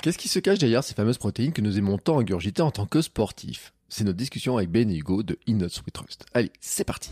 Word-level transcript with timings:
Qu'est-ce 0.00 0.18
qui 0.18 0.28
se 0.28 0.38
cache 0.38 0.58
derrière 0.60 0.84
ces 0.84 0.94
fameuses 0.94 1.18
protéines 1.18 1.52
que 1.52 1.60
nous 1.60 1.76
aimons 1.76 1.98
tant 1.98 2.20
ingurgiter 2.20 2.62
en 2.62 2.70
tant 2.70 2.86
que 2.86 3.02
sportifs 3.02 3.72
C'est 3.88 4.04
notre 4.04 4.16
discussion 4.16 4.56
avec 4.56 4.70
Ben 4.70 4.88
et 4.90 4.96
Hugo 4.96 5.24
de 5.24 5.36
In 5.48 5.54
Not 5.54 5.70
Sweet 5.70 5.92
Trust. 5.92 6.24
Allez, 6.34 6.52
c'est 6.60 6.84
parti 6.84 7.10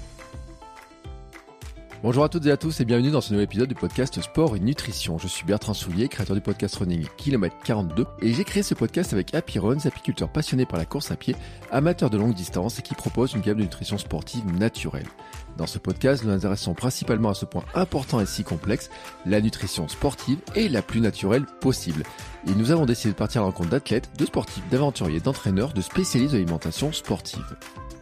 Bonjour 2.03 2.24
à 2.24 2.29
toutes 2.29 2.45
et 2.45 2.51
à 2.51 2.59
tous 2.59 2.79
et 2.80 2.85
bienvenue 2.85 3.11
dans 3.11 3.22
ce 3.22 3.32
nouvel 3.32 3.45
épisode 3.45 3.71
du 3.71 3.75
podcast 3.75 4.21
Sport 4.21 4.54
et 4.54 4.61
Nutrition. 4.61 5.16
Je 5.16 5.27
suis 5.27 5.46
Bertrand 5.46 5.73
Soulier, 5.73 6.09
créateur 6.09 6.37
du 6.37 6.43
podcast 6.43 6.77
Running 6.77 7.07
Kilomètre 7.16 7.57
42 7.64 8.05
et 8.20 8.34
j'ai 8.34 8.45
créé 8.45 8.62
ce 8.62 8.75
podcast 8.75 9.14
avec 9.14 9.34
Happy 9.34 9.59
apiculteur 9.59 10.29
passionné 10.30 10.66
par 10.66 10.79
la 10.79 10.84
course 10.84 11.11
à 11.11 11.16
pied, 11.16 11.34
amateur 11.70 12.11
de 12.11 12.19
longue 12.19 12.34
distance 12.34 12.79
et 12.79 12.82
qui 12.82 12.95
propose 12.95 13.32
une 13.32 13.41
gamme 13.41 13.56
de 13.56 13.62
nutrition 13.62 13.96
sportive 13.96 14.45
naturelle. 14.59 15.06
Dans 15.56 15.66
ce 15.66 15.79
podcast, 15.79 16.23
nous 16.23 16.29
nous 16.29 16.37
intéressons 16.37 16.74
principalement 16.74 17.30
à 17.30 17.34
ce 17.34 17.46
point 17.46 17.64
important 17.74 18.20
et 18.20 18.27
si 18.27 18.45
complexe, 18.45 18.91
la 19.24 19.41
nutrition 19.41 19.88
sportive 19.88 20.38
est 20.55 20.69
la 20.69 20.83
plus 20.83 21.01
naturelle 21.01 21.47
possible. 21.60 22.02
Et 22.47 22.55
nous 22.55 22.73
avons 22.73 22.84
décidé 22.84 23.12
de 23.12 23.19
partir 23.19 23.41
à 23.41 23.45
la 23.45 23.51
rencontre 23.51 23.70
d'athlètes, 23.70 24.10
de 24.19 24.27
sportifs, 24.27 24.69
d'aventuriers, 24.70 25.20
d'entraîneurs, 25.20 25.73
de 25.73 25.80
spécialistes 25.80 26.34
de 26.34 26.38
l'alimentation 26.38 26.92
sportive. 26.92 27.56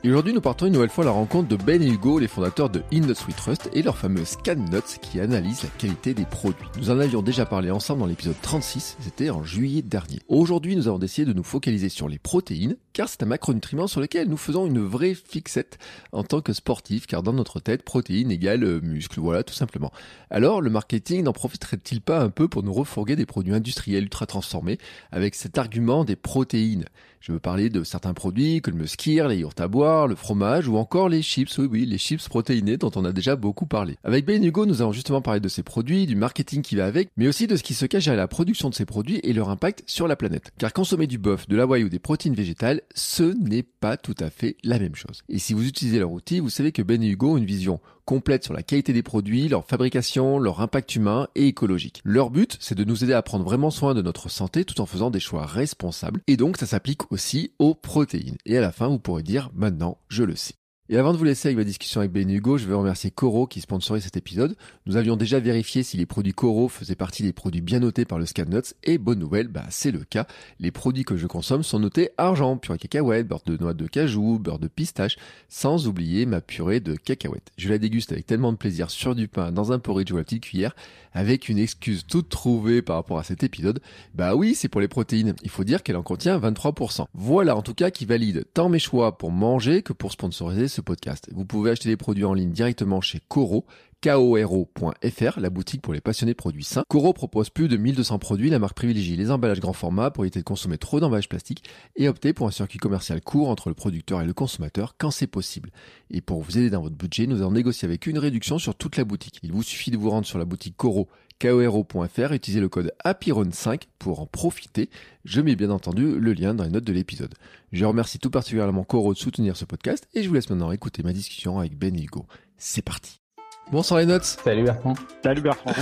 Et 0.07 0.11
aujourd'hui, 0.11 0.35
nous 0.35 0.43
partons 0.43 0.67
une 0.67 0.75
nouvelle 0.75 0.91
fois 0.91 1.03
à 1.05 1.07
la 1.07 1.13
rencontre 1.13 1.49
de 1.49 1.57
Ben 1.57 1.83
Hugo, 1.83 2.19
les 2.19 2.29
fondateurs 2.29 2.69
de 2.69 2.83
In 2.93 3.01
Nuts 3.01 3.25
We 3.27 3.35
Trust 3.35 3.71
et 3.73 3.81
leur 3.81 3.97
fameux 3.97 4.27
Scan 4.27 4.57
Nuts 4.57 4.99
qui 5.01 5.19
analyse 5.19 5.63
la 5.63 5.71
qualité 5.71 6.13
des 6.13 6.27
produits. 6.27 6.69
Nous 6.77 6.91
en 6.91 7.01
avions 7.01 7.23
déjà 7.23 7.47
parlé 7.47 7.71
ensemble 7.71 8.01
dans 8.01 8.07
l'épisode 8.07 8.37
36, 8.43 8.99
c'était 9.01 9.31
en 9.31 9.43
juillet 9.43 9.81
dernier. 9.81 10.21
Aujourd'hui, 10.29 10.77
nous 10.77 10.89
avons 10.89 10.99
décidé 10.99 11.25
de 11.25 11.35
nous 11.35 11.43
focaliser 11.43 11.89
sur 11.89 12.07
les 12.07 12.19
protéines, 12.19 12.77
car 12.93 13.09
c'est 13.09 13.23
un 13.23 13.27
macronutriment 13.27 13.87
sur 13.87 14.03
lequel 14.03 14.29
nous 14.29 14.37
faisons 14.37 14.67
une 14.67 14.85
vraie 14.85 15.15
fixette 15.15 15.79
en 16.13 16.23
tant 16.23 16.43
que 16.43 16.53
sportif, 16.53 17.07
car 17.07 17.23
dans 17.23 17.33
notre 17.33 17.59
tête, 17.59 17.83
protéines 17.83 18.31
égale 18.31 18.63
euh, 18.63 18.81
muscle, 18.83 19.21
voilà, 19.21 19.43
tout 19.43 19.55
simplement. 19.55 19.91
Alors, 20.29 20.61
le 20.61 20.69
marketing 20.69 21.23
n'en 21.23 21.33
profiterait-il 21.33 22.03
pas 22.03 22.21
un 22.21 22.29
peu 22.29 22.47
pour 22.47 22.63
nous 22.63 22.75
refourguer 22.75 23.17
des 23.17 23.25
produits 23.25 23.55
industriels 23.55 24.03
ultra 24.03 24.27
transformés 24.27 24.77
avec 25.13 25.35
cet 25.35 25.57
argument 25.57 26.05
des 26.05 26.17
protéines? 26.17 26.85
Je 27.25 27.33
veux 27.33 27.41
parler 27.41 27.71
de 27.71 27.85
certains 27.85 28.13
produits 28.13 28.61
comme 28.61 28.77
le 28.77 28.87
skir, 28.87 29.29
les 29.29 29.39
yaourts 29.39 29.55
à 29.57 29.67
boire, 29.67 30.09
le 30.09 30.15
fromage 30.15 30.69
ou 30.69 30.77
encore 30.77 31.09
les 31.09 31.23
chips, 31.23 31.57
oui 31.57 31.67
oui, 31.71 31.87
les 31.87 31.97
chips 31.97 32.29
protéinés 32.29 32.77
dont 32.77 32.91
on 32.97 33.05
a 33.07 33.13
déjà 33.13 33.35
beaucoup 33.35 33.65
parlé. 33.65 33.97
Avec 34.05 34.27
Ben 34.27 34.45
Hugo, 34.45 34.67
nous 34.67 34.83
allons 34.83 34.93
justement 34.93 35.23
parler 35.23 35.41
de 35.41 35.49
ces 35.49 35.63
produits, 35.63 36.05
du 36.05 36.17
marketing 36.17 36.61
qui 36.61 36.77
va 36.77 36.85
avec, 36.85 37.09
mais 37.17 37.27
aussi 37.27 37.47
de 37.47 37.57
ce 37.57 37.63
qui 37.63 37.73
se 37.73 37.87
cache 37.87 38.05
derrière 38.05 38.21
la 38.21 38.29
production 38.29 38.69
de 38.69 38.75
ces 38.75 38.85
produits 38.85 39.21
et 39.23 39.33
leur 39.33 39.49
impact 39.49 39.85
sur 39.87 40.07
la 40.07 40.17
planète. 40.17 40.53
Car 40.59 40.75
consommer 40.75 41.07
du 41.07 41.17
bœuf, 41.17 41.49
de 41.49 41.57
l'avoine 41.57 41.85
ou 41.85 41.89
des 41.89 41.99
protéines 41.99 42.35
végétales, 42.35 42.83
ce 42.95 43.23
n'est 43.23 43.63
pas 43.63 43.97
tout 43.97 44.17
à 44.21 44.29
fait 44.29 44.59
la 44.63 44.79
même 44.79 44.95
chose. 44.95 45.23
Et 45.31 45.39
si 45.39 45.55
vous 45.55 45.67
utilisez 45.67 46.01
leur 46.01 46.13
outil, 46.13 46.41
vous 46.41 46.51
savez 46.51 46.73
que 46.73 46.83
Ben 46.83 47.03
Hugo 47.03 47.33
ont 47.33 47.37
une 47.39 47.47
vision 47.47 47.81
complète 48.05 48.45
sur 48.45 48.55
la 48.55 48.63
qualité 48.63 48.93
des 48.93 49.03
produits, 49.03 49.49
leur 49.49 49.67
fabrication, 49.67 50.39
leur 50.39 50.61
impact 50.61 50.97
humain 50.97 51.29
et 51.35 51.47
écologique. 51.47 52.01
Leur 52.05 52.31
but, 52.31 52.57
c'est 52.61 52.75
de 52.75 52.85
nous 52.85 53.05
aider 53.05 53.13
à 53.13 53.23
prendre 53.23 53.45
vraiment 53.45 53.71
soin 53.71 53.95
de 53.95 54.03
notre 54.03 54.29
santé 54.29 54.65
tout 54.65 54.81
en 54.81 54.87
faisant 54.87 55.11
des 55.11 55.21
choix 55.21 55.47
responsables. 55.47 56.21
Et 56.27 56.37
donc, 56.37 56.57
ça 56.57 56.67
s'applique 56.67 57.11
aussi 57.13 57.53
aux 57.59 57.75
protéines. 57.75 58.39
Et 58.47 58.57
à 58.59 58.61
la 58.61 58.73
fin, 58.73 58.89
vous 58.89 58.99
pourrez 58.99 59.23
dire, 59.23 59.51
maintenant, 59.55 59.99
je 60.09 60.25
le 60.25 60.37
sais. 60.37 60.55
Et 60.91 60.99
avant 60.99 61.15
de 61.15 61.17
vous 61.17 61.25
laisser 61.25 61.49
avec 61.49 61.57
ma 61.57 61.65
discussion 61.65 62.01
avec 62.01 62.13
Ben 62.13 62.29
Hugo, 62.31 62.59
je 62.59 62.67
vais 62.67 62.75
remercier 62.75 63.11
Coro 63.11 63.47
qui 63.47 63.63
sponsorise 63.63 64.05
cet 64.05 64.19
épisode. 64.19 64.55
Nous 64.85 64.99
avions 64.99 65.17
déjà 65.17 65.41
vérifié 65.41 65.83
si 65.83 65.97
les 65.97 66.05
produits 66.05 66.35
Coro 66.35 66.69
faisaient 66.69 66.95
partie 66.95 67.23
des 67.23 67.33
produits 67.33 67.63
bien 67.63 67.81
notés 67.81 68.05
par 68.05 68.19
le 68.19 68.27
Scan 68.27 68.45
Nuts 68.51 68.75
et 68.83 68.99
bonne 68.99 69.19
nouvelle, 69.19 69.49
bah 69.49 69.65
c'est 69.71 69.93
le 69.93 70.05
cas. 70.05 70.27
Les 70.61 70.71
produits 70.71 71.05
que 71.05 71.17
je 71.17 71.27
consomme 71.27 71.63
sont 71.63 71.79
notés 71.79 72.11
argent, 72.19 72.59
purée 72.59 72.77
cacahuète, 72.77 73.27
beurre 73.27 73.41
de 73.47 73.57
noix 73.57 73.73
de 73.73 73.87
cajou, 73.87 74.39
beurre 74.39 74.59
de 74.59 74.69
pistache, 74.69 75.17
sans 75.49 75.89
oublier 75.89 76.27
ma 76.27 76.43
purée 76.43 76.81
de 76.81 76.97
cacahuète. 76.97 77.51
Je 77.57 77.71
la 77.71 77.79
déguste 77.79 78.13
avec 78.13 78.27
tellement 78.27 78.53
de 78.53 78.59
plaisir 78.59 78.91
sur 78.91 79.15
du 79.15 79.27
pain, 79.27 79.53
dans 79.53 79.73
un 79.73 79.79
porridge 79.79 80.13
ou 80.13 80.19
la 80.19 80.25
petite 80.25 80.43
cuillère, 80.43 80.77
avec 81.15 81.49
une 81.49 81.59
excuse 81.59 82.05
toute 82.07 82.29
trouvée 82.29 82.83
par 82.83 82.97
rapport 82.97 83.19
à 83.19 83.25
cet 83.25 83.43
épisode. 83.43 83.81
Bah 84.15 84.35
oui, 84.35 84.55
c'est 84.55 84.69
pour 84.69 84.83
les 84.83 84.89
protéines. 84.89 85.35
Il 85.43 85.49
faut 85.49 85.65
dire 85.65 85.83
qu'elle 85.83 85.97
en 85.97 86.03
contient 86.03 86.39
23%. 86.39 87.07
Voilà 87.15 87.57
en 87.57 87.63
tout 87.63 87.73
cas 87.73 87.91
qui 87.91 88.05
valide 88.05 88.45
tant 88.53 88.69
mes 88.69 88.79
choix 88.79 89.17
pour 89.17 89.31
manger 89.31 89.81
que 89.81 89.95
pour 89.95 90.13
sponsoriser 90.13 90.69
podcast. 90.81 91.29
Vous 91.33 91.45
pouvez 91.45 91.71
acheter 91.71 91.89
des 91.89 91.97
produits 91.97 92.25
en 92.25 92.35
ligne 92.35 92.53
directement 92.53 93.01
chez 93.01 93.21
Coro, 93.29 93.67
koro.fr, 94.05 95.41
la 95.41 95.49
boutique 95.49 95.81
pour 95.81 95.95
les 95.95 96.03
passionnés 96.03 96.33
de 96.33 96.37
produits 96.37 96.63
sains. 96.63 96.85
Coro 96.89 97.15
propose 97.15 97.49
plus 97.49 97.69
de 97.69 97.79
1200 97.79 98.19
produits, 98.19 98.51
la 98.51 98.59
marque 98.59 98.77
privilégie 98.77 99.17
les 99.17 99.31
emballages 99.31 99.61
grand 99.61 99.73
format 99.73 100.11
pour 100.11 100.25
éviter 100.25 100.41
de 100.41 100.45
consommer 100.45 100.77
trop 100.77 101.01
d'emballages 101.01 101.31
plastiques 101.31 101.65
et 101.97 102.07
opter 102.07 102.35
pour 102.35 102.47
un 102.47 102.51
circuit 102.51 102.79
commercial 102.79 103.23
court 103.23 103.49
entre 103.49 103.71
le 103.71 103.75
producteur 103.75 104.21
et 104.21 104.27
le 104.27 104.35
consommateur 104.35 104.97
quand 104.99 105.11
c'est 105.11 105.27
possible. 105.27 105.71
Et 106.11 106.21
pour 106.21 106.43
vous 106.43 106.59
aider 106.59 106.69
dans 106.69 106.83
votre 106.83 106.97
budget, 106.97 107.27
nous 107.27 107.39
allons 107.39 107.53
négocier 107.53 107.87
avec 107.87 108.07
une 108.07 108.19
réduction 108.19 108.59
sur 108.59 108.75
toute 108.75 108.99
la 108.99 109.05
boutique. 109.05 109.41
Il 109.43 109.53
vous 109.53 109.63
suffit 109.63 109.91
de 109.91 109.97
vous 109.97 110.11
rendre 110.11 110.27
sur 110.27 110.39
la 110.39 110.45
boutique 110.45 110.77
Coro 110.77 111.09
utiliser 111.43 112.61
le 112.61 112.69
code 112.69 112.93
APIRON5 113.05 113.83
pour 113.99 114.21
en 114.21 114.27
profiter. 114.27 114.91
Je 115.25 115.41
mets 115.41 115.57
bien 115.57 115.71
entendu 115.71 116.19
le 116.19 116.33
lien 116.33 116.55
dans 116.55 116.65
les 116.65 116.71
notes 116.71 116.85
de 116.85 116.93
l'épisode. 116.93 117.35
Je 117.73 117.85
remercie 117.85 118.19
tout 118.19 118.31
particulièrement 118.31 118.85
Coro 118.85 119.15
de 119.15 119.19
soutenir 119.19 119.57
ce 119.57 119.65
podcast 119.65 120.09
et 120.15 120.23
je 120.23 120.29
vous 120.29 120.35
laisse 120.35 120.49
maintenant 120.49 120.73
écouter 120.73 121.03
ma 121.03 121.13
discussion 121.13 121.59
avec 121.59 121.77
Ben 121.77 121.99
Hugo. 121.99 122.27
C'est 122.57 122.83
parti. 122.83 123.24
Bonsoir 123.73 124.01
les 124.01 124.07
notes. 124.07 124.25
Salut 124.25 124.63
Bertrand. 124.65 124.95
Salut 125.23 125.41
Bertrand. 125.41 125.73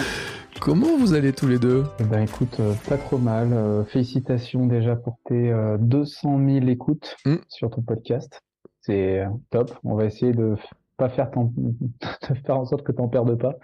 Comment 0.60 0.97
vous 0.97 1.15
allez 1.15 1.32
tous 1.32 1.48
les 1.48 1.59
deux? 1.59 1.84
Eh 1.98 2.04
ben 2.04 2.22
écoute, 2.22 2.59
euh, 2.60 2.72
pas 2.88 2.97
trop 2.97 3.19
mal. 3.19 3.53
Euh, 3.53 3.84
félicitations 3.84 4.66
déjà 4.66 4.97
pour 4.97 5.19
tes 5.26 5.53
200 5.78 6.38
000 6.47 6.69
écoutes 6.69 7.16
Mm. 7.26 7.37
sur 7.48 7.71
ton 7.71 7.82
podcast. 7.82 8.41
C'est 8.81 9.21
euh, 9.21 9.28
top. 9.50 9.72
On 9.84 9.94
va 9.97 10.04
essayer 10.06 10.32
de 10.32 10.54
pas 11.03 11.09
faire, 11.09 11.31
faire 12.47 12.57
en 12.59 12.65
sorte 12.65 12.83
que 12.85 12.93
t'en 12.93 13.09
perdes 13.09 13.37
pas, 13.39 13.55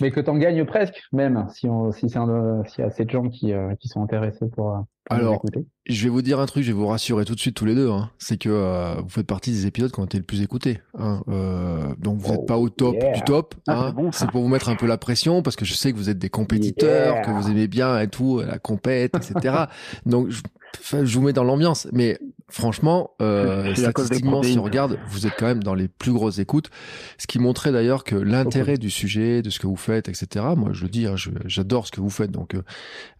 mais 0.00 0.10
que 0.10 0.20
t'en 0.20 0.36
gagnes 0.36 0.64
presque 0.64 1.00
même 1.12 1.46
si 1.52 1.68
on, 1.68 1.90
si 1.92 2.08
c'est 2.08 2.18
un, 2.18 2.62
s'il 2.66 2.80
y 2.80 2.84
a 2.84 2.86
assez 2.86 3.04
de 3.04 3.10
gens 3.10 3.28
qui, 3.28 3.52
euh, 3.52 3.74
qui 3.80 3.88
sont 3.88 4.02
intéressés 4.02 4.46
pour, 4.54 4.70
euh, 4.70 4.78
pour 5.06 5.16
Alors, 5.16 5.34
écouter. 5.34 5.66
Je 5.86 6.04
vais 6.04 6.10
vous 6.10 6.22
dire 6.22 6.40
un 6.40 6.46
truc, 6.46 6.62
je 6.62 6.68
vais 6.72 6.78
vous 6.78 6.86
rassurer 6.86 7.24
tout 7.24 7.34
de 7.34 7.40
suite 7.40 7.56
tous 7.56 7.64
les 7.66 7.74
deux. 7.74 7.90
hein. 7.90 8.10
C'est 8.18 8.38
que 8.38 8.48
euh, 8.48 8.94
vous 9.02 9.08
faites 9.08 9.26
partie 9.26 9.50
des 9.50 9.66
épisodes 9.66 9.90
qui 9.92 10.00
ont 10.00 10.04
été 10.04 10.18
le 10.18 10.24
plus 10.24 10.40
écoutés. 10.42 10.80
hein. 10.98 11.22
Euh, 11.28 11.94
donc 11.98 12.18
vous 12.18 12.30
n'êtes 12.30 12.40
Oh, 12.42 12.46
pas 12.46 12.56
au 12.58 12.68
top 12.68 12.94
yeah. 12.94 13.12
du 13.12 13.22
top. 13.22 13.54
Ah, 13.68 13.72
hein. 13.72 13.86
c'est 13.88 13.94
bon, 13.96 14.12
ça. 14.12 14.18
c'est 14.20 14.30
pour 14.30 14.42
vous 14.42 14.48
mettre 14.48 14.68
un 14.68 14.76
peu 14.76 14.86
la 14.86 14.96
pression 14.98 15.42
parce 15.42 15.56
que 15.56 15.64
je 15.64 15.74
sais 15.74 15.92
que 15.92 15.96
vous 15.98 16.08
êtes 16.10 16.18
des 16.18 16.30
compétiteurs, 16.30 17.14
Yeah. 17.16 17.22
que 17.24 17.30
vous 17.32 17.50
aimez 17.50 17.66
bien 17.68 17.98
et 18.00 18.08
tout, 18.08 18.40
la 18.40 18.58
compète, 18.58 19.14
etc. 19.16 19.64
donc 20.06 20.30
je, 20.30 20.40
enfin, 20.80 21.04
je 21.04 21.14
vous 21.18 21.24
mets 21.24 21.32
dans 21.32 21.44
l'ambiance. 21.44 21.86
Mais 21.92 22.18
franchement, 22.48 23.10
euh, 23.22 23.74
statistiquement, 23.76 24.42
si 24.42 24.58
on 24.58 24.62
regarde, 24.62 24.98
vous 25.08 25.26
êtes 25.26 25.34
quand 25.38 25.46
même 25.46 25.62
dans 25.62 25.74
les 25.74 25.88
plus 25.88 26.12
grosses 26.12 26.38
écoutes. 26.38 26.70
Ce 27.18 27.26
qui 27.26 27.38
montrait 27.38 27.72
d'ailleurs 27.72 28.04
que 28.04 28.14
l'intérêt 28.16 28.76
du 28.78 28.90
sujet, 28.90 29.42
de 29.42 29.50
ce 29.50 29.58
que 29.58 29.66
vous 29.66 29.76
faites, 29.76 30.08
etc. 30.08 30.44
Moi, 30.56 30.70
je 30.72 30.82
le 30.82 30.88
dis, 30.88 31.06
hein, 31.06 31.14
j'adore 31.46 31.86
ce 31.86 31.92
que 31.92 32.00
vous 32.00 32.10
faites. 32.10 32.30
Donc, 32.30 32.54
euh, 32.54 32.62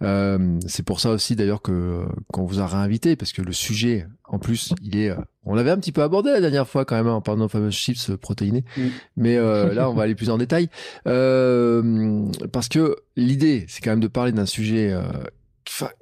euh, 0.03 0.59
c'est 0.67 0.85
pour 0.85 1.01
ça 1.01 1.11
aussi 1.11 1.37
d'ailleurs 1.37 1.63
que 1.63 2.05
qu'on 2.33 2.45
vous 2.45 2.61
a 2.61 2.67
réinvité 2.67 3.17
parce 3.17 3.33
que 3.33 3.43
le 3.43 3.53
sujet, 3.53 4.07
en 4.25 4.39
plus, 4.39 4.73
il 4.83 4.97
est. 4.99 5.11
euh, 5.11 5.17
on 5.47 5.55
l'avait 5.55 5.71
un 5.71 5.77
petit 5.77 5.93
peu 5.93 6.03
abordé 6.03 6.31
la 6.31 6.41
dernière 6.41 6.67
fois 6.67 6.87
quand 6.87 6.97
même 6.97 7.07
hein, 7.07 7.13
en 7.13 7.21
parlant 7.21 7.41
de 7.41 7.43
nos 7.45 7.49
fameuses 7.49 7.75
chips 7.75 8.09
euh, 8.11 8.17
protéinées, 8.17 8.65
Mm. 8.77 8.83
mais 9.19 9.37
euh, 9.37 9.75
là, 9.75 9.91
on 9.91 9.95
va 9.95 10.05
aller 10.05 10.15
plus 10.15 10.31
en 10.31 10.39
détail 10.39 10.69
euh, 11.07 12.25
parce 12.53 12.69
que 12.69 12.97
l'idée, 13.17 13.65
c'est 13.69 13.83
quand 13.83 13.91
même 13.91 14.01
de 14.01 14.09
parler 14.09 14.33
d'un 14.33 14.47
sujet. 14.47 14.95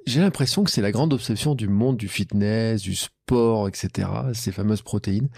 J'ai 0.05 0.19
l'impression 0.19 0.63
que 0.63 0.71
c'est 0.71 0.81
la 0.81 0.91
grande 0.91 1.13
obsession 1.13 1.55
du 1.55 1.67
monde 1.67 1.97
du 1.97 2.07
fitness, 2.07 2.81
du 2.81 2.95
sport, 2.95 3.67
etc. 3.67 4.09
Ces 4.33 4.51
fameuses 4.51 4.81
protéines. 4.81 5.29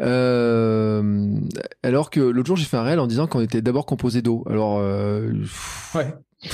Euh, 0.00 1.34
alors 1.82 2.10
que 2.10 2.20
l'autre 2.20 2.46
jour, 2.48 2.56
j'ai 2.56 2.64
fait 2.66 2.76
un 2.76 2.82
réel 2.82 3.00
en 3.00 3.06
disant 3.06 3.26
qu'on 3.26 3.40
était 3.40 3.62
d'abord 3.62 3.86
composé 3.86 4.22
d'eau. 4.22 4.44
Alors, 4.48 4.78
euh, 4.78 5.32
Ouais. 5.94 6.14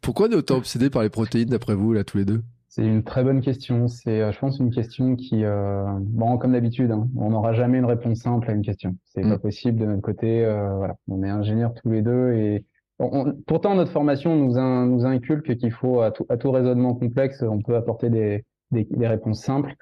Pourquoi 0.00 0.28
on 0.28 0.32
est 0.32 0.36
autant 0.36 0.56
obsédé 0.56 0.90
par 0.90 1.02
les 1.02 1.08
protéines 1.08 1.48
d'après 1.48 1.74
vous, 1.74 1.92
là, 1.92 2.04
tous 2.04 2.18
les 2.18 2.24
deux? 2.24 2.42
C'est 2.68 2.84
une 2.84 3.04
très 3.04 3.22
bonne 3.22 3.40
question. 3.40 3.86
C'est, 3.86 4.20
euh, 4.20 4.32
je 4.32 4.38
pense, 4.40 4.58
une 4.58 4.72
question 4.72 5.14
qui, 5.14 5.44
euh, 5.44 5.84
bon, 6.00 6.36
comme 6.38 6.52
d'habitude, 6.52 6.90
hein, 6.90 7.08
on 7.16 7.30
n'aura 7.30 7.52
jamais 7.52 7.78
une 7.78 7.84
réponse 7.84 8.18
simple 8.18 8.50
à 8.50 8.52
une 8.52 8.62
question. 8.62 8.96
C'est 9.04 9.22
Mm. 9.24 9.30
pas 9.30 9.38
possible 9.38 9.78
de 9.80 9.86
notre 9.86 10.02
côté. 10.02 10.40
voilà, 10.76 10.96
on 11.08 11.22
est 11.22 11.30
ingénieurs 11.30 11.72
tous 11.74 11.90
les 11.90 12.02
deux 12.02 12.32
et 12.32 12.64
on- 12.98 13.32
pourtant 13.46 13.74
notre 13.74 13.90
formation 13.90 14.36
nous, 14.36 14.58
in- 14.58 14.86
nous 14.86 15.04
inculque 15.04 15.56
qu'il 15.56 15.72
faut 15.72 16.00
à 16.00 16.10
tout, 16.10 16.50
raisonnement 16.50 16.94
complexe, 16.94 17.42
on 17.42 17.60
peut 17.60 17.76
apporter 17.76 18.10
des, 18.10 18.44
réponses 18.72 19.40
simples. 19.40 19.74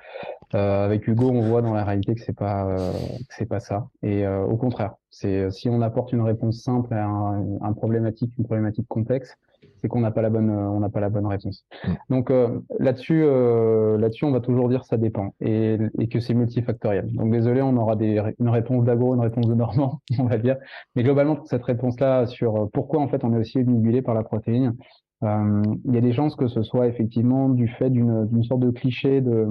Euh, 0.55 0.85
avec 0.85 1.07
Hugo, 1.09 1.31
on 1.31 1.41
voit 1.41 1.63
dans 1.63 1.73
la 1.73 1.85
réalité 1.85 2.15
que 2.15 2.21
c'est 2.21 2.37
pas 2.37 2.67
euh, 2.67 2.93
c'est 3.31 3.47
pas 3.47 3.61
ça. 3.61 3.89
Et 4.03 4.27
euh, 4.27 4.45
au 4.45 4.57
contraire, 4.57 4.95
c'est 5.09 5.51
si 5.51 5.71
on 5.71 5.81
apporte 5.81 6.13
une 6.13 6.21
réponse 6.21 6.63
simple 6.63 6.93
à 6.93 7.07
un, 7.07 7.59
un 7.63 7.73
problématique, 7.73 8.33
une 8.39 8.45
problématique 8.45 8.87
complexe, 8.89 9.35
c'est 9.83 9.89
qu'on 9.89 10.01
n'a 10.01 10.13
pas 10.13 10.23
la 10.23 10.31
bonne 10.31 10.51
euh, 10.51 10.71
on 10.71 10.81
n'a 10.81 10.89
pas 10.89 11.01
la 11.01 11.11
bonne 11.11 11.27
réponse. 11.27 11.65
Mm. 11.85 11.93
Donc 12.09 12.31
euh, 12.31 12.61
là-dessus 12.79 13.23
euh, 13.25 13.99
là-dessus, 13.99 14.25
on 14.25 14.31
va 14.31 14.41
toujours 14.41 14.69
dire 14.69 14.85
ça 14.85 14.97
dépend 14.97 15.35
et, 15.41 15.77
et 15.99 16.09
que 16.09 16.21
c'est 16.21 16.35
multifactoriel. 16.35 17.13
Donc 17.13 17.33
désolé, 17.33 17.61
on 17.63 17.77
aura 17.77 17.97
des, 17.97 18.23
une 18.39 18.49
réponse 18.49 18.85
d'agro, 18.85 19.15
une 19.15 19.21
réponse 19.21 19.47
de 19.47 19.55
normand, 19.55 20.01
on 20.19 20.25
va 20.25 20.39
dire. 20.39 20.57
Mais 20.97 21.03
globalement, 21.03 21.37
pour 21.37 21.49
cette 21.49 21.65
réponse-là 21.65 22.27
sur 22.27 22.71
pourquoi 22.73 23.01
en 23.01 23.09
fait 23.09 23.25
on 23.25 23.35
est 23.35 23.39
aussi 23.39 23.59
obnubilé 23.59 24.01
par 24.01 24.15
la 24.15 24.23
protéine, 24.23 24.77
euh, 25.25 25.63
il 25.85 25.95
y 25.95 25.99
a 25.99 26.01
des 26.01 26.13
chances 26.13 26.37
que 26.37 26.49
ce 26.49 26.63
soit 26.63 26.87
effectivement 26.87 27.49
du 27.49 27.69
fait 27.69 27.91
d'une 27.91 28.45
sorte 28.45 28.61
de 28.61 28.71
cliché, 28.71 29.21
de 29.21 29.49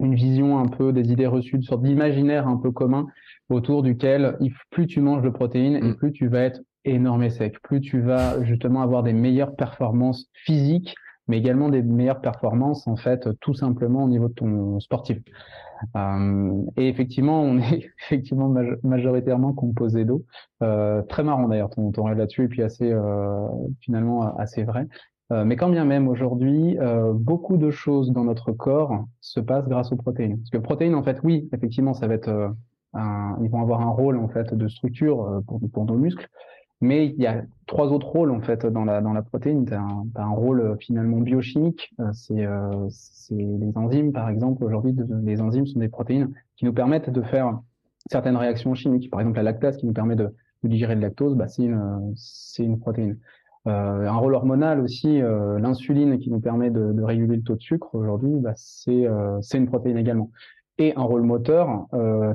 une 0.00 0.14
vision 0.14 0.58
un 0.58 0.66
peu 0.66 0.92
des 0.92 1.12
idées 1.12 1.26
reçues, 1.26 1.56
une 1.56 1.62
sorte 1.62 1.82
d'imaginaire 1.82 2.48
un 2.48 2.56
peu 2.56 2.70
commun 2.70 3.06
autour 3.50 3.82
duquel 3.82 4.38
plus 4.70 4.86
tu 4.86 5.00
manges 5.00 5.22
de 5.22 5.28
protéines 5.28 5.76
et 5.76 5.82
Mm. 5.82 5.96
plus 5.96 6.12
tu 6.12 6.28
vas 6.28 6.40
être 6.40 6.62
énorme 6.84 7.28
sec, 7.30 7.60
plus 7.62 7.80
tu 7.80 8.00
vas 8.00 8.42
justement 8.44 8.82
avoir 8.82 9.02
des 9.02 9.12
meilleures 9.12 9.54
performances 9.54 10.26
physiques 10.32 10.94
mais 11.30 11.38
également 11.38 11.68
des 11.68 11.82
meilleures 11.82 12.20
performances 12.20 12.86
en 12.88 12.96
fait 12.96 13.28
tout 13.40 13.54
simplement 13.54 14.04
au 14.04 14.08
niveau 14.08 14.28
de 14.28 14.34
ton 14.34 14.80
sportif. 14.80 15.18
Euh, 15.96 16.62
et 16.76 16.88
effectivement, 16.88 17.40
on 17.40 17.58
est 17.58 17.88
effectivement 18.04 18.52
majoritairement 18.82 19.54
composé 19.54 20.04
d'eau. 20.04 20.24
Euh, 20.62 21.02
très 21.02 21.22
marrant 21.22 21.48
d'ailleurs 21.48 21.70
ton, 21.70 21.92
ton 21.92 22.08
là-dessus 22.08 22.44
et 22.44 22.48
puis 22.48 22.62
assez 22.62 22.90
euh, 22.90 23.46
finalement 23.80 24.36
assez 24.36 24.64
vrai. 24.64 24.86
Euh, 25.32 25.44
mais 25.44 25.54
quand 25.54 25.68
bien 25.68 25.84
même 25.84 26.08
aujourd'hui, 26.08 26.76
euh, 26.80 27.12
beaucoup 27.14 27.56
de 27.56 27.70
choses 27.70 28.10
dans 28.10 28.24
notre 28.24 28.50
corps 28.50 29.04
se 29.20 29.38
passent 29.38 29.68
grâce 29.68 29.92
aux 29.92 29.96
protéines. 29.96 30.38
Parce 30.38 30.50
que 30.50 30.58
protéines, 30.58 30.96
en 30.96 31.04
fait, 31.04 31.20
oui, 31.22 31.48
effectivement, 31.52 31.94
ça 31.94 32.08
va 32.08 32.14
être 32.14 32.52
un, 32.94 33.38
ils 33.40 33.48
vont 33.48 33.62
avoir 33.62 33.82
un 33.82 33.90
rôle 33.90 34.18
en 34.18 34.28
fait 34.28 34.52
de 34.52 34.66
structure 34.66 35.40
pour, 35.46 35.60
pour 35.72 35.84
nos 35.84 35.94
muscles, 35.94 36.28
mais 36.80 37.06
il 37.06 37.20
y 37.20 37.26
a 37.26 37.42
trois 37.66 37.88
autres 37.88 38.08
rôles 38.08 38.30
en 38.30 38.40
fait 38.40 38.64
dans 38.66 38.84
la 38.84 39.00
dans 39.00 39.12
la 39.12 39.22
protéine. 39.22 39.66
Tu 39.66 39.74
as, 39.74 39.82
un 40.14 40.30
rôle 40.30 40.60
euh, 40.60 40.76
finalement 40.76 41.18
biochimique. 41.18 41.92
Euh, 42.00 42.10
c'est 42.12 42.46
euh, 42.46 42.88
les 43.30 43.76
enzymes 43.76 44.12
par 44.12 44.28
exemple. 44.28 44.64
Aujourd'hui, 44.64 44.94
les 45.22 45.40
enzymes 45.40 45.66
sont 45.66 45.78
des 45.78 45.88
protéines 45.88 46.32
qui 46.56 46.64
nous 46.64 46.72
permettent 46.72 47.10
de 47.10 47.22
faire 47.22 47.60
certaines 48.10 48.36
réactions 48.36 48.74
chimiques. 48.74 49.10
Par 49.10 49.20
exemple, 49.20 49.36
la 49.36 49.42
lactase 49.42 49.76
qui 49.76 49.86
nous 49.86 49.92
permet 49.92 50.16
de, 50.16 50.34
digérer 50.64 50.94
le 50.94 51.00
lactose, 51.00 51.36
bah, 51.36 51.48
c'est 51.48 51.64
une 51.64 52.12
c'est 52.16 52.64
une 52.64 52.78
protéine. 52.78 53.18
Un 53.66 54.16
rôle 54.16 54.34
hormonal 54.34 54.80
aussi, 54.80 55.20
l'insuline 55.20 56.18
qui 56.18 56.30
nous 56.30 56.40
permet 56.40 56.70
de, 56.70 57.02
réguler 57.02 57.36
le 57.36 57.42
taux 57.42 57.56
de 57.56 57.60
sucre 57.60 57.94
aujourd'hui, 57.94 58.32
bah, 58.40 58.52
c'est 58.56 59.06
c'est 59.42 59.58
une 59.58 59.66
protéine 59.66 59.98
également 59.98 60.30
et 60.78 60.94
un 60.96 61.02
rôle 61.02 61.22
moteur, 61.22 61.86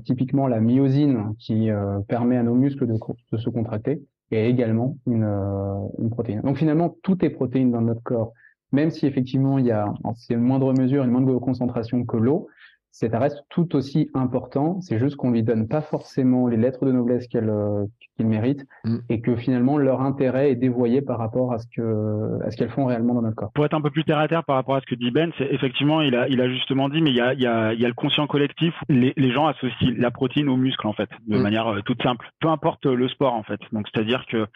typiquement 0.06 0.48
la 0.48 0.60
myosine 0.60 1.34
qui 1.40 1.70
permet 2.08 2.38
à 2.38 2.44
nos 2.44 2.54
muscles 2.54 2.86
de, 2.88 3.38
se 3.38 3.50
contracter 3.50 4.04
et 4.32 4.48
également 4.48 4.98
une, 5.08 5.24
euh, 5.24 5.88
une 6.00 6.10
protéine. 6.10 6.42
Donc 6.42 6.58
finalement, 6.58 6.96
tout 7.04 7.24
est 7.24 7.30
protéine 7.30 7.72
dans 7.72 7.82
notre 7.82 8.04
corps, 8.04 8.34
même 8.72 8.90
si 8.90 9.06
effectivement 9.06 9.58
il 9.58 9.66
y 9.66 9.72
a 9.72 9.94
en 10.04 10.14
moindre 10.38 10.74
mesure, 10.74 11.04
une 11.04 11.12
moindre 11.12 11.38
concentration 11.40 12.06
que 12.06 12.18
l'eau, 12.18 12.48
ça 12.96 13.20
reste 13.20 13.44
tout 13.50 13.76
aussi 13.76 14.10
important. 14.14 14.80
C'est 14.80 15.00
juste 15.00 15.18
qu'on 15.18 15.32
lui 15.32 15.44
donne 15.44 15.68
pas 15.68 15.82
forcément 15.82 16.48
les 16.48 16.56
lettres 16.56 16.86
de 16.86 16.94
noblesse 16.94 17.28
qu'elle 17.28 17.50
euh, 17.50 17.84
qu'il 18.16 18.26
mérite 18.26 18.66
mm. 18.86 19.00
et 19.10 19.20
que 19.20 19.36
finalement 19.36 19.78
leur 19.78 20.00
intérêt 20.00 20.52
est 20.52 20.56
dévoyé 20.56 21.02
par 21.02 21.18
rapport 21.18 21.52
à 21.52 21.60
ce 21.60 21.68
que 21.76 22.42
à 22.46 22.52
ce 22.52 22.56
qu'elles 22.56 22.70
font 22.70 22.86
réellement 22.86 23.14
dans 23.14 23.22
notre 23.22 23.36
corps. 23.36 23.52
Pour 23.54 23.66
être 23.66 23.74
un 23.74 23.82
peu 23.82 23.92
plus 23.92 24.06
terre 24.06 24.20
à 24.20 24.30
terre 24.30 24.46
par 24.46 24.56
rapport 24.56 24.76
à 24.76 24.80
ce 24.80 24.86
que 24.86 24.96
dit 24.96 25.12
Ben, 25.12 25.30
c'est 25.38 25.52
effectivement 25.52 26.00
il 26.00 26.16
a 26.16 26.30
il 26.30 26.40
a 26.40 26.48
justement 26.48 26.88
dit 26.88 27.02
mais 27.02 27.10
il 27.10 27.18
y 27.18 27.22
a 27.22 27.34
il 27.34 27.42
y 27.42 27.48
a, 27.48 27.74
il 27.74 27.82
y 27.82 27.86
a 27.86 27.90
le 27.90 27.94
conscient 27.94 28.28
collectif. 28.28 28.74
Les, 28.88 29.14
les 29.18 29.32
gens 29.32 29.48
associent 29.48 29.94
la 29.98 30.12
protéine 30.12 30.48
au 30.48 30.56
muscle 30.56 30.88
en 30.88 30.94
fait 30.94 31.10
de 31.28 31.38
mm. 31.38 31.42
manière 31.42 31.68
euh, 31.68 31.82
toute 31.82 32.02
simple. 32.02 32.30
Peu 32.40 32.48
importe 32.48 32.86
le 32.86 33.10
sport 33.10 33.34
en 33.34 33.44
fait. 33.44 33.60
Donc 33.74 33.88
c'est-à-dire 33.94 34.26
que 34.26 34.48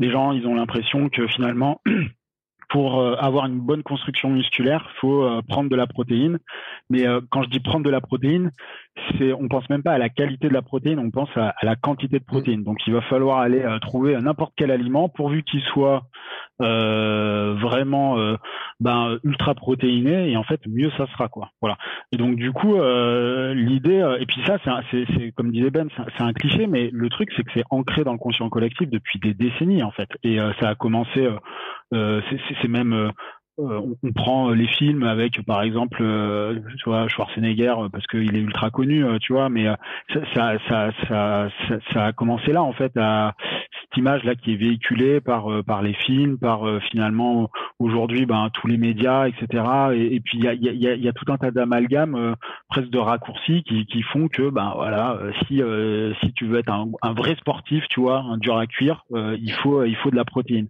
les 0.00 0.10
gens 0.10 0.32
ils 0.32 0.48
ont 0.48 0.56
l'impression 0.56 1.08
que 1.10 1.28
finalement 1.28 1.80
pour 2.74 2.98
euh, 2.98 3.14
avoir 3.20 3.46
une 3.46 3.60
bonne 3.60 3.84
construction 3.84 4.30
musculaire, 4.30 4.90
faut 5.00 5.22
euh, 5.22 5.42
prendre 5.46 5.70
de 5.70 5.76
la 5.76 5.86
protéine. 5.86 6.40
Mais 6.90 7.06
euh, 7.06 7.20
quand 7.30 7.44
je 7.44 7.48
dis 7.48 7.60
prendre 7.60 7.84
de 7.84 7.90
la 7.90 8.00
protéine, 8.00 8.50
c'est 9.16 9.32
on 9.32 9.46
pense 9.46 9.70
même 9.70 9.84
pas 9.84 9.92
à 9.92 9.98
la 9.98 10.08
qualité 10.08 10.48
de 10.48 10.52
la 10.52 10.60
protéine, 10.60 10.98
on 10.98 11.12
pense 11.12 11.28
à, 11.36 11.54
la 11.62 11.76
quantité 11.76 12.18
de 12.18 12.24
protéines. 12.24 12.64
Donc 12.64 12.78
il 12.88 12.92
va 12.92 13.00
falloir 13.02 13.38
aller 13.38 13.64
trouver 13.80 14.20
n'importe 14.20 14.54
quel 14.56 14.72
aliment 14.72 15.08
pourvu 15.08 15.44
qu'il 15.44 15.60
soit 15.60 16.02
vraiment 16.58 18.36
ben, 18.80 19.18
ultra 19.24 19.54
protéiné 19.54 20.30
et 20.30 20.36
en 20.36 20.44
fait 20.44 20.60
mieux 20.66 20.90
ça 20.96 21.06
sera 21.08 21.28
quoi. 21.28 21.50
Voilà. 21.60 21.76
Et 22.12 22.16
donc 22.16 22.36
du 22.36 22.52
coup 22.52 22.74
l'idée 22.74 24.16
et 24.20 24.26
puis 24.26 24.42
ça 24.46 24.58
c'est 24.90 25.04
c'est 25.14 25.32
comme 25.32 25.50
disait 25.50 25.70
Ben 25.70 25.88
c'est 26.16 26.22
un 26.22 26.32
cliché 26.32 26.66
mais 26.66 26.90
le 26.92 27.08
truc 27.08 27.30
c'est 27.36 27.42
que 27.42 27.50
c'est 27.54 27.64
ancré 27.70 28.04
dans 28.04 28.12
le 28.12 28.18
conscient 28.18 28.48
collectif 28.48 28.88
depuis 28.88 29.18
des 29.18 29.34
décennies 29.34 29.82
en 29.82 29.90
fait 29.90 30.08
et 30.22 30.38
ça 30.60 30.70
a 30.70 30.74
commencé 30.74 31.28
c'est 31.90 32.68
même 32.68 33.12
euh, 33.58 33.62
euh, 33.64 33.80
on, 34.02 34.12
prend 34.12 34.50
les 34.50 34.66
films 34.66 35.02
avec 35.02 35.44
par 35.44 35.62
exemple 35.62 35.98
euh, 36.00 36.58
tu 36.78 36.84
vois 36.86 37.08
Schwarzenegger 37.08 37.74
parce 37.92 38.06
qu'il 38.06 38.36
est 38.36 38.40
ultra 38.40 38.70
connu 38.70 39.04
tu 39.20 39.32
vois 39.32 39.48
mais 39.48 39.66
ça 40.08 40.58
ça, 40.68 40.90
ça 41.08 41.48
ça, 41.92 42.06
a 42.06 42.12
commencé 42.12 42.52
là 42.52 42.62
en 42.62 42.72
fait 42.72 42.96
à 42.96 43.34
cette 43.80 43.96
image 43.96 44.24
là 44.24 44.34
qui 44.34 44.52
est 44.52 44.56
véhiculée 44.56 45.20
par 45.20 45.46
par 45.66 45.82
les 45.82 45.94
films 45.94 46.38
par 46.38 46.62
finalement 46.90 47.50
aujourd'hui 47.78 48.26
ben 48.26 48.50
tous 48.54 48.66
les 48.66 48.76
médias 48.76 49.26
etc 49.26 49.64
et, 49.94 50.20
puis 50.20 50.38
il 50.38 50.44
y 50.44 50.48
a, 50.48 50.54
y, 50.54 50.88
a, 50.88 50.94
y 50.94 51.08
a 51.08 51.12
tout 51.12 51.30
un 51.32 51.36
tas 51.36 51.50
d'amalgames 51.50 52.36
presque 52.68 52.90
de 52.90 52.98
raccourcis 52.98 53.62
qui, 53.64 53.86
qui 53.86 54.02
font 54.02 54.28
que 54.28 54.50
ben 54.50 54.72
voilà 54.76 55.18
si 55.46 55.60
si 56.20 56.32
tu 56.34 56.46
veux 56.46 56.58
être 56.58 56.72
un, 56.72 56.88
un, 57.02 57.12
vrai 57.12 57.34
sportif 57.36 57.84
tu 57.88 58.00
vois 58.00 58.20
un 58.20 58.38
dur 58.38 58.56
à 58.56 58.66
cuire 58.66 59.04
il 59.12 59.52
faut 59.62 59.84
il 59.84 59.96
faut 59.96 60.10
de 60.10 60.16
la 60.16 60.24
protéine. 60.24 60.68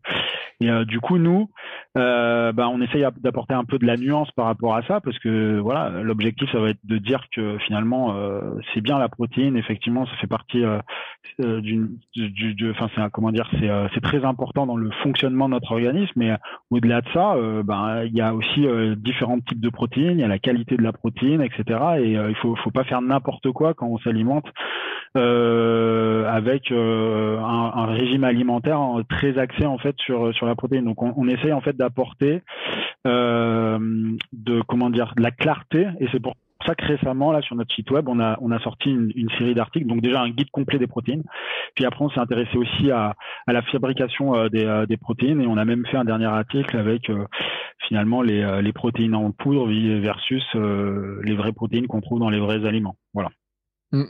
Et 0.60 0.70
du 0.86 1.00
coup 1.00 1.19
nous 1.19 1.50
euh, 1.96 2.52
bah, 2.52 2.69
on 2.75 2.81
essaye 2.81 3.06
d'apporter 3.21 3.55
un 3.55 3.65
peu 3.65 3.79
de 3.79 3.87
la 3.87 3.97
nuance 3.97 4.31
par 4.32 4.47
rapport 4.47 4.75
à 4.75 4.82
ça 4.82 5.00
parce 5.00 5.19
que 5.21 5.59
voilà 5.61 5.91
l'objectif 6.03 6.50
ça 6.50 6.59
va 6.59 6.71
être 6.71 6.85
de 6.85 6.99
dire 6.99 7.25
que 7.35 7.56
finalement 7.59 8.17
euh, 8.17 8.41
c'est 8.73 8.81
bien 8.81 8.99
la 8.99 9.09
protéine 9.09 9.56
effectivement 9.56 10.06
ça 10.06 10.12
fait 10.17 10.26
partie 10.26 10.65
euh, 10.65 10.79
euh 11.41 11.61
d'une 11.61 11.97
du 12.17 12.71
enfin 12.71 12.88
c'est 12.94 13.11
comment 13.12 13.31
dire 13.31 13.49
c'est 13.59 13.71
euh, 13.71 13.87
c'est 13.94 14.03
très 14.03 14.25
important 14.25 14.67
dans 14.67 14.76
le 14.76 14.91
fonctionnement 15.03 15.49
de 15.49 15.55
notre 15.55 15.73
organisme 15.73 16.12
mais 16.17 16.32
au-delà 16.71 17.00
de 17.00 17.09
ça 17.15 17.37
ben 17.65 18.03
il 18.05 18.15
y 18.15 18.21
a 18.21 18.35
aussi 18.35 18.67
différents 18.97 19.38
types 19.38 19.61
de 19.61 19.70
protéines 19.70 20.19
il 20.19 20.20
y 20.20 20.25
a 20.25 20.29
la 20.29 20.38
qualité 20.38 20.77
de 20.77 20.82
la 20.82 20.93
protéine 20.93 21.43
etc 21.43 21.79
et 21.99 22.12
il 22.12 22.37
faut 22.37 22.56
faut 22.56 22.70
pas 22.70 22.85
faire 22.85 23.03
n'importe 23.03 23.50
quoi 23.53 23.75
quand 23.75 23.87
on 23.87 23.99
s'alimente 23.99 24.47
avec 25.15 26.73
un, 26.73 27.73
un, 27.75 27.87
régime 27.87 28.25
alimentaire 28.25 28.81
très 29.09 29.38
axé 29.38 29.65
en 29.65 29.79
fait 29.79 29.94
sur 29.99 30.35
sur 30.35 30.47
la 30.47 30.56
protéine. 30.56 30.85
Donc 30.85 31.03
on, 31.03 31.15
on 31.17 31.29
essaye 31.29 31.53
en 31.53 31.61
fait 31.61 31.77
d'apporter 31.77 32.25
euh, 32.25 32.41
de 33.05 34.62
comment 34.62 34.90
dire 34.90 35.12
la 35.16 35.31
clarté. 35.31 35.88
Et 36.00 36.08
c'est 36.12 36.20
pour 36.20 36.34
ça 36.66 36.75
que 36.75 36.84
récemment 36.84 37.32
là 37.32 37.43
sur 37.43 37.56
notre 37.56 37.75
site 37.75 37.90
web 37.90 38.08
on 38.08 38.20
a 38.20 38.38
on 38.40 38.50
a 38.50 38.58
sorti 38.61 38.90
une, 38.90 39.28
série 39.38 39.55
d'articles. 39.55 39.87
Donc 39.87 40.00
déjà 40.00 40.22
un 40.22 40.31
guide 40.31 40.50
complet 40.50 40.78
des 40.78 40.87
protéines. 40.87 41.22
Puis 41.75 41.84
après 41.84 42.05
on 42.05 42.11
s'est 42.11 42.20
intéressé 42.20 42.56
aussi 42.56 42.90
à, 42.90 43.14
à 43.46 43.52
la 43.52 43.62
fabrication 43.62 44.34
euh, 44.34 44.49
des, 44.49 44.64
euh, 44.64 44.87
des, 44.87 44.96
protéines. 44.96 45.40
Et 45.40 45.46
on 45.46 45.56
a 45.56 45.64
même 45.64 45.84
fait 45.87 45.96
un 45.96 46.05
dernier 46.05 46.26
article 46.26 46.76
avec 46.76 47.11
finalement 47.88 48.22
les, 48.22 48.62
les 48.62 48.72
protéines 48.72 49.14
en 49.14 49.31
poudre 49.31 49.67
versus 50.00 50.44
les 50.55 51.34
vraies 51.34 51.52
protéines 51.52 51.87
qu'on 51.87 52.00
trouve 52.00 52.20
dans 52.20 52.31
les 52.31 52.40
vrais 52.40 52.64
aliments. 52.64 52.96
Voilà. 53.12 53.31
Mm. 53.93 54.05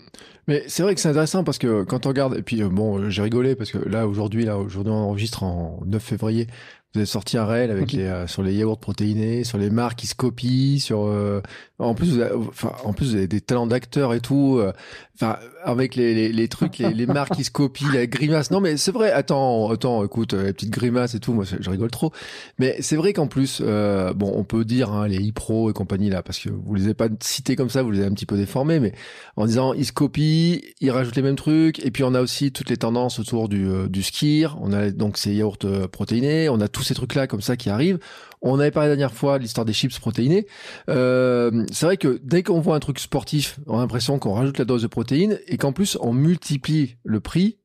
mais 0.49 0.63
c'est 0.67 0.83
vrai 0.83 0.95
que 0.95 1.01
c'est 1.01 1.11
intéressant 1.11 1.45
parce 1.45 1.59
que 1.59 1.83
quand 1.85 2.07
on 2.07 2.09
regarde, 2.09 2.37
et 2.37 2.43
puis 2.43 2.63
bon, 2.63 3.11
j'ai 3.11 3.23
rigolé 3.23 3.55
parce 3.55 3.71
que 3.71 3.79
là 3.79 4.07
aujourd'hui, 4.07 4.45
là 4.45 4.57
aujourd'hui 4.57 4.93
on 4.93 5.09
enregistre 5.09 5.43
en 5.43 5.81
9 5.87 6.03
février, 6.03 6.47
vous 6.95 7.01
avez 7.01 7.07
sorti 7.07 7.37
un 7.37 7.45
réel 7.45 7.73
avec 7.73 7.91
les, 7.91 8.05
euh, 8.05 8.29
sur 8.29 8.45
les 8.45 8.55
yaourts 8.55 8.79
protéinés, 8.79 9.43
sur 9.43 9.59
les 9.59 9.69
marques 9.69 9.99
qui 9.99 10.07
se 10.07 10.15
copient, 10.15 10.79
sur 10.79 11.07
euh, 11.07 11.41
en 11.81 11.93
plus 11.95 12.15
vous 12.15 12.21
avez, 12.21 12.37
enfin 12.37 12.71
en 12.85 12.93
plus 12.93 13.11
vous 13.11 13.17
avez 13.17 13.27
des 13.27 13.41
talents 13.41 13.67
d'acteurs 13.67 14.15
et 14.15 14.21
tout, 14.21 14.59
euh, 14.61 14.73
enfin 15.17 15.39
avec 15.65 15.97
les, 15.97 16.15
les, 16.15 16.31
les 16.31 16.49
trucs, 16.49 16.79
les, 16.79 16.95
les, 16.95 17.07
marques 17.07 17.35
qui 17.35 17.43
se 17.43 17.51
copient, 17.51 17.89
la 17.93 18.07
grimace. 18.07 18.53
Non 18.53 18.61
mais 18.61 18.77
c'est 18.77 18.93
vrai. 18.93 19.11
Attends, 19.11 19.71
attends, 19.71 20.05
écoute, 20.05 20.35
les 20.35 20.53
petites 20.53 20.71
grimaces 20.71 21.17
et 21.17 21.21
tout, 21.21 21.33
moi 21.33 21.45
je 21.45 21.69
rigole 21.69 21.91
trop. 21.91 22.13
Mais 22.61 22.77
c'est 22.79 22.97
vrai 22.97 23.13
qu'en 23.13 23.27
plus, 23.27 23.61
bon, 23.61 24.33
on 24.37 24.45
peut 24.45 24.65
dire 24.65 24.93
hein, 24.93 25.09
les 25.09 25.19
e-pro 25.31 25.71
et 25.71 25.73
compagnie 25.73 26.11
là, 26.11 26.23
parce 26.23 26.39
que 26.39 26.51
vous 26.51 26.75
les 26.77 26.85
avez 26.85 26.95
pas 26.95 27.09
cités 27.21 27.57
comme 27.57 27.71
ça, 27.71 27.83
vous 27.83 27.91
les 27.91 28.01
avez 28.01 28.09
un 28.09 28.15
petit 28.15 28.27
peu 28.27 28.37
déformés, 28.37 28.79
mais 28.79 28.93
en 29.35 29.47
disant 29.47 29.73
ils 29.73 29.87
se 29.87 29.93
copient, 29.93 30.59
ils 30.81 30.91
rajoutent 30.93 31.17
les 31.17 31.23
mêmes 31.23 31.35
trucs, 31.35 31.85
et 31.85 31.91
puis 31.91 32.05
on 32.05 32.15
a 32.15 32.21
aussi 32.21 32.53
toutes 32.53 32.71
les 32.71 32.77
tendances 32.77 33.19
autour 33.19 33.49
du 33.49 33.67
du 33.89 34.03
skir. 34.05 34.57
On 34.61 34.73
a 34.73 34.91
donc 34.91 35.17
ces 35.17 35.35
yaourts 35.35 35.59
protéinés, 35.91 36.49
on 36.49 36.61
a 36.61 36.69
tout 36.69 36.84
ces 36.85 36.95
trucs-là 36.95 37.27
comme 37.27 37.41
ça 37.41 37.57
qui 37.57 37.71
arrivent. 37.71 37.99
On 38.43 38.61
avait 38.61 38.71
parlé 38.71 38.91
la 38.91 38.97
dernière 38.97 39.15
fois 39.15 39.39
de 39.39 39.43
l'histoire 39.43 39.65
des 39.65 39.73
chips 39.73 39.99
protéinés. 39.99 40.47
Euh, 40.89 41.65
c'est 41.73 41.87
vrai 41.87 41.97
que 41.97 42.21
dès 42.23 42.43
qu'on 42.43 42.61
voit 42.61 42.77
un 42.77 42.81
truc 42.81 42.99
sportif, 42.99 43.59
on 43.67 43.79
a 43.79 43.81
l'impression 43.81 44.19
qu'on 44.19 44.35
rajoute 44.35 44.59
la 44.59 44.65
dose 44.65 44.83
de 44.83 44.87
protéines 44.87 45.39
et 45.47 45.57
qu'en 45.57 45.73
plus 45.73 45.97
on 46.01 46.13
multiplie 46.13 46.97
le 47.05 47.21
prix 47.21 47.59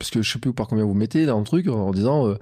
parce 0.00 0.10
que 0.10 0.22
je 0.22 0.32
sais 0.32 0.38
plus 0.38 0.52
par 0.52 0.66
combien 0.66 0.84
vous 0.84 0.94
mettez 0.94 1.26
dans 1.26 1.38
le 1.38 1.44
truc 1.44 1.68
en 1.68 1.92
disant 1.92 2.26
euh, 2.26 2.34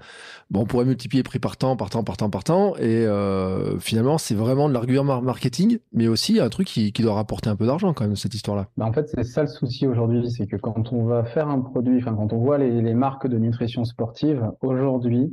bon 0.48 0.60
on 0.60 0.64
pourrait 0.64 0.84
multiplier 0.84 1.24
prix 1.24 1.40
par 1.40 1.56
temps 1.56 1.76
par 1.76 1.90
temps 1.90 2.04
par 2.04 2.16
temps 2.16 2.30
par 2.30 2.44
temps 2.44 2.76
et 2.76 3.04
euh, 3.04 3.78
finalement 3.80 4.16
c'est 4.16 4.36
vraiment 4.36 4.68
de 4.68 4.74
l'argument 4.74 5.20
marketing 5.20 5.78
mais 5.92 6.06
aussi 6.06 6.40
un 6.40 6.48
truc 6.48 6.68
qui, 6.68 6.92
doit 6.92 7.14
rapporter 7.14 7.50
un 7.50 7.56
peu 7.56 7.66
d'argent 7.66 7.92
quand 7.92 8.04
même 8.04 8.16
cette 8.16 8.34
histoire 8.34 8.56
là 8.56 8.68
bah 8.76 8.86
en 8.86 8.92
fait 8.92 9.08
c'est 9.08 9.24
ça 9.24 9.42
le 9.42 9.48
souci 9.48 9.86
aujourd'hui 9.86 10.30
c'est 10.30 10.46
que 10.46 10.56
quand 10.56 10.92
on 10.92 11.04
va 11.04 11.24
faire 11.24 11.48
un 11.48 11.60
produit 11.60 11.98
enfin 11.98 12.14
quand 12.14 12.32
on 12.32 12.38
voit 12.38 12.58
les, 12.58 12.80
les 12.80 12.94
marques 12.94 13.26
de 13.26 13.38
nutrition 13.38 13.84
sportive 13.84 14.52
aujourd'hui 14.62 15.32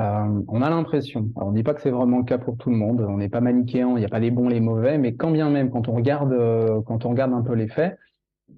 euh, 0.00 0.42
on 0.48 0.62
a 0.62 0.70
l'impression, 0.70 1.30
on 1.36 1.52
ne 1.52 1.56
dit 1.56 1.62
pas 1.62 1.72
que 1.72 1.80
c'est 1.80 1.90
vraiment 1.90 2.18
le 2.18 2.24
cas 2.24 2.38
pour 2.38 2.56
tout 2.56 2.70
le 2.70 2.76
monde, 2.76 3.00
on 3.00 3.18
n'est 3.18 3.28
pas 3.28 3.40
manichéen, 3.40 3.90
il 3.90 4.00
n'y 4.00 4.04
a 4.04 4.08
pas 4.08 4.18
les 4.18 4.32
bons, 4.32 4.48
les 4.48 4.60
mauvais, 4.60 4.98
mais 4.98 5.14
quand 5.14 5.30
bien 5.30 5.50
même, 5.50 5.70
quand 5.70 5.88
on 5.88 5.92
regarde, 5.92 6.32
euh, 6.32 6.80
quand 6.82 7.04
on 7.04 7.10
regarde 7.10 7.32
un 7.32 7.42
peu 7.42 7.54
les 7.54 7.68
faits, 7.68 7.96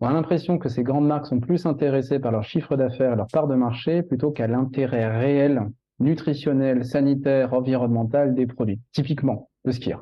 on 0.01 0.07
a 0.07 0.13
l'impression 0.13 0.59
que 0.59 0.69
ces 0.69 0.83
grandes 0.83 1.07
marques 1.07 1.27
sont 1.27 1.41
plus 1.41 1.67
intéressées 1.67 2.19
par 2.19 2.33
leur 2.33 2.45
chiffre 2.45 2.77
d'affaires, 2.77 3.17
leur 3.17 3.27
part 3.27 3.49
de 3.49 3.55
marché, 3.55 4.03
plutôt 4.03 4.31
qu'à 4.31 4.47
l'intérêt 4.47 5.09
réel, 5.09 5.63
nutritionnel, 5.99 6.85
sanitaire, 6.85 7.53
environnemental 7.53 8.35
des 8.35 8.47
produits. 8.47 8.81
Typiquement, 8.93 9.51
le 9.67 9.73
skier. 9.73 9.97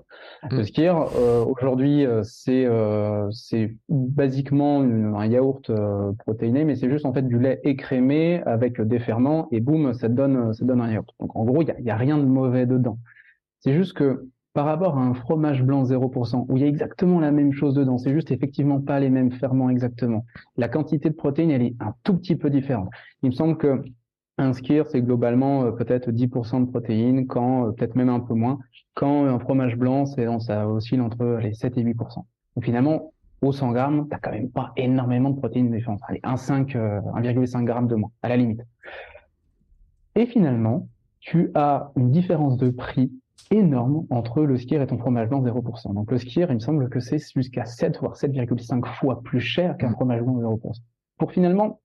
Le 0.50 0.58
mm. 0.58 0.64
skier, 0.64 0.88
euh, 1.16 1.44
aujourd'hui, 1.44 2.06
euh, 2.06 2.22
c'est 2.22 2.66
euh, 2.66 3.28
c'est 3.32 3.76
basiquement 3.88 4.80
un 4.80 5.26
yaourt 5.26 5.72
protéiné, 6.18 6.64
mais 6.64 6.76
c'est 6.76 6.90
juste 6.90 7.06
en 7.06 7.12
fait 7.12 7.26
du 7.26 7.38
lait 7.38 7.60
écrémé 7.64 8.42
avec 8.44 8.80
des 8.80 8.98
ferments 8.98 9.48
et 9.50 9.60
boum, 9.60 9.94
ça 9.94 10.08
donne 10.08 10.52
ça 10.52 10.64
donne 10.64 10.80
un 10.80 10.92
yaourt. 10.92 11.14
Donc 11.18 11.34
en 11.34 11.44
gros, 11.44 11.62
il 11.62 11.68
y 11.68 11.70
a, 11.70 11.80
y 11.80 11.90
a, 11.90 11.96
rien 11.96 12.18
de 12.18 12.24
mauvais 12.24 12.66
dedans. 12.66 12.98
C'est 13.60 13.74
juste 13.74 13.94
que 13.94 14.28
par 14.52 14.66
rapport 14.66 14.96
à 14.96 15.00
un 15.00 15.14
fromage 15.14 15.64
blanc 15.64 15.82
0%, 15.82 16.46
où 16.48 16.56
il 16.56 16.62
y 16.62 16.64
a 16.64 16.68
exactement 16.68 17.18
la 17.18 17.32
même 17.32 17.52
chose 17.52 17.74
dedans, 17.74 17.98
c'est 17.98 18.12
juste 18.12 18.30
effectivement 18.30 18.80
pas 18.80 19.00
les 19.00 19.10
mêmes 19.10 19.32
ferments 19.32 19.68
exactement. 19.68 20.26
La 20.56 20.68
quantité 20.68 21.10
de 21.10 21.14
protéines, 21.14 21.50
elle 21.50 21.62
est 21.62 21.74
un 21.80 21.94
tout 22.04 22.16
petit 22.16 22.36
peu 22.36 22.50
différente. 22.50 22.88
Il 23.22 23.30
me 23.30 23.34
semble 23.34 23.56
que 23.56 23.82
un 24.38 24.52
skier, 24.52 24.82
c'est 24.90 25.02
globalement 25.02 25.64
euh, 25.64 25.70
peut-être 25.72 26.10
10% 26.10 26.66
de 26.66 26.70
protéines, 26.70 27.26
quand 27.26 27.66
euh, 27.66 27.72
peut-être 27.72 27.94
même 27.94 28.08
un 28.08 28.20
peu 28.20 28.34
moins. 28.34 28.58
Quand 28.94 29.26
un 29.26 29.38
fromage 29.38 29.76
blanc, 29.76 30.06
c'est 30.06 30.26
ça 30.40 30.68
oscille 30.68 31.00
entre 31.00 31.38
les 31.40 31.54
7 31.54 31.78
et 31.78 31.84
8%. 31.84 31.96
Donc 32.56 32.64
finalement, 32.64 33.12
au 33.42 33.52
100 33.52 33.72
grammes, 33.72 34.08
t'as 34.08 34.18
quand 34.18 34.32
même 34.32 34.50
pas 34.50 34.72
énormément 34.76 35.30
de 35.30 35.38
protéines 35.38 35.70
différentes. 35.70 36.00
Allez, 36.08 36.20
1,5 36.20 36.74
1,5 36.76 37.66
g 37.66 37.88
de 37.88 37.94
moins, 37.94 38.10
à 38.22 38.28
la 38.28 38.36
limite. 38.36 38.62
Et 40.16 40.26
finalement, 40.26 40.88
tu 41.20 41.50
as 41.54 41.90
une 41.96 42.10
différence 42.10 42.56
de 42.56 42.70
prix 42.70 43.12
énorme 43.50 44.06
entre 44.10 44.42
le 44.42 44.56
skier 44.56 44.80
et 44.80 44.86
ton 44.86 44.98
fromage 44.98 45.28
blanc 45.28 45.42
0%. 45.42 45.94
Donc 45.94 46.10
le 46.10 46.18
skier, 46.18 46.46
il 46.48 46.54
me 46.54 46.60
semble 46.60 46.88
que 46.88 47.00
c'est 47.00 47.18
jusqu'à 47.18 47.64
7 47.64 47.98
voire 47.98 48.14
7,5 48.14 48.86
fois 48.98 49.20
plus 49.22 49.40
cher 49.40 49.76
qu'un 49.76 49.90
fromage 49.90 50.22
blanc 50.22 50.38
0%. 50.38 50.72
Pour 51.18 51.32
finalement 51.32 51.80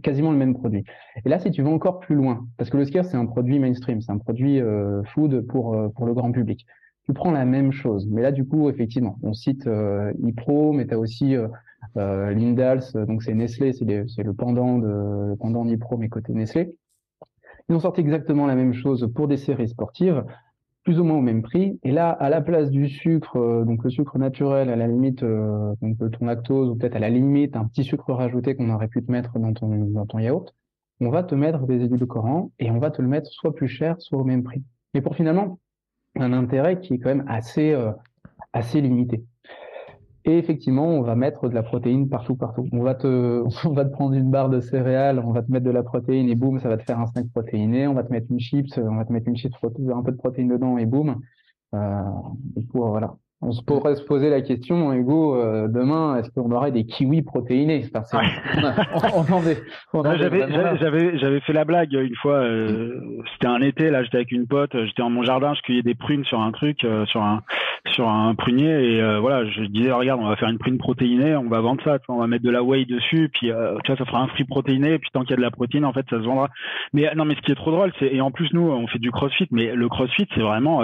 quasiment 0.00 0.30
le 0.30 0.36
même 0.36 0.54
produit. 0.54 0.84
Et 1.24 1.28
là, 1.28 1.38
si 1.38 1.50
tu 1.50 1.62
vas 1.62 1.70
encore 1.70 2.00
plus 2.00 2.14
loin, 2.14 2.46
parce 2.56 2.70
que 2.70 2.76
le 2.76 2.84
skier, 2.84 3.02
c'est 3.02 3.16
un 3.16 3.26
produit 3.26 3.58
mainstream, 3.58 4.00
c'est 4.00 4.12
un 4.12 4.18
produit 4.18 4.60
euh, 4.60 5.02
food 5.04 5.46
pour, 5.46 5.74
euh, 5.74 5.88
pour 5.88 6.06
le 6.06 6.14
grand 6.14 6.32
public. 6.32 6.66
Tu 7.06 7.12
prends 7.12 7.30
la 7.30 7.44
même 7.44 7.72
chose. 7.72 8.06
Mais 8.10 8.22
là, 8.22 8.32
du 8.32 8.46
coup, 8.46 8.68
effectivement, 8.68 9.16
on 9.22 9.32
cite 9.32 9.66
euh, 9.66 10.12
Ipro, 10.24 10.72
mais 10.72 10.86
tu 10.86 10.94
as 10.94 10.98
aussi 10.98 11.36
Lindals, 11.94 12.82
donc 13.06 13.22
c'est 13.22 13.32
Nestlé, 13.32 13.72
c'est 13.72 14.22
le 14.22 14.34
pendant 14.34 14.78
de 14.78 14.88
le 15.30 15.36
pendant 15.36 15.64
d'Ipro, 15.64 15.96
mais 15.96 16.08
côté 16.08 16.32
Nestlé. 16.32 16.74
Ils 17.68 17.76
ont 17.76 17.80
sorti 17.80 18.00
exactement 18.00 18.46
la 18.46 18.54
même 18.54 18.74
chose 18.74 19.08
pour 19.14 19.28
des 19.28 19.36
séries 19.36 19.68
sportives 19.68 20.24
plus 20.86 21.00
ou 21.00 21.04
moins 21.04 21.18
au 21.18 21.20
même 21.20 21.42
prix. 21.42 21.80
Et 21.82 21.90
là, 21.90 22.10
à 22.10 22.30
la 22.30 22.40
place 22.40 22.70
du 22.70 22.88
sucre, 22.88 23.36
euh, 23.36 23.64
donc 23.64 23.82
le 23.82 23.90
sucre 23.90 24.18
naturel, 24.18 24.70
à 24.70 24.76
la 24.76 24.86
limite, 24.86 25.24
euh, 25.24 25.74
donc 25.82 25.98
ton 25.98 26.26
lactose, 26.26 26.70
ou 26.70 26.76
peut-être 26.76 26.94
à 26.94 27.00
la 27.00 27.10
limite 27.10 27.56
un 27.56 27.64
petit 27.66 27.82
sucre 27.82 28.12
rajouté 28.12 28.54
qu'on 28.54 28.70
aurait 28.70 28.86
pu 28.86 29.04
te 29.04 29.10
mettre 29.10 29.36
dans 29.40 29.52
ton, 29.52 29.68
dans 29.68 30.06
ton 30.06 30.20
yaourt, 30.20 30.54
on 31.00 31.10
va 31.10 31.24
te 31.24 31.34
mettre 31.34 31.66
des 31.66 31.82
édulcorants 31.82 32.52
et 32.60 32.70
on 32.70 32.78
va 32.78 32.92
te 32.92 33.02
le 33.02 33.08
mettre 33.08 33.28
soit 33.28 33.52
plus 33.52 33.66
cher, 33.66 33.96
soit 33.98 34.20
au 34.20 34.24
même 34.24 34.44
prix. 34.44 34.62
Mais 34.94 35.00
pour 35.00 35.16
finalement 35.16 35.58
un 36.14 36.32
intérêt 36.32 36.78
qui 36.80 36.94
est 36.94 36.98
quand 36.98 37.08
même 37.08 37.24
assez, 37.26 37.72
euh, 37.72 37.90
assez 38.52 38.80
limité. 38.80 39.24
Et 40.28 40.38
effectivement, 40.38 40.88
on 40.88 41.02
va 41.02 41.14
mettre 41.14 41.48
de 41.48 41.54
la 41.54 41.62
protéine 41.62 42.08
partout, 42.08 42.34
partout. 42.34 42.68
On 42.72 42.82
va 42.82 42.96
te, 42.96 43.06
on 43.66 43.72
va 43.72 43.84
te 43.84 43.90
prendre 43.90 44.14
une 44.14 44.30
barre 44.30 44.50
de 44.50 44.60
céréales, 44.60 45.20
on 45.20 45.32
va 45.32 45.42
te 45.42 45.50
mettre 45.50 45.64
de 45.64 45.70
la 45.70 45.84
protéine 45.84 46.28
et 46.28 46.34
boum, 46.34 46.58
ça 46.58 46.68
va 46.68 46.76
te 46.76 46.82
faire 46.82 46.98
un 46.98 47.06
snack 47.06 47.28
protéiné. 47.30 47.86
On 47.86 47.94
va 47.94 48.02
te 48.02 48.12
mettre 48.12 48.26
une 48.30 48.40
chips, 48.40 48.76
on 48.76 48.96
va 48.96 49.04
te 49.04 49.12
mettre 49.12 49.28
une 49.28 49.36
chips, 49.36 49.54
un 49.62 50.02
peu 50.02 50.12
de 50.12 50.16
protéine 50.16 50.48
dedans 50.48 50.78
et 50.78 50.86
boum. 50.86 51.20
Euh, 51.74 52.02
et 52.56 52.62
pour, 52.62 52.88
voilà. 52.88 53.16
On 53.42 53.52
se 53.52 53.62
pourrait 53.62 53.96
se 53.96 54.02
poser 54.02 54.30
la 54.30 54.40
question, 54.40 54.94
Hugo, 54.94 55.36
euh, 55.36 55.68
demain, 55.68 56.16
est-ce 56.16 56.30
qu'on 56.30 56.50
aurait 56.52 56.72
des 56.72 56.86
kiwis 56.86 57.20
protéinés? 57.20 57.84
Enfin, 57.94 58.18
J'avais 60.80 61.18
j'avais 61.18 61.40
fait 61.40 61.52
la 61.52 61.66
blague 61.66 61.92
une 61.92 62.16
fois. 62.16 62.36
Euh, 62.36 62.98
c'était 63.34 63.48
un 63.48 63.60
été, 63.60 63.90
là, 63.90 64.02
j'étais 64.04 64.16
avec 64.16 64.32
une 64.32 64.46
pote, 64.46 64.70
j'étais 64.72 65.02
dans 65.02 65.10
mon 65.10 65.22
jardin, 65.22 65.52
je 65.52 65.60
cueillais 65.60 65.82
des 65.82 65.94
prunes 65.94 66.24
sur 66.24 66.40
un 66.40 66.50
truc, 66.50 66.82
euh, 66.84 67.04
sur 67.06 67.22
un 67.22 67.42
sur 67.92 68.08
un 68.08 68.34
prunier, 68.34 68.94
et 68.94 69.02
euh, 69.02 69.20
voilà, 69.20 69.44
je 69.48 69.60
disais 69.66 69.92
regarde, 69.92 70.20
on 70.20 70.28
va 70.28 70.36
faire 70.36 70.48
une 70.48 70.58
prune 70.58 70.78
protéinée, 70.78 71.36
on 71.36 71.48
va 71.48 71.60
vendre 71.60 71.82
ça, 71.84 71.98
on 72.08 72.18
va 72.18 72.26
mettre 72.26 72.42
de 72.42 72.50
la 72.50 72.62
whey 72.62 72.84
dessus, 72.84 73.30
puis 73.32 73.48
tu 73.48 73.52
vois, 73.52 73.96
ça 73.96 74.04
fera 74.06 74.22
un 74.22 74.28
fruit 74.28 74.44
protéiné, 74.44 74.94
et 74.94 74.98
puis 74.98 75.10
tant 75.12 75.20
qu'il 75.20 75.30
y 75.30 75.34
a 75.34 75.36
de 75.36 75.42
la 75.42 75.50
protéine, 75.50 75.84
en 75.84 75.92
fait, 75.92 76.04
ça 76.08 76.16
se 76.16 76.24
vendra. 76.24 76.48
Mais 76.94 77.14
non, 77.14 77.26
mais 77.26 77.34
ce 77.36 77.42
qui 77.42 77.52
est 77.52 77.54
trop 77.54 77.70
drôle, 77.70 77.92
c'est 77.98 78.12
et 78.12 78.20
en 78.22 78.30
plus 78.30 78.48
nous, 78.54 78.68
on 78.68 78.86
fait 78.86 78.98
du 78.98 79.12
CrossFit, 79.12 79.48
mais 79.50 79.74
le 79.74 79.88
CrossFit, 79.88 80.26
c'est 80.34 80.40
vraiment, 80.40 80.82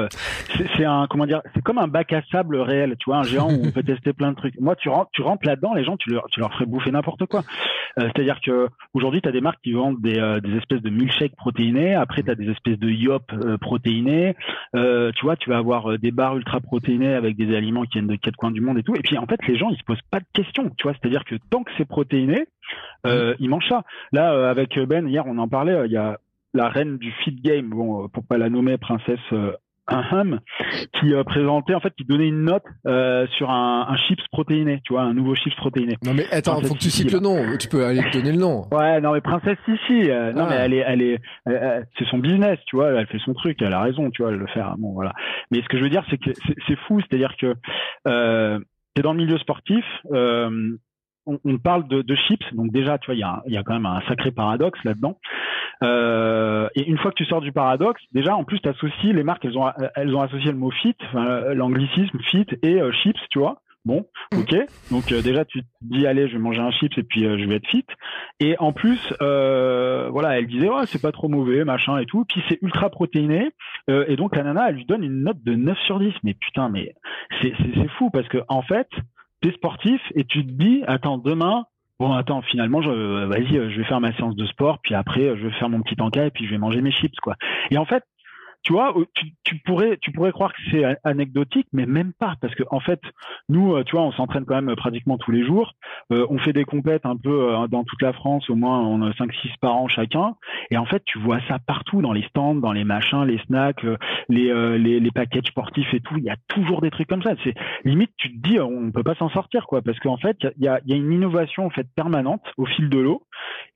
c'est 0.77 0.85
un 0.85 1.07
comment 1.09 1.27
dire, 1.27 1.41
c'est 1.55 1.63
comme 1.63 1.79
un 1.79 1.89
bac 1.89 2.13
à 2.13 2.23
sable 2.31 2.42
réel, 2.51 2.97
tu 2.99 3.07
vois, 3.07 3.19
un 3.19 3.23
géant 3.23 3.51
où 3.51 3.61
on 3.65 3.71
peut 3.71 3.83
tester 3.87 4.13
plein 4.13 4.31
de 4.31 4.37
trucs. 4.37 4.59
Moi, 4.61 4.77
tu 4.77 4.89
rentres, 4.89 5.11
tu 5.13 5.23
rentres 5.23 5.47
là-dedans, 5.47 5.75
les 5.75 5.85
gens, 5.85 5.97
tu 5.97 6.11
leur, 6.11 6.27
tu 6.31 6.41
leur 6.41 6.53
ferais 6.53 6.67
bouffer 6.67 6.91
n'importe 6.91 7.27
quoi. 7.27 7.43
Euh, 7.99 8.09
c'est-à-dire 8.15 8.41
que 8.41 8.69
aujourd'hui, 8.95 9.21
tu 9.21 9.29
as 9.29 9.33
des 9.33 9.41
marques 9.41 9.61
qui 9.63 9.73
vendent 9.73 10.01
des, 10.01 10.19
euh, 10.19 10.41
des 10.41 10.57
espèces 10.57 10.83
de 10.83 10.91
milkshakes 10.91 11.37
protéinés. 11.37 11.95
Après, 11.95 12.23
tu 12.23 12.31
as 12.31 12.35
des 12.35 12.51
espèces 12.51 12.79
de 12.79 12.89
yop 12.89 13.25
euh, 13.33 13.59
protéinés. 13.59 14.35
tu 14.75 15.25
vois, 15.25 15.37
tu 15.37 15.51
vas 15.51 15.59
avoir 15.59 15.99
des 15.99 16.11
barres 16.11 16.37
ultra 16.37 16.61
protéinées 16.61 17.15
avec 17.15 17.37
des 17.37 17.55
aliments 17.55 17.85
qui 17.85 17.99
viennent 17.99 18.07
de 18.07 18.17
quatre 18.17 18.37
coins 18.37 18.51
du 18.51 18.61
monde 18.61 18.79
et 18.79 18.83
tout. 18.83 18.95
Et 18.95 19.03
puis, 19.03 19.19
en 19.19 19.27
fait, 19.27 19.41
les 19.47 19.57
gens, 19.57 19.71
ils 19.71 19.79
se 19.79 19.85
posent 19.85 20.03
pas 20.11 20.21
de 20.21 20.27
questions. 20.33 20.71
Tu 20.77 20.85
vois, 20.85 20.95
c'est-à-dire 20.95 21.25
que 21.25 21.37
tant 21.51 21.63
que 21.63 21.71
c'est 21.77 21.89
protéiné, 21.89 22.47
mmh. 23.05 23.11
ils 23.39 23.49
mangent 23.49 23.69
ça. 23.69 23.83
Là, 24.13 24.51
avec 24.51 24.79
Ben, 24.79 25.09
hier, 25.09 25.25
on 25.27 25.39
en 25.39 25.49
parlait. 25.49 25.87
Il 25.87 25.93
y 25.93 25.97
a 25.97 26.19
la 26.55 26.69
reine 26.69 26.99
du 26.99 27.11
fit 27.25 27.35
game, 27.35 27.69
bon, 27.71 28.09
pour 28.09 28.25
pas 28.25 28.39
la 28.39 28.51
nommer 28.51 28.77
princesse 28.77 29.21
un 29.89 30.05
hum 30.13 30.41
qui 31.01 31.13
euh, 31.13 31.25
présentait 31.25 31.75
en 31.75 31.81
fait 31.81 31.93
qui 31.97 32.05
donnait 32.05 32.29
une 32.29 32.45
note 32.45 32.65
euh, 32.87 33.27
sur 33.37 33.51
un, 33.51 33.87
un, 33.89 33.97
chips 33.97 34.23
protéiné 34.31 34.81
tu 34.85 34.93
vois 34.93 35.03
un 35.03 35.15
nouveau 35.15 35.35
chips 35.35 35.57
protéiné. 35.57 35.97
Non 36.05 36.15
mais 36.15 36.27
attends 36.31 36.61
faut 36.61 36.75
que 36.75 36.79
tu 36.79 36.91
cites 36.91 37.13
le 37.13 37.19
nom. 37.21 37.57
Tu 37.59 37.69
peux 37.69 37.85
aller 37.85 38.03
te 38.11 38.17
donner 38.17 38.33
le 38.33 38.39
nom. 38.39 38.63
Ouais 38.71 39.01
non 39.01 39.13
mais 39.13 39.21
princesse 39.21 39.59
Sissi 39.65 40.11
euh, 40.11 40.33
non 40.33 40.47
mais 40.49 40.57
ah. 40.57 40.65
elle 40.65 40.75
est 40.75 40.85
elle 40.87 41.03
est 41.03 41.21
c'est 41.99 42.07
son 42.07 42.19
business 42.19 42.59
tu 42.67 42.77
vois 42.77 42.91
elle 42.91 43.07
fait 43.07 43.19
son 43.25 43.35
truc 43.35 43.61
elle 43.61 43.73
a 43.73 43.81
raison 43.81 44.11
tu 44.11 44.23
vois 44.23 44.31
elle 44.33 44.39
le 44.39 44.47
faire 44.49 44.75
bon 44.79 44.93
voilà. 44.93 45.13
Mais 45.51 45.61
ce 45.63 45.69
que 45.69 45.79
je 45.79 45.83
veux 45.83 45.91
dire 45.91 46.05
c'est 46.11 46.19
que 46.19 46.31
c'est 46.67 46.79
fou 46.87 47.01
c'est 47.01 47.15
à 47.15 47.19
dire 47.19 47.37
que 47.39 47.55
euh, 48.09 48.59
t'es 48.95 49.03
dans 49.03 49.13
le 49.13 49.19
milieu 49.19 49.39
sportif 49.39 49.85
euh, 50.13 50.77
on, 51.27 51.39
on, 51.45 51.59
parle 51.59 51.87
de, 51.89 52.03
de, 52.03 52.15
chips, 52.15 52.45
donc 52.55 52.73
déjà, 52.73 52.99
tu 52.99 53.07
vois, 53.07 53.15
il 53.15 53.21
y 53.21 53.23
a, 53.23 53.43
y 53.47 53.57
a, 53.57 53.63
quand 53.63 53.75
même 53.75 53.87
un 53.87 54.01
sacré 54.09 54.31
paradoxe 54.31 54.79
là-dedans. 54.85 55.19
Euh, 55.83 56.69
et 56.75 56.85
une 56.89 56.99
fois 56.99 57.11
que 57.11 57.17
tu 57.17 57.25
sors 57.25 57.41
du 57.41 57.53
paradoxe, 57.53 58.03
déjà 58.13 58.37
en 58.37 58.45
plus 58.45 58.61
tu 58.61 58.69
associes 58.69 59.13
les 59.13 59.25
marques, 59.25 59.45
elles 59.45 59.59
ont 59.59 59.71
elles 59.97 60.15
ont 60.15 60.23
associé 60.23 60.53
le 60.53 60.59
mot 60.59 60.71
fit, 60.71 60.97
l'anglicisme 61.13 62.19
fit 62.31 62.47
et 62.63 62.81
euh, 62.81 62.93
chips, 62.93 63.19
tu 63.31 63.41
vois. 63.41 63.59
Bon, 63.85 64.07
mm. 64.33 64.39
ok. 64.39 64.55
Donc 64.93 65.11
euh, 65.11 65.23
déjà 65.23 65.45
tu 65.45 65.63
te 65.63 65.67
dis 65.81 66.07
allez, 66.07 66.29
je 66.29 66.35
vais 66.35 66.39
manger 66.39 66.61
un 66.61 66.71
chips 66.71 66.97
et 66.99 67.03
puis 67.03 67.23
je 67.23 67.49
vais 67.49 67.57
être 67.57 67.67
fit. 67.67 67.85
Et 68.39 68.57
en 68.61 68.73
plus, 68.73 69.01
voilà, 69.19 70.39
elle 70.39 70.47
disait 70.47 70.69
ouais 70.69 70.87
c'est 70.87 71.03
pas 71.03 71.13
trop 71.13 71.29
mauvais, 71.29 71.65
machin 71.65 71.99
et 71.99 72.07
tout. 72.07 72.25
Puis 72.29 72.43
c'est 72.49 72.63
ultra 72.63 72.89
protéiné 72.89 73.51
et 73.89 74.15
donc 74.15 74.37
la 74.37 74.45
nana 74.45 74.69
elle 74.69 74.77
lui 74.77 74.85
donne 74.85 75.03
une 75.03 75.25
note 75.25 75.43
de 75.43 75.55
9 75.55 75.77
sur 75.87 75.99
10. 75.99 76.13
Mais 76.23 76.35
putain, 76.35 76.69
mais 76.69 76.95
c'est 77.41 77.55
c'est 77.75 77.89
fou 77.99 78.11
parce 78.11 78.29
que 78.29 78.39
en 78.49 78.63
fait 78.63 78.89
t'es 79.43 79.53
sportif 79.53 80.01
et 80.15 80.25
tu 80.25 80.47
te 80.47 80.53
dis 80.53 80.83
attends 80.87 81.19
demain 81.19 81.67
bon 82.01 82.13
attends 82.13 82.43
finalement 82.43 82.81
je 82.83 83.25
vas-y 83.27 83.53
je 83.53 83.79
vais 83.79 83.85
faire 83.85 84.01
ma 84.01 84.15
séance 84.15 84.37
de 84.37 84.47
sport 84.47 84.79
puis 84.83 84.95
après 84.95 85.37
je 85.37 85.47
vais 85.47 85.53
faire 85.53 85.69
mon 85.69 85.83
petit 85.83 86.01
encas 86.01 86.27
et 86.27 86.31
puis 86.31 86.47
je 86.47 86.51
vais 86.51 86.59
manger 86.59 86.81
mes 86.81 86.93
chips 86.93 87.19
quoi 87.21 87.37
et 87.71 87.79
en 87.79 87.85
fait 87.85 88.05
tu 88.63 88.73
vois, 88.73 88.95
tu, 89.15 89.33
tu, 89.43 89.59
pourrais, 89.59 89.99
tu 90.01 90.13
pourrais 90.13 90.31
croire 90.31 90.53
que 90.53 90.61
c'est 90.71 90.85
anecdotique, 91.03 91.67
mais 91.73 91.85
même 91.85 92.13
pas, 92.13 92.37
parce 92.41 92.55
que 92.55 92.63
en 92.71 92.79
fait, 92.79 93.01
nous, 93.49 93.75
euh, 93.75 93.83
tu 93.83 93.97
vois, 93.97 94.05
on 94.05 94.13
s'entraîne 94.13 94.45
quand 94.45 94.61
même 94.61 94.75
pratiquement 94.77 95.19
tous 95.19 95.33
les 95.33 95.45
jours. 95.45 95.75
Euh, 96.11 96.27
on 96.31 96.39
fait 96.39 96.53
des 96.53 96.65
compètes 96.65 97.07
un 97.07 97.17
peu 97.17 97.55
euh, 97.55 97.67
dans 97.69 97.85
toute 97.85 98.03
la 98.03 98.13
France, 98.13 98.49
au 98.51 98.55
moins 98.55 98.81
on 98.81 99.03
a 99.03 99.13
5 99.15 99.33
six 99.35 99.51
par 99.61 99.77
an 99.77 99.89
chacun. 99.89 100.35
Et 100.71 100.77
en 100.77 100.85
fait, 100.85 101.03
tu 101.05 101.19
vois 101.19 101.41
ça 101.49 101.59
partout, 101.59 102.03
dans 102.03 102.13
les 102.13 102.23
stands, 102.25 102.55
dans 102.55 102.73
les 102.73 102.85
machins, 102.85 103.25
les 103.25 103.39
snacks, 103.47 103.85
les, 104.29 104.79
les, 104.79 105.01
les 105.01 105.11
packages 105.11 105.47
sportifs 105.47 105.93
et 105.95 106.01
tout. 106.01 106.17
Il 106.19 106.25
y 106.25 106.31
a 106.31 106.37
toujours 106.49 106.81
des 106.81 106.91
trucs 106.91 107.09
comme 107.09 107.23
ça. 107.23 107.35
C'est 107.45 107.55
limite, 107.85 108.13
tu 108.17 108.29
te 108.33 108.49
dis, 108.49 108.61
on 108.61 108.91
peut 108.91 109.03
pas 109.03 109.15
s'en 109.15 109.29
sortir, 109.31 109.67
quoi, 109.67 109.83
parce 109.83 109.99
qu'en 110.01 110.17
fait, 110.17 110.37
il 110.57 110.65
y 110.65 110.69
a, 110.69 110.81
y 110.87 110.93
a 110.93 110.97
une 110.97 111.13
innovation 111.13 111.67
en 111.67 111.71
fait 111.71 111.87
permanente 111.95 112.43
au 112.57 112.67
fil 112.67 112.89
de 112.89 112.99
l'eau. 112.99 113.27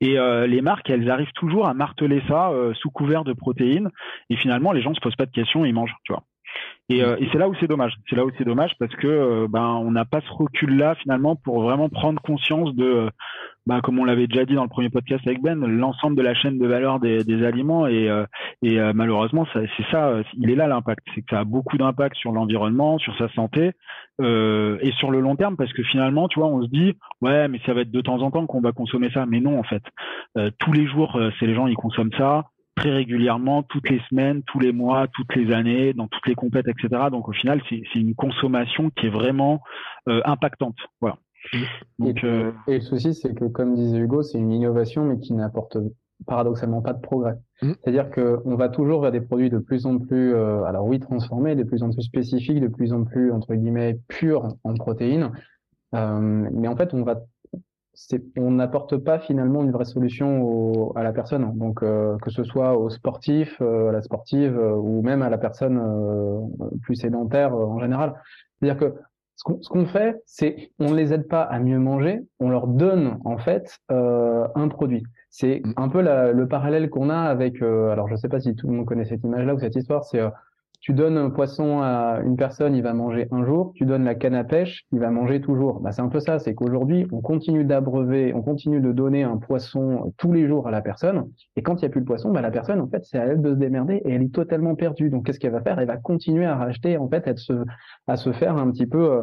Et 0.01 0.17
les 0.47 0.61
marques, 0.61 0.89
elles 0.89 1.09
arrivent 1.09 1.33
toujours 1.33 1.67
à 1.67 1.73
marteler 1.73 2.21
ça 2.27 2.51
sous 2.75 2.89
couvert 2.89 3.23
de 3.23 3.33
protéines. 3.33 3.89
Et 4.29 4.35
finalement, 4.35 4.71
les 4.71 4.81
gens 4.81 4.93
se 4.93 4.99
posent 4.99 5.15
pas 5.15 5.25
de 5.25 5.31
questions, 5.31 5.65
ils 5.65 5.73
mangent, 5.73 5.95
tu 6.03 6.13
vois. 6.13 6.23
Et, 6.89 7.03
euh, 7.03 7.17
et 7.19 7.27
c'est 7.31 7.37
là 7.37 7.49
où 7.49 7.55
c'est 7.59 7.67
dommage. 7.67 7.93
C'est 8.09 8.15
là 8.15 8.25
où 8.25 8.31
c'est 8.37 8.45
dommage 8.45 8.71
parce 8.79 8.95
que 8.95 9.07
euh, 9.07 9.47
ben 9.49 9.65
on 9.83 9.91
n'a 9.91 10.05
pas 10.05 10.21
ce 10.21 10.31
recul-là 10.31 10.95
finalement 10.95 11.35
pour 11.35 11.61
vraiment 11.61 11.89
prendre 11.89 12.21
conscience 12.21 12.73
de, 12.75 13.09
ben, 13.65 13.81
comme 13.81 13.99
on 13.99 14.05
l'avait 14.05 14.27
déjà 14.27 14.45
dit 14.45 14.53
dans 14.53 14.63
le 14.63 14.69
premier 14.69 14.89
podcast 14.89 15.21
avec 15.27 15.41
Ben, 15.41 15.55
l'ensemble 15.67 16.15
de 16.15 16.21
la 16.21 16.33
chaîne 16.33 16.57
de 16.57 16.65
valeur 16.65 17.01
des, 17.01 17.25
des 17.25 17.45
aliments. 17.45 17.87
Et, 17.87 18.09
euh, 18.09 18.25
et 18.61 18.79
malheureusement 18.93 19.45
c'est 19.53 19.67
ça, 19.91 20.21
il 20.35 20.49
est 20.49 20.55
là 20.55 20.67
l'impact, 20.67 21.05
c'est 21.13 21.21
que 21.21 21.29
ça 21.29 21.41
a 21.41 21.43
beaucoup 21.43 21.77
d'impact 21.77 22.15
sur 22.15 22.31
l'environnement, 22.31 22.97
sur 22.99 23.17
sa 23.17 23.27
santé 23.33 23.71
et 24.19 24.91
sur 24.97 25.11
le 25.11 25.19
long 25.19 25.35
terme 25.35 25.57
parce 25.57 25.71
que 25.73 25.83
finalement 25.83 26.27
tu 26.27 26.39
vois 26.39 26.47
on 26.47 26.63
se 26.63 26.69
dit 26.69 26.93
ouais 27.21 27.47
mais 27.49 27.59
ça 27.65 27.73
va 27.73 27.81
être 27.81 27.91
de 27.91 28.01
temps 28.01 28.21
en 28.21 28.31
temps 28.31 28.47
qu'on 28.47 28.61
va 28.61 28.71
consommer 28.71 29.09
ça, 29.13 29.25
mais 29.25 29.41
non 29.41 29.59
en 29.59 29.63
fait. 29.63 29.83
Tous 30.59 30.71
les 30.71 30.87
jours 30.87 31.19
c'est 31.39 31.45
les 31.45 31.53
gens 31.53 31.67
ils 31.67 31.75
consomment 31.75 32.13
ça 32.17 32.45
très 32.77 32.91
régulièrement, 32.91 33.63
toutes 33.63 33.89
les 33.89 33.99
semaines, 34.09 34.43
tous 34.43 34.59
les 34.59 34.71
mois, 34.71 35.07
toutes 35.07 35.35
les 35.35 35.51
années, 35.53 35.93
dans 35.93 36.07
toutes 36.07 36.27
les 36.27 36.35
compètes, 36.35 36.67
etc. 36.67 37.07
Donc 37.11 37.27
au 37.27 37.33
final, 37.33 37.61
c'est 37.69 37.81
une 37.95 38.15
consommation 38.15 38.91
qui 38.91 39.07
est 39.07 39.09
vraiment 39.09 39.61
euh, 40.07 40.21
impactante. 40.23 40.77
Voilà. 41.01 41.17
Donc, 41.99 42.23
euh, 42.23 42.51
et, 42.67 42.75
le 42.75 42.81
souci, 42.81 43.13
c'est 43.13 43.33
que, 43.33 43.45
comme 43.45 43.75
disait 43.75 43.97
Hugo, 43.97 44.21
c'est 44.21 44.37
une 44.37 44.51
innovation, 44.51 45.05
mais 45.05 45.19
qui 45.19 45.33
n'apporte 45.33 45.77
paradoxalement 46.25 46.81
pas 46.81 46.93
de 46.93 47.01
progrès. 47.01 47.35
Mmh. 47.61 47.71
C'est-à-dire 47.81 48.09
qu'on 48.11 48.55
va 48.55 48.69
toujours 48.69 49.01
vers 49.01 49.11
des 49.11 49.21
produits 49.21 49.49
de 49.49 49.59
plus 49.59 49.85
en 49.85 49.97
plus, 49.97 50.33
euh, 50.33 50.63
alors 50.63 50.85
oui, 50.85 50.99
transformés, 50.99 51.55
de 51.55 51.63
plus 51.63 51.83
en 51.83 51.89
plus 51.89 52.03
spécifiques, 52.03 52.59
de 52.59 52.67
plus 52.67 52.93
en 52.93 53.03
plus, 53.03 53.31
entre 53.31 53.55
guillemets, 53.55 53.99
purs 54.07 54.47
en 54.63 54.73
protéines. 54.75 55.31
mais 55.93 56.67
en 56.67 56.75
fait, 56.75 56.93
on 56.93 57.03
va 57.03 57.21
on 58.37 58.51
n'apporte 58.51 58.97
pas 58.97 59.19
finalement 59.19 59.63
une 59.63 59.71
vraie 59.71 59.85
solution 59.85 60.91
à 60.95 61.03
la 61.03 61.13
personne. 61.13 61.57
Donc 61.57 61.83
euh, 61.83 62.17
que 62.21 62.29
ce 62.29 62.43
soit 62.43 62.77
au 62.77 62.89
sportif, 62.89 63.61
à 63.61 63.91
la 63.91 64.01
sportive 64.01 64.57
ou 64.57 65.01
même 65.01 65.21
à 65.21 65.29
la 65.29 65.37
personne 65.37 65.81
plus 66.83 66.95
sédentaire 66.95 67.53
en 67.53 67.79
général. 67.79 68.13
C'est-à-dire 68.59 68.79
que 68.79 68.95
ce 69.35 69.69
qu'on 69.69 69.85
fait, 69.85 70.21
c'est 70.25 70.71
on 70.79 70.89
ne 70.89 70.95
les 70.95 71.13
aide 71.13 71.27
pas 71.27 71.43
à 71.43 71.59
mieux 71.59 71.77
manger, 71.77 72.21
on 72.39 72.49
leur 72.49 72.67
donne 72.67 73.19
en 73.23 73.37
fait 73.37 73.79
un 73.89 74.67
produit. 74.69 75.03
C'est 75.29 75.61
mm. 75.63 75.73
un 75.77 75.89
peu 75.89 76.01
le 76.01 76.47
parallèle 76.47 76.89
qu'on 76.89 77.09
a 77.09 77.17
avec, 77.17 77.61
alors 77.61 78.07
je 78.07 78.13
ne 78.13 78.17
sais 78.17 78.29
pas 78.29 78.39
si 78.39 78.55
tout 78.55 78.67
le 78.67 78.73
monde 78.73 78.85
connaît 78.85 79.05
cette 79.05 79.23
image-là 79.23 79.53
ou 79.53 79.59
cette 79.59 79.75
histoire, 79.75 80.03
c'est 80.05 80.21
tu 80.79 80.93
donnes 80.93 81.17
un 81.17 81.29
poisson 81.29 81.81
à 81.81 82.19
une 82.23 82.35
personne, 82.35 82.75
il 82.75 82.83
va 82.83 82.93
manger 82.93 83.27
un 83.31 83.43
jour. 83.43 83.71
Tu 83.75 83.85
donnes 83.85 84.03
la 84.03 84.15
canne 84.15 84.35
à 84.35 84.43
pêche, 84.43 84.83
il 84.91 84.99
va 84.99 85.09
manger 85.09 85.41
toujours. 85.41 85.79
Bah, 85.79 85.91
c'est 85.91 86.01
un 86.01 86.07
peu 86.07 86.19
ça. 86.19 86.39
C'est 86.39 86.53
qu'aujourd'hui, 86.53 87.07
on 87.11 87.21
continue 87.21 87.63
d'abreuver, 87.63 88.33
on 88.33 88.41
continue 88.41 88.79
de 88.79 88.91
donner 88.91 89.23
un 89.23 89.37
poisson 89.37 90.13
tous 90.17 90.31
les 90.31 90.47
jours 90.47 90.67
à 90.67 90.71
la 90.71 90.81
personne. 90.81 91.29
Et 91.55 91.63
quand 91.63 91.75
il 91.75 91.85
n'y 91.85 91.87
a 91.87 91.89
plus 91.89 92.01
de 92.01 92.05
poisson, 92.05 92.31
bah, 92.31 92.41
la 92.41 92.51
personne, 92.51 92.79
en 92.79 92.87
fait, 92.87 93.03
c'est 93.03 93.17
à 93.17 93.25
elle 93.25 93.41
de 93.41 93.51
se 93.51 93.59
démerder 93.59 94.01
et 94.05 94.13
elle 94.13 94.21
est 94.21 94.33
totalement 94.33 94.75
perdue. 94.75 95.09
Donc, 95.09 95.25
qu'est-ce 95.25 95.39
qu'elle 95.39 95.51
va 95.51 95.61
faire? 95.61 95.79
Elle 95.79 95.87
va 95.87 95.97
continuer 95.97 96.45
à 96.45 96.55
racheter, 96.55 96.97
en 96.97 97.09
fait, 97.09 97.27
à 97.27 97.35
se, 97.35 97.53
à 98.07 98.15
se 98.15 98.31
faire 98.31 98.55
un 98.55 98.71
petit 98.71 98.87
peu 98.87 99.11
euh, 99.11 99.21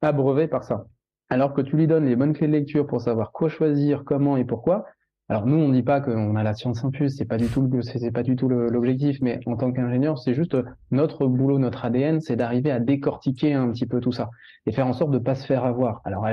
abreuver 0.00 0.48
par 0.48 0.64
ça. 0.64 0.86
Alors 1.30 1.52
que 1.52 1.60
tu 1.60 1.76
lui 1.76 1.86
donnes 1.86 2.06
les 2.06 2.16
bonnes 2.16 2.32
clés 2.32 2.46
de 2.46 2.52
lecture 2.52 2.86
pour 2.86 3.00
savoir 3.00 3.32
quoi 3.32 3.48
choisir, 3.48 4.04
comment 4.04 4.36
et 4.36 4.44
pourquoi, 4.44 4.84
alors 5.30 5.46
nous, 5.46 5.56
on 5.56 5.70
dit 5.70 5.82
pas 5.82 6.02
qu'on 6.02 6.36
a 6.36 6.42
la 6.42 6.52
science 6.52 6.84
infuse, 6.84 7.16
c'est 7.16 7.24
pas 7.24 7.38
du 7.38 7.46
tout 7.46 7.66
c'est 7.80 8.10
pas 8.10 8.22
du 8.22 8.36
tout 8.36 8.46
l'objectif, 8.48 9.18
mais 9.22 9.40
en 9.46 9.56
tant 9.56 9.72
qu'ingénieur, 9.72 10.18
c'est 10.18 10.34
juste 10.34 10.54
notre 10.90 11.26
boulot, 11.26 11.58
notre 11.58 11.86
ADN, 11.86 12.20
c'est 12.20 12.36
d'arriver 12.36 12.70
à 12.70 12.78
décortiquer 12.78 13.54
un 13.54 13.70
petit 13.70 13.86
peu 13.86 14.00
tout 14.00 14.12
ça 14.12 14.28
et 14.66 14.72
faire 14.72 14.86
en 14.86 14.92
sorte 14.92 15.12
de 15.12 15.18
pas 15.18 15.34
se 15.34 15.46
faire 15.46 15.64
avoir. 15.64 16.02
Alors 16.04 16.26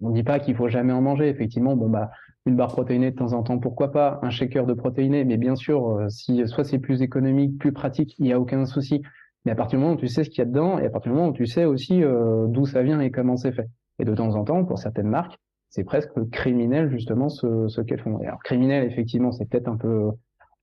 on 0.00 0.10
dit 0.10 0.22
pas 0.22 0.38
qu'il 0.38 0.56
faut 0.56 0.68
jamais 0.68 0.94
en 0.94 1.02
manger, 1.02 1.28
effectivement, 1.28 1.76
bon 1.76 1.90
bah 1.90 2.10
une 2.46 2.56
barre 2.56 2.72
protéinée 2.72 3.10
de 3.10 3.16
temps 3.16 3.34
en 3.34 3.42
temps, 3.42 3.58
pourquoi 3.58 3.92
pas, 3.92 4.18
un 4.22 4.30
shaker 4.30 4.64
de 4.64 4.72
protéinés, 4.72 5.24
mais 5.26 5.36
bien 5.36 5.54
sûr, 5.54 5.86
euh, 5.86 6.08
si 6.08 6.46
soit 6.48 6.64
c'est 6.64 6.78
plus 6.78 7.02
économique, 7.02 7.58
plus 7.58 7.72
pratique, 7.72 8.14
il 8.18 8.26
y 8.26 8.32
a 8.32 8.40
aucun 8.40 8.64
souci. 8.64 9.02
Mais 9.44 9.52
à 9.52 9.54
partir 9.54 9.78
du 9.78 9.84
moment 9.84 9.96
où 9.96 9.98
tu 9.98 10.08
sais 10.08 10.24
ce 10.24 10.30
qu'il 10.30 10.38
y 10.38 10.42
a 10.42 10.46
dedans 10.46 10.78
et 10.78 10.86
à 10.86 10.90
partir 10.90 11.12
du 11.12 11.18
moment 11.18 11.30
où 11.30 11.34
tu 11.34 11.46
sais 11.46 11.66
aussi 11.66 12.02
euh, 12.02 12.46
d'où 12.48 12.64
ça 12.64 12.82
vient 12.82 13.00
et 13.00 13.10
comment 13.10 13.36
c'est 13.36 13.52
fait. 13.52 13.68
Et 13.98 14.04
de 14.04 14.14
temps 14.14 14.34
en 14.34 14.44
temps, 14.44 14.64
pour 14.64 14.78
certaines 14.78 15.08
marques, 15.08 15.38
c'est 15.70 15.84
presque 15.84 16.12
criminel 16.30 16.90
justement 16.90 17.28
ce, 17.28 17.68
ce 17.68 17.80
qu'elles 17.80 18.00
font. 18.00 18.18
Alors 18.20 18.42
criminel, 18.42 18.84
effectivement, 18.84 19.32
c'est 19.32 19.48
peut-être 19.48 19.68
un 19.68 19.76
peu 19.76 20.10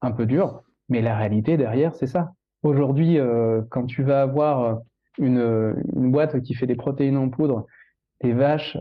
un 0.01 0.11
peu 0.11 0.25
dur, 0.25 0.61
mais 0.89 1.01
la 1.01 1.15
réalité 1.15 1.57
derrière, 1.57 1.95
c'est 1.95 2.07
ça. 2.07 2.33
Aujourd'hui, 2.63 3.19
euh, 3.19 3.61
quand 3.69 3.85
tu 3.85 4.03
vas 4.03 4.21
avoir 4.21 4.79
une, 5.17 5.75
une 5.95 6.11
boîte 6.11 6.41
qui 6.41 6.53
fait 6.53 6.67
des 6.67 6.75
protéines 6.75 7.17
en 7.17 7.29
poudre, 7.29 7.65
des 8.21 8.33
vaches 8.33 8.77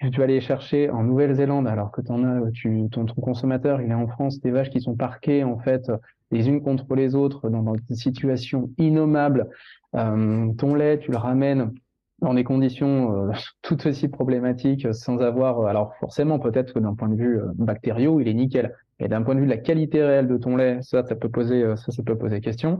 tu 0.00 0.18
vas 0.18 0.24
aller 0.24 0.40
chercher 0.40 0.90
en 0.90 1.02
Nouvelle-Zélande, 1.02 1.66
alors 1.66 1.90
que 1.90 2.00
as, 2.00 2.50
tu, 2.52 2.88
ton, 2.90 3.04
consommateur, 3.06 3.80
il 3.80 3.90
est 3.90 3.94
en 3.94 4.06
France, 4.06 4.40
des 4.40 4.50
vaches 4.50 4.70
qui 4.70 4.80
sont 4.80 4.94
parquées 4.94 5.42
en 5.42 5.58
fait 5.58 5.90
les 6.30 6.48
unes 6.48 6.62
contre 6.62 6.94
les 6.94 7.14
autres 7.14 7.48
dans, 7.48 7.72
des 7.72 7.94
situations 7.94 8.70
innommables. 8.78 9.48
Euh, 9.96 10.52
ton 10.54 10.74
lait, 10.74 10.98
tu 10.98 11.10
le 11.10 11.16
ramènes 11.16 11.72
dans 12.20 12.34
des 12.34 12.44
conditions 12.44 13.28
euh, 13.28 13.32
tout 13.62 13.86
aussi 13.86 14.08
problématiques 14.08 14.92
sans 14.94 15.18
avoir, 15.18 15.60
euh, 15.60 15.66
alors 15.66 15.94
forcément 16.00 16.38
peut-être 16.38 16.74
que 16.74 16.78
d'un 16.78 16.94
point 16.94 17.08
de 17.08 17.16
vue 17.16 17.40
euh, 17.40 17.52
bactériaux, 17.54 18.20
il 18.20 18.28
est 18.28 18.34
nickel. 18.34 18.74
Et 19.00 19.08
d'un 19.08 19.22
point 19.22 19.34
de 19.34 19.40
vue 19.40 19.46
de 19.46 19.50
la 19.50 19.58
qualité 19.58 20.02
réelle 20.02 20.26
de 20.26 20.36
ton 20.36 20.56
lait, 20.56 20.78
ça, 20.82 21.04
ça 21.04 21.14
peut 21.14 21.28
poser, 21.28 21.64
ça, 21.76 21.92
ça 21.92 22.02
peut 22.02 22.18
poser 22.18 22.40
question. 22.40 22.78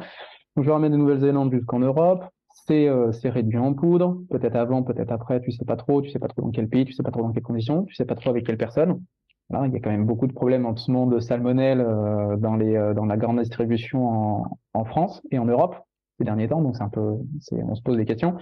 Donc, 0.56 0.64
je 0.64 0.70
ramène 0.70 0.90
de 0.90 0.96
Nouvelle-Zélande 0.96 1.52
jusqu'en 1.52 1.78
Europe. 1.78 2.24
C'est, 2.66 2.88
c'est 3.12 3.28
réduit 3.28 3.56
en 3.56 3.72
poudre. 3.72 4.20
Peut-être 4.28 4.56
avant, 4.56 4.82
peut-être 4.82 5.12
après. 5.12 5.40
Tu 5.40 5.52
sais 5.52 5.64
pas 5.64 5.76
trop. 5.76 6.02
Tu 6.02 6.10
sais 6.10 6.18
pas 6.18 6.26
trop 6.26 6.42
dans 6.42 6.50
quel 6.50 6.68
pays. 6.68 6.84
Tu 6.84 6.92
sais 6.92 7.04
pas 7.04 7.12
trop 7.12 7.22
dans 7.22 7.30
quelles 7.30 7.44
conditions. 7.44 7.84
Tu 7.84 7.94
sais 7.94 8.04
pas 8.04 8.16
trop 8.16 8.30
avec 8.30 8.46
quelle 8.46 8.56
personne. 8.56 9.00
Voilà, 9.48 9.68
il 9.68 9.72
y 9.72 9.76
a 9.76 9.78
quand 9.78 9.90
même 9.90 10.06
beaucoup 10.06 10.26
de 10.26 10.32
problèmes 10.32 10.66
en 10.66 10.74
ce 10.74 10.90
moment 10.90 11.06
de 11.06 11.20
salmonelle 11.20 11.86
dans 12.38 12.56
les, 12.56 12.74
dans 12.96 13.06
la 13.06 13.16
grande 13.16 13.38
distribution 13.38 14.08
en, 14.08 14.58
en 14.74 14.84
France 14.84 15.22
et 15.30 15.38
en 15.38 15.44
Europe 15.44 15.76
ces 16.18 16.24
derniers 16.24 16.48
temps. 16.48 16.60
Donc 16.60 16.76
c'est 16.76 16.82
un 16.82 16.88
peu, 16.88 17.00
on 17.52 17.74
se 17.76 17.82
pose 17.82 17.96
des 17.96 18.04
questions. 18.04 18.36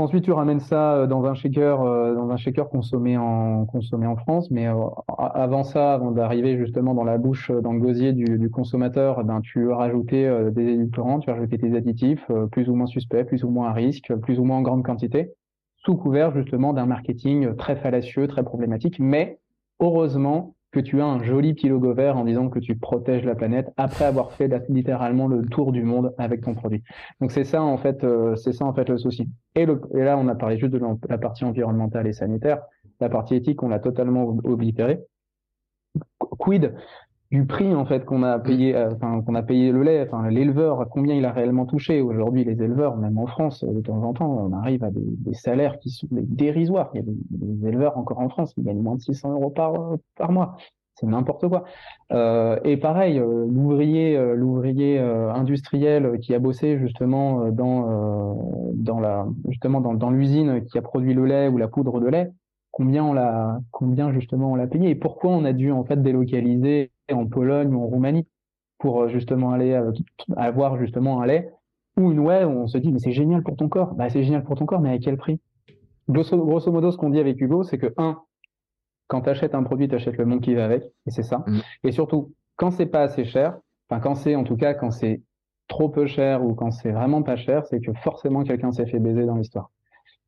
Ensuite, 0.00 0.24
tu 0.24 0.32
ramènes 0.32 0.60
ça 0.60 0.94
euh, 0.94 1.06
dans 1.06 1.26
un 1.26 1.34
shaker, 1.34 1.82
euh, 1.82 2.14
dans 2.14 2.30
un 2.30 2.36
shaker 2.38 2.70
consommé 2.70 3.18
en 3.18 3.66
consommé 3.66 4.06
en 4.06 4.16
France. 4.16 4.50
Mais 4.50 4.66
euh, 4.66 4.74
avant 5.18 5.62
ça, 5.62 5.92
avant 5.92 6.10
d'arriver 6.10 6.56
justement 6.56 6.94
dans 6.94 7.04
la 7.04 7.18
bouche, 7.18 7.50
dans 7.50 7.74
le 7.74 7.80
gosier 7.80 8.14
du, 8.14 8.48
consommateur, 8.50 9.18
eh 9.20 9.24
ben 9.24 9.40
tu 9.42 9.68
rajoutais 9.68 10.50
des 10.52 10.68
édulcorants, 10.68 11.20
tu 11.20 11.30
rajoutais 11.30 11.58
des 11.58 11.76
additifs, 11.76 12.24
plus 12.50 12.68
ou 12.70 12.74
moins 12.74 12.86
suspects, 12.86 13.24
plus 13.24 13.44
ou 13.44 13.50
moins 13.50 13.68
à 13.68 13.72
risque, 13.72 14.14
plus 14.16 14.38
ou 14.38 14.44
moins 14.44 14.56
en 14.56 14.62
grande 14.62 14.84
quantité, 14.84 15.32
sous 15.76 15.96
couvert 15.96 16.34
justement 16.34 16.72
d'un 16.72 16.86
marketing 16.86 17.54
très 17.56 17.76
fallacieux, 17.76 18.26
très 18.26 18.42
problématique. 18.42 18.98
Mais 18.98 19.38
heureusement, 19.80 20.54
que 20.72 20.80
tu 20.80 21.00
as 21.00 21.06
un 21.06 21.22
joli 21.22 21.54
petit 21.54 21.68
logo 21.68 21.92
vert 21.94 22.16
en 22.16 22.24
disant 22.24 22.48
que 22.48 22.58
tu 22.58 22.76
protèges 22.76 23.24
la 23.24 23.34
planète 23.34 23.72
après 23.76 24.04
avoir 24.04 24.32
fait 24.32 24.50
littéralement 24.68 25.26
le 25.26 25.44
tour 25.46 25.72
du 25.72 25.82
monde 25.82 26.14
avec 26.18 26.42
ton 26.42 26.54
produit. 26.54 26.82
Donc 27.20 27.32
c'est 27.32 27.44
ça 27.44 27.62
en 27.62 27.76
fait, 27.76 28.04
euh, 28.04 28.36
c'est 28.36 28.52
ça 28.52 28.64
en 28.64 28.72
fait 28.72 28.88
le 28.88 28.98
souci. 28.98 29.28
Et, 29.56 29.62
et, 29.62 30.04
là 30.04 30.16
on 30.16 30.28
a 30.28 30.34
parlé 30.34 30.58
juste 30.58 30.72
de 30.72 30.80
la 31.08 31.18
partie 31.18 31.44
environnementale 31.44 32.06
et 32.06 32.12
sanitaire, 32.12 32.62
la 33.00 33.08
partie 33.08 33.34
éthique 33.34 33.62
on 33.62 33.68
l'a 33.68 33.80
totalement 33.80 34.24
oblitérée. 34.44 35.00
Quid 36.38 36.74
du 37.30 37.46
prix 37.46 37.74
en 37.74 37.86
fait 37.86 38.04
qu'on 38.04 38.22
a 38.22 38.38
payé, 38.38 38.74
euh, 38.74 38.90
enfin 38.92 39.22
qu'on 39.22 39.34
a 39.34 39.42
payé 39.42 39.70
le 39.72 39.82
lait, 39.82 40.02
enfin 40.06 40.28
l'éleveur, 40.28 40.88
combien 40.90 41.14
il 41.14 41.24
a 41.24 41.32
réellement 41.32 41.66
touché 41.66 42.00
aujourd'hui 42.00 42.44
les 42.44 42.62
éleveurs, 42.62 42.96
même 42.96 43.18
en 43.18 43.26
France, 43.26 43.64
de 43.64 43.80
temps 43.80 44.02
en 44.02 44.12
temps, 44.12 44.48
on 44.50 44.52
arrive 44.52 44.82
à 44.82 44.90
des, 44.90 45.04
des 45.04 45.34
salaires 45.34 45.78
qui 45.78 45.90
sont 45.90 46.08
dérisoires. 46.10 46.90
Il 46.94 46.98
y 46.98 47.00
a 47.00 47.06
des, 47.06 47.68
éleveurs 47.68 47.96
encore 47.96 48.18
en 48.18 48.28
France 48.28 48.54
qui 48.54 48.62
gagnent 48.62 48.82
moins 48.82 48.96
de 48.96 49.02
600 49.02 49.32
euros 49.32 49.50
par 49.50 49.74
par 50.16 50.32
mois. 50.32 50.56
C'est 51.00 51.06
n'importe 51.06 51.48
quoi. 51.48 51.64
Euh, 52.12 52.58
et 52.62 52.76
pareil, 52.76 53.18
euh, 53.18 53.46
l'ouvrier, 53.48 54.16
euh, 54.18 54.34
l'ouvrier 54.34 54.98
industriel 54.98 56.18
qui 56.20 56.34
a 56.34 56.38
bossé 56.38 56.78
justement 56.78 57.50
dans 57.50 58.36
dans 58.74 59.00
la 59.00 59.26
justement 59.48 59.80
dans, 59.80 59.94
dans 59.94 60.10
l'usine 60.10 60.64
qui 60.66 60.76
a 60.78 60.82
produit 60.82 61.14
le 61.14 61.24
lait 61.24 61.48
ou 61.48 61.56
la 61.56 61.68
poudre 61.68 62.00
de 62.00 62.08
lait, 62.08 62.30
combien 62.70 63.04
on 63.04 63.12
l'a 63.14 63.60
combien 63.70 64.12
justement 64.12 64.52
on 64.52 64.54
l'a 64.56 64.66
payé 64.66 64.90
et 64.90 64.94
pourquoi 64.94 65.30
on 65.30 65.44
a 65.44 65.52
dû 65.52 65.72
en 65.72 65.84
fait 65.84 66.02
délocaliser 66.02 66.90
en 67.12 67.26
Pologne 67.26 67.74
ou 67.74 67.82
en 67.82 67.86
Roumanie 67.86 68.26
pour 68.78 69.02
euh, 69.02 69.08
justement 69.08 69.52
aller 69.52 69.72
euh, 69.72 69.92
avoir 70.36 70.78
justement 70.78 71.20
un 71.20 71.26
lait 71.26 71.50
ou 71.96 72.12
une 72.12 72.20
whey 72.20 72.44
où 72.44 72.50
on 72.50 72.66
se 72.66 72.78
dit 72.78 72.92
mais 72.92 72.98
c'est 72.98 73.12
génial 73.12 73.42
pour 73.42 73.56
ton 73.56 73.68
corps. 73.68 73.94
Bah 73.94 74.08
c'est 74.08 74.22
génial 74.22 74.44
pour 74.44 74.56
ton 74.56 74.66
corps 74.66 74.80
mais 74.80 74.90
à 74.90 74.98
quel 74.98 75.16
prix? 75.16 75.40
Grosso, 76.08 76.72
modo 76.72 76.90
ce 76.90 76.96
qu'on 76.96 77.10
dit 77.10 77.20
avec 77.20 77.40
Hugo 77.40 77.62
c'est 77.62 77.78
que 77.78 77.92
un 77.96 78.20
quand 79.06 79.22
tu 79.22 79.30
achètes 79.30 79.54
un 79.54 79.62
produit 79.62 79.88
tu 79.88 79.94
achètes 79.94 80.16
le 80.16 80.24
monde 80.24 80.40
qui 80.40 80.54
va 80.54 80.64
avec 80.64 80.84
et 81.06 81.10
c'est 81.10 81.22
ça. 81.22 81.44
Mm. 81.46 81.58
Et 81.84 81.92
surtout 81.92 82.32
quand 82.56 82.70
c'est 82.70 82.86
pas 82.86 83.02
assez 83.02 83.24
cher, 83.24 83.58
enfin 83.88 84.00
quand 84.00 84.14
c'est 84.14 84.34
en 84.34 84.44
tout 84.44 84.56
cas 84.56 84.74
quand 84.74 84.90
c'est 84.90 85.22
trop 85.68 85.88
peu 85.88 86.06
cher 86.06 86.44
ou 86.44 86.54
quand 86.54 86.72
c'est 86.72 86.90
vraiment 86.90 87.22
pas 87.22 87.36
cher, 87.36 87.64
c'est 87.66 87.80
que 87.80 87.92
forcément 88.02 88.42
quelqu'un 88.42 88.72
s'est 88.72 88.86
fait 88.86 88.98
baiser 88.98 89.24
dans 89.24 89.36
l'histoire. 89.36 89.70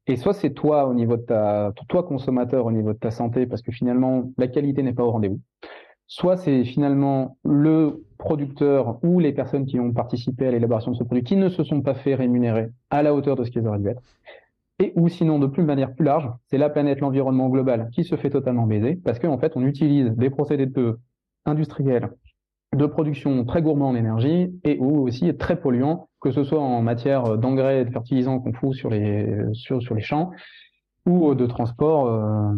Et 0.06 0.16
soit 0.16 0.32
c'est 0.32 0.50
toi 0.50 0.86
au 0.86 0.94
niveau 0.94 1.16
de 1.16 1.22
ta, 1.22 1.72
toi 1.88 2.02
consommateur 2.02 2.66
au 2.66 2.72
niveau 2.72 2.92
de 2.92 2.98
ta 2.98 3.10
santé, 3.10 3.46
parce 3.46 3.62
que 3.62 3.70
finalement 3.70 4.24
la 4.36 4.48
qualité 4.48 4.82
n'est 4.82 4.94
pas 4.94 5.04
au 5.04 5.10
rendez-vous 5.10 5.40
soit 6.14 6.36
c'est 6.36 6.64
finalement 6.64 7.38
le 7.42 8.04
producteur 8.18 8.98
ou 9.02 9.18
les 9.18 9.32
personnes 9.32 9.64
qui 9.64 9.80
ont 9.80 9.92
participé 9.94 10.46
à 10.46 10.50
l'élaboration 10.50 10.90
de 10.90 10.96
ce 10.96 11.04
produit 11.04 11.24
qui 11.24 11.36
ne 11.36 11.48
se 11.48 11.64
sont 11.64 11.80
pas 11.80 11.94
fait 11.94 12.14
rémunérer 12.14 12.68
à 12.90 13.02
la 13.02 13.14
hauteur 13.14 13.34
de 13.34 13.44
ce 13.44 13.50
qu'ils 13.50 13.66
auraient 13.66 13.78
dû 13.78 13.88
être. 13.88 14.02
Et 14.78 14.92
ou 14.94 15.08
sinon, 15.08 15.38
de 15.38 15.46
plus 15.46 15.62
manière 15.62 15.94
plus 15.94 16.04
large, 16.04 16.30
c'est 16.48 16.58
la 16.58 16.68
planète, 16.68 17.00
l'environnement 17.00 17.48
global 17.48 17.88
qui 17.94 18.04
se 18.04 18.16
fait 18.16 18.28
totalement 18.28 18.66
baiser 18.66 18.96
parce 18.96 19.18
qu'en 19.18 19.38
fait, 19.38 19.52
on 19.56 19.64
utilise 19.64 20.10
des 20.10 20.28
procédés 20.28 20.66
de 20.66 20.98
industriels 21.46 22.10
de 22.76 22.84
production 22.84 23.46
très 23.46 23.62
gourmands 23.62 23.88
en 23.88 23.94
énergie 23.94 24.52
et 24.64 24.76
ou 24.80 25.00
aussi 25.00 25.34
très 25.38 25.58
polluants, 25.58 26.10
que 26.20 26.30
ce 26.30 26.44
soit 26.44 26.60
en 26.60 26.82
matière 26.82 27.38
d'engrais 27.38 27.80
et 27.80 27.84
de 27.86 27.90
fertilisants 27.90 28.38
qu'on 28.38 28.52
fout 28.52 28.74
sur 28.74 28.90
les 28.90 29.32
champs, 30.00 30.30
ou 31.04 31.34
de 31.34 31.46
transport, 31.46 32.06
euh, 32.06 32.54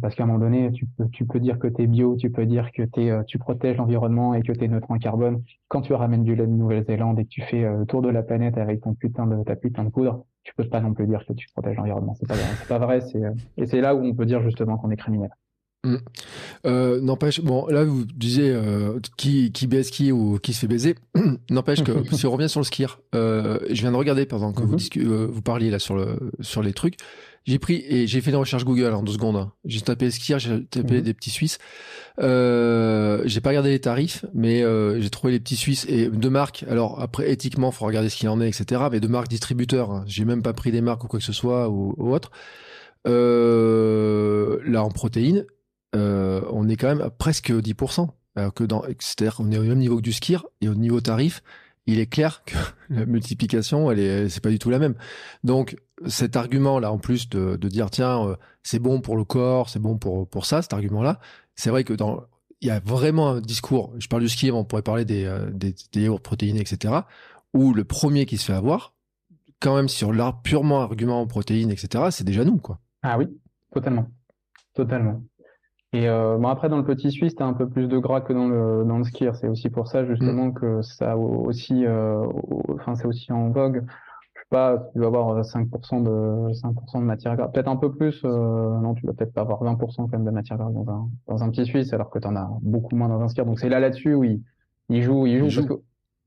parce 0.00 0.14
qu'à 0.14 0.24
un 0.24 0.26
moment 0.26 0.40
donné, 0.40 0.72
tu 0.72 0.86
peux, 0.86 1.08
tu 1.10 1.26
peux 1.26 1.38
dire 1.38 1.58
que 1.58 1.68
tu 1.68 1.82
es 1.82 1.86
bio, 1.86 2.16
tu 2.16 2.30
peux 2.30 2.44
dire 2.44 2.70
que 2.72 2.82
es, 2.82 3.10
euh, 3.10 3.22
tu 3.24 3.38
protèges 3.38 3.76
l'environnement 3.76 4.34
et 4.34 4.42
que 4.42 4.52
tu 4.52 4.64
es 4.64 4.68
neutre 4.68 4.90
en 4.90 4.98
carbone. 4.98 5.42
Quand 5.68 5.82
tu 5.82 5.92
ramènes 5.92 6.24
du 6.24 6.34
lait 6.34 6.46
de 6.46 6.52
Nouvelle-Zélande 6.52 7.20
et 7.20 7.24
que 7.24 7.28
tu 7.28 7.42
fais 7.42 7.64
euh, 7.64 7.78
le 7.78 7.86
tour 7.86 8.02
de 8.02 8.08
la 8.08 8.22
planète 8.22 8.58
avec 8.58 8.80
ton 8.80 8.94
putain 8.94 9.26
de, 9.26 9.44
ta 9.44 9.54
putain 9.54 9.84
de 9.84 9.90
poudre, 9.90 10.24
tu 10.42 10.52
peux 10.56 10.64
pas 10.64 10.80
non 10.80 10.92
plus 10.92 11.06
dire 11.06 11.24
que 11.24 11.32
tu 11.34 11.46
protèges 11.54 11.76
l'environnement. 11.76 12.16
C'est 12.18 12.26
pas, 12.26 12.34
pas 12.68 12.84
vrai. 12.84 13.00
C'est, 13.00 13.22
et 13.56 13.66
c'est 13.66 13.80
là 13.80 13.94
où 13.94 14.04
on 14.04 14.14
peut 14.14 14.26
dire 14.26 14.42
justement 14.42 14.76
qu'on 14.76 14.90
est 14.90 14.96
criminel. 14.96 15.30
Mmh. 15.84 16.98
n'empêche, 17.02 17.40
bon, 17.40 17.66
là 17.68 17.84
vous 17.84 18.04
disiez 18.04 18.58
qui, 19.16 19.52
qui 19.52 19.68
baise 19.68 19.90
qui 19.90 20.10
ou 20.10 20.38
qui 20.38 20.52
se 20.52 20.60
fait 20.60 20.66
baiser. 20.66 20.96
n'empêche 21.50 21.84
que 21.84 21.92
si 22.12 22.26
on 22.26 22.32
revient 22.32 22.48
sur 22.48 22.58
le 22.58 22.64
skier, 22.64 22.88
je 23.12 23.80
viens 23.80 23.92
de 23.92 23.96
regarder 23.96 24.26
pendant 24.26 24.52
que 24.52 24.62
vous, 24.62 24.76
mmh. 24.76 25.26
vous 25.26 25.42
parliez 25.42 25.70
là 25.70 25.78
sur, 25.78 25.94
le, 25.94 26.32
sur 26.40 26.62
les 26.62 26.72
trucs. 26.72 26.96
J'ai 27.48 27.58
pris 27.58 27.82
et 27.88 28.06
j'ai 28.06 28.20
fait 28.20 28.30
des 28.30 28.36
recherches 28.36 28.66
Google 28.66 28.92
en 28.92 29.02
deux 29.02 29.14
secondes. 29.14 29.36
Hein. 29.36 29.52
J'ai 29.64 29.80
tapé 29.80 30.10
skier, 30.10 30.38
j'ai 30.38 30.66
tapé 30.66 30.98
mhm. 30.98 31.00
des 31.00 31.14
petits 31.14 31.30
Suisses. 31.30 31.56
Euh, 32.20 33.22
j'ai 33.24 33.40
pas 33.40 33.48
regardé 33.48 33.70
les 33.70 33.80
tarifs, 33.80 34.26
mais 34.34 34.62
euh, 34.62 35.00
j'ai 35.00 35.08
trouvé 35.08 35.32
les 35.32 35.40
petits 35.40 35.56
Suisses 35.56 35.86
et 35.88 36.10
de 36.10 36.28
marques. 36.28 36.66
Alors 36.68 37.00
après, 37.00 37.30
éthiquement, 37.30 37.70
faut 37.70 37.86
regarder 37.86 38.10
ce 38.10 38.16
qu'il 38.16 38.28
en 38.28 38.38
est, 38.42 38.48
etc. 38.48 38.82
Mais 38.92 39.00
de 39.00 39.08
marques 39.08 39.28
distributeurs. 39.28 39.90
Hein. 39.90 40.04
J'ai 40.06 40.26
même 40.26 40.42
pas 40.42 40.52
pris 40.52 40.72
des 40.72 40.82
marques 40.82 41.04
ou 41.04 41.08
quoi 41.08 41.20
que 41.20 41.24
ce 41.24 41.32
soit 41.32 41.70
ou, 41.70 41.94
autre. 42.12 42.30
Euh, 43.06 44.58
là, 44.66 44.84
en 44.84 44.90
protéines, 44.90 45.46
on 45.94 46.68
est 46.68 46.76
quand 46.76 46.88
même 46.88 47.00
à 47.00 47.08
presque 47.08 47.50
10%. 47.50 48.08
Alors 48.36 48.52
que 48.52 48.64
dans, 48.64 48.82
c'est-à-dire 48.98 49.36
qu'on 49.36 49.50
est 49.52 49.58
au 49.58 49.62
même 49.62 49.78
niveau 49.78 49.96
que 49.96 50.02
du 50.02 50.12
skier 50.12 50.36
et 50.60 50.68
au 50.68 50.74
niveau 50.74 51.00
tarif, 51.00 51.42
il 51.86 51.98
est 51.98 52.06
clair 52.06 52.42
que 52.44 52.56
la 52.90 53.06
multiplication, 53.06 53.90
elle 53.90 54.00
est, 54.00 54.28
c'est 54.28 54.42
pas 54.42 54.50
du 54.50 54.58
tout 54.58 54.68
la 54.68 54.78
même. 54.78 54.96
Donc, 55.44 55.76
cet 56.06 56.36
argument-là, 56.36 56.92
en 56.92 56.98
plus 56.98 57.28
de, 57.28 57.56
de 57.56 57.68
dire, 57.68 57.90
tiens, 57.90 58.26
euh, 58.26 58.36
c'est 58.62 58.78
bon 58.78 59.00
pour 59.00 59.16
le 59.16 59.24
corps, 59.24 59.68
c'est 59.68 59.78
bon 59.78 59.98
pour, 59.98 60.28
pour 60.28 60.46
ça, 60.46 60.62
cet 60.62 60.72
argument-là, 60.72 61.18
c'est 61.54 61.70
vrai 61.70 61.84
que 61.84 61.92
dans, 61.92 62.22
il 62.60 62.68
y 62.68 62.70
a 62.70 62.80
vraiment 62.80 63.30
un 63.30 63.40
discours, 63.40 63.92
je 63.98 64.08
parle 64.08 64.22
du 64.22 64.28
ski, 64.28 64.50
on 64.50 64.64
pourrait 64.64 64.82
parler 64.82 65.04
des, 65.04 65.24
euh, 65.24 65.50
des, 65.50 65.74
des 65.92 66.08
protéines, 66.22 66.56
etc., 66.56 66.94
où 67.54 67.72
le 67.72 67.84
premier 67.84 68.26
qui 68.26 68.36
se 68.36 68.44
fait 68.44 68.52
avoir, 68.52 68.94
quand 69.60 69.74
même 69.74 69.88
sur 69.88 70.12
l'art 70.12 70.42
purement 70.42 70.80
argument 70.80 71.26
protéines, 71.26 71.70
etc., 71.70 72.04
c'est 72.10 72.24
déjà 72.24 72.44
nous, 72.44 72.58
quoi. 72.58 72.78
Ah 73.02 73.18
oui, 73.18 73.26
totalement. 73.72 74.06
Totalement. 74.74 75.22
Et 75.92 76.06
euh, 76.06 76.36
bon 76.36 76.48
après 76.48 76.68
dans 76.68 76.76
le 76.76 76.84
petit 76.84 77.10
suisse, 77.10 77.34
tu 77.34 77.42
as 77.42 77.46
un 77.46 77.54
peu 77.54 77.68
plus 77.68 77.88
de 77.88 77.98
gras 77.98 78.20
que 78.20 78.34
dans 78.34 78.46
le 78.46 78.84
dans 78.86 78.98
le 78.98 79.04
skier. 79.04 79.30
C'est 79.34 79.48
aussi 79.48 79.70
pour 79.70 79.88
ça 79.88 80.04
justement 80.04 80.46
mm. 80.46 80.54
que 80.54 80.82
ça 80.82 81.16
aussi, 81.16 81.86
euh, 81.86 82.26
enfin 82.74 82.94
c'est 82.94 83.06
aussi 83.06 83.32
en 83.32 83.48
vogue. 83.50 83.84
Pas, 84.50 84.90
tu 84.92 85.00
vas 85.00 85.06
avoir 85.06 85.42
5% 85.42 86.02
de 86.02 86.52
5% 86.54 87.00
de 87.00 87.04
matière 87.04 87.36
grasse, 87.36 87.52
peut-être 87.52 87.68
un 87.68 87.76
peu 87.76 87.92
plus. 87.92 88.22
Euh, 88.24 88.78
non, 88.80 88.94
tu 88.94 89.06
vas 89.06 89.12
peut-être 89.12 89.34
pas 89.34 89.42
avoir 89.42 89.62
20% 89.62 89.96
quand 89.96 90.08
même 90.12 90.24
de 90.24 90.30
matière 90.30 90.56
grasse 90.56 90.72
dans 90.72 90.88
un 90.88 91.08
dans 91.26 91.42
un 91.42 91.50
petit 91.50 91.66
suisse, 91.66 91.92
alors 91.92 92.08
que 92.08 92.18
tu 92.18 92.26
en 92.26 92.34
as 92.34 92.48
beaucoup 92.62 92.96
moins 92.96 93.08
dans 93.08 93.20
un 93.20 93.28
skier. 93.28 93.44
Donc 93.44 93.58
c'est 93.58 93.68
là 93.68 93.78
là-dessus 93.78 94.14
où 94.14 94.24
il, 94.24 94.40
il 94.88 95.02
joue, 95.02 95.26
il 95.26 95.50
joue. 95.50 95.66
Parce 95.66 95.80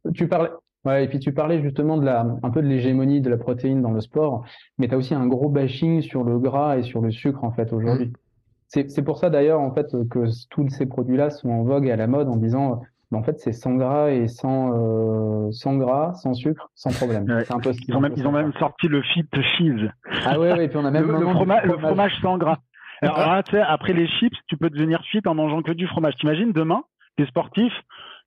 que 0.06 0.10
tu 0.14 0.28
parlais. 0.28 0.50
Ouais, 0.84 1.06
et 1.06 1.08
puis 1.08 1.20
tu 1.20 1.32
parlais 1.32 1.62
justement 1.62 1.98
de 1.98 2.06
la, 2.06 2.26
un 2.42 2.50
peu 2.50 2.62
de 2.62 2.68
l'hégémonie 2.68 3.22
de 3.22 3.30
la 3.30 3.38
protéine 3.38 3.82
dans 3.82 3.92
le 3.92 4.02
sport, 4.02 4.46
mais 4.80 4.88
tu 4.88 4.96
as 4.96 4.98
aussi 4.98 5.14
un 5.14 5.28
gros 5.28 5.48
bashing 5.48 6.02
sur 6.02 6.24
le 6.24 6.40
gras 6.40 6.78
et 6.78 6.84
sur 6.84 7.02
le 7.02 7.12
sucre 7.12 7.44
en 7.44 7.52
fait 7.52 7.72
aujourd'hui. 7.72 8.08
Mm. 8.08 8.84
C'est 8.88 9.02
pour 9.04 9.18
ça 9.18 9.30
d'ailleurs 9.30 9.60
en 9.60 9.74
fait 9.74 9.88
que 10.10 10.26
tous 10.50 10.70
ces 10.70 10.86
produits-là 10.86 11.30
sont 11.30 11.50
en 11.50 11.64
vogue 11.64 11.88
et 11.88 11.92
à 11.92 11.98
la 11.98 12.08
mode 12.08 12.30
en 12.30 12.38
disant 12.38 12.82
bah, 13.12 13.18
en 13.18 13.24
fait 13.24 13.40
c'est 13.40 13.52
sans 13.52 13.76
gras 13.76 14.10
et 14.10 14.28
sans 14.28 14.72
euh, 14.74 15.52
sans 15.52 15.76
gras, 15.76 16.14
sans 16.14 16.34
sucre, 16.34 16.70
sans 16.76 16.92
problème. 16.92 17.26
Un 17.50 17.60
peu, 17.60 17.72
ils 17.88 17.96
ont 17.96 18.00
même 18.00 18.14
ils 18.16 18.28
ont 18.28 18.32
même 18.32 18.54
sorti 18.60 18.88
le 18.88 19.02
fit 19.02 19.26
cheese. 19.58 19.90
Ah 20.26 20.40
ouais 20.40 20.52
ouais 20.52 20.66
et 20.66 20.68
puis 20.70 20.78
on 20.78 20.86
a 20.86 20.92
même 20.92 21.08
le, 21.08 21.20
le, 21.20 21.30
fromage, 21.30 21.66
le 21.66 21.78
fromage 21.78 22.14
sans 22.22 22.38
gras. 22.38 22.58
Alors 23.02 23.18
là, 23.18 23.42
tu 23.44 23.52
sais, 23.52 23.62
après 23.62 23.94
les 23.94 24.08
chips, 24.08 24.38
tu 24.48 24.58
peux 24.58 24.70
devenir 24.70 25.02
fit 25.12 25.22
en 25.26 25.34
mangeant 25.34 25.64
que 25.64 25.72
du 25.72 25.88
fromage. 25.88 26.16
T'imagines 26.18 26.52
demain, 26.52 26.84
t'es 27.18 27.26
sportif, 27.26 27.74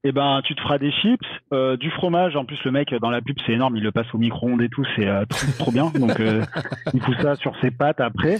eh 0.06 0.12
ben 0.12 0.42
tu 0.44 0.54
te 0.54 0.60
feras 0.60 0.76
des 0.76 0.92
chips, 0.92 1.24
euh, 1.52 1.78
du 1.78 1.90
fromage. 1.90 2.36
En 2.36 2.44
plus 2.44 2.62
le 2.64 2.70
mec 2.70 2.94
dans 2.94 3.08
la 3.08 3.22
pub 3.22 3.38
c'est 3.46 3.52
énorme, 3.52 3.76
il 3.76 3.82
le 3.82 3.90
passe 3.90 4.06
au 4.12 4.18
micro-ondes 4.18 4.60
et 4.60 4.68
tout, 4.68 4.84
c'est 4.94 5.08
euh, 5.08 5.24
trop, 5.58 5.72
bien. 5.72 5.90
Donc 5.98 6.20
euh, 6.20 6.44
il 6.94 7.00
fout 7.00 7.16
ça 7.22 7.36
sur 7.36 7.58
ses 7.62 7.70
pattes 7.70 8.00
après. 8.00 8.38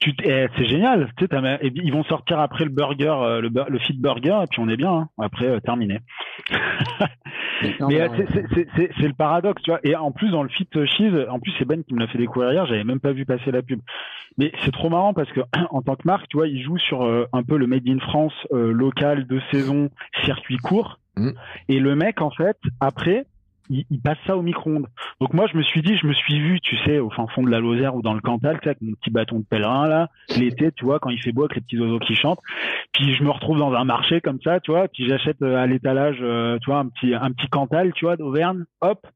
Tu 0.00 0.12
eh, 0.24 0.48
c'est 0.56 0.66
génial. 0.66 1.12
Tu 1.16 1.26
sais, 1.26 1.58
et 1.62 1.72
ils 1.72 1.92
vont 1.92 2.02
sortir 2.04 2.40
après 2.40 2.64
le 2.64 2.70
burger, 2.70 3.14
euh, 3.16 3.40
le, 3.40 3.50
le 3.68 3.78
fit 3.78 3.92
burger 3.92 4.40
et 4.42 4.46
puis 4.50 4.60
on 4.60 4.68
est 4.68 4.76
bien. 4.76 4.92
Hein. 4.92 5.08
Après 5.18 5.46
euh, 5.46 5.60
terminé. 5.60 6.00
mais 7.88 8.10
c'est 8.98 9.06
le 9.06 9.14
paradoxe, 9.14 9.62
tu 9.62 9.70
vois. 9.70 9.80
Et 9.84 9.94
en 9.94 10.10
plus 10.10 10.30
dans 10.30 10.42
le 10.42 10.48
fit 10.48 10.68
cheese, 10.72 11.26
en 11.30 11.38
plus 11.38 11.54
c'est 11.58 11.64
Ben 11.64 11.84
qui 11.84 11.94
me 11.94 12.00
l'a 12.00 12.08
fait 12.08 12.18
découvrir 12.18 12.52
hier. 12.52 12.66
J'avais 12.66 12.82
même 12.82 13.00
pas 13.00 13.12
vu 13.12 13.24
passer 13.24 13.52
la 13.52 13.62
pub. 13.62 13.78
Mais 14.36 14.50
c'est 14.64 14.72
trop 14.72 14.90
marrant 14.90 15.14
parce 15.14 15.30
que 15.30 15.40
en 15.70 15.80
tant 15.80 15.94
que 15.94 16.02
marque, 16.06 16.26
tu 16.28 16.38
vois, 16.38 16.48
ils 16.48 16.60
jouent 16.60 16.78
sur 16.78 17.04
un 17.32 17.42
peu 17.44 17.56
le 17.56 17.68
made 17.68 17.88
in 17.88 18.00
France 18.00 18.34
local 18.50 19.28
de 19.28 19.40
saison, 19.52 19.90
circuit 20.24 20.56
court. 20.56 20.98
Mm. 21.16 21.30
Et 21.68 21.80
le 21.80 21.94
mec, 21.96 22.20
en 22.20 22.30
fait, 22.30 22.58
après, 22.80 23.26
il, 23.70 24.00
passe 24.00 24.18
ça 24.26 24.36
au 24.36 24.42
micro-ondes. 24.42 24.86
Donc 25.20 25.32
moi, 25.32 25.46
je 25.50 25.56
me 25.56 25.62
suis 25.62 25.82
dit, 25.82 25.96
je 25.96 26.06
me 26.06 26.12
suis 26.12 26.38
vu, 26.38 26.60
tu 26.60 26.76
sais, 26.84 26.98
au 26.98 27.10
fin 27.10 27.26
fond 27.28 27.42
de 27.42 27.50
la 27.50 27.60
Lozère 27.60 27.94
ou 27.94 28.02
dans 28.02 28.14
le 28.14 28.20
Cantal, 28.20 28.58
tu 28.60 28.64
sais, 28.64 28.70
avec 28.70 28.82
mon 28.82 28.92
petit 28.92 29.10
bâton 29.10 29.38
de 29.38 29.44
pèlerin 29.44 29.88
là, 29.88 30.10
l'été, 30.36 30.70
tu 30.72 30.84
vois, 30.84 30.98
quand 30.98 31.10
il 31.10 31.20
fait 31.20 31.32
beau 31.32 31.44
avec 31.44 31.56
les 31.56 31.62
petits 31.62 31.78
oiseaux 31.78 31.98
qui 31.98 32.14
chantent. 32.14 32.40
Puis 32.92 33.14
je 33.14 33.22
me 33.22 33.30
retrouve 33.30 33.58
dans 33.58 33.72
un 33.72 33.84
marché 33.84 34.20
comme 34.20 34.40
ça, 34.42 34.60
tu 34.60 34.70
vois, 34.70 34.88
puis 34.88 35.08
j'achète 35.08 35.40
euh, 35.42 35.56
à 35.56 35.66
l'étalage, 35.66 36.18
euh, 36.20 36.58
tu 36.62 36.70
vois, 36.70 36.80
un 36.80 36.88
petit 36.88 37.14
un 37.14 37.30
petit 37.30 37.48
Cantal, 37.48 37.92
tu 37.94 38.04
vois, 38.04 38.16
d'Auvergne, 38.16 38.64
hop. 38.80 39.06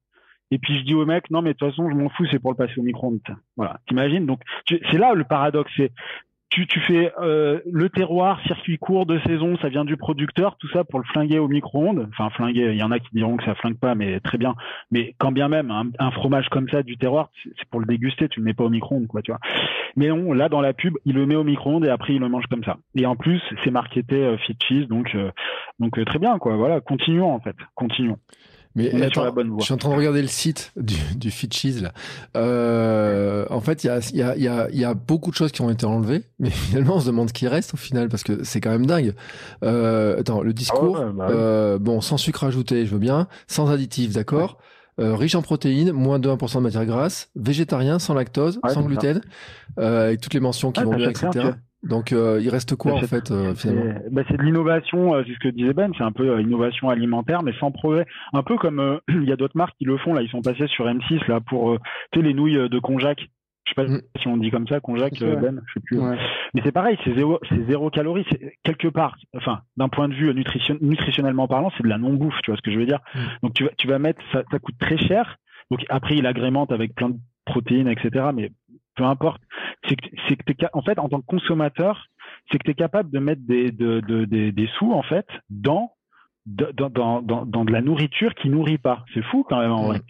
Et 0.50 0.58
puis 0.58 0.78
je 0.78 0.84
dis 0.84 0.94
au 0.94 1.04
mec, 1.04 1.30
non 1.30 1.42
mais 1.42 1.52
de 1.52 1.58
toute 1.58 1.68
façon, 1.68 1.90
je 1.90 1.94
m'en 1.94 2.08
fous, 2.08 2.26
c'est 2.30 2.38
pour 2.38 2.52
le 2.52 2.56
passer 2.56 2.78
au 2.78 2.82
micro-ondes. 2.82 3.20
Voilà, 3.56 3.80
t'imagines? 3.86 4.24
Donc 4.24 4.40
c'est 4.66 4.96
là 4.96 5.12
le 5.12 5.24
paradoxe, 5.24 5.70
c'est 5.76 5.92
tu, 6.50 6.66
tu 6.66 6.80
fais 6.80 7.12
euh, 7.20 7.60
le 7.70 7.90
terroir, 7.90 8.40
circuit 8.46 8.78
court 8.78 9.04
de 9.04 9.18
saison, 9.26 9.58
ça 9.58 9.68
vient 9.68 9.84
du 9.84 9.96
producteur, 9.96 10.56
tout 10.56 10.68
ça 10.70 10.82
pour 10.82 10.98
le 10.98 11.04
flinguer 11.04 11.38
au 11.38 11.48
micro-ondes. 11.48 12.08
Enfin, 12.10 12.30
flinguer, 12.30 12.70
il 12.72 12.78
y 12.78 12.82
en 12.82 12.90
a 12.90 12.98
qui 12.98 13.08
diront 13.12 13.36
que 13.36 13.44
ça 13.44 13.54
flingue 13.54 13.78
pas, 13.78 13.94
mais 13.94 14.20
très 14.20 14.38
bien. 14.38 14.54
Mais 14.90 15.14
quand 15.18 15.30
bien 15.30 15.48
même, 15.48 15.70
un, 15.70 16.10
fromage 16.10 16.48
comme 16.48 16.68
ça 16.70 16.82
du 16.82 16.96
terroir, 16.96 17.30
c'est 17.44 17.68
pour 17.70 17.80
le 17.80 17.86
déguster, 17.86 18.28
tu 18.28 18.40
le 18.40 18.46
mets 18.46 18.54
pas 18.54 18.64
au 18.64 18.70
micro-ondes, 18.70 19.06
quoi, 19.08 19.20
tu 19.20 19.30
vois. 19.30 19.40
Mais 19.96 20.08
non, 20.08 20.32
là, 20.32 20.48
dans 20.48 20.62
la 20.62 20.72
pub, 20.72 20.94
il 21.04 21.14
le 21.14 21.26
met 21.26 21.36
au 21.36 21.44
micro-ondes 21.44 21.84
et 21.84 21.90
après, 21.90 22.14
il 22.14 22.20
le 22.20 22.28
mange 22.28 22.46
comme 22.46 22.64
ça. 22.64 22.78
Et 22.94 23.04
en 23.04 23.16
plus, 23.16 23.42
c'est 23.62 23.70
marketé 23.70 24.16
euh, 24.16 24.38
fit 24.38 24.56
cheese, 24.62 24.86
donc, 24.86 25.14
euh, 25.14 25.30
donc 25.78 26.02
très 26.06 26.18
bien, 26.18 26.38
quoi. 26.38 26.56
Voilà, 26.56 26.80
continuons, 26.80 27.30
en 27.30 27.40
fait. 27.40 27.56
Continuons. 27.74 28.16
Mais 28.74 29.02
attends, 29.02 29.34
je 29.58 29.64
suis 29.64 29.74
en 29.74 29.76
train 29.76 29.90
de 29.90 29.96
regarder 29.96 30.22
le 30.22 30.28
site 30.28 30.72
du, 30.76 30.94
du 31.16 31.30
Fit 31.30 31.48
Cheese 31.50 31.80
là. 31.80 31.92
Euh, 32.36 33.44
en 33.50 33.60
fait, 33.60 33.84
il 33.84 33.88
y 33.88 33.90
a, 33.90 34.00
y, 34.12 34.22
a, 34.22 34.36
y, 34.36 34.48
a, 34.48 34.70
y 34.70 34.84
a 34.84 34.94
beaucoup 34.94 35.30
de 35.30 35.36
choses 35.36 35.52
qui 35.52 35.62
ont 35.62 35.70
été 35.70 35.84
enlevées, 35.86 36.22
mais 36.38 36.50
finalement, 36.50 36.96
on 36.96 37.00
se 37.00 37.06
demande 37.06 37.28
ce 37.28 37.32
qui 37.32 37.48
reste 37.48 37.74
au 37.74 37.76
final 37.76 38.08
parce 38.08 38.22
que 38.22 38.44
c'est 38.44 38.60
quand 38.60 38.70
même 38.70 38.86
dingue. 38.86 39.14
Euh, 39.64 40.20
attends, 40.20 40.42
le 40.42 40.52
discours, 40.52 40.98
ah 41.00 41.12
bah 41.12 41.28
euh, 41.30 41.78
bon, 41.78 42.00
sans 42.00 42.18
sucre 42.18 42.44
ajouté, 42.44 42.86
je 42.86 42.92
veux 42.92 43.00
bien, 43.00 43.26
sans 43.46 43.70
additifs, 43.70 44.12
d'accord. 44.12 44.58
Euh, 45.00 45.14
riche 45.14 45.36
en 45.36 45.42
protéines, 45.42 45.92
moins 45.92 46.18
de 46.18 46.28
1% 46.28 46.56
de 46.56 46.60
matière 46.60 46.84
grasse, 46.84 47.30
végétarien, 47.36 48.00
sans 48.00 48.14
lactose, 48.14 48.58
sans 48.68 48.82
gluten, 48.82 49.20
euh, 49.78 50.06
avec 50.06 50.20
toutes 50.20 50.34
les 50.34 50.40
mentions 50.40 50.72
qui 50.72 50.82
vont 50.82 50.94
bien, 50.94 51.10
etc. 51.10 51.50
Donc 51.84 52.12
euh, 52.12 52.40
il 52.42 52.48
reste 52.48 52.74
quoi 52.74 52.94
en 52.94 53.00
fait 53.00 53.30
euh, 53.30 53.54
finalement 53.54 54.00
bah, 54.10 54.22
C'est 54.28 54.36
de 54.36 54.42
l'innovation, 54.42 55.14
euh, 55.14 55.22
c'est 55.26 55.34
ce 55.34 55.38
que 55.38 55.48
disait 55.48 55.74
Ben, 55.74 55.92
c'est 55.96 56.02
un 56.02 56.10
peu 56.10 56.40
innovation 56.40 56.88
alimentaire 56.88 57.42
mais 57.44 57.52
sans 57.60 57.70
progrès. 57.70 58.06
Un 58.32 58.42
peu 58.42 58.56
comme 58.56 59.00
il 59.08 59.24
y 59.24 59.32
a 59.32 59.36
d'autres 59.36 59.56
marques 59.56 59.76
qui 59.78 59.84
le 59.84 59.96
font 59.96 60.12
là, 60.12 60.22
ils 60.22 60.30
sont 60.30 60.42
passés 60.42 60.66
sur 60.66 60.86
M6 60.86 61.28
là 61.28 61.40
pour 61.40 61.78
les 62.14 62.34
nouilles 62.34 62.68
de 62.68 62.78
Conjac. 62.80 63.20
Je 63.20 63.70
sais 63.70 63.74
pas 63.74 63.84
mm. 63.84 64.00
si 64.20 64.28
on 64.28 64.36
dit 64.38 64.50
comme 64.50 64.66
ça, 64.66 64.80
Conjac, 64.80 65.20
Ben, 65.20 65.62
je 65.66 65.72
sais 65.74 65.80
plus. 65.84 66.00
Mais 66.54 66.62
c'est 66.64 66.72
pareil, 66.72 66.98
c'est 67.04 67.14
zéro, 67.14 67.38
c'est 67.48 67.64
zéro 67.68 67.90
calorie, 67.90 68.24
c'est 68.30 68.54
quelque 68.64 68.88
part. 68.88 69.16
Enfin, 69.36 69.60
d'un 69.76 69.88
point 69.88 70.08
de 70.08 70.14
vue 70.14 70.34
nutrition, 70.34 70.76
nutritionnellement 70.80 71.46
parlant, 71.46 71.70
c'est 71.76 71.84
de 71.84 71.88
la 71.88 71.98
non 71.98 72.14
bouffe, 72.14 72.40
tu 72.42 72.50
vois 72.50 72.56
ce 72.56 72.62
que 72.62 72.72
je 72.72 72.78
veux 72.78 72.86
dire. 72.86 73.00
Mm. 73.14 73.18
Donc 73.44 73.54
tu 73.54 73.64
vas, 73.64 73.70
tu 73.78 73.86
vas 73.86 73.98
mettre, 74.00 74.20
ça, 74.32 74.42
ça 74.50 74.58
coûte 74.58 74.78
très 74.80 74.98
cher. 74.98 75.36
Donc 75.70 75.84
après, 75.90 76.16
il 76.16 76.26
agrémente 76.26 76.72
avec 76.72 76.94
plein 76.94 77.10
de 77.10 77.18
protéines, 77.44 77.88
etc. 77.88 78.26
Mais 78.34 78.50
peu 78.98 79.04
importe. 79.04 79.40
C'est 79.88 79.96
que, 79.96 80.06
c'est 80.28 80.36
que 80.36 80.66
en 80.74 80.82
fait, 80.82 80.98
en 80.98 81.08
tant 81.08 81.20
que 81.20 81.26
consommateur, 81.26 82.06
c'est 82.50 82.58
que 82.58 82.64
tu 82.64 82.72
es 82.72 82.74
capable 82.74 83.10
de 83.10 83.18
mettre 83.20 83.42
des, 83.46 83.70
de, 83.70 84.00
de, 84.00 84.24
des, 84.24 84.52
des 84.52 84.66
sous, 84.78 84.92
en 84.92 85.02
fait, 85.02 85.26
dans, 85.48 85.92
dans, 86.46 86.90
dans, 86.90 87.22
dans, 87.22 87.46
dans 87.46 87.64
de 87.64 87.72
la 87.72 87.80
nourriture 87.80 88.34
qui 88.34 88.50
nourrit 88.50 88.78
pas. 88.78 89.04
C'est 89.14 89.22
fou 89.22 89.46
quand 89.48 89.60
même, 89.60 89.72
en 89.72 89.84
vrai. 89.86 90.00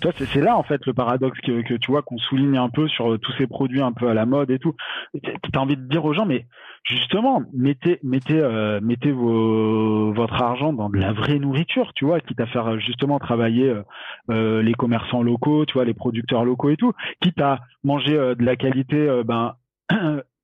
Toi, 0.00 0.12
c'est, 0.14 0.40
là, 0.40 0.56
en 0.56 0.62
fait, 0.62 0.86
le 0.86 0.94
paradoxe 0.94 1.40
que, 1.40 1.76
tu 1.76 1.90
vois, 1.90 2.02
qu'on 2.02 2.18
souligne 2.18 2.56
un 2.56 2.70
peu 2.70 2.88
sur 2.88 3.18
tous 3.20 3.32
ces 3.38 3.46
produits 3.46 3.82
un 3.82 3.92
peu 3.92 4.08
à 4.08 4.14
la 4.14 4.24
mode 4.24 4.50
et 4.50 4.58
tout. 4.58 4.74
Tu 5.22 5.30
as 5.54 5.60
envie 5.60 5.76
de 5.76 5.88
dire 5.88 6.04
aux 6.04 6.14
gens, 6.14 6.26
mais 6.26 6.46
justement, 6.84 7.42
mettez, 7.52 7.98
mettez, 8.02 8.38
euh, 8.38 8.80
mettez 8.82 9.12
votre 9.12 10.42
argent 10.42 10.72
dans 10.72 10.90
de 10.90 10.98
la 10.98 11.12
vraie 11.12 11.38
nourriture, 11.38 11.92
tu 11.94 12.04
vois, 12.04 12.20
quitte 12.20 12.40
à 12.40 12.46
faire 12.46 12.78
justement 12.80 13.18
travailler 13.18 13.68
euh, 13.68 13.82
euh, 14.30 14.62
les 14.62 14.74
commerçants 14.74 15.22
locaux, 15.22 15.66
tu 15.66 15.74
vois, 15.74 15.84
les 15.84 15.94
producteurs 15.94 16.44
locaux 16.44 16.70
et 16.70 16.76
tout, 16.76 16.92
quitte 17.20 17.40
à 17.40 17.60
manger 17.84 18.12
de 18.12 18.44
la 18.44 18.56
qualité, 18.56 19.22
ben 19.24 19.54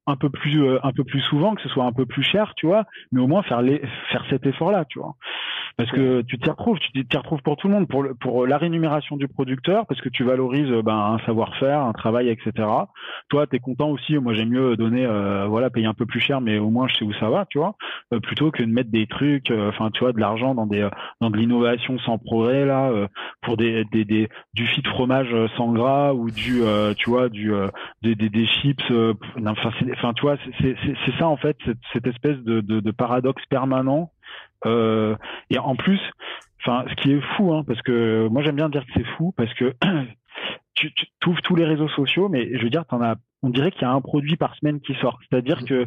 un 0.07 0.17
peu 0.17 0.31
plus 0.31 0.63
un 0.83 0.93
peu 0.93 1.05
plus 1.05 1.21
souvent 1.23 1.55
que 1.55 1.63
ce 1.63 1.69
soit 1.69 1.85
un 1.85 1.93
peu 1.93 2.07
plus 2.07 2.23
cher 2.23 2.53
tu 2.57 2.67
vois 2.67 2.85
mais 3.13 3.21
au 3.21 3.27
moins 3.27 3.43
faire 3.43 3.63
les 3.63 3.83
faire 4.11 4.25
cet 4.31 4.47
effort 4.47 4.71
là 4.71 4.85
tu 4.85 4.99
vois 4.99 5.17
parce 5.77 5.91
que 5.91 6.23
tu 6.23 6.39
t'y 6.39 6.49
retrouves, 6.49 6.79
tu 6.79 7.07
t'y 7.07 7.17
retrouves 7.17 7.43
pour 7.43 7.57
tout 7.57 7.69
le 7.69 7.75
monde, 7.75 7.87
pour, 7.87 8.03
le, 8.03 8.15
pour 8.15 8.47
la 8.47 8.57
rémunération 8.57 9.17
du 9.17 9.29
producteur, 9.29 9.87
parce 9.87 10.01
que 10.01 10.09
tu 10.09 10.25
valorises 10.25 10.71
ben, 10.83 10.97
un 10.97 11.19
savoir-faire, 11.27 11.81
un 11.81 11.93
travail, 11.93 12.31
etc. 12.31 12.67
Toi, 13.29 13.47
tu 13.47 13.57
es 13.57 13.59
content 13.59 13.91
aussi, 13.91 14.17
moi 14.17 14.33
j'aime 14.33 14.49
mieux 14.49 14.77
donner, 14.77 15.05
euh, 15.05 15.47
voilà, 15.47 15.69
payer 15.69 15.87
un 15.87 15.95
peu 15.95 16.07
plus 16.07 16.21
cher, 16.21 16.41
mais 16.41 16.59
au 16.59 16.71
moins 16.71 16.89
je 16.89 16.97
sais 16.97 17.05
où 17.05 17.13
ça 17.15 17.29
va, 17.29 17.45
tu 17.51 17.59
vois, 17.59 17.75
euh, 18.15 18.21
plutôt 18.21 18.51
que 18.51 18.63
de 18.63 18.71
mettre 18.71 18.91
des 18.91 19.07
trucs, 19.07 19.51
euh, 19.51 19.69
enfin 19.69 19.91
tu 19.93 20.01
vois, 20.01 20.13
de 20.13 20.19
l'argent 20.19 20.55
dans 20.55 20.67
des 20.67 20.89
dans 21.21 21.29
de 21.29 21.37
l'innovation 21.37 21.99
sans 21.99 22.17
progrès 22.17 22.65
là, 22.65 22.91
pour 23.43 23.57
des, 23.59 23.85
des, 23.93 24.05
des 24.05 24.29
du 24.55 24.67
fit 24.67 24.83
fromage 24.83 25.35
sans 25.57 25.73
gras 25.73 26.15
ou 26.15 26.31
du, 26.31 26.63
tu 26.97 27.11
vois, 27.11 27.29
du 27.29 27.53
des, 28.03 28.15
des, 28.15 28.31
des 28.31 28.47
chips, 28.47 28.83
enfin 29.47 29.71
tu 30.15 30.23
vois, 30.23 30.37
c'est 30.61 31.19
ça 31.19 31.29
en 31.29 31.37
fait, 31.37 31.57
cette, 31.65 31.79
cette 31.93 32.07
espèce 32.07 32.39
de, 32.39 32.61
de, 32.61 32.81
de 32.81 32.91
paradoxe 32.91 33.45
permanent 33.47 34.11
euh, 34.65 35.17
et 35.51 35.59
en 35.59 35.77
plus, 35.77 36.01
enfin, 36.61 36.85
ce 36.89 36.95
qui 36.97 37.13
est 37.13 37.21
fou, 37.37 37.53
hein, 37.53 37.65
parce 37.67 37.81
que 37.83 38.29
moi 38.29 38.43
j'aime 38.43 38.57
bien 38.57 38.69
dire 38.69 38.85
que 38.85 38.93
c'est 38.95 39.07
fou, 39.17 39.33
parce 39.37 39.53
que 39.55 39.75
tu, 40.75 40.93
tu 40.93 41.07
ouvres 41.27 41.43
tous 41.43 41.57
les 41.57 41.65
réseaux 41.65 41.89
sociaux, 41.89 42.29
mais 42.29 42.57
je 42.57 42.63
veux 42.63 42.71
dire, 42.71 42.85
t'en 42.87 43.03
as, 43.03 43.17
on 43.43 43.51
dirait 43.51 43.71
qu'il 43.71 43.83
y 43.83 43.85
a 43.85 43.93
un 43.93 44.01
produit 44.01 44.37
par 44.37 44.57
semaine 44.57 44.81
qui 44.81 44.95
sort. 44.95 45.19
C'est-à-dire 45.29 45.65
que 45.65 45.87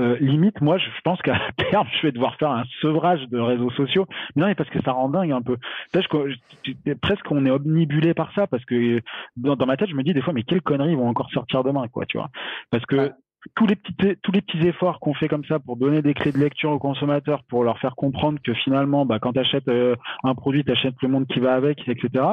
euh, 0.00 0.16
limite, 0.20 0.60
moi, 0.60 0.78
je 0.78 0.86
pense 1.02 1.20
qu'à 1.22 1.38
terme, 1.70 1.86
je 2.00 2.06
vais 2.06 2.12
devoir 2.12 2.36
faire 2.36 2.50
un 2.50 2.64
sevrage 2.80 3.28
de 3.28 3.38
réseaux 3.38 3.70
sociaux. 3.70 4.06
Mais 4.34 4.42
non, 4.42 4.48
mais 4.48 4.54
parce 4.54 4.70
que 4.70 4.80
ça 4.82 4.92
rend 4.92 5.08
dingue 5.08 5.32
un 5.32 5.42
peu. 5.42 5.56
Je, 5.94 6.94
presque, 6.94 7.30
on 7.30 7.44
est 7.46 7.50
omnibulé 7.50 8.14
par 8.14 8.32
ça, 8.34 8.46
parce 8.46 8.64
que 8.64 9.00
dans, 9.36 9.66
ma 9.66 9.76
tête, 9.76 9.90
je 9.90 9.94
me 9.94 10.02
dis 10.02 10.14
des 10.14 10.22
fois, 10.22 10.32
mais 10.32 10.44
quelles 10.44 10.62
conneries 10.62 10.94
vont 10.94 11.08
encore 11.08 11.30
sortir 11.30 11.62
demain, 11.62 11.88
quoi, 11.88 12.06
tu 12.06 12.16
vois 12.16 12.30
Parce 12.70 12.86
que 12.86 13.12
tous 13.54 13.66
les 13.66 13.76
petits 13.76 14.16
tous 14.22 14.32
les 14.32 14.40
petits 14.40 14.66
efforts 14.66 15.00
qu'on 15.00 15.14
fait 15.14 15.28
comme 15.28 15.44
ça 15.44 15.58
pour 15.58 15.76
donner 15.76 16.02
des 16.02 16.14
clés 16.14 16.32
de 16.32 16.38
lecture 16.38 16.70
aux 16.70 16.78
consommateurs, 16.78 17.42
pour 17.48 17.64
leur 17.64 17.78
faire 17.78 17.94
comprendre 17.94 18.38
que 18.42 18.54
finalement, 18.54 19.04
bah, 19.04 19.18
quand 19.20 19.32
tu 19.32 19.40
achètes 19.40 19.68
euh, 19.68 19.96
un 20.24 20.34
produit, 20.34 20.64
tu 20.64 20.72
achètes 20.72 20.94
le 21.02 21.08
monde 21.08 21.26
qui 21.26 21.40
va 21.40 21.54
avec, 21.54 21.86
etc. 21.88 22.24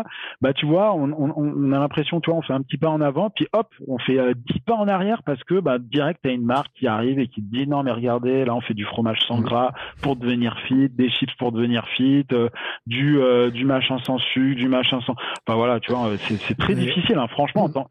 Bah, 0.41 0.53
tu 0.53 0.65
vois, 0.65 0.93
on, 0.93 1.11
on, 1.11 1.33
on 1.35 1.71
a 1.71 1.79
l'impression, 1.79 2.21
tu 2.21 2.29
vois, 2.29 2.39
on 2.39 2.41
fait 2.41 2.53
un 2.53 2.61
petit 2.61 2.77
pas 2.77 2.89
en 2.89 3.01
avant, 3.01 3.29
puis 3.29 3.47
hop, 3.53 3.67
on 3.87 3.97
fait 3.99 4.17
euh, 4.17 4.33
dix 4.35 4.59
pas 4.61 4.75
en 4.75 4.87
arrière 4.87 5.21
parce 5.23 5.43
que 5.43 5.59
bah, 5.59 5.77
direct, 5.79 6.21
tu 6.23 6.29
as 6.29 6.33
une 6.33 6.45
marque 6.45 6.71
qui 6.75 6.87
arrive 6.87 7.19
et 7.19 7.27
qui 7.27 7.41
te 7.41 7.55
dit 7.55 7.67
non, 7.67 7.83
mais 7.83 7.91
regardez, 7.91 8.45
là, 8.45 8.55
on 8.55 8.61
fait 8.61 8.73
du 8.73 8.85
fromage 8.85 9.19
sans 9.27 9.39
mmh. 9.39 9.43
gras 9.43 9.73
pour 10.01 10.15
devenir 10.15 10.57
fit, 10.67 10.89
des 10.89 11.09
chips 11.09 11.33
pour 11.35 11.51
devenir 11.51 11.85
fit, 11.89 12.25
euh, 12.31 12.49
du, 12.87 13.19
du 13.53 13.65
machin 13.65 13.97
sans 14.05 14.17
sucre, 14.17 14.57
du 14.57 14.67
machin 14.67 14.99
sans. 15.05 15.15
Enfin 15.45 15.57
voilà, 15.57 15.79
tu 15.79 15.91
vois, 15.91 16.09
c'est 16.17 16.57
très 16.57 16.75
difficile, 16.75 17.17
hein, 17.17 17.27
franchement. 17.27 17.65
En 17.65 17.69
mmh. 17.69 17.73
tant... 17.73 17.87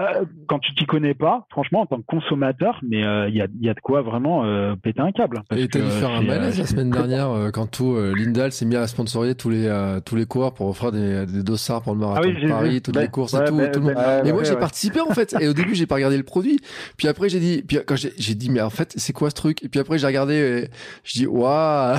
Euh, 0.00 0.24
quand 0.48 0.58
tu 0.58 0.74
t'y 0.74 0.86
connais 0.86 1.12
pas, 1.12 1.46
franchement, 1.50 1.82
en 1.82 1.86
tant 1.86 1.98
que 1.98 2.06
consommateur, 2.06 2.80
mais 2.82 3.00
il 3.00 3.04
euh, 3.04 3.28
y, 3.28 3.42
a, 3.42 3.46
y, 3.60 3.68
a, 3.68 3.74
de 3.74 3.80
quoi 3.80 4.00
vraiment 4.00 4.42
euh, 4.42 4.74
péter 4.74 5.00
un 5.00 5.12
câble. 5.12 5.42
Parce 5.46 5.60
et 5.60 5.68
t'as 5.68 5.80
dû 5.80 5.90
faire 5.90 6.08
un 6.08 6.22
malaise 6.22 6.58
la 6.58 6.64
semaine 6.64 6.88
dernière 6.88 7.50
quand 7.52 7.70
tout 7.70 7.98
Lindal 8.16 8.52
s'est 8.52 8.64
mis 8.64 8.76
à 8.76 8.86
sponsoriser 8.86 9.34
tous 9.34 9.50
les 9.50 9.70
tous 10.06 10.16
les 10.16 10.24
coureurs 10.24 10.54
pour 10.54 10.68
offrir 10.68 10.92
des, 10.92 11.26
des 11.26 11.42
dossards 11.42 11.82
pour 11.82 11.92
le 11.92 12.00
marathon 12.00 12.22
ah 12.24 12.40
de 12.40 12.48
Paris, 12.48 12.80
toutes 12.80 12.96
les 12.96 13.08
courses 13.08 13.34
et 13.34 13.44
tout. 13.44 13.58
tout 13.72 13.80
le 13.80 13.86
monde. 13.86 13.96
et 14.24 14.32
moi 14.32 14.44
j'ai 14.44 14.56
participé 14.56 15.00
en 15.00 15.10
fait. 15.10 15.36
Et 15.40 15.48
au 15.48 15.52
début 15.52 15.74
j'ai 15.74 15.86
pas 15.86 15.96
regardé 15.96 16.16
le 16.16 16.22
produit. 16.22 16.58
Puis 16.96 17.06
après 17.06 17.28
j'ai 17.28 17.40
dit, 17.40 17.62
puis 17.62 17.78
quand 17.86 17.96
j'ai 17.96 18.34
dit 18.34 18.50
mais 18.50 18.62
en 18.62 18.70
fait 18.70 18.94
c'est 18.96 19.12
quoi 19.12 19.28
ce 19.28 19.34
truc? 19.34 19.62
Et 19.62 19.68
puis 19.68 19.78
après 19.78 19.98
j'ai 19.98 20.06
regardé, 20.06 20.34
et 20.34 20.70
je 21.04 21.12
dis 21.12 21.26
waouh. 21.26 21.98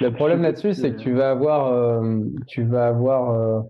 le 0.00 0.10
problème 0.12 0.42
là-dessus, 0.42 0.74
c'est 0.74 0.90
que 0.92 0.98
tu 0.98 1.12
vas 1.12 1.30
avoir, 1.30 2.02
tu 2.48 2.64
vas 2.64 2.88
avoir 2.88 3.62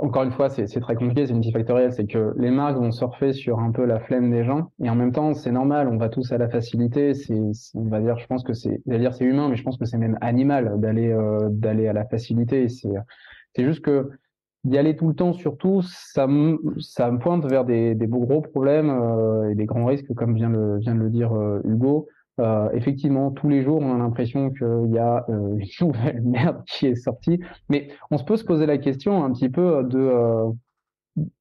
encore 0.00 0.22
une 0.22 0.32
fois, 0.32 0.48
c'est 0.48 0.66
très 0.80 0.94
compliqué, 0.94 1.26
c'est 1.26 1.34
multifactoriel. 1.34 1.92
C'est 1.92 2.06
que 2.06 2.32
les 2.38 2.50
marques 2.50 2.76
vont 2.76 2.92
surfer 2.92 3.32
sur 3.32 3.58
un 3.58 3.72
peu 3.72 3.84
la 3.84 4.00
flemme 4.00 4.30
des 4.30 4.44
gens, 4.44 4.70
et 4.82 4.88
en 4.88 4.94
même 4.94 5.12
temps, 5.12 5.34
c'est 5.34 5.52
normal. 5.52 5.88
On 5.88 5.98
va 5.98 6.08
tous 6.08 6.32
à 6.32 6.38
la 6.38 6.48
facilité. 6.48 7.14
C'est, 7.14 7.40
on 7.74 7.84
va 7.88 8.00
dire, 8.00 8.18
je 8.18 8.26
pense 8.26 8.42
que 8.42 8.54
c'est, 8.54 8.80
dire 8.86 9.14
c'est 9.14 9.24
humain, 9.24 9.48
mais 9.48 9.56
je 9.56 9.62
pense 9.62 9.76
que 9.76 9.84
c'est 9.84 9.98
même 9.98 10.16
animal 10.20 10.80
d'aller 10.80 11.12
euh, 11.12 11.48
d'aller 11.50 11.88
à 11.88 11.92
la 11.92 12.06
facilité. 12.06 12.68
C'est 12.68 12.88
c'est 13.54 13.64
juste 13.64 13.84
que 13.84 14.10
d'y 14.64 14.78
aller 14.78 14.96
tout 14.96 15.08
le 15.08 15.14
temps, 15.14 15.32
surtout, 15.32 15.82
ça 15.82 16.26
me 16.26 16.58
ça 16.80 17.10
me 17.10 17.18
pointe 17.18 17.44
vers 17.44 17.64
des, 17.64 17.94
des 17.94 18.06
gros 18.06 18.40
problèmes 18.40 18.90
euh, 18.90 19.50
et 19.50 19.54
des 19.54 19.66
grands 19.66 19.86
risques, 19.86 20.12
comme 20.14 20.34
vient 20.34 20.50
le 20.50 20.78
vient 20.78 20.94
de 20.94 21.00
le 21.00 21.10
dire 21.10 21.32
euh, 21.34 21.60
Hugo. 21.64 22.08
Euh, 22.40 22.70
effectivement, 22.72 23.30
tous 23.30 23.48
les 23.48 23.62
jours, 23.62 23.80
on 23.82 23.94
a 23.94 23.98
l'impression 23.98 24.50
qu'il 24.50 24.92
y 24.92 24.98
a 24.98 25.24
euh, 25.28 25.58
une 25.80 25.88
nouvelle 25.88 26.22
merde 26.22 26.62
qui 26.66 26.86
est 26.86 26.94
sortie. 26.94 27.40
Mais 27.68 27.88
on 28.10 28.18
se 28.18 28.24
peut 28.24 28.36
se 28.36 28.44
poser 28.44 28.66
la 28.66 28.78
question 28.78 29.24
un 29.24 29.32
petit 29.32 29.50
peu 29.50 29.84
de, 29.84 29.98
euh, 29.98 30.50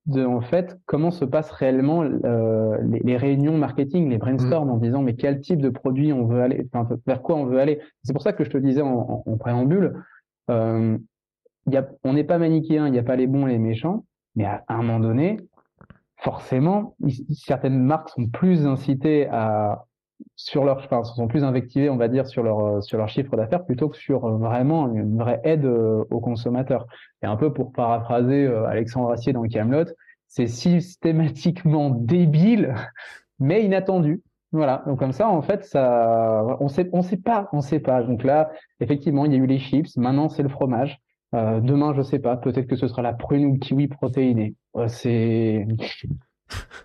de 0.06 0.26
en 0.26 0.42
fait, 0.42 0.78
comment 0.86 1.12
se 1.12 1.24
passent 1.24 1.52
réellement 1.52 2.04
les, 2.04 3.00
les, 3.00 3.18
réunions 3.18 3.58
marketing, 3.58 4.10
les 4.10 4.18
brainstorms, 4.18 4.68
mmh. 4.68 4.72
en 4.72 4.78
disant 4.78 5.02
mais 5.02 5.16
quel 5.16 5.40
type 5.40 5.62
de 5.62 5.70
produit 5.70 6.12
on 6.12 6.26
veut 6.26 6.42
aller, 6.42 6.68
enfin, 6.74 6.88
vers 7.08 7.22
quoi 7.22 7.38
on 7.38 7.46
veut 7.46 7.60
aller? 7.60 7.80
C'est 8.04 8.14
pour 8.14 8.22
ça 8.22 8.34
que 8.34 8.44
je 8.44 8.50
te 8.50 8.58
disais 8.58 8.82
en, 8.82 8.90
en, 8.90 9.24
en 9.26 9.38
préambule, 9.38 10.04
y 10.50 11.78
a, 11.78 11.88
on 12.04 12.14
n'est 12.14 12.26
pas 12.26 12.38
manichéen, 12.38 12.88
il 12.88 12.92
n'y 12.92 13.00
a 13.00 13.04
pas 13.04 13.16
les 13.16 13.28
bons 13.28 13.48
et 13.48 13.52
les 13.52 13.60
méchants, 13.60 14.04
mais 14.36 14.44
à, 14.44 14.66
à 14.68 14.74
un 14.74 14.84
moment 14.84 15.00
donné, 15.00 15.38
forcément, 16.18 16.98
certaines 17.32 17.82
marques 17.82 18.10
sont 18.10 18.28
plus 18.28 18.66
incitées 18.68 19.28
à 19.30 19.86
sur 20.36 20.64
leur, 20.64 20.78
enfin, 20.78 21.04
sont 21.04 21.28
plus 21.28 21.44
invectivés, 21.44 21.90
on 21.90 21.98
va 21.98 22.08
dire, 22.08 22.28
sur 22.28 22.44
leur 22.44 22.60
euh, 22.60 22.82
sur 22.82 22.98
leur 22.98 23.10
chiffre 23.10 23.36
d'affaires 23.36 23.66
plutôt 23.66 23.90
que 23.90 23.98
sur 23.98 24.26
euh, 24.26 24.38
vraiment 24.38 24.92
une 24.94 25.18
vraie 25.18 25.42
aide 25.44 25.66
euh, 25.66 26.04
aux 26.10 26.20
consommateurs. 26.20 26.88
Et 27.24 27.26
un 27.26 27.36
peu 27.36 27.54
pour 27.54 27.72
paraphraser 27.72 28.48
Alexandre 28.48 29.12
Assier 29.12 29.34
dans 29.34 29.44
Camelot, 29.44 29.86
c'est 30.28 30.48
systématiquement 30.48 31.90
débile, 31.90 32.74
mais 33.40 33.64
inattendu. 33.64 34.22
Voilà. 34.52 34.84
Donc 34.88 35.00
comme 35.00 35.14
ça, 35.14 35.30
en 35.30 35.42
fait, 35.42 35.64
ça, 35.64 36.58
on 36.60 36.68
sait, 36.68 36.90
on 36.94 37.02
sait 37.02 37.18
pas, 37.18 37.50
on 37.54 37.62
sait 37.62 37.80
pas. 37.80 38.04
Donc 38.04 38.24
là, 38.24 38.52
effectivement, 38.80 39.26
il 39.26 39.34
y 39.34 39.36
a 39.36 39.38
eu 39.38 39.46
les 39.46 39.60
chips. 39.60 39.96
Maintenant, 39.98 40.28
c'est 40.30 40.44
le 40.44 40.50
fromage. 40.50 41.00
Demain, 41.34 41.94
je 41.96 42.02
sais 42.02 42.20
pas. 42.20 42.36
Peut-être 42.36 42.68
que 42.68 42.76
ce 42.76 42.90
sera 42.90 43.02
la 43.02 43.14
prune 43.14 43.46
ou 43.46 43.54
le 43.54 43.60
kiwi 43.60 43.88
protéiné. 43.88 44.56
c'est 44.88 45.66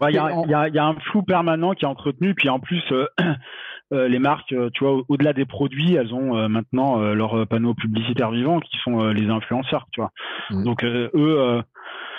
il 0.08 0.14
y, 0.14 0.18
a, 0.18 0.68
y, 0.68 0.78
a, 0.78 0.84
un 0.84 0.94
flou 1.10 1.22
permanent 1.22 1.72
qui 1.72 1.84
est 1.84 1.88
entretenu, 1.88 2.34
puis 2.34 2.48
en 2.48 2.58
plus, 2.58 2.82
euh, 2.92 3.06
euh, 3.92 4.08
les 4.08 4.18
marques, 4.18 4.52
euh, 4.52 4.70
tu 4.72 4.84
vois, 4.84 5.02
au-delà 5.08 5.32
des 5.32 5.44
produits, 5.44 5.94
elles 5.94 6.12
ont 6.12 6.48
maintenant 6.48 6.98
leurs 6.98 7.46
panneaux 7.46 7.74
publicitaires 7.74 8.30
vivants 8.30 8.60
qui 8.60 8.76
sont 8.78 9.08
les 9.08 9.28
influenceurs, 9.28 9.86
tu 9.92 10.00
vois. 10.00 10.10
Mmh. 10.50 10.64
Donc 10.64 10.84
eux, 10.84 11.62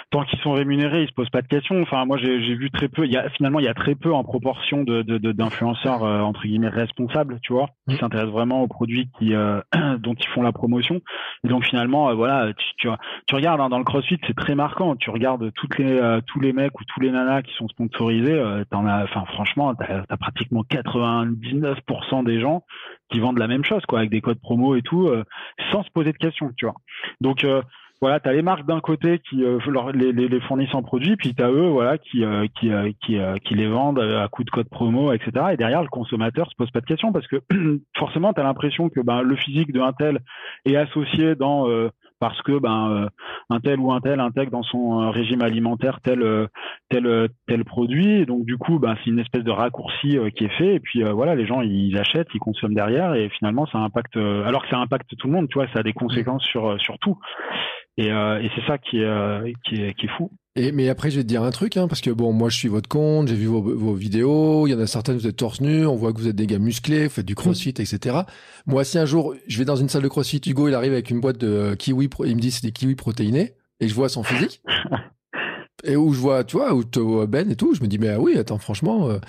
tant 0.09 0.23
qu'ils 0.23 0.39
sont 0.39 0.53
rémunérés, 0.53 1.03
ils 1.03 1.07
se 1.07 1.13
posent 1.13 1.29
pas 1.29 1.41
de 1.41 1.47
questions. 1.47 1.81
Enfin, 1.81 2.05
moi, 2.05 2.17
j'ai 2.17 2.55
vu 2.55 2.71
très 2.71 2.87
peu. 2.87 3.05
Il 3.05 3.11
y 3.11 3.17
a 3.17 3.29
finalement, 3.31 3.59
il 3.59 3.65
y 3.65 3.69
a 3.69 3.73
très 3.73 3.95
peu 3.95 4.13
en 4.13 4.23
proportion 4.23 4.83
de 4.83 5.01
d'influenceurs 5.01 5.99
de, 5.99 6.21
entre 6.21 6.43
guillemets 6.43 6.69
responsables, 6.69 7.39
tu 7.41 7.53
vois, 7.53 7.67
qui 7.87 7.95
mmh. 7.95 7.99
s'intéressent 7.99 8.33
vraiment 8.33 8.61
aux 8.61 8.67
produits 8.67 9.09
qui 9.17 9.33
dont 9.99 10.13
ils 10.13 10.27
font 10.27 10.41
la 10.41 10.53
promotion. 10.53 11.01
Et 11.43 11.49
donc 11.49 11.65
finalement, 11.65 12.13
voilà, 12.15 12.53
tu, 12.53 12.67
tu, 12.77 12.87
tu 13.25 13.35
regardes 13.35 13.59
hein, 13.59 13.69
dans 13.69 13.79
le 13.79 13.83
CrossFit, 13.83 14.19
c'est 14.25 14.35
très 14.35 14.55
marquant. 14.55 14.95
Tu 14.95 15.09
regardes 15.09 15.51
toutes 15.53 15.77
les 15.77 15.99
tous 16.27 16.39
les 16.39 16.53
mecs 16.53 16.79
ou 16.79 16.83
tous 16.85 17.01
les 17.01 17.11
nanas 17.11 17.41
qui 17.41 17.53
sont 17.55 17.67
sponsorisés, 17.67 18.41
t'en 18.69 18.85
as, 18.85 19.03
enfin 19.03 19.25
franchement, 19.33 19.75
t'as 19.75 20.03
as 20.07 20.17
pratiquement 20.17 20.63
99% 20.63 22.23
des 22.23 22.39
gens 22.39 22.63
qui 23.11 23.19
vendent 23.19 23.39
la 23.39 23.47
même 23.47 23.63
chose, 23.63 23.85
quoi, 23.87 23.99
avec 23.99 24.11
des 24.11 24.21
codes 24.21 24.39
promo 24.39 24.75
et 24.75 24.81
tout, 24.81 25.11
sans 25.71 25.83
se 25.83 25.89
poser 25.91 26.13
de 26.13 26.17
questions, 26.17 26.51
tu 26.55 26.65
vois. 26.65 26.75
Donc 27.19 27.45
voilà, 27.99 28.19
tu 28.19 28.29
as 28.29 28.33
les 28.33 28.43
marques 28.43 28.67
d'un 28.67 28.79
côté 28.79 29.19
qui 29.27 29.43
euh, 29.43 29.57
les, 29.93 30.11
les, 30.11 30.27
les, 30.27 30.39
fournissent 30.41 30.75
en 30.75 30.83
produits, 30.83 31.15
puis 31.15 31.33
tu 31.33 31.41
as 31.41 31.49
eux 31.49 31.67
voilà, 31.67 31.97
qui, 31.97 32.23
euh, 32.23 32.45
qui, 32.59 32.71
euh, 32.71 32.91
qui, 33.03 33.17
qui, 33.43 33.55
les 33.55 33.67
vendent 33.67 33.99
à 33.99 34.27
coup 34.27 34.43
de 34.43 34.51
code 34.51 34.69
promo, 34.69 35.11
etc. 35.13 35.31
Et 35.53 35.57
derrière, 35.57 35.81
le 35.81 35.89
consommateur 35.89 36.47
se 36.47 36.55
pose 36.55 36.69
pas 36.69 36.81
de 36.81 36.85
questions 36.85 37.11
parce 37.11 37.27
que 37.27 37.37
forcément, 37.97 38.33
tu 38.33 38.39
as 38.39 38.43
l'impression 38.43 38.89
que 38.89 38.99
ben, 38.99 39.23
le 39.23 39.35
physique 39.35 39.73
d'un 39.73 39.93
tel 39.93 40.19
est 40.65 40.75
associé 40.75 41.35
dans 41.35 41.67
parce 42.19 42.41
que 42.41 42.57
ben 42.57 43.09
un 43.51 43.59
tel 43.59 43.79
ou 43.79 43.91
un 43.91 44.01
tel 44.01 44.19
intègre 44.19 44.51
dans 44.51 44.63
son 44.63 45.11
régime 45.11 45.43
alimentaire 45.43 45.99
tel 46.01 46.47
tel 46.89 47.29
tel 47.47 47.63
produit. 47.63 48.25
Donc 48.25 48.45
du 48.45 48.57
coup 48.57 48.79
ben 48.79 48.95
c'est 49.03 49.11
une 49.11 49.19
espèce 49.19 49.43
de 49.43 49.51
raccourci 49.51 50.17
qui 50.35 50.45
est 50.45 50.57
fait. 50.57 50.75
Et 50.75 50.79
puis 50.79 51.03
voilà 51.03 51.35
les 51.35 51.45
gens 51.45 51.61
ils 51.61 51.97
achètent 51.97 52.29
ils 52.33 52.39
consomment 52.39 52.73
derrière 52.73 53.13
et 53.13 53.29
finalement 53.29 53.67
ça 53.67 53.77
impacte 53.77 54.17
alors 54.17 54.63
que 54.63 54.69
ça 54.69 54.77
impacte 54.77 55.15
tout 55.15 55.27
le 55.27 55.33
monde 55.33 55.47
tu 55.47 55.59
vois 55.59 55.67
ça 55.73 55.79
a 55.79 55.83
des 55.83 55.93
conséquences 55.93 56.43
sur 56.43 56.79
sur 56.81 56.97
tout 56.99 57.19
et, 57.97 58.11
euh, 58.11 58.41
et 58.41 58.49
c'est 58.55 58.65
ça 58.67 58.77
qui 58.77 58.99
est, 58.99 59.05
euh, 59.05 59.51
qui 59.67 59.81
est, 59.81 59.93
qui 59.95 60.05
est 60.05 60.17
fou. 60.17 60.31
Et, 60.55 60.71
mais 60.71 60.89
après, 60.89 61.11
je 61.11 61.17
vais 61.17 61.23
te 61.23 61.27
dire 61.27 61.43
un 61.43 61.51
truc, 61.51 61.77
hein, 61.77 61.87
parce 61.87 62.01
que 62.01 62.09
bon, 62.09 62.31
moi, 62.31 62.49
je 62.49 62.57
suis 62.57 62.67
votre 62.67 62.89
compte, 62.89 63.27
j'ai 63.27 63.35
vu 63.35 63.45
vos, 63.45 63.61
vos, 63.61 63.93
vidéos, 63.93 64.67
il 64.67 64.71
y 64.71 64.73
en 64.73 64.79
a 64.79 64.87
certaines, 64.87 65.17
vous 65.17 65.27
êtes 65.27 65.35
torse 65.35 65.61
nu, 65.61 65.85
on 65.85 65.95
voit 65.95 66.13
que 66.13 66.17
vous 66.17 66.27
êtes 66.27 66.35
des 66.35 66.47
gars 66.47 66.59
musclés, 66.59 67.05
vous 67.05 67.13
faites 67.13 67.25
du 67.25 67.35
crossfit, 67.35 67.69
etc. 67.69 68.17
Moi, 68.65 68.83
si 68.83 68.97
un 68.97 69.05
jour, 69.05 69.35
je 69.47 69.57
vais 69.57 69.65
dans 69.65 69.75
une 69.75 69.89
salle 69.89 70.03
de 70.03 70.07
crossfit, 70.07 70.41
Hugo, 70.45 70.67
il 70.67 70.73
arrive 70.73 70.93
avec 70.93 71.09
une 71.11 71.19
boîte 71.19 71.37
de 71.37 71.75
kiwi, 71.75 72.09
il 72.25 72.35
me 72.35 72.41
dit 72.41 72.51
c'est 72.51 72.63
des 72.63 72.71
kiwis 72.71 72.95
protéinés, 72.95 73.53
et 73.79 73.87
je 73.87 73.93
vois 73.93 74.09
son 74.09 74.23
physique, 74.23 74.61
et 75.83 75.95
où 75.95 76.11
je 76.13 76.19
vois, 76.19 76.43
tu 76.43 76.57
vois, 76.57 76.73
où 76.73 76.83
Ben 77.27 77.51
et 77.51 77.55
tout, 77.55 77.75
je 77.75 77.81
me 77.81 77.87
dis, 77.87 77.99
mais 77.99 78.09
ah 78.09 78.19
oui, 78.19 78.37
attends, 78.37 78.57
franchement, 78.57 79.09
euh, 79.09 79.19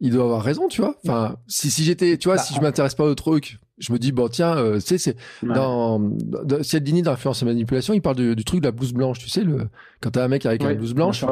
il 0.00 0.12
doit 0.12 0.24
avoir 0.24 0.42
raison, 0.42 0.68
tu 0.68 0.80
vois. 0.80 0.96
Enfin, 1.04 1.36
si, 1.48 1.70
si 1.70 1.82
j'étais, 1.82 2.18
tu 2.18 2.28
vois, 2.28 2.36
bah, 2.36 2.42
si 2.42 2.54
je 2.54 2.60
m'intéresse 2.60 2.94
pas 2.94 3.04
au 3.04 3.14
truc, 3.14 3.58
je 3.82 3.92
me 3.92 3.98
dis 3.98 4.12
bon 4.12 4.28
tiens 4.28 4.56
euh, 4.56 4.76
tu 4.76 4.86
sais 4.86 4.98
c'est 4.98 5.16
dans, 5.42 5.98
dans 5.98 6.62
Cialdini 6.62 7.02
d'influence 7.02 7.42
et 7.42 7.44
manipulation 7.44 7.92
il 7.92 8.00
parle 8.00 8.16
du, 8.16 8.36
du, 8.36 8.44
truc 8.44 8.60
de 8.60 8.66
la 8.66 8.72
blouse 8.72 8.92
blanche 8.92 9.18
tu 9.18 9.28
sais 9.28 9.42
le 9.42 9.68
quand 10.00 10.10
t'as 10.10 10.24
un 10.24 10.28
mec 10.28 10.46
avec 10.46 10.62
une 10.62 10.74
blouse 10.74 10.94
blanche 10.94 11.24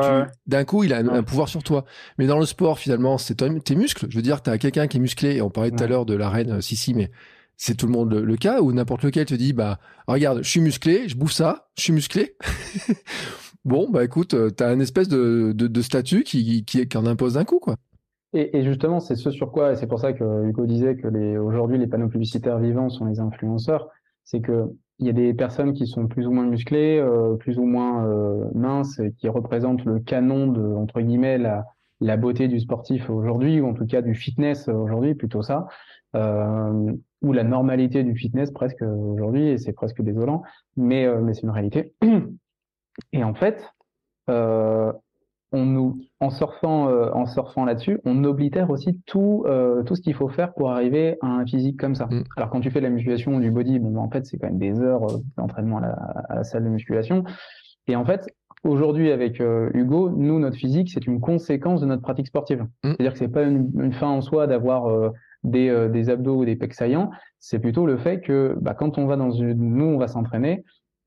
d'un 0.47 0.65
coup 0.65 0.85
il 0.85 0.93
a 0.93 0.99
un, 0.99 1.23
pouvoir 1.23 1.49
sur 1.49 1.63
toi. 1.63 1.85
Mais 2.19 2.27
dans 2.27 2.39
le 2.39 2.47
sport 2.47 2.79
finalement 2.79 3.19
c'est 3.19 3.37
tes 3.37 3.75
muscles 3.77 4.07
je 4.11 4.17
veux 4.17 4.23
dire 4.23 4.43
t'as 4.43 4.59
quelqu'un 4.59 4.89
qui 4.89 4.97
est 4.97 5.01
musclé 5.01 5.37
et 5.37 5.43
on 5.43 5.51
parlait 5.51 5.71
tout 5.71 5.83
à 5.83 5.87
l'heure 5.87 6.07
de 6.07 6.15
la 6.15 6.29
reine 6.29 6.53
euh, 6.53 6.61
Sissi 6.61 6.93
mais 6.95 7.11
c'est 7.57 7.77
tout 7.77 7.87
le 7.87 7.93
monde 7.93 8.13
le, 8.13 8.37
cas 8.37 8.61
ou 8.61 8.73
n'importe 8.73 9.05
lequel 9.05 9.27
te 9.27 9.35
dit 9.35 9.53
bah 9.53 9.79
regarde 10.09 10.43
je 10.43 10.49
suis 10.49 10.61
musclé 10.61 11.09
je 11.09 11.17
bouffe 11.17 11.33
ça 11.33 11.69
je 11.77 11.85
suis 11.85 11.93
musclé. 11.93 12.37
Bon 13.67 13.91
bah 13.91 14.03
écoute 14.03 14.33
euh, 14.33 14.49
t'as 14.49 14.73
une 14.73 14.81
espèce 14.81 15.07
de, 15.07 15.53
de, 15.55 15.67
de 15.67 15.83
statut 15.83 16.23
qui, 16.23 16.65
qui, 16.65 16.89
qui 16.89 16.97
en 16.97 17.05
impose 17.05 17.35
d'un 17.35 17.45
coup 17.45 17.59
quoi 17.59 17.77
et, 18.33 18.59
et, 18.59 18.63
justement, 18.63 19.01
c'est 19.01 19.17
ce 19.17 19.31
sur 19.31 19.51
quoi, 19.51 19.73
et 19.73 19.77
c'est 19.77 19.87
pour 19.87 19.99
ça 19.99 20.13
que 20.13 20.45
Hugo 20.47 20.67
disait 20.67 20.97
que 20.97 21.09
les, 21.09 21.37
aujourd'hui, 21.37 21.79
les 21.79 21.87
panneaux 21.87 22.09
publicitaires 22.09 22.59
vivants 22.59 22.89
sont 22.89 23.07
les 23.07 23.21
influenceurs, 23.21 23.89
c'est 24.25 24.41
que 24.41 24.67
il 24.99 25.07
y 25.07 25.11
a 25.11 25.15
des 25.15 25.33
personnes 25.33 25.73
qui 25.73 25.87
sont 25.87 26.07
plus 26.07 26.27
ou 26.27 26.31
moins 26.31 26.45
musclées, 26.45 26.99
euh, 26.99 27.35
plus 27.37 27.59
ou 27.59 27.65
moins 27.65 28.07
euh, 28.07 28.45
minces, 28.55 28.99
et 28.99 29.13
qui 29.13 29.29
représentent 29.29 29.85
le 29.87 29.99
canon 29.99 30.47
de, 30.47 30.63
entre 30.75 31.01
guillemets, 31.01 31.39
la, 31.39 31.65
la 32.01 32.17
beauté 32.17 32.49
du 32.49 32.61
sportif 32.61 33.11
aujourd'hui, 33.11 33.61
ou 33.61 33.69
en 33.69 33.75
tout 33.75 33.87
cas 33.87 34.03
du 34.03 34.15
fitness 34.15 34.69
aujourd'hui, 34.69 35.15
plutôt 35.15 35.43
ça, 35.43 35.69
euh, 36.17 36.93
ou 37.23 37.33
la 37.33 37.45
normalité 37.45 38.03
du 38.03 38.17
fitness 38.17 38.51
presque 38.51 38.83
aujourd'hui, 38.83 39.49
et 39.49 39.59
c'est 39.59 39.73
presque 39.73 40.03
désolant, 40.03 40.43
mais, 40.77 41.07
euh, 41.07 41.21
mais 41.21 41.35
c'est 41.35 41.43
une 41.43 41.51
réalité. 41.51 41.95
Et 43.13 43.23
en 43.23 43.35
fait, 43.35 43.65
euh, 44.29 44.93
on 45.53 45.65
nous, 45.65 46.01
en 46.21 46.31
surfant, 46.31 46.89
euh, 46.89 47.11
en 47.13 47.27
surfant 47.27 47.65
là-dessus, 47.65 48.01
on 48.05 48.25
oblitère 48.25 48.71
aussi 48.71 49.01
tout, 49.07 49.45
euh, 49.47 49.83
tout 49.83 49.97
ce 49.97 50.01
qu'il 50.01 50.15
faut 50.15 50.29
faire 50.29 50.53
pour 50.55 50.71
arriver 50.71 51.17
à 51.23 51.27
un 51.27 51.47
physique 51.47 51.79
comme 51.79 51.95
ça. 51.95 52.07
Mm. 52.07 52.25
Alors 52.37 52.51
quand 52.51 52.61
tu 52.61 52.71
fais 52.71 52.81
de 52.81 52.85
la 52.85 52.91
musculation 52.91 53.35
ou 53.35 53.41
du 53.41 53.51
body, 53.51 53.79
bon, 53.79 53.97
en 53.99 54.09
fait, 54.11 54.27
c'est 54.27 54.39
quand 54.39 54.47
même 54.47 54.59
des 54.59 54.81
heures 54.81 55.05
euh, 55.11 55.19
d'entraînement 55.37 55.79
à, 55.79 56.35
la, 56.35 56.45
salle 56.45 56.65
de 56.65 56.69
musculation. 56.69 57.25
Et 57.89 57.97
en 57.97 58.05
fait, 58.05 58.27
aujourd'hui 58.65 59.11
avec 59.11 59.41
euh, 59.41 59.71
Hugo, 59.75 60.11
nous, 60.11 60.39
notre 60.39 60.57
physique, 60.57 60.91
c'est 60.91 61.07
une 61.07 61.21
conséquence 61.21 61.81
de 61.81 61.87
notre 61.87 62.03
pratique 62.03 62.27
sportive. 62.27 62.63
Mm. 62.85 62.93
C'est-à-dire 62.93 63.13
que 63.13 63.19
c'est 63.19 63.29
pas 63.29 63.43
une, 63.43 63.93
fin 63.93 64.09
en 64.09 64.21
soi 64.21 64.47
d'avoir 64.47 64.87
euh, 64.87 65.11
des, 65.45 65.69
euh, 65.69 65.89
des, 65.89 66.11
abdos 66.11 66.37
ou 66.37 66.45
des 66.45 66.57
pecs 66.57 66.75
saillants, 66.75 67.11
c'est 67.39 67.59
plutôt 67.59 67.87
le 67.87 67.97
fait 67.97 68.21
que 68.21 68.57
bah, 68.61 68.75
quand 68.75 68.99
on 68.99 69.07
va 69.07 69.17
dans 69.17 69.31
une, 69.31 69.55
nous, 69.55 69.87
on 69.87 69.99
va 69.99 70.09
s'entraîner, 70.09 70.65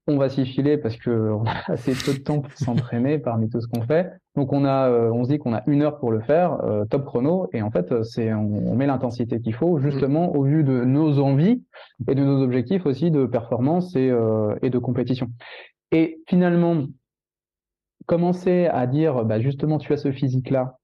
on 0.07 0.17
va 0.17 0.29
s'y 0.29 0.45
filer 0.45 0.77
parce 0.77 0.97
que 0.97 1.09
on 1.31 1.45
a 1.45 1.71
assez 1.71 1.93
peu 1.93 2.17
de 2.17 2.23
temps 2.23 2.41
pour 2.41 2.51
s'entraîner 2.53 3.19
parmi 3.19 3.49
tout 3.49 3.61
ce 3.61 3.67
qu'on 3.67 3.83
fait. 3.83 4.11
Donc 4.35 4.51
on 4.51 4.65
a, 4.65 4.89
on 4.89 5.23
se 5.23 5.29
dit 5.29 5.37
qu'on 5.37 5.53
a 5.53 5.63
une 5.67 5.83
heure 5.83 5.99
pour 5.99 6.11
le 6.11 6.19
faire, 6.19 6.57
top 6.89 7.05
chrono, 7.05 7.49
et 7.53 7.61
en 7.61 7.69
fait 7.69 8.03
c'est, 8.03 8.33
on, 8.33 8.75
met 8.75 8.87
l'intensité 8.87 9.39
qu'il 9.39 9.53
faut 9.53 9.77
justement 9.77 10.33
mm. 10.33 10.37
au 10.37 10.43
vu 10.43 10.63
de 10.63 10.83
nos 10.83 11.19
envies 11.19 11.63
et 12.07 12.15
de 12.15 12.23
nos 12.23 12.41
objectifs 12.41 12.85
aussi 12.87 13.11
de 13.11 13.27
performance 13.27 13.95
et, 13.95 14.11
et 14.63 14.69
de 14.71 14.77
compétition. 14.79 15.29
Et 15.91 16.19
finalement, 16.27 16.87
commencer 18.05 18.67
à 18.67 18.87
dire, 18.87 19.23
bah, 19.25 19.39
justement, 19.39 19.77
tu 19.77 19.93
as 19.93 19.97
ce 19.97 20.11
physique-là, 20.11 20.77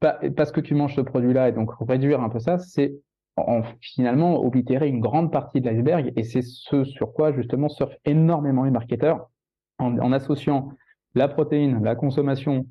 parce 0.00 0.52
que 0.52 0.60
tu 0.60 0.74
manges 0.74 0.96
ce 0.96 1.00
produit-là, 1.00 1.48
et 1.48 1.52
donc 1.52 1.70
réduire 1.80 2.20
un 2.20 2.28
peu 2.28 2.38
ça, 2.38 2.58
c'est 2.58 2.94
en, 3.36 3.62
finalement 3.80 4.40
oblitérer 4.44 4.88
une 4.88 5.00
grande 5.00 5.32
partie 5.32 5.60
de 5.60 5.68
l'iceberg, 5.68 6.12
et 6.16 6.24
c'est 6.24 6.42
ce 6.42 6.84
sur 6.84 7.12
quoi 7.12 7.32
justement 7.32 7.68
surfent 7.68 7.96
énormément 8.04 8.64
les 8.64 8.70
marketeurs, 8.70 9.30
en, 9.78 10.12
associant 10.12 10.68
la 11.14 11.28
protéine, 11.28 11.82
la 11.82 11.96
consommation 11.96 12.66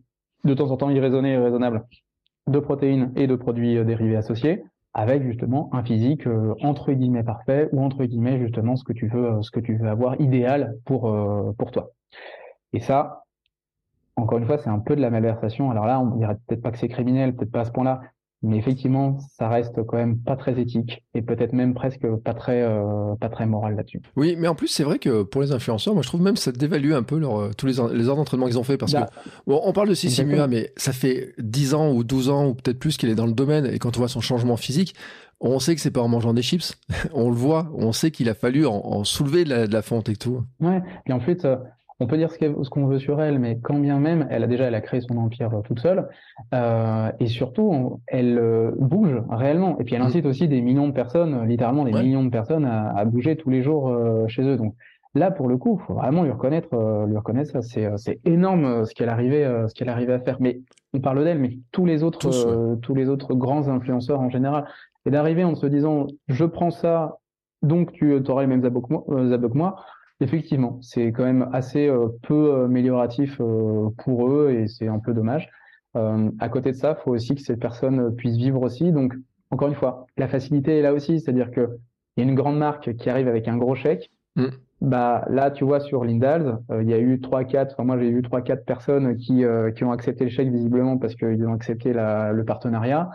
de 0.46 0.54
temps 0.54 0.72
en 0.72 0.78
temps 0.78 0.90
irraisonnée 0.90 1.34
et 1.34 1.38
raisonnable 1.38 1.86
de 2.48 2.60
protéines 2.60 3.12
et 3.16 3.28
de 3.28 3.36
produits 3.36 3.78
euh, 3.78 3.84
dérivés 3.84 4.16
associés, 4.16 4.64
avec 4.94 5.24
justement 5.24 5.70
un 5.74 5.84
physique 5.84 6.26
euh, 6.26 6.56
entre 6.62 6.92
guillemets 6.94 7.24
parfait 7.24 7.70
ou 7.72 7.82
entre 7.82 8.04
guillemets 8.06 8.40
justement 8.40 8.76
ce 8.76 8.84
que 8.84 8.94
tu 8.94 9.08
veux, 9.08 9.26
euh, 9.26 9.42
ce 9.42 9.52
que 9.52 9.60
tu 9.60 9.76
veux 9.78 9.90
avoir 9.90 10.20
idéal 10.22 10.78
pour 10.86 11.02
pour 11.58 11.72
toi. 11.72 11.92
Et 12.74 12.80
ça, 12.80 13.26
encore 14.16 14.38
une 14.38 14.46
fois, 14.46 14.58
c'est 14.58 14.70
un 14.70 14.80
peu 14.80 14.96
de 14.96 15.02
la 15.02 15.10
malversation. 15.10 15.72
Alors 15.72 15.86
là, 15.86 16.00
on 16.00 16.16
dirait 16.18 16.38
peut-être 16.48 16.62
pas 16.62 16.72
que 16.72 16.78
c'est 16.78 16.88
criminel, 16.88 17.36
peut-être 17.36 17.52
pas 17.52 17.62
à 17.62 17.66
ce 17.66 17.72
point-là, 17.72 18.02
mais 18.44 18.58
effectivement, 18.58 19.20
ça 19.38 19.50
reste 19.50 19.84
quand 19.86 19.98
même 19.98 20.18
pas 20.18 20.36
très 20.36 20.60
éthique 20.60 21.04
et 21.14 21.22
peut-être 21.22 21.54
même 21.54 21.74
presque 21.74 22.08
pas 22.24 22.34
très 22.34 22.62
euh, 22.64 23.16
pas 23.20 23.30
très 23.30 23.46
moral 23.46 23.76
là-dessus. 23.76 24.02
Oui, 24.16 24.36
mais 24.38 24.48
en 24.48 24.56
plus, 24.56 24.68
c'est 24.68 24.84
vrai 24.84 24.98
que 24.98 25.22
pour 25.22 25.42
les 25.42 25.52
influenceurs, 25.52 25.94
moi 25.94 26.02
je 26.02 26.08
trouve 26.08 26.22
même 26.22 26.36
ça 26.36 26.52
dévalue 26.52 26.94
un 26.94 27.04
peu 27.04 27.18
leur, 27.18 27.40
euh, 27.40 27.52
tous 27.56 27.68
les, 27.68 27.74
les 27.94 28.10
heures 28.10 28.16
d'entraînement 28.16 28.48
qu'ils 28.48 28.58
ont 28.58 28.64
fait 28.64 28.78
parce 28.78 28.94
que 28.94 29.00
bah, 29.00 29.10
bon, 29.46 29.62
on 29.64 29.74
parle 29.74 29.90
de 29.90 29.94
Sissi 29.94 30.26
mais 30.26 30.72
ça 30.76 30.92
fait 30.92 31.34
10 31.38 31.74
ans 31.76 31.92
ou 31.92 32.04
12 32.04 32.30
ans 32.30 32.48
ou 32.48 32.54
peut-être 32.56 32.80
plus 32.80 32.98
qu'il 32.98 33.10
est 33.10 33.16
dans 33.16 33.28
le 33.28 33.34
domaine 33.34 33.66
et 33.66 33.78
quand 33.78 33.98
on 33.98 34.00
voit 34.00 34.08
son 34.08 34.22
changement 34.22 34.58
physique, 34.58 34.96
on 35.40 35.60
sait 35.60 35.76
que 35.76 35.82
c'est 35.82 35.92
pas 35.92 36.02
en 36.02 36.08
mangeant 36.08 36.34
des 36.34 36.42
chips, 36.42 36.78
on 37.14 37.30
le 37.30 37.36
voit, 37.36 37.72
on 37.76 37.92
sait 37.92 38.12
qu'il 38.12 38.30
a 38.30 38.34
fallu 38.34 38.66
en, 38.66 39.04
soulever 39.04 39.44
de 39.44 39.72
la, 39.72 39.82
fonte 39.82 40.10
et 40.10 40.16
tout. 40.16 40.44
Ouais, 40.60 40.82
et 41.08 41.14
en 41.14 41.20
fait, 41.20 41.46
on 42.02 42.08
peut 42.08 42.18
dire 42.18 42.32
ce 42.32 42.70
qu'on 42.70 42.88
veut 42.88 42.98
sur 42.98 43.22
elle, 43.22 43.38
mais 43.38 43.60
quand 43.62 43.78
bien 43.78 44.00
même, 44.00 44.28
elle 44.32 44.44
a 44.44 44.48
déjà 44.48 44.66
elle 44.66 44.74
a 44.74 44.82
créé 44.82 45.02
son 45.02 45.18
empire 45.18 45.54
euh, 45.54 45.62
toute 45.62 45.80
seule, 45.80 46.10
euh, 46.54 47.12
et 47.20 47.28
surtout, 47.28 48.02
elle 48.08 48.40
euh, 48.40 48.72
bouge 48.80 49.22
réellement. 49.30 49.78
Et 49.80 49.84
puis 49.84 49.94
elle 49.94 50.02
mm. 50.02 50.06
incite 50.06 50.26
aussi 50.26 50.48
des 50.48 50.62
millions 50.62 50.88
de 50.88 50.94
personnes, 50.94 51.46
littéralement 51.46 51.84
des 51.84 51.92
millions 51.92 52.24
de 52.24 52.32
personnes, 52.32 52.66
à, 52.66 53.06
bouger 53.06 53.36
tous 53.36 53.52
les 53.52 53.62
jours 53.62 53.96
chez 54.28 54.42
eux. 54.42 54.58
Donc 54.58 54.74
là, 55.14 55.30
pour 55.30 55.48
le 55.48 55.58
coup, 55.58 55.80
faut 55.86 55.94
vraiment 55.94 56.24
lui 56.24 56.32
reconnaître, 56.32 56.70
lui 57.08 57.18
reconnaître 57.18 57.52
ça. 57.52 57.62
C'est 57.98 58.20
énorme 58.26 58.86
ce 58.86 58.96
qu'elle 58.96 59.10
arrivait, 59.10 59.46
ce 59.68 59.74
qu'elle 59.76 59.90
arrivait 59.90 60.14
à 60.14 60.20
faire. 60.20 60.38
Mais 60.40 60.60
on 60.94 61.02
parle 61.02 61.24
d'elle, 61.24 61.40
mais 61.40 61.60
tous 61.72 61.86
les 61.86 62.04
autres, 62.04 62.78
tous, 62.82 62.96
les 62.96 63.10
autres 63.10 63.36
grands 63.36 63.68
influenceurs 63.68 64.22
en 64.22 64.30
général, 64.30 64.66
et 65.06 65.12
d'arriver 65.12 65.44
en 65.44 65.54
se 65.54 65.68
disant, 65.68 66.08
je 66.28 66.46
prends 66.46 66.72
ça, 66.72 67.18
donc 67.62 67.92
tu 67.92 68.18
auras 68.28 68.42
les 68.42 68.48
mêmes 68.48 68.66
abos 68.66 68.82
que 68.82 69.58
moi 69.58 69.76
Effectivement, 70.22 70.78
c'est 70.84 71.08
quand 71.12 71.24
même 71.24 71.50
assez 71.52 71.88
euh, 71.88 72.08
peu 72.22 72.54
euh, 72.54 72.66
amélioratif 72.66 73.38
euh, 73.42 73.90
pour 73.98 74.30
eux 74.30 74.52
et 74.52 74.68
c'est 74.68 74.88
un 74.88 75.00
peu 75.00 75.14
dommage. 75.14 75.50
à 75.96 76.48
côté 76.48 76.72
de 76.72 76.78
ça, 76.78 76.96
il 76.98 77.04
faut 77.04 77.12
aussi 77.12 77.36
que 77.36 77.42
ces 77.42 77.58
personnes 77.58 78.16
puissent 78.16 78.38
vivre 78.38 78.62
aussi. 78.62 78.92
Donc, 78.92 79.14
encore 79.50 79.68
une 79.68 79.76
fois, 79.76 80.06
la 80.18 80.28
facilité 80.28 80.78
est 80.78 80.82
là 80.84 80.94
aussi, 80.94 81.20
c'est-à-dire 81.20 81.52
que 81.52 81.78
il 82.16 82.24
y 82.24 82.28
a 82.28 82.30
une 82.30 82.36
grande 82.36 82.58
marque 82.58 82.96
qui 82.98 83.10
arrive 83.10 83.28
avec 83.28 83.48
un 83.48 83.58
gros 83.58 83.76
chèque. 83.76 84.12
Mm. 84.36 84.48
Bah 84.82 85.26
là, 85.30 85.52
tu 85.52 85.64
vois 85.64 85.80
sur 85.80 86.06
Lindals, 86.06 86.60
il 86.82 86.90
y 86.90 86.94
a 86.94 87.00
eu 87.00 87.20
trois, 87.20 87.44
quatre. 87.44 87.74
Enfin, 87.74 87.84
moi, 87.84 88.00
j'ai 88.00 88.10
vu 88.12 88.22
trois, 88.22 88.42
quatre 88.42 88.66
personnes 88.66 89.18
qui 89.18 89.44
qui 89.76 89.84
ont 89.84 89.92
accepté 89.92 90.24
le 90.24 90.30
chèque 90.30 90.50
visiblement 90.50 90.98
parce 90.98 91.16
qu'ils 91.16 91.46
ont 91.46 91.54
accepté 91.54 91.94
la, 91.94 92.32
le 92.32 92.46
partenariat. 92.46 93.10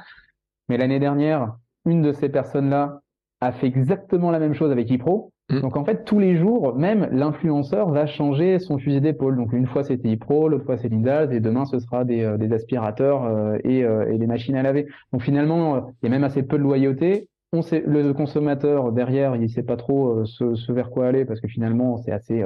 Mais 0.68 0.76
l'année 0.76 1.00
dernière, 1.00 1.56
une 1.84 2.02
de 2.02 2.12
ces 2.12 2.28
personnes-là 2.28 3.00
a 3.40 3.52
fait 3.52 3.66
exactement 3.66 4.30
la 4.30 4.38
même 4.38 4.54
chose 4.54 4.70
avec 4.70 4.90
ePro 4.90 5.32
Mm. 5.50 5.61
Donc 5.61 5.76
en 5.76 5.85
fait, 5.85 6.04
tous 6.04 6.18
les 6.18 6.37
jours, 6.37 6.76
même 6.76 7.09
l'influenceur 7.12 7.90
va 7.90 8.06
changer 8.06 8.59
son 8.59 8.78
fusil 8.78 9.00
d'épaule. 9.00 9.37
Donc 9.37 9.52
une 9.52 9.66
fois 9.66 9.85
c'était 9.85 10.09
iPro, 10.09 10.48
l'autre 10.48 10.64
fois 10.64 10.76
c'est 10.76 10.88
Lindaz, 10.88 11.32
et 11.32 11.40
demain 11.40 11.64
ce 11.66 11.78
sera 11.78 12.04
des, 12.04 12.22
euh, 12.22 12.37
des 12.37 12.52
aspirateurs 12.52 13.24
euh, 13.24 13.56
et, 13.64 13.85
euh, 13.85 14.12
et, 14.12 14.18
des 14.18 14.26
machines 14.26 14.56
à 14.56 14.62
laver. 14.62 14.87
Donc 15.12 15.22
finalement, 15.22 15.92
il 16.02 16.04
y 16.04 16.06
a 16.06 16.11
même 16.11 16.24
assez 16.24 16.42
peu 16.42 16.59
de 16.59 16.62
loyauté. 16.62 17.28
On 17.52 17.62
sait, 17.62 17.82
le 17.87 18.12
consommateur 18.12 18.92
derrière, 18.92 19.37
il 19.37 19.48
sait 19.48 19.62
pas 19.62 19.76
trop 19.76 20.24
ce, 20.24 20.56
ce, 20.56 20.72
vers 20.72 20.90
quoi 20.90 21.06
aller 21.06 21.24
parce 21.24 21.40
que 21.40 21.46
finalement 21.46 21.96
c'est 21.96 22.11
assez. 22.11 22.44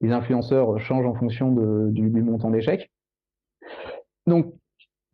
les 0.00 0.10
influenceurs 0.10 0.78
changent 0.80 1.06
en 1.06 1.14
fonction 1.14 1.52
de, 1.52 1.90
du, 1.90 2.10
du 2.10 2.22
montant 2.22 2.50
d'échec. 2.50 2.90
Donc 4.26 4.52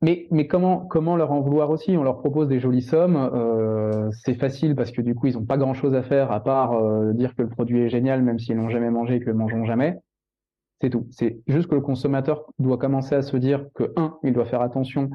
mais, 0.00 0.28
mais 0.30 0.46
comment, 0.46 0.86
comment 0.86 1.16
leur 1.16 1.32
en 1.32 1.40
vouloir 1.40 1.70
aussi? 1.70 1.96
On 1.96 2.04
leur 2.04 2.18
propose 2.18 2.48
des 2.48 2.60
jolies 2.60 2.82
sommes. 2.82 3.16
Euh, 3.16 4.10
c'est 4.24 4.34
facile 4.34 4.76
parce 4.76 4.92
que 4.92 5.02
du 5.02 5.14
coup, 5.14 5.26
ils 5.26 5.34
n'ont 5.34 5.44
pas 5.44 5.56
grand-chose 5.56 5.94
à 5.94 6.02
faire 6.02 6.30
à 6.30 6.42
part 6.42 6.74
euh, 6.74 7.12
dire 7.12 7.34
que 7.34 7.42
le 7.42 7.48
produit 7.48 7.80
est 7.80 7.88
génial, 7.88 8.22
même 8.22 8.38
s'ils 8.38 8.56
l'ont 8.56 8.68
jamais 8.68 8.90
mangé 8.90 9.16
et 9.16 9.20
que 9.20 9.26
le 9.26 9.34
mangeront 9.34 9.64
jamais. 9.64 9.98
C'est 10.80 10.90
tout. 10.90 11.08
C'est 11.10 11.40
juste 11.48 11.68
que 11.68 11.74
le 11.74 11.80
consommateur 11.80 12.44
doit 12.60 12.78
commencer 12.78 13.16
à 13.16 13.22
se 13.22 13.36
dire 13.36 13.66
que 13.74 13.92
un, 13.96 14.16
il 14.22 14.32
doit 14.32 14.44
faire 14.44 14.62
attention 14.62 15.10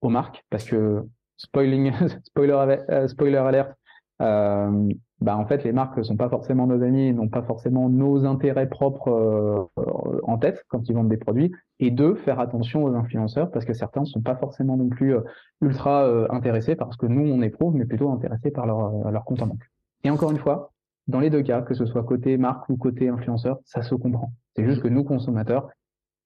aux 0.00 0.08
marques 0.08 0.44
parce 0.50 0.64
que 0.64 1.04
spoiling, 1.36 1.92
spoiler, 2.24 2.78
euh, 2.90 3.06
spoiler 3.06 3.36
alert, 3.36 3.70
euh, 3.70 3.74
bah 4.20 5.36
en 5.36 5.46
fait 5.46 5.64
les 5.64 5.72
marques 5.72 5.96
ne 5.96 6.02
sont 6.02 6.16
pas 6.16 6.28
forcément 6.28 6.66
nos 6.66 6.82
amis, 6.82 7.12
n'ont 7.12 7.28
pas 7.28 7.42
forcément 7.42 7.88
nos 7.88 8.26
intérêts 8.26 8.68
propres 8.68 9.10
euh, 9.10 10.20
en 10.22 10.38
tête 10.38 10.64
quand 10.68 10.88
ils 10.88 10.94
vendent 10.94 11.08
des 11.08 11.16
produits. 11.16 11.52
Et 11.80 11.90
deux, 11.90 12.14
faire 12.16 12.40
attention 12.40 12.84
aux 12.84 12.94
influenceurs 12.94 13.50
parce 13.50 13.64
que 13.64 13.72
certains 13.72 14.02
ne 14.02 14.06
sont 14.06 14.20
pas 14.20 14.36
forcément 14.36 14.76
non 14.76 14.88
plus 14.88 15.14
euh, 15.14 15.22
ultra 15.62 16.04
euh, 16.04 16.26
intéressés 16.30 16.76
parce 16.76 16.96
que 16.96 17.06
nous 17.06 17.26
on 17.26 17.40
éprouve, 17.42 17.74
mais 17.74 17.86
plutôt 17.86 18.10
intéressés 18.10 18.50
par 18.50 18.66
leur, 18.66 19.10
leur 19.10 19.24
compte 19.24 19.42
en 19.42 19.46
banque. 19.46 19.70
Et 20.02 20.10
encore 20.10 20.30
une 20.30 20.38
fois, 20.38 20.72
dans 21.06 21.20
les 21.20 21.30
deux 21.30 21.42
cas, 21.42 21.62
que 21.62 21.74
ce 21.74 21.86
soit 21.86 22.02
côté 22.02 22.36
marque 22.36 22.68
ou 22.68 22.76
côté 22.76 23.08
influenceur, 23.08 23.58
ça 23.64 23.82
se 23.82 23.94
comprend. 23.94 24.32
C'est 24.56 24.64
juste 24.64 24.82
que 24.82 24.88
nous 24.88 25.04
consommateurs, 25.04 25.68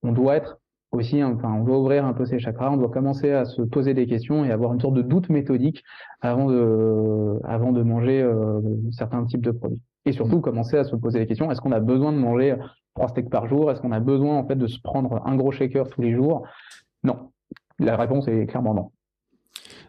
on 0.02 0.12
doit 0.12 0.36
être 0.36 0.58
aussi, 0.92 1.22
enfin, 1.22 1.52
on 1.52 1.64
doit 1.64 1.78
ouvrir 1.78 2.06
un 2.06 2.14
peu 2.14 2.24
ses 2.24 2.38
chakras, 2.38 2.70
on 2.70 2.76
doit 2.76 2.88
commencer 2.88 3.30
à 3.30 3.44
se 3.44 3.62
poser 3.62 3.94
des 3.94 4.06
questions 4.06 4.44
et 4.44 4.50
avoir 4.50 4.72
une 4.72 4.80
sorte 4.80 4.94
de 4.94 5.02
doute 5.02 5.28
méthodique 5.28 5.82
avant 6.20 6.46
de, 6.46 7.38
avant 7.44 7.72
de 7.72 7.82
manger 7.82 8.22
euh, 8.22 8.60
certains 8.90 9.24
types 9.24 9.42
de 9.42 9.50
produits. 9.50 9.82
Et 10.06 10.12
surtout, 10.12 10.40
commencer 10.40 10.78
à 10.78 10.84
se 10.84 10.96
poser 10.96 11.18
des 11.18 11.26
questions 11.26 11.50
est-ce 11.50 11.60
qu'on 11.60 11.72
a 11.72 11.80
besoin 11.80 12.12
de 12.12 12.18
manger 12.18 12.56
trois 12.94 13.08
steaks 13.08 13.28
par 13.28 13.46
jour? 13.46 13.70
Est-ce 13.70 13.80
qu'on 13.82 13.92
a 13.92 14.00
besoin 14.00 14.38
en 14.38 14.46
fait 14.46 14.56
de 14.56 14.66
se 14.66 14.80
prendre 14.80 15.20
un 15.26 15.36
gros 15.36 15.50
shaker 15.50 15.88
tous 15.88 16.00
les 16.00 16.14
jours? 16.14 16.46
Non. 17.02 17.30
La 17.78 17.96
réponse 17.96 18.26
est 18.28 18.46
clairement 18.46 18.74
non. 18.74 18.90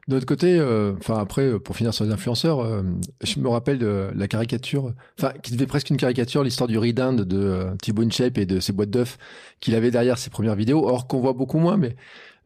De 0.09 0.15
l'autre 0.15 0.25
côté, 0.25 0.57
euh, 0.57 0.93
enfin 0.97 1.19
après, 1.19 1.43
euh, 1.43 1.59
pour 1.59 1.75
finir 1.75 1.93
sur 1.93 2.03
les 2.03 2.09
influenceurs, 2.09 2.61
euh, 2.61 2.81
je 3.21 3.39
me 3.39 3.47
rappelle 3.47 3.77
de 3.77 4.09
la 4.15 4.27
caricature, 4.27 4.91
enfin 5.19 5.33
qui 5.43 5.51
devait 5.51 5.67
presque 5.67 5.91
une 5.91 5.97
caricature, 5.97 6.43
l'histoire 6.43 6.67
du 6.67 6.79
Ridind 6.79 7.21
de 7.21 7.67
Thibaut 7.79 8.01
InShape 8.01 8.39
et 8.39 8.47
de 8.47 8.59
ses 8.59 8.73
boîtes 8.73 8.89
d'œufs 8.89 9.19
qu'il 9.59 9.75
avait 9.75 9.91
derrière 9.91 10.17
ses 10.17 10.31
premières 10.31 10.55
vidéos, 10.55 10.89
or 10.89 11.05
qu'on 11.07 11.19
voit 11.19 11.33
beaucoup 11.33 11.59
moins, 11.59 11.77
mais 11.77 11.95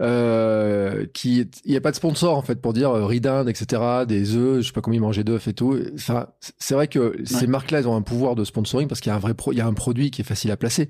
euh, 0.02 1.06
qui 1.14 1.48
il 1.66 1.72
n'y 1.72 1.78
a 1.78 1.82
pas 1.82 1.92
de 1.92 1.96
sponsor 1.96 2.38
en 2.38 2.42
fait 2.42 2.62
pour 2.62 2.74
dire 2.74 2.92
euh, 2.92 3.06
Ridin, 3.06 3.46
etc. 3.48 3.82
Des 4.08 4.36
œufs, 4.36 4.62
je 4.62 4.68
sais 4.68 4.74
pas 4.74 4.82
combien 4.82 4.98
ils 4.98 5.02
mangeaient 5.02 5.24
d'œufs 5.24 5.48
et 5.48 5.54
tout. 5.54 5.78
Enfin, 5.96 6.28
c'est 6.58 6.74
vrai 6.74 6.88
que 6.88 7.16
ces 7.26 7.48
marques-là, 7.48 7.80
elles 7.80 7.88
ont 7.88 7.96
un 7.96 8.02
pouvoir 8.02 8.36
de 8.36 8.44
sponsoring 8.44 8.88
parce 8.88 9.02
qu'il 9.02 9.10
y 9.10 9.14
a 9.14 9.16
un 9.16 9.20
vrai, 9.20 9.34
pro, 9.34 9.52
il 9.52 9.58
y 9.58 9.62
a 9.62 9.68
un 9.68 9.74
produit 9.74 10.12
qui 10.12 10.22
est 10.22 10.26
facile 10.26 10.52
à 10.52 10.58
placer 10.58 10.90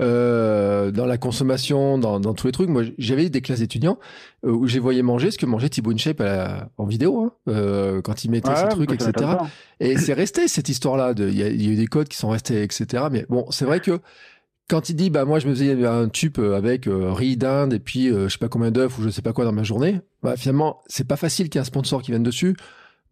euh, 0.00 0.90
dans 0.90 1.06
la 1.06 1.18
consommation, 1.18 1.98
dans, 1.98 2.20
dans 2.20 2.34
tous 2.34 2.46
les 2.46 2.52
trucs. 2.52 2.68
Moi, 2.68 2.84
j'avais 2.98 3.28
des 3.28 3.40
classes 3.40 3.60
d'étudiants 3.60 3.98
euh, 4.44 4.50
où 4.50 4.66
j'ai 4.66 4.78
voyé 4.78 5.02
manger 5.02 5.30
ce 5.30 5.38
que 5.38 5.46
mangeait 5.46 5.68
Thibaut 5.68 5.92
InShape 5.92 6.22
en 6.76 6.84
vidéo 6.86 7.24
hein, 7.24 7.32
euh, 7.48 8.02
quand 8.02 8.24
il 8.24 8.30
mettait 8.30 8.54
ses 8.54 8.68
trucs, 8.68 8.92
etc. 8.92 9.12
Et 9.80 9.98
c'est 9.98 10.14
resté 10.14 10.48
cette 10.48 10.68
histoire-là. 10.68 11.14
Il 11.18 11.36
y 11.36 11.42
a 11.42 11.48
eu 11.48 11.76
des 11.76 11.86
codes 11.86 12.08
qui 12.08 12.16
sont 12.16 12.28
restés, 12.28 12.62
etc. 12.62 13.04
Mais 13.10 13.26
bon, 13.28 13.46
c'est 13.50 13.64
vrai 13.64 13.80
que 13.80 14.00
quand 14.68 14.88
il 14.88 14.96
dit 14.96 15.10
bah 15.10 15.24
moi 15.24 15.38
je 15.38 15.46
me 15.46 15.54
faisais 15.54 15.86
un 15.86 16.08
tube 16.08 16.38
euh, 16.38 16.56
avec 16.56 16.86
euh, 16.86 17.12
riz 17.12 17.36
d'Inde 17.36 17.72
et 17.72 17.78
puis 17.78 18.08
euh, 18.08 18.28
je 18.28 18.32
sais 18.32 18.38
pas 18.38 18.48
combien 18.48 18.70
d'œufs 18.70 18.98
ou 18.98 19.02
je 19.02 19.10
sais 19.10 19.22
pas 19.22 19.32
quoi 19.32 19.44
dans 19.44 19.52
ma 19.52 19.62
journée, 19.62 20.00
bah 20.22 20.36
finalement 20.36 20.82
c'est 20.86 21.06
pas 21.06 21.16
facile 21.16 21.48
qu'il 21.48 21.58
y 21.58 21.58
ait 21.58 21.62
un 21.62 21.64
sponsor 21.64 22.02
qui 22.02 22.10
vienne 22.10 22.22
dessus. 22.22 22.56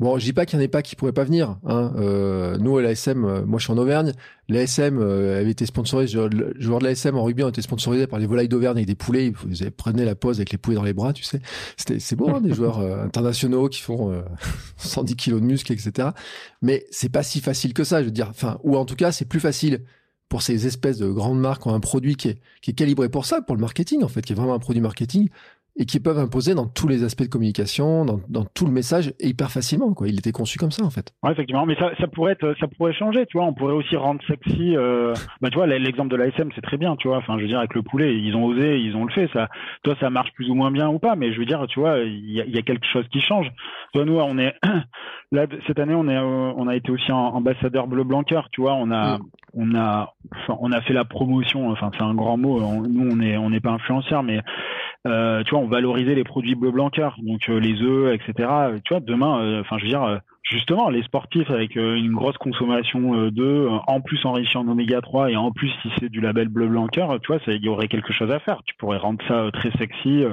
Bon, 0.00 0.18
je 0.18 0.24
dis 0.24 0.32
pas 0.32 0.44
qu'il 0.44 0.58
y 0.58 0.60
en 0.60 0.64
ait 0.64 0.68
pas 0.68 0.82
qui 0.82 0.96
pourraient 0.96 1.12
pas 1.12 1.22
venir. 1.22 1.56
Hein. 1.64 1.92
Euh, 1.98 2.58
nous 2.58 2.76
à 2.78 2.82
l'ASM, 2.82 3.44
moi 3.44 3.60
je 3.60 3.64
suis 3.64 3.72
en 3.72 3.78
Auvergne, 3.78 4.10
l'ASM 4.48 5.00
avait 5.00 5.52
été 5.52 5.66
sponsorisé, 5.66 6.18
le 6.28 6.52
joueur 6.58 6.80
de 6.80 6.84
l'ASM 6.84 7.16
en 7.16 7.22
rugby 7.22 7.44
ont 7.44 7.48
été 7.48 7.62
sponsorisés 7.62 8.08
par 8.08 8.18
les 8.18 8.26
volailles 8.26 8.48
d'Auvergne 8.48 8.78
avec 8.78 8.88
des 8.88 8.96
poulets. 8.96 9.32
Ils 9.48 9.70
prenaient 9.70 10.04
la 10.04 10.16
pause 10.16 10.38
avec 10.38 10.50
les 10.50 10.58
poulets 10.58 10.74
dans 10.74 10.82
les 10.82 10.94
bras, 10.94 11.12
tu 11.12 11.22
sais. 11.22 11.40
C'était 11.76 12.00
c'est 12.00 12.16
beau, 12.16 12.28
hein, 12.28 12.40
des 12.40 12.52
joueurs 12.54 12.80
internationaux 12.80 13.68
qui 13.68 13.82
font 13.82 14.20
110 14.78 15.14
kilos 15.14 15.40
de 15.40 15.46
muscles, 15.46 15.72
etc. 15.72 16.08
Mais 16.60 16.86
c'est 16.90 17.08
pas 17.08 17.22
si 17.22 17.40
facile 17.40 17.72
que 17.72 17.84
ça, 17.84 18.00
je 18.00 18.06
veux 18.06 18.10
dire. 18.10 18.26
Enfin, 18.30 18.58
ou 18.64 18.76
en 18.76 18.86
tout 18.86 18.96
cas 18.96 19.12
c'est 19.12 19.26
plus 19.26 19.38
facile 19.38 19.82
pour 20.34 20.42
ces 20.42 20.66
espèces 20.66 20.98
de 20.98 21.06
grandes 21.06 21.38
marques 21.38 21.64
ont 21.64 21.74
un 21.74 21.78
produit 21.78 22.16
qui 22.16 22.26
est, 22.26 22.40
qui 22.60 22.72
est 22.72 22.74
calibré 22.74 23.08
pour 23.08 23.24
ça, 23.24 23.40
pour 23.40 23.54
le 23.54 23.60
marketing 23.60 24.02
en 24.02 24.08
fait, 24.08 24.22
qui 24.22 24.32
est 24.32 24.34
vraiment 24.34 24.54
un 24.54 24.58
produit 24.58 24.80
marketing 24.80 25.28
et 25.76 25.86
qui 25.86 25.98
peuvent 25.98 26.18
imposer 26.18 26.54
dans 26.54 26.66
tous 26.66 26.86
les 26.86 27.02
aspects 27.02 27.24
de 27.24 27.28
communication, 27.28 28.04
dans, 28.04 28.20
dans, 28.28 28.44
tout 28.44 28.64
le 28.64 28.70
message, 28.70 29.12
hyper 29.20 29.50
facilement. 29.50 29.92
Quoi. 29.92 30.08
Il 30.08 30.18
était 30.18 30.30
conçu 30.30 30.56
comme 30.56 30.70
ça, 30.70 30.84
en 30.84 30.90
fait. 30.90 31.12
Ouais, 31.22 31.32
effectivement, 31.32 31.66
mais 31.66 31.74
ça, 31.74 31.90
ça 31.98 32.06
pourrait 32.06 32.36
ça 32.60 32.68
pourrait 32.68 32.92
changer, 32.92 33.26
tu 33.26 33.38
vois. 33.38 33.46
On 33.46 33.54
pourrait 33.54 33.74
aussi 33.74 33.96
rendre 33.96 34.20
sexy. 34.28 34.76
Euh... 34.76 35.14
Bah, 35.40 35.50
tu 35.50 35.56
vois, 35.56 35.66
l'exemple 35.66 36.10
de 36.10 36.16
l'ASM, 36.16 36.50
c'est 36.54 36.60
très 36.60 36.76
bien, 36.76 36.94
tu 36.96 37.08
vois. 37.08 37.18
Enfin, 37.18 37.36
je 37.38 37.42
veux 37.42 37.48
dire, 37.48 37.58
avec 37.58 37.74
le 37.74 37.82
poulet, 37.82 38.16
ils 38.16 38.36
ont 38.36 38.44
osé, 38.44 38.78
ils 38.78 38.94
ont 38.94 39.04
le 39.04 39.12
fait. 39.12 39.28
Ça, 39.32 39.48
toi, 39.82 39.96
ça 39.98 40.10
marche 40.10 40.32
plus 40.34 40.48
ou 40.48 40.54
moins 40.54 40.70
bien 40.70 40.88
ou 40.88 41.00
pas, 41.00 41.16
mais 41.16 41.32
je 41.32 41.38
veux 41.40 41.46
dire, 41.46 41.64
tu 41.68 41.80
vois, 41.80 41.98
il 41.98 42.30
y 42.30 42.58
a, 42.58 42.62
quelque 42.62 42.86
chose 42.92 43.06
qui 43.12 43.20
change. 43.20 43.50
Toi, 43.94 44.04
nous, 44.04 44.18
on 44.18 44.38
est 44.38 44.54
là 45.32 45.46
cette 45.68 45.78
année, 45.78 45.94
on 45.94 46.08
est, 46.08 46.18
on 46.18 46.66
a 46.66 46.74
été 46.74 46.90
aussi 46.90 47.12
ambassadeur 47.12 47.86
bleu 47.86 48.02
blanc 48.02 48.24
cœur, 48.24 48.48
tu 48.50 48.60
vois. 48.60 48.74
On 48.74 48.90
a, 48.90 49.18
mm. 49.18 49.22
on 49.54 49.74
a, 49.76 50.14
enfin, 50.32 50.58
on 50.60 50.72
a 50.72 50.80
fait 50.80 50.92
la 50.92 51.04
promotion. 51.04 51.70
Enfin, 51.70 51.92
c'est 51.96 52.02
un 52.02 52.14
grand 52.14 52.36
mot. 52.36 52.60
nous, 52.60 53.08
on 53.08 53.20
est, 53.20 53.36
on 53.36 53.50
n'est 53.50 53.60
pas 53.60 53.70
influenceur, 53.70 54.24
mais 54.24 54.40
euh, 55.06 55.44
tu 55.44 55.50
vois, 55.50 55.60
on 55.60 55.68
valorisait 55.68 56.16
les 56.16 56.24
produits 56.24 56.56
bleu 56.56 56.72
blanc 56.72 56.90
cœur, 56.90 57.16
donc 57.22 57.48
euh, 57.48 57.60
les 57.60 57.80
œufs, 57.82 58.14
etc. 58.14 58.48
Tu 58.84 58.94
vois, 58.94 59.00
demain, 59.00 59.40
euh, 59.42 59.60
enfin, 59.60 59.76
je 59.78 59.84
veux 59.84 59.90
dire, 59.90 60.20
justement, 60.42 60.88
les 60.88 61.02
sportifs 61.04 61.50
avec 61.50 61.76
une 61.76 62.14
grosse 62.14 62.38
consommation 62.38 63.28
d'œufs, 63.28 63.70
en 63.86 64.00
plus 64.00 64.24
enrichi 64.24 64.56
en 64.58 64.66
oméga 64.66 65.00
3 65.02 65.30
et 65.30 65.36
en 65.36 65.52
plus 65.52 65.70
si 65.82 65.90
c'est 66.00 66.08
du 66.08 66.20
label 66.20 66.48
bleu 66.48 66.66
blanc 66.66 66.88
cœur, 66.88 67.20
tu 67.20 67.28
vois, 67.28 67.38
il 67.46 67.62
y 67.62 67.68
aurait 67.68 67.88
quelque 67.88 68.12
chose 68.12 68.32
à 68.32 68.40
faire. 68.40 68.62
Tu 68.64 68.74
pourrais 68.76 68.98
rendre 68.98 69.22
ça 69.28 69.50
très 69.52 69.70
sexy. 69.78 70.24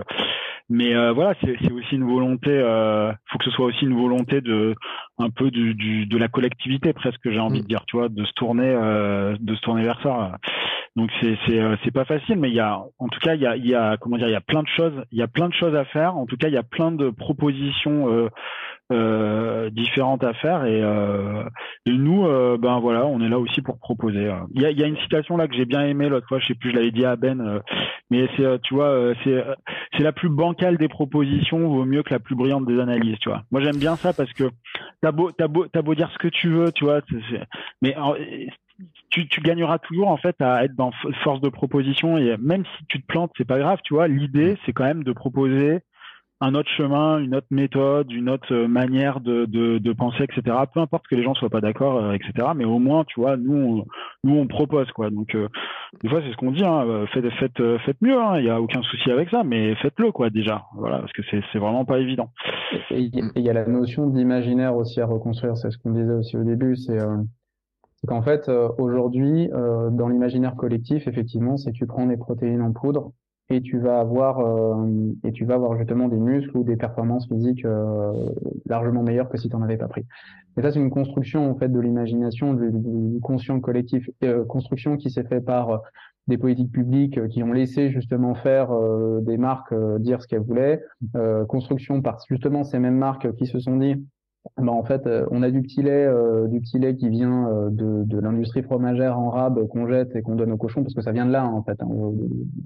Mais 0.71 1.11
voilà, 1.11 1.35
c'est 1.41 1.71
aussi 1.71 1.95
une 1.95 2.05
volonté. 2.05 2.49
Euh, 2.49 3.11
faut 3.29 3.37
que 3.37 3.45
ce 3.45 3.51
soit 3.51 3.65
aussi 3.65 3.85
une 3.85 3.95
volonté 3.95 4.41
de 4.41 4.73
un 5.19 5.29
peu 5.29 5.51
du, 5.51 5.75
du 5.75 6.05
de 6.05 6.17
la 6.17 6.29
collectivité 6.29 6.93
presque, 6.93 7.29
j'ai 7.29 7.39
envie 7.39 7.59
mm. 7.59 7.63
de 7.63 7.67
dire, 7.67 7.85
tu 7.85 7.97
vois, 7.97 8.09
de 8.09 8.23
se 8.25 8.33
tourner, 8.33 8.71
de 9.39 9.55
se 9.55 9.61
tourner 9.61 9.83
vers 9.83 10.01
ça. 10.01 10.37
Donc 10.97 11.09
c'est 11.21 11.37
c'est 11.45 11.59
euh, 11.59 11.77
c'est 11.83 11.91
pas 11.91 12.03
facile, 12.03 12.37
mais 12.37 12.49
il 12.49 12.55
y 12.55 12.59
a 12.59 12.81
en 12.99 13.07
tout 13.07 13.19
cas 13.21 13.35
il 13.35 13.41
y 13.41 13.47
a 13.47 13.55
il 13.55 13.65
y 13.65 13.75
a 13.75 13.95
comment 13.97 14.17
dire 14.17 14.27
il 14.27 14.33
y 14.33 14.35
a 14.35 14.41
plein 14.41 14.61
de 14.61 14.67
choses 14.67 14.93
il 15.11 15.19
y 15.19 15.21
a 15.21 15.27
plein 15.27 15.47
de 15.47 15.53
choses 15.53 15.75
à 15.75 15.85
faire. 15.85 16.17
En 16.17 16.25
tout 16.25 16.35
cas 16.35 16.49
il 16.49 16.53
y 16.53 16.57
a 16.57 16.63
plein 16.63 16.91
de 16.91 17.09
propositions 17.09 18.29
euh, 18.91 19.51
euh, 19.61 19.69
différentes 19.69 20.23
à 20.23 20.33
faire 20.33 20.65
et, 20.65 20.81
euh, 20.81 21.43
et 21.85 21.91
nous 21.91 22.25
euh, 22.25 22.57
ben 22.57 22.79
voilà 22.79 23.05
on 23.05 23.21
est 23.21 23.29
là 23.29 23.39
aussi 23.39 23.61
pour 23.61 23.77
proposer. 23.77 24.31
Il 24.53 24.61
y 24.61 24.65
a 24.65 24.71
y 24.71 24.83
a 24.83 24.87
une 24.87 24.97
citation 24.97 25.37
là 25.37 25.47
que 25.47 25.55
j'ai 25.55 25.65
bien 25.65 25.83
aimée 25.83 26.09
l'autre 26.09 26.27
fois 26.27 26.39
je 26.39 26.47
sais 26.47 26.55
plus 26.55 26.71
je 26.71 26.75
l'avais 26.75 26.91
dit 26.91 27.05
à 27.05 27.15
Ben 27.15 27.61
mais 28.09 28.27
c'est 28.35 28.61
tu 28.63 28.75
vois 28.75 29.13
c'est 29.23 29.43
c'est 29.95 30.03
la 30.03 30.11
plus 30.11 30.29
bancale 30.29 30.77
des 30.77 30.87
propositions 30.87 31.69
vaut 31.69 31.85
mieux 31.85 32.03
que 32.03 32.13
la 32.13 32.19
plus 32.19 32.35
brillante 32.35 32.65
des 32.65 32.79
analyses 32.79 33.17
tu 33.19 33.29
vois. 33.29 33.43
Moi 33.51 33.61
j'aime 33.61 33.77
bien 33.77 33.95
ça 33.95 34.13
parce 34.13 34.31
que 34.33 34.49
t'as 35.01 35.11
beau 35.11 35.31
t'as 35.31 35.47
beau 35.47 35.67
t'as 35.67 35.81
beau 35.81 35.95
dire 35.95 36.09
ce 36.11 36.17
que 36.17 36.27
tu 36.27 36.49
veux 36.49 36.71
tu 36.71 36.85
vois 36.85 37.01
mais 37.81 37.95
tu, 39.11 39.27
tu, 39.27 39.41
gagneras 39.41 39.77
toujours 39.77 40.07
en 40.07 40.17
fait 40.17 40.35
à 40.41 40.63
être 40.63 40.75
dans 40.75 40.91
force 41.23 41.41
de 41.41 41.49
proposition 41.49 42.17
et 42.17 42.35
même 42.37 42.63
si 42.65 42.85
tu 42.87 42.99
te 42.99 43.05
plantes, 43.05 43.31
c'est 43.37 43.45
pas 43.45 43.59
grave, 43.59 43.77
tu 43.83 43.93
vois. 43.93 44.07
L'idée, 44.07 44.57
c'est 44.65 44.73
quand 44.73 44.85
même 44.85 45.03
de 45.03 45.11
proposer 45.11 45.81
un 46.41 46.55
autre 46.55 46.69
chemin, 46.75 47.19
une 47.19 47.35
autre 47.35 47.47
méthode, 47.51 48.11
une 48.11 48.29
autre 48.29 48.53
euh, 48.53 48.67
manière 48.67 49.19
de, 49.19 49.45
de, 49.45 49.77
de 49.77 49.93
penser, 49.93 50.23
etc. 50.23 50.57
Peu 50.73 50.79
importe 50.79 51.07
que 51.07 51.15
les 51.15 51.23
gens 51.23 51.33
soient 51.35 51.49
pas 51.49 51.61
d'accord, 51.61 52.03
euh, 52.03 52.13
etc. 52.13 52.49
Mais 52.55 52.65
au 52.65 52.79
moins, 52.79 53.03
tu 53.05 53.19
vois, 53.19 53.37
nous, 53.37 53.55
on, 53.55 53.85
nous, 54.23 54.37
on 54.37 54.47
propose 54.47 54.91
quoi. 54.91 55.09
Donc, 55.09 55.35
euh, 55.35 55.47
des 56.03 56.09
fois, 56.09 56.21
c'est 56.21 56.31
ce 56.31 56.37
qu'on 56.37 56.51
dit. 56.51 56.65
Hein, 56.65 57.05
faites, 57.13 57.29
faites, 57.39 57.77
faites 57.85 58.01
mieux. 58.01 58.19
Hein, 58.19 58.39
il 58.39 58.43
n'y 58.43 58.49
a 58.49 58.59
aucun 58.59 58.81
souci 58.81 59.09
avec 59.11 59.29
ça, 59.29 59.43
mais 59.43 59.75
faites-le 59.75 60.11
quoi 60.11 60.29
déjà. 60.29 60.65
Voilà, 60.75 60.99
parce 60.99 61.13
que 61.13 61.21
c'est, 61.29 61.59
vraiment 61.59 61.85
pas 61.85 61.99
évident. 61.99 62.31
Et 62.89 63.01
il 63.01 63.43
y 63.43 63.49
a 63.49 63.53
la 63.53 63.67
notion 63.67 64.07
d'imaginaire 64.07 64.75
aussi 64.75 64.99
à 64.99 65.05
reconstruire. 65.05 65.55
C'est 65.57 65.69
ce 65.69 65.77
qu'on 65.77 65.91
disait 65.91 66.13
aussi 66.13 66.37
au 66.37 66.43
début. 66.43 66.75
C'est 66.75 66.97
c'est 68.01 68.07
qu'en 68.07 68.23
fait, 68.23 68.49
euh, 68.49 68.69
aujourd'hui, 68.79 69.51
euh, 69.53 69.91
dans 69.91 70.07
l'imaginaire 70.07 70.55
collectif, 70.55 71.07
effectivement, 71.07 71.57
c'est 71.57 71.71
tu 71.71 71.85
prends 71.85 72.07
des 72.07 72.17
protéines 72.17 72.61
en 72.61 72.71
poudre 72.71 73.11
et 73.49 73.61
tu 73.61 73.79
vas 73.79 73.99
avoir 73.99 74.39
euh, 74.39 75.13
et 75.23 75.31
tu 75.31 75.45
vas 75.45 75.55
avoir 75.55 75.77
justement 75.77 76.07
des 76.07 76.17
muscles 76.17 76.57
ou 76.57 76.63
des 76.63 76.77
performances 76.77 77.27
physiques 77.27 77.65
largement 78.65 79.03
meilleures 79.03 79.29
que 79.29 79.37
si 79.37 79.49
tu 79.49 79.55
n'en 79.55 79.61
avais 79.63 79.77
pas 79.77 79.87
pris. 79.87 80.05
Et 80.57 80.61
ça, 80.61 80.71
c'est 80.71 80.79
une 80.79 80.89
construction 80.89 81.49
en 81.49 81.55
fait 81.55 81.69
de 81.69 81.79
l'imagination, 81.79 82.53
du, 82.53 82.71
du, 82.71 83.19
conscient 83.21 83.59
collectif, 83.59 84.09
construction 84.47 84.97
qui 84.97 85.09
s'est 85.09 85.23
fait 85.23 85.41
par 85.41 85.81
des 86.27 86.37
politiques 86.37 86.71
publiques 86.71 87.27
qui 87.29 87.41
ont 87.43 87.51
laissé 87.51 87.89
justement 87.89 88.35
faire 88.35 88.69
des 89.21 89.37
marques 89.37 89.73
dire 89.99 90.21
ce 90.21 90.27
qu'elles 90.27 90.41
voulaient, 90.41 90.81
construction 91.47 92.01
par 92.01 92.17
justement 92.29 92.63
ces 92.63 92.79
mêmes 92.79 92.97
marques 92.97 93.33
qui 93.35 93.47
se 93.47 93.59
sont 93.59 93.77
dit 93.77 93.95
bah 94.57 94.71
en 94.71 94.83
fait, 94.83 95.05
euh, 95.05 95.25
on 95.29 95.43
a 95.43 95.51
du 95.51 95.61
petit 95.61 95.83
lait, 95.83 96.05
euh, 96.05 96.47
du 96.47 96.61
petit 96.61 96.79
lait 96.79 96.95
qui 96.95 97.09
vient 97.09 97.47
euh, 97.47 97.69
de, 97.69 98.03
de 98.03 98.19
l'industrie 98.19 98.63
fromagère 98.63 99.19
en 99.19 99.29
rab 99.29 99.67
qu'on 99.67 99.87
jette 99.87 100.15
et 100.15 100.23
qu'on 100.23 100.35
donne 100.35 100.51
aux 100.51 100.57
cochons 100.57 100.81
parce 100.81 100.95
que 100.95 101.01
ça 101.01 101.11
vient 101.11 101.27
de 101.27 101.31
là 101.31 101.43
hein, 101.43 101.53
en 101.53 101.63
fait. 101.63 101.79
Hein, 101.81 101.87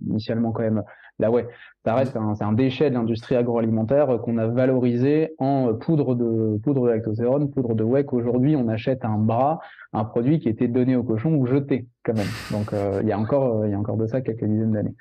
initialement 0.08 0.54
quand 0.54 0.62
même, 0.62 0.84
là 1.20 1.30
ouais, 1.32 1.48
ça 1.84 1.94
reste 1.94 2.18
c'est 2.36 2.44
un, 2.44 2.54
déchet 2.54 2.90
de 2.90 2.96
l'industrie 2.96 3.36
agroalimentaire 3.36 4.20
qu'on 4.22 4.38
a 4.38 4.48
valorisé 4.48 5.34
en 5.38 5.74
poudre 5.74 6.16
de 6.16 6.58
poudre 6.64 6.90
de 6.90 7.46
poudre 7.46 7.76
de 7.76 7.84
whey. 7.84 8.06
Qu'aujourd'hui 8.06 8.56
on 8.56 8.70
achète 8.70 9.04
un 9.04 9.18
bras, 9.18 9.60
un 9.92 10.06
produit 10.06 10.40
qui 10.40 10.48
était 10.48 10.70
donné 10.70 10.96
aux 10.96 11.04
cochons 11.04 11.36
ou 11.36 11.46
jeté 11.46 11.88
quand 12.04 12.16
même. 12.16 12.28
Donc 12.52 12.74
il 13.02 13.08
y 13.08 13.12
a 13.12 13.20
encore 13.20 13.66
il 13.66 13.72
y 13.72 13.74
a 13.74 13.80
encore 13.80 13.98
de 13.98 14.08
ça 14.08 14.22
quelques 14.22 14.46
dizaines 14.46 14.72
d'années. 14.72 14.96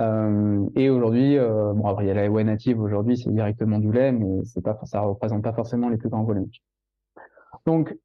Euh, 0.00 0.66
et 0.74 0.90
aujourd'hui, 0.90 1.38
euh, 1.38 1.72
bon 1.72 1.86
après 1.86 2.04
il 2.04 2.08
y 2.08 2.10
a 2.10 2.14
la 2.14 2.28
whey 2.28 2.44
native 2.44 2.80
aujourd'hui, 2.80 3.16
c'est 3.16 3.32
directement 3.32 3.78
du 3.78 3.92
lait, 3.92 4.12
mais 4.12 4.44
c'est 4.44 4.62
pas, 4.62 4.78
ça 4.84 5.00
représente 5.00 5.42
pas 5.42 5.52
forcément 5.52 5.88
les 5.88 5.96
plus 5.96 6.08
grands 6.08 6.24
volumes. 6.24 6.48
Donc 7.66 7.96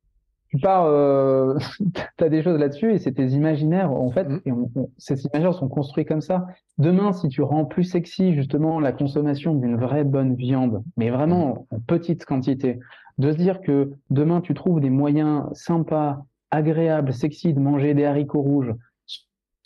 tu 0.49 0.57
pars, 0.59 0.85
euh, 0.85 1.57
tu 2.17 2.23
as 2.23 2.29
des 2.29 2.43
choses 2.43 2.59
là-dessus 2.59 2.93
et 2.93 2.99
c'est 2.99 3.13
tes 3.13 3.27
imaginaires 3.27 3.91
en 3.91 4.11
fait. 4.11 4.27
Mm. 4.27 4.41
Et 4.45 4.51
ces 4.97 5.21
imaginaires 5.25 5.53
sont 5.53 5.67
construits 5.67 6.05
comme 6.05 6.21
ça. 6.21 6.47
Demain, 6.77 7.13
si 7.13 7.27
tu 7.27 7.41
rends 7.41 7.65
plus 7.65 7.83
sexy 7.83 8.33
justement 8.33 8.79
la 8.79 8.91
consommation 8.91 9.53
d'une 9.53 9.77
vraie 9.77 10.03
bonne 10.03 10.35
viande, 10.35 10.83
mais 10.97 11.09
vraiment 11.09 11.65
mm. 11.71 11.75
en 11.75 11.79
petite 11.87 12.25
quantité, 12.25 12.79
de 13.17 13.31
se 13.31 13.37
dire 13.37 13.61
que 13.61 13.91
demain 14.09 14.41
tu 14.41 14.53
trouves 14.53 14.79
des 14.79 14.89
moyens 14.89 15.45
sympas, 15.53 16.23
agréables, 16.51 17.13
sexy 17.13 17.53
de 17.53 17.59
manger 17.59 17.93
des 17.93 18.05
haricots 18.05 18.41
rouges 18.41 18.73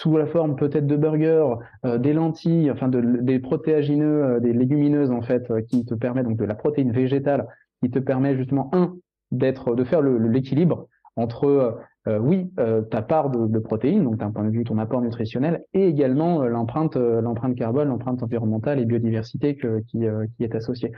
sous 0.04 0.18
la 0.18 0.28
forme 0.28 0.58
peut-être 0.58 0.86
de 0.86 0.98
burgers, 0.98 1.56
euh, 1.86 1.98
des 1.98 2.12
lentilles, 2.12 2.70
enfin 2.70 2.90
de, 2.90 3.00
des 3.00 3.40
protéagineux, 3.40 4.24
euh, 4.24 4.40
des 4.42 4.52
légumineuses 4.52 5.12
en 5.12 5.22
fait, 5.22 5.50
euh, 5.50 5.62
qui 5.62 5.86
te 5.86 5.94
permet 5.94 6.24
donc 6.24 6.36
de 6.36 6.44
la 6.44 6.56
protéine 6.56 6.92
végétale, 6.92 7.48
qui 7.82 7.90
te 7.90 8.00
permet 8.00 8.36
justement 8.36 8.70
un 8.74 8.96
d'être, 9.32 9.76
de 9.76 9.84
faire 9.86 10.02
l'équilibre 10.02 10.88
entre 11.16 11.80
oui 12.08 12.52
ta 12.92 13.02
part 13.02 13.30
de, 13.30 13.60
protéines, 13.60 14.04
donc 14.04 14.18
d'un 14.18 14.32
point 14.32 14.44
de 14.44 14.50
vue 14.50 14.64
ton 14.64 14.78
apport 14.78 15.02
nutritionnel, 15.02 15.64
et 15.74 15.88
également 15.88 16.44
l'empreinte 16.44 16.96
l'empreinte 16.96 17.56
carbone, 17.56 17.88
l'empreinte 17.88 18.22
environnementale 18.22 18.80
et 18.80 18.86
biodiversité 18.86 19.58
qui 19.88 20.04
est 20.04 20.56
associée. 20.56 20.92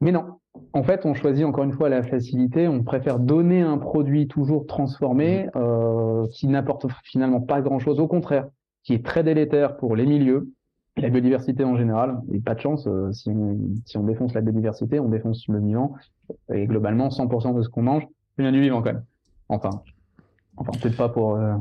Mais 0.00 0.12
non, 0.12 0.38
en 0.72 0.82
fait, 0.82 1.06
on 1.06 1.14
choisit 1.14 1.44
encore 1.44 1.64
une 1.64 1.72
fois 1.72 1.88
la 1.88 2.02
facilité. 2.02 2.68
On 2.68 2.82
préfère 2.82 3.18
donner 3.18 3.62
un 3.62 3.78
produit 3.78 4.28
toujours 4.28 4.66
transformé 4.66 5.46
mmh. 5.46 5.50
euh, 5.56 6.26
qui 6.32 6.46
n'apporte 6.46 6.86
finalement 7.04 7.40
pas 7.40 7.60
grand-chose. 7.60 8.00
Au 8.00 8.06
contraire, 8.06 8.48
qui 8.84 8.94
est 8.94 9.04
très 9.04 9.22
délétère 9.22 9.76
pour 9.76 9.96
les 9.96 10.06
milieux, 10.06 10.52
la 10.96 11.10
biodiversité 11.10 11.64
en 11.64 11.76
général. 11.76 12.20
Et 12.32 12.40
pas 12.40 12.54
de 12.54 12.60
chance, 12.60 12.86
euh, 12.86 13.12
si, 13.12 13.30
on, 13.30 13.58
si 13.84 13.96
on 13.96 14.04
défonce 14.04 14.34
la 14.34 14.40
biodiversité, 14.40 15.00
on 15.00 15.08
défonce 15.08 15.46
le 15.48 15.60
vivant. 15.60 15.94
Et 16.52 16.66
globalement, 16.66 17.08
100% 17.08 17.56
de 17.56 17.62
ce 17.62 17.68
qu'on 17.68 17.82
mange 17.82 18.06
vient 18.38 18.52
du 18.52 18.60
vivant 18.60 18.82
quand 18.82 18.92
même. 18.92 19.04
Enfin, 19.48 19.82
enfin 20.56 20.72
peut-être 20.80 20.96
pas 20.96 21.08
pour 21.08 21.34
euh, 21.34 21.54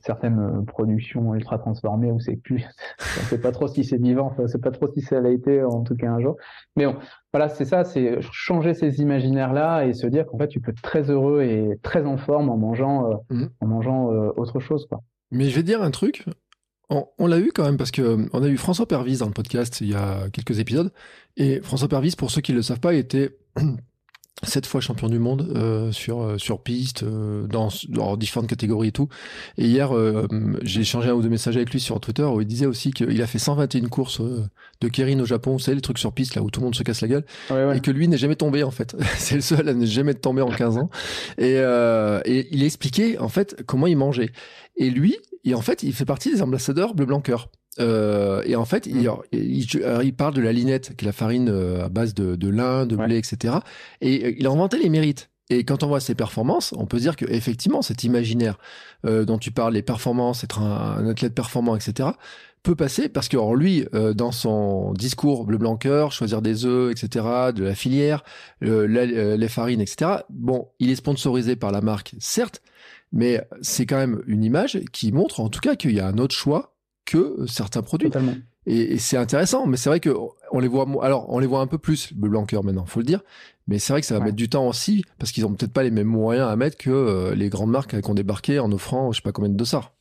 certaines 0.00 0.38
euh, 0.38 0.62
productions 0.62 1.34
ultra 1.34 1.58
transformées 1.58 2.10
où 2.10 2.20
c'est 2.20 2.36
plus, 2.36 2.64
on 3.00 3.24
sait 3.24 3.40
pas 3.40 3.52
trop 3.52 3.68
si 3.68 3.84
c'est 3.84 4.00
vivant, 4.00 4.26
enfin, 4.26 4.46
c'est 4.46 4.60
pas 4.60 4.70
trop 4.70 4.88
si 4.92 5.00
ça 5.00 5.20
l'a 5.20 5.30
été 5.30 5.62
en 5.62 5.82
tout 5.82 5.96
cas 5.96 6.10
un 6.10 6.20
jour. 6.20 6.36
Mais 6.76 6.86
bon, 6.86 6.96
voilà, 7.32 7.48
c'est 7.48 7.64
ça, 7.64 7.84
c'est 7.84 8.20
changer 8.20 8.74
ces 8.74 9.00
imaginaires-là 9.00 9.86
et 9.86 9.94
se 9.94 10.06
dire 10.06 10.26
qu'en 10.26 10.38
fait 10.38 10.48
tu 10.48 10.60
peux 10.60 10.70
être 10.70 10.82
très 10.82 11.10
heureux 11.10 11.42
et 11.42 11.78
très 11.82 12.04
en 12.04 12.16
forme 12.16 12.50
en 12.50 12.56
mangeant, 12.56 13.10
euh, 13.10 13.14
mmh. 13.30 13.44
en 13.60 13.66
mangeant 13.66 14.12
euh, 14.12 14.30
autre 14.36 14.60
chose, 14.60 14.86
quoi. 14.86 15.02
Mais 15.30 15.46
je 15.46 15.56
vais 15.56 15.62
dire 15.62 15.82
un 15.82 15.90
truc. 15.90 16.26
On, 16.90 17.26
l'a 17.26 17.38
eu 17.38 17.52
quand 17.54 17.64
même 17.64 17.78
parce 17.78 17.90
que 17.90 18.28
on 18.34 18.42
a 18.42 18.48
eu 18.48 18.58
François 18.58 18.84
Pervis 18.84 19.16
dans 19.16 19.26
le 19.26 19.32
podcast 19.32 19.80
il 19.80 19.88
y 19.88 19.94
a 19.94 20.28
quelques 20.30 20.58
épisodes 20.58 20.92
et 21.38 21.62
François 21.62 21.88
Pervis, 21.88 22.16
pour 22.18 22.30
ceux 22.30 22.42
qui 22.42 22.52
ne 22.52 22.58
le 22.58 22.62
savent 22.62 22.80
pas, 22.80 22.92
était 22.92 23.38
sept 24.44 24.66
fois 24.66 24.80
champion 24.80 25.08
du 25.08 25.18
monde 25.18 25.52
euh, 25.54 25.92
sur 25.92 26.22
euh, 26.22 26.38
sur 26.38 26.62
piste 26.62 27.04
euh, 27.04 27.46
dans, 27.46 27.68
dans, 27.88 28.16
différentes 28.16 28.48
catégories 28.48 28.88
et 28.88 28.92
tout. 28.92 29.08
Et 29.56 29.66
hier 29.66 29.96
euh, 29.96 30.26
j'ai 30.62 30.80
échangé 30.80 31.10
un 31.10 31.12
ou 31.12 31.22
deux 31.22 31.28
messages 31.28 31.56
avec 31.56 31.70
lui 31.70 31.80
sur 31.80 32.00
Twitter 32.00 32.24
où 32.24 32.40
il 32.40 32.46
disait 32.46 32.66
aussi 32.66 32.92
qu'il 32.92 33.22
a 33.22 33.26
fait 33.26 33.38
121 33.38 33.88
courses 33.88 34.20
de 34.20 34.88
Kerin 34.88 35.20
au 35.20 35.26
Japon. 35.26 35.58
C'est 35.58 35.74
les 35.74 35.80
trucs 35.80 35.98
sur 35.98 36.12
piste 36.12 36.34
là 36.34 36.42
où 36.42 36.50
tout 36.50 36.60
le 36.60 36.64
monde 36.64 36.74
se 36.74 36.82
casse 36.82 37.02
la 37.02 37.08
gueule. 37.08 37.24
Et 37.74 37.80
que 37.80 37.90
lui 37.90 38.08
n'est 38.08 38.16
jamais 38.16 38.36
tombé 38.36 38.62
en 38.64 38.70
fait. 38.70 38.96
C'est 39.16 39.36
le 39.36 39.40
seul 39.42 39.68
à 39.68 39.74
ne 39.74 39.86
jamais 39.86 40.14
tomber 40.14 40.42
en 40.42 40.50
15 40.50 40.76
ans. 40.78 40.90
Et, 41.38 41.54
et 41.54 42.48
il 42.50 42.62
a 42.62 42.66
expliqué 42.66 43.18
en 43.18 43.28
fait 43.28 43.62
comment 43.66 43.86
il 43.86 43.96
mangeait. 43.96 44.32
Et 44.76 44.90
lui 44.90 45.16
et 45.44 45.54
en 45.54 45.62
fait 45.62 45.82
il 45.82 45.92
fait 45.92 46.04
partie 46.04 46.32
des 46.32 46.42
ambassadeurs 46.42 46.94
bleu 46.94 47.06
blanc 47.06 47.20
cœur 47.20 47.48
euh, 47.80 48.42
et 48.44 48.56
en 48.56 48.64
fait, 48.64 48.86
il, 48.86 49.08
mm. 49.08 49.16
il, 49.32 49.66
il, 50.04 50.14
parle 50.14 50.34
de 50.34 50.42
la 50.42 50.52
linette, 50.52 50.96
qui 50.96 51.04
est 51.04 51.06
la 51.06 51.12
farine 51.12 51.48
euh, 51.48 51.84
à 51.84 51.88
base 51.88 52.14
de, 52.14 52.36
de 52.36 52.48
lin, 52.48 52.86
de 52.86 52.96
blé, 52.96 53.16
etc. 53.16 53.56
Et 54.00 54.24
euh, 54.24 54.34
il 54.36 54.46
a 54.46 54.50
inventé 54.50 54.78
les 54.78 54.88
mérites. 54.88 55.30
Et 55.50 55.64
quand 55.64 55.82
on 55.82 55.88
voit 55.88 56.00
ses 56.00 56.14
performances, 56.14 56.72
on 56.78 56.86
peut 56.86 56.98
dire 56.98 57.16
que 57.16 57.26
effectivement, 57.26 57.82
cet 57.82 58.04
imaginaire 58.04 58.58
euh, 59.04 59.24
dont 59.24 59.38
tu 59.38 59.50
parles, 59.50 59.74
les 59.74 59.82
performances, 59.82 60.44
être 60.44 60.60
un, 60.60 61.06
athlète 61.06 61.34
performant, 61.34 61.76
etc., 61.76 62.10
peut 62.62 62.76
passer 62.76 63.08
parce 63.08 63.28
que 63.28 63.36
lui, 63.56 63.84
euh, 63.92 64.14
dans 64.14 64.30
son 64.30 64.92
discours 64.92 65.44
bleu 65.44 65.58
blanc 65.58 65.76
cœur, 65.76 66.12
choisir 66.12 66.42
des 66.42 66.64
œufs, 66.64 66.92
etc., 66.92 67.26
de 67.54 67.64
la 67.64 67.74
filière, 67.74 68.22
les 68.60 69.48
farines, 69.48 69.80
etc. 69.80 70.22
Bon, 70.30 70.68
il 70.78 70.90
est 70.90 70.96
sponsorisé 70.96 71.56
par 71.56 71.72
la 71.72 71.80
marque, 71.80 72.14
certes, 72.20 72.62
mais 73.10 73.44
c'est 73.60 73.84
quand 73.84 73.96
même 73.96 74.22
une 74.26 74.44
image 74.44 74.78
qui 74.92 75.10
montre, 75.10 75.40
en 75.40 75.48
tout 75.48 75.60
cas, 75.60 75.74
qu'il 75.74 75.90
y 75.90 76.00
a 76.00 76.06
un 76.06 76.18
autre 76.18 76.36
choix 76.36 76.71
que 77.04 77.44
certains 77.46 77.82
produits. 77.82 78.08
Totalement. 78.08 78.34
Et, 78.66 78.98
c'est 78.98 79.16
intéressant, 79.16 79.66
mais 79.66 79.76
c'est 79.76 79.88
vrai 79.90 80.00
que 80.00 80.10
on 80.52 80.60
les 80.60 80.68
voit, 80.68 80.86
alors 81.02 81.26
on 81.30 81.38
les 81.38 81.46
voit 81.46 81.60
un 81.60 81.66
peu 81.66 81.78
plus 81.78 82.12
le 82.12 82.28
blanc 82.28 82.44
cœur 82.44 82.62
maintenant, 82.64 82.84
faut 82.84 83.00
le 83.00 83.06
dire. 83.06 83.22
Mais 83.66 83.78
c'est 83.78 83.92
vrai 83.92 84.00
que 84.00 84.06
ça 84.06 84.18
va 84.18 84.24
mettre 84.24 84.36
du 84.36 84.48
temps 84.48 84.66
aussi 84.68 85.04
parce 85.18 85.32
qu'ils 85.32 85.46
ont 85.46 85.54
peut-être 85.54 85.72
pas 85.72 85.82
les 85.82 85.90
mêmes 85.90 86.08
moyens 86.08 86.48
à 86.48 86.56
mettre 86.56 86.76
que 86.76 86.90
euh, 86.90 87.34
les 87.34 87.48
grandes 87.48 87.70
marques 87.70 88.00
qui 88.00 88.10
ont 88.10 88.14
débarqué 88.14 88.58
en 88.58 88.70
offrant, 88.72 89.12
je 89.12 89.18
sais 89.18 89.22
pas 89.22 89.32
combien 89.32 89.50
de 89.50 89.56
dossards. 89.56 89.92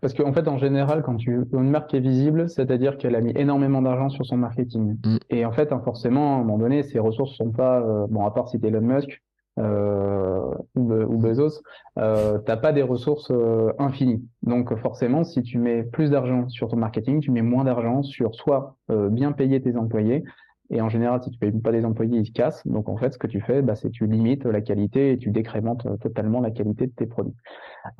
Parce 0.00 0.12
qu'en 0.12 0.34
fait, 0.34 0.46
en 0.48 0.58
général, 0.58 1.02
quand 1.02 1.16
tu 1.16 1.34
une 1.52 1.70
marque 1.70 1.94
est 1.94 2.00
visible, 2.00 2.50
c'est-à-dire 2.50 2.98
qu'elle 2.98 3.14
a 3.14 3.22
mis 3.22 3.32
énormément 3.36 3.80
d'argent 3.80 4.10
sur 4.10 4.26
son 4.26 4.36
marketing. 4.36 4.98
Mm. 5.02 5.16
Et 5.30 5.46
en 5.46 5.52
fait, 5.52 5.70
forcément, 5.82 6.36
à 6.36 6.40
un 6.40 6.44
moment 6.44 6.58
donné, 6.58 6.82
ses 6.82 6.98
ressources 6.98 7.34
sont 7.34 7.50
pas, 7.50 7.80
euh, 7.80 8.06
bon, 8.10 8.26
à 8.26 8.30
part 8.30 8.48
si 8.48 8.58
Elon 8.62 8.82
Musk, 8.82 9.22
ou, 9.56 10.92
ou, 10.92 11.18
Bezos, 11.18 11.62
euh, 11.98 12.38
t'as 12.38 12.56
pas 12.56 12.72
des 12.72 12.82
ressources 12.82 13.30
euh, 13.30 13.72
infinies. 13.78 14.26
Donc 14.42 14.74
forcément, 14.76 15.24
si 15.24 15.42
tu 15.42 15.58
mets 15.58 15.82
plus 15.82 16.10
d'argent 16.10 16.48
sur 16.48 16.68
ton 16.68 16.76
marketing, 16.76 17.20
tu 17.20 17.30
mets 17.30 17.42
moins 17.42 17.64
d'argent 17.64 18.02
sur 18.02 18.34
soit 18.34 18.76
euh, 18.90 19.08
bien 19.08 19.32
payer 19.32 19.60
tes 19.60 19.76
employés, 19.76 20.24
et 20.70 20.80
en 20.80 20.88
général, 20.88 21.22
si 21.22 21.30
tu 21.30 21.38
payes 21.38 21.52
pas 21.52 21.72
des 21.72 21.84
employés, 21.84 22.18
ils 22.18 22.26
se 22.26 22.32
cassent. 22.32 22.66
Donc 22.66 22.88
en 22.88 22.96
fait, 22.96 23.12
ce 23.12 23.18
que 23.18 23.26
tu 23.26 23.40
fais, 23.40 23.60
bah, 23.62 23.74
c'est 23.74 23.90
tu 23.90 24.06
limites 24.06 24.44
la 24.44 24.62
qualité 24.62 25.12
et 25.12 25.18
tu 25.18 25.30
décrémentes 25.30 25.86
totalement 26.00 26.40
la 26.40 26.50
qualité 26.50 26.86
de 26.86 26.92
tes 26.92 27.06
produits. 27.06 27.34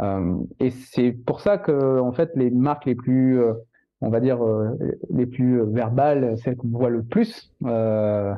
Euh, 0.00 0.36
et 0.60 0.70
c'est 0.70 1.12
pour 1.12 1.40
ça 1.40 1.58
que 1.58 2.00
en 2.00 2.12
fait, 2.12 2.30
les 2.34 2.50
marques 2.50 2.86
les 2.86 2.94
plus 2.94 3.40
on 4.00 4.10
va 4.10 4.20
dire 4.20 4.40
les 5.10 5.26
plus 5.26 5.62
verbales, 5.62 6.36
celles 6.38 6.56
qu'on 6.56 6.68
voit 6.68 6.90
le 6.90 7.02
plus, 7.02 7.52
euh, 7.64 8.34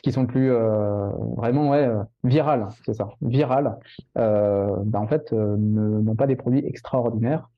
qui 0.00 0.12
sont 0.12 0.26
plus 0.26 0.50
euh, 0.50 1.08
vraiment 1.36 1.70
ouais, 1.70 1.86
euh, 1.86 2.02
virales, 2.24 2.68
c'est 2.84 2.94
ça, 2.94 3.10
virales, 3.20 3.78
euh, 4.16 4.74
bah, 4.84 5.00
en 5.00 5.06
fait, 5.06 5.32
euh, 5.32 5.56
n'ont 5.56 6.16
pas 6.16 6.26
des 6.26 6.36
produits 6.36 6.64
extraordinaires. 6.64 7.48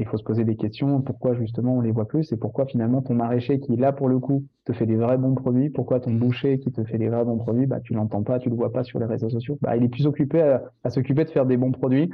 Il 0.00 0.06
faut 0.06 0.16
se 0.16 0.24
poser 0.24 0.44
des 0.44 0.56
questions, 0.56 1.02
pourquoi 1.02 1.34
justement 1.34 1.76
on 1.76 1.80
les 1.80 1.92
voit 1.92 2.08
plus 2.08 2.32
et 2.32 2.36
pourquoi 2.36 2.66
finalement 2.66 3.00
ton 3.00 3.14
maraîcher 3.14 3.60
qui 3.60 3.76
là 3.76 3.92
pour 3.92 4.08
le 4.08 4.18
coup 4.18 4.44
te 4.64 4.72
fait 4.72 4.86
des 4.86 4.96
vrais 4.96 5.18
bons 5.18 5.36
produits, 5.36 5.70
pourquoi 5.70 6.00
ton 6.00 6.12
boucher 6.12 6.58
qui 6.58 6.72
te 6.72 6.82
fait 6.82 6.98
des 6.98 7.08
vrais 7.08 7.24
bons 7.24 7.38
produits, 7.38 7.66
bah 7.66 7.78
tu 7.78 7.94
l'entends 7.94 8.24
pas, 8.24 8.40
tu 8.40 8.50
le 8.50 8.56
vois 8.56 8.72
pas 8.72 8.82
sur 8.82 8.98
les 8.98 9.06
réseaux 9.06 9.28
sociaux. 9.28 9.56
Bah, 9.60 9.76
il 9.76 9.84
est 9.84 9.88
plus 9.88 10.08
occupé 10.08 10.42
à, 10.82 10.90
s'occuper 10.90 11.24
de 11.24 11.30
faire 11.30 11.46
des 11.46 11.56
bons 11.56 11.70
produits, 11.70 12.10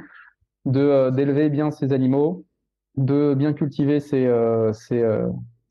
de 0.65 1.09
d'élever 1.09 1.49
bien 1.49 1.71
ses 1.71 1.91
animaux, 1.91 2.45
de 2.97 3.33
bien 3.33 3.53
cultiver 3.53 3.99
ses, 3.99 4.29
ses, 4.73 5.03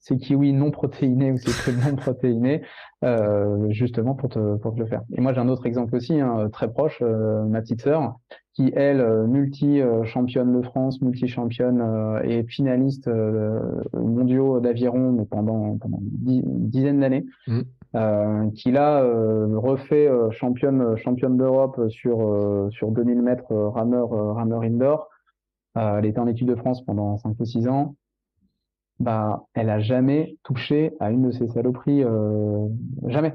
ces 0.00 0.16
kiwis 0.16 0.52
non 0.52 0.70
protéinés 0.70 1.32
ou 1.32 1.36
ces 1.36 1.52
trucs 1.52 1.84
non 1.84 1.94
protéinés, 1.96 2.62
euh, 3.04 3.70
justement 3.70 4.14
pour 4.14 4.30
te, 4.30 4.56
pour 4.56 4.74
te 4.74 4.80
le 4.80 4.86
faire. 4.86 5.02
Et 5.16 5.20
moi, 5.20 5.32
j'ai 5.32 5.40
un 5.40 5.48
autre 5.48 5.66
exemple 5.66 5.94
aussi, 5.94 6.20
hein, 6.20 6.48
très 6.52 6.70
proche, 6.70 6.98
euh, 7.02 7.44
ma 7.44 7.60
petite 7.60 7.82
sœur, 7.82 8.16
qui, 8.54 8.72
elle, 8.74 9.00
euh, 9.00 9.26
multi-championne 9.26 10.58
de 10.58 10.62
France, 10.62 11.00
multi-championne 11.00 11.80
euh, 11.80 12.22
et 12.24 12.42
finaliste 12.44 13.08
euh, 13.08 13.60
mondiaux 13.94 14.60
d'aviron 14.60 15.24
pendant, 15.30 15.78
pendant 15.78 16.00
une 16.26 16.68
dizaine 16.68 17.00
d'années, 17.00 17.24
mmh. 17.46 18.50
qui 18.54 18.72
là 18.72 19.02
refait 19.02 20.08
championne, 20.30 20.96
championne 20.96 21.36
d'Europe 21.36 21.80
sur, 21.88 22.68
sur 22.70 22.90
2000 22.90 23.22
mètres 23.22 23.52
rameur, 23.52 24.10
rameur 24.10 24.62
indoor. 24.62 25.08
elle 25.74 26.06
était 26.06 26.20
en 26.20 26.28
équipe 26.28 26.46
de 26.46 26.54
France 26.54 26.84
pendant 26.84 27.16
5 27.16 27.34
ou 27.38 27.44
6 27.44 27.68
ans 27.68 27.96
bah, 29.00 29.46
elle 29.54 29.70
a 29.70 29.80
jamais 29.80 30.36
touché 30.42 30.92
à 31.00 31.10
une 31.10 31.22
de 31.22 31.30
ces 31.32 31.48
saloperies, 31.48 32.04
euh, 32.04 32.68
jamais. 33.08 33.34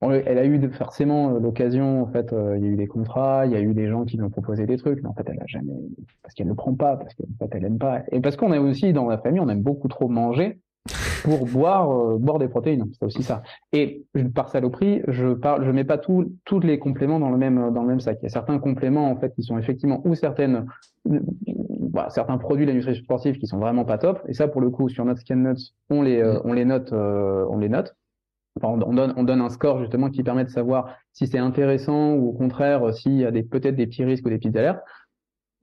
Elle 0.00 0.38
a 0.38 0.44
eu 0.44 0.70
forcément 0.70 1.34
euh, 1.34 1.40
l'occasion, 1.40 2.02
en 2.02 2.06
fait, 2.06 2.32
euh, 2.32 2.56
il 2.56 2.64
y 2.64 2.68
a 2.68 2.70
eu 2.70 2.76
des 2.76 2.86
contrats, 2.86 3.46
il 3.46 3.52
y 3.52 3.56
a 3.56 3.60
eu 3.60 3.74
des 3.74 3.88
gens 3.88 4.04
qui 4.04 4.16
lui 4.16 4.22
ont 4.22 4.30
proposé 4.30 4.64
des 4.64 4.76
trucs, 4.76 5.02
mais 5.02 5.08
en 5.08 5.14
fait, 5.14 5.26
elle 5.26 5.40
a 5.40 5.46
jamais, 5.46 5.72
parce 6.22 6.34
qu'elle 6.34 6.46
ne 6.46 6.52
prend 6.52 6.74
pas, 6.74 6.96
parce 6.96 7.14
qu'en 7.14 7.24
fait, 7.40 7.56
elle 7.56 7.64
aime 7.64 7.78
pas, 7.78 8.02
et 8.12 8.20
parce 8.20 8.36
qu'on 8.36 8.52
est 8.52 8.58
aussi 8.58 8.92
dans 8.92 9.08
la 9.08 9.18
famille, 9.18 9.40
on 9.40 9.48
aime 9.48 9.62
beaucoup 9.62 9.88
trop 9.88 10.08
manger 10.08 10.60
pour 11.24 11.46
boire, 11.46 12.18
boire 12.18 12.38
des 12.38 12.46
protéines, 12.46 12.86
c'est 12.92 13.04
aussi 13.04 13.24
ça. 13.24 13.42
Et 13.72 14.04
par 14.34 14.50
saloperie, 14.50 15.02
je 15.08 15.32
parle, 15.32 15.64
je 15.64 15.70
mets 15.72 15.84
pas 15.84 15.98
tous 15.98 16.32
tous 16.44 16.60
les 16.60 16.78
compléments 16.78 17.18
dans 17.18 17.30
le 17.30 17.38
même 17.38 17.72
dans 17.74 17.82
le 17.82 17.88
même 17.88 18.00
sac. 18.00 18.18
Il 18.20 18.24
y 18.24 18.26
a 18.26 18.30
certains 18.30 18.60
compléments 18.60 19.10
en 19.10 19.16
fait 19.16 19.34
qui 19.34 19.42
sont 19.42 19.58
effectivement 19.58 20.00
ou 20.04 20.14
certaines 20.14 20.66
bah, 21.90 22.08
certains 22.10 22.38
produits 22.38 22.66
de 22.66 22.72
nutrition 22.72 23.02
sportive 23.02 23.38
qui 23.38 23.46
sont 23.46 23.58
vraiment 23.58 23.84
pas 23.84 23.98
top. 23.98 24.20
Et 24.28 24.34
ça, 24.34 24.48
pour 24.48 24.60
le 24.60 24.70
coup, 24.70 24.88
sur 24.88 25.04
notre 25.04 25.20
scan 25.20 25.36
notes, 25.36 25.74
on 25.90 26.02
les, 26.02 26.20
euh, 26.20 26.40
on 26.44 26.52
les 26.52 26.64
note, 26.64 26.92
euh, 26.92 27.46
on 27.50 27.58
les 27.58 27.68
note. 27.68 27.94
Enfin, 28.56 28.80
on, 28.86 28.92
donne, 28.92 29.14
on 29.16 29.22
donne 29.22 29.40
un 29.40 29.50
score 29.50 29.78
justement 29.78 30.10
qui 30.10 30.22
permet 30.22 30.44
de 30.44 30.50
savoir 30.50 30.96
si 31.12 31.26
c'est 31.26 31.38
intéressant 31.38 32.14
ou 32.14 32.30
au 32.30 32.32
contraire 32.32 32.92
s'il 32.92 33.14
y 33.14 33.24
a 33.24 33.30
des, 33.30 33.42
peut-être 33.44 33.76
des 33.76 33.86
petits 33.86 34.04
risques 34.04 34.26
ou 34.26 34.30
des 34.30 34.38
petites 34.38 34.56
alertes. 34.56 34.82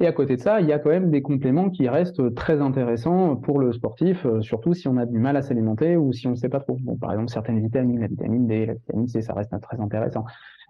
Et 0.02 0.08
à 0.08 0.12
côté 0.12 0.36
de 0.36 0.42
ça, 0.42 0.60
il 0.60 0.68
y 0.68 0.74
a 0.74 0.80
quand 0.80 0.90
même 0.90 1.10
des 1.10 1.22
compléments 1.22 1.70
qui 1.70 1.88
restent 1.88 2.36
très 2.36 2.60
intéressants 2.62 3.38
pour 3.38 3.60
le 3.60 3.72
sportif, 3.72 4.26
euh, 4.26 4.42
surtout 4.42 4.74
si 4.74 4.90
on 4.90 4.98
a 4.98 5.06
du 5.06 5.20
mal 5.20 5.38
à 5.38 5.42
s'alimenter 5.42 5.96
ou 5.96 6.12
si 6.12 6.28
on 6.28 6.32
ne 6.32 6.36
sait 6.36 6.50
pas 6.50 6.60
trop. 6.60 6.78
Bon, 6.82 6.98
par 6.98 7.12
exemple, 7.14 7.30
certaines 7.30 7.62
vitamines, 7.62 8.02
la 8.02 8.08
vitamine 8.08 8.46
D, 8.46 8.66
la 8.66 8.74
vitamine 8.74 9.08
C, 9.08 9.22
ça 9.22 9.34
reste 9.34 9.54
très 9.62 9.80
intéressant. 9.80 10.26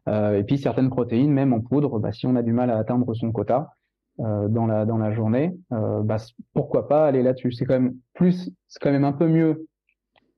Euh, 0.07 0.37
et 0.37 0.43
puis 0.43 0.59
certaines 0.59 0.91
protéines, 0.91 1.31
même 1.31 1.53
en 1.53 1.61
poudre, 1.61 1.99
bah, 1.99 2.11
si 2.11 2.27
on 2.27 2.35
a 2.35 2.43
du 2.43 2.53
mal 2.53 2.69
à 2.69 2.77
atteindre 2.77 3.11
son 3.15 3.31
quota, 3.31 3.71
euh, 4.19 4.47
dans 4.47 4.65
la 4.65 4.85
dans 4.85 4.97
la 4.97 5.13
journée, 5.13 5.53
euh, 5.73 6.01
bah, 6.01 6.17
pourquoi 6.53 6.87
pas 6.87 7.05
aller 7.05 7.23
là-dessus. 7.23 7.51
C'est 7.51 7.65
quand 7.65 7.73
même 7.73 7.95
plus, 8.13 8.49
c'est 8.67 8.79
quand 8.81 8.91
même 8.91 9.03
un 9.03 9.11
peu 9.11 9.27
mieux 9.27 9.67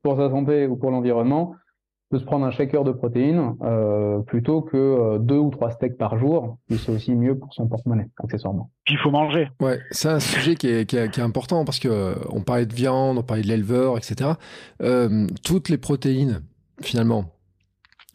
pour 0.01 0.17
sa 0.17 0.29
santé 0.29 0.67
ou 0.67 0.75
pour 0.75 0.91
l'environnement 0.91 1.53
de 2.11 2.19
se 2.19 2.23
prendre 2.23 2.45
un 2.45 2.51
shaker 2.51 2.85
de 2.85 2.93
protéines 2.93 3.55
euh, 3.61 4.19
plutôt 4.19 4.61
que 4.61 4.77
euh, 4.77 5.17
deux 5.19 5.37
ou 5.37 5.49
trois 5.49 5.71
steaks 5.71 5.97
par 5.97 6.17
jour. 6.17 6.57
Et 6.69 6.77
c'est 6.77 6.91
aussi 6.91 7.13
mieux 7.13 7.37
pour 7.37 7.53
son 7.53 7.67
porte-monnaie, 7.67 8.09
accessoirement. 8.23 8.71
Puis 8.85 8.95
il 8.95 8.97
faut 8.97 9.11
manger. 9.11 9.49
Ouais, 9.59 9.79
c'est 9.91 10.09
un 10.09 10.21
sujet 10.21 10.55
qui 10.55 10.69
est, 10.69 10.85
qui, 10.85 10.95
est, 10.95 11.11
qui 11.11 11.19
est, 11.19 11.23
important 11.23 11.65
parce 11.65 11.79
que 11.79 12.15
on 12.31 12.41
parlait 12.41 12.65
de 12.65 12.73
viande, 12.73 13.17
on 13.17 13.23
parlait 13.23 13.43
de 13.43 13.47
l'éleveur, 13.47 13.97
etc. 13.97 14.31
toutes 15.43 15.69
les 15.69 15.77
protéines, 15.77 16.41
finalement, 16.81 17.25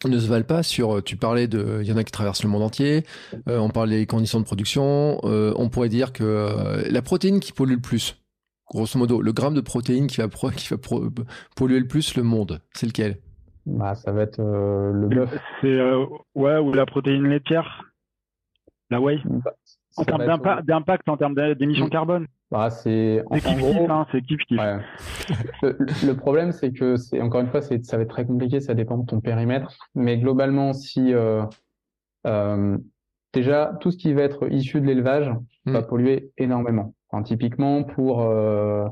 ne 0.09 0.19
se 0.19 0.27
valent 0.27 0.45
pas 0.45 0.63
sur, 0.63 0.97
euh, 0.97 1.01
tu 1.01 1.17
parlais 1.17 1.47
de, 1.47 1.79
il 1.81 1.87
y 1.87 1.91
en 1.91 1.97
a 1.97 2.03
qui 2.03 2.11
traversent 2.11 2.43
le 2.43 2.49
monde 2.49 2.63
entier, 2.63 3.03
euh, 3.47 3.57
on 3.57 3.69
parle 3.69 3.89
des 3.89 4.05
conditions 4.05 4.39
de 4.39 4.45
production, 4.45 5.19
euh, 5.23 5.53
on 5.57 5.69
pourrait 5.69 5.89
dire 5.89 6.13
que 6.13 6.83
la 6.89 7.01
protéine 7.01 7.39
qui 7.39 7.51
pollue 7.51 7.73
le 7.73 7.81
plus, 7.81 8.21
grosso 8.69 8.97
modo, 8.97 9.21
le 9.21 9.33
gramme 9.33 9.53
de 9.53 9.61
protéine 9.61 10.07
qui 10.07 10.17
va, 10.17 10.27
qui 10.55 10.67
va 10.69 10.77
polluer 11.55 11.79
le 11.79 11.87
plus 11.87 12.15
le 12.15 12.23
monde, 12.23 12.61
c'est 12.73 12.85
lequel? 12.85 13.17
Bah, 13.65 13.95
Ça 13.95 14.11
va 14.11 14.23
être 14.23 14.41
le 14.41 15.07
bœuf. 15.07 15.29
C'est, 15.61 15.79
ouais, 16.35 16.57
ou 16.57 16.73
la 16.73 16.85
protéine 16.85 17.27
laitière, 17.27 17.85
la 18.89 18.99
whey? 18.99 19.19
Bah, 19.25 19.53
en 19.97 20.05
termes 20.05 20.25
d'impact, 20.65 21.07
en 21.07 21.17
termes 21.17 21.35
d'émissions 21.55 21.87
mm. 21.87 21.91
carbone. 21.91 22.27
Bah, 22.53 22.69
c'est 22.69 23.23
en, 23.31 23.57
gros, 23.57 23.89
hein, 23.89 24.05
c'est 24.11 24.21
kiff 24.21 24.37
kiff. 24.47 24.59
Ouais. 24.59 24.77
le, 25.63 26.13
problème, 26.13 26.51
c'est 26.51 26.71
que 26.71 26.97
c'est 26.97 27.19
encore 27.19 27.41
une 27.41 27.47
fois, 27.47 27.63
c'est 27.63 27.83
ça 27.83 27.97
va 27.97 28.03
être 28.03 28.11
très 28.11 28.27
compliqué, 28.27 28.59
ça 28.59 28.75
dépend 28.75 28.99
de 28.99 29.07
ton 29.07 29.21
périmètre. 29.21 29.75
Mais 29.95 30.19
globalement, 30.19 30.71
si 30.71 31.15
euh, 31.15 31.45
euh, 32.27 32.77
déjà 33.33 33.75
tout 33.81 33.89
ce 33.89 33.97
qui 33.97 34.13
va 34.13 34.21
être 34.21 34.51
issu 34.51 34.79
de 34.81 34.85
l'élevage 34.85 35.31
va 35.65 35.81
mm. 35.81 35.87
polluer 35.87 36.31
énormément. 36.37 36.93
Enfin, 37.09 37.23
typiquement, 37.23 37.83
pour 37.83 38.21
euh, 38.21 38.87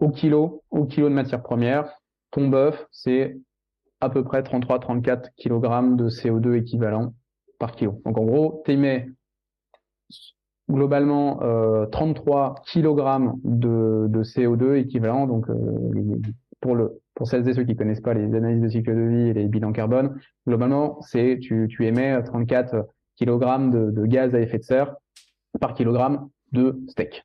au 0.00 0.10
kilo, 0.10 0.64
au 0.72 0.84
kilo 0.84 1.08
de 1.08 1.14
matière 1.14 1.40
première, 1.40 1.88
ton 2.32 2.48
bœuf, 2.48 2.84
c'est 2.90 3.38
à 4.00 4.10
peu 4.10 4.24
près 4.24 4.42
33-34 4.42 5.28
kg 5.36 5.94
de 5.94 6.08
CO2 6.08 6.56
équivalent 6.56 7.14
par 7.60 7.76
kilo. 7.76 8.02
Donc 8.04 8.18
en 8.18 8.24
gros, 8.24 8.62
tu 8.66 8.76
mets 8.76 9.08
globalement 10.70 11.42
euh, 11.42 11.86
33 11.86 12.54
kg 12.66 13.32
de, 13.44 14.06
de, 14.08 14.22
CO2 14.22 14.76
équivalent. 14.76 15.26
Donc, 15.26 15.48
euh, 15.48 15.54
pour 16.60 16.74
le 16.74 17.00
pour 17.14 17.28
celles 17.28 17.48
et 17.48 17.54
ceux 17.54 17.62
qui 17.62 17.76
connaissent 17.76 18.00
pas 18.00 18.14
les 18.14 18.34
analyses 18.34 18.60
de 18.60 18.68
cycle 18.68 18.92
de 18.92 19.02
vie 19.02 19.28
et 19.28 19.32
les 19.34 19.46
bilans 19.46 19.72
carbone, 19.72 20.18
globalement, 20.48 21.00
c'est 21.02 21.38
tu, 21.40 21.68
tu 21.70 21.86
émets 21.86 22.20
34 22.24 22.88
kg 23.20 23.70
de, 23.70 23.90
de, 23.92 24.06
gaz 24.06 24.34
à 24.34 24.40
effet 24.40 24.58
de 24.58 24.64
serre 24.64 24.96
par 25.60 25.74
kilogramme 25.74 26.28
de 26.50 26.80
steak. 26.88 27.24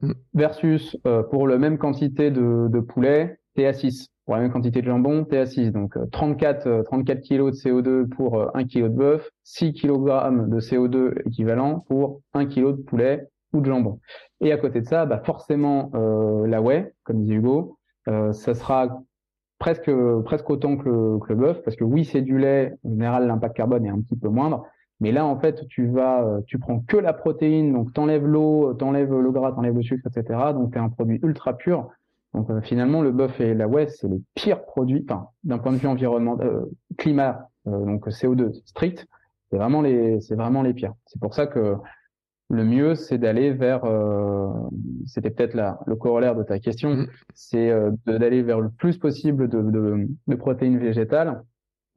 Mm. 0.00 0.12
Versus 0.32 0.96
euh, 1.06 1.22
pour 1.22 1.46
la 1.46 1.58
même 1.58 1.76
quantité 1.76 2.30
de, 2.30 2.68
de 2.70 2.80
poulet, 2.80 3.38
t'es 3.54 3.66
à 3.66 3.74
6 3.74 4.08
pour 4.30 4.36
la 4.36 4.42
même 4.42 4.52
quantité 4.52 4.80
de 4.80 4.86
jambon, 4.86 5.24
t'es 5.24 5.38
à 5.38 5.46
6. 5.46 5.72
Donc 5.72 5.98
34, 6.12 6.84
34 6.84 7.20
kg 7.20 7.46
de 7.46 7.50
CO2 7.50 8.08
pour 8.08 8.40
1 8.54 8.60
euh, 8.60 8.64
kg 8.64 8.82
de 8.84 8.88
bœuf, 8.88 9.28
6 9.42 9.72
kg 9.72 9.88
de 9.90 10.60
CO2 10.60 11.26
équivalent 11.26 11.80
pour 11.88 12.20
1 12.34 12.46
kg 12.46 12.66
de 12.66 12.82
poulet 12.82 13.26
ou 13.52 13.60
de 13.60 13.66
jambon. 13.66 13.98
Et 14.40 14.52
à 14.52 14.56
côté 14.56 14.82
de 14.82 14.86
ça, 14.86 15.04
bah 15.04 15.20
forcément 15.24 15.90
euh, 15.96 16.46
la 16.46 16.62
whey, 16.62 16.94
comme 17.02 17.22
disait 17.22 17.34
Hugo, 17.34 17.76
euh, 18.06 18.32
ça 18.32 18.54
sera 18.54 19.02
presque 19.58 19.90
presque 20.24 20.48
autant 20.48 20.76
que 20.76 20.88
le, 20.88 21.34
bœuf, 21.34 21.60
parce 21.64 21.74
que 21.74 21.82
oui 21.82 22.04
c'est 22.04 22.22
du 22.22 22.38
lait, 22.38 22.76
en 22.84 22.90
général 22.90 23.26
l'impact 23.26 23.56
carbone 23.56 23.84
est 23.84 23.90
un 23.90 24.00
petit 24.00 24.14
peu 24.14 24.28
moindre, 24.28 24.64
Mais 25.00 25.10
là, 25.10 25.26
en 25.26 25.40
fait, 25.40 25.66
tu 25.66 25.88
vas, 25.88 26.24
tu 26.46 26.60
prends 26.60 26.78
que 26.78 26.96
la 26.96 27.14
protéine, 27.14 27.72
donc 27.72 27.92
t'enlèves 27.94 28.26
l'eau, 28.26 28.74
t'enlèves 28.74 29.12
le 29.12 29.32
gras, 29.32 29.50
t'enlèves 29.50 29.74
le 29.74 29.82
sucre, 29.82 30.06
etc. 30.06 30.38
Donc, 30.52 30.72
tu 30.72 30.78
un 30.78 30.88
produit 30.88 31.18
ultra 31.24 31.56
pur. 31.56 31.90
Donc, 32.34 32.50
euh, 32.50 32.60
finalement, 32.60 33.02
le 33.02 33.10
bœuf 33.10 33.40
et 33.40 33.54
la 33.54 33.66
whey, 33.66 33.88
c'est 33.88 34.08
les 34.08 34.20
pires 34.34 34.62
produits, 34.62 35.04
enfin, 35.08 35.28
d'un 35.44 35.58
point 35.58 35.72
de 35.72 35.78
vue 35.78 35.88
environnemental, 35.88 36.46
euh, 36.46 36.64
climat, 36.96 37.48
donc 37.66 38.08
CO2 38.08 38.52
strict, 38.64 39.06
c'est 39.50 39.56
vraiment 39.56 39.82
les, 39.82 40.20
c'est 40.20 40.34
vraiment 40.34 40.62
les 40.62 40.72
pires. 40.72 40.94
C'est 41.06 41.20
pour 41.20 41.34
ça 41.34 41.46
que 41.46 41.76
le 42.48 42.64
mieux, 42.64 42.94
c'est 42.94 43.18
d'aller 43.18 43.52
vers, 43.52 43.82
c'était 45.06 45.30
peut-être 45.30 45.54
là 45.54 45.78
le 45.86 45.94
corollaire 45.94 46.34
de 46.34 46.42
ta 46.42 46.58
question, 46.58 46.94
mmh. 46.94 47.06
c'est 47.34 47.70
d'aller 48.06 48.42
vers 48.42 48.60
le 48.60 48.70
plus 48.70 48.98
possible 48.98 49.48
de, 49.48 49.60
de, 49.60 50.08
de 50.26 50.34
protéines 50.36 50.78
végétales 50.78 51.42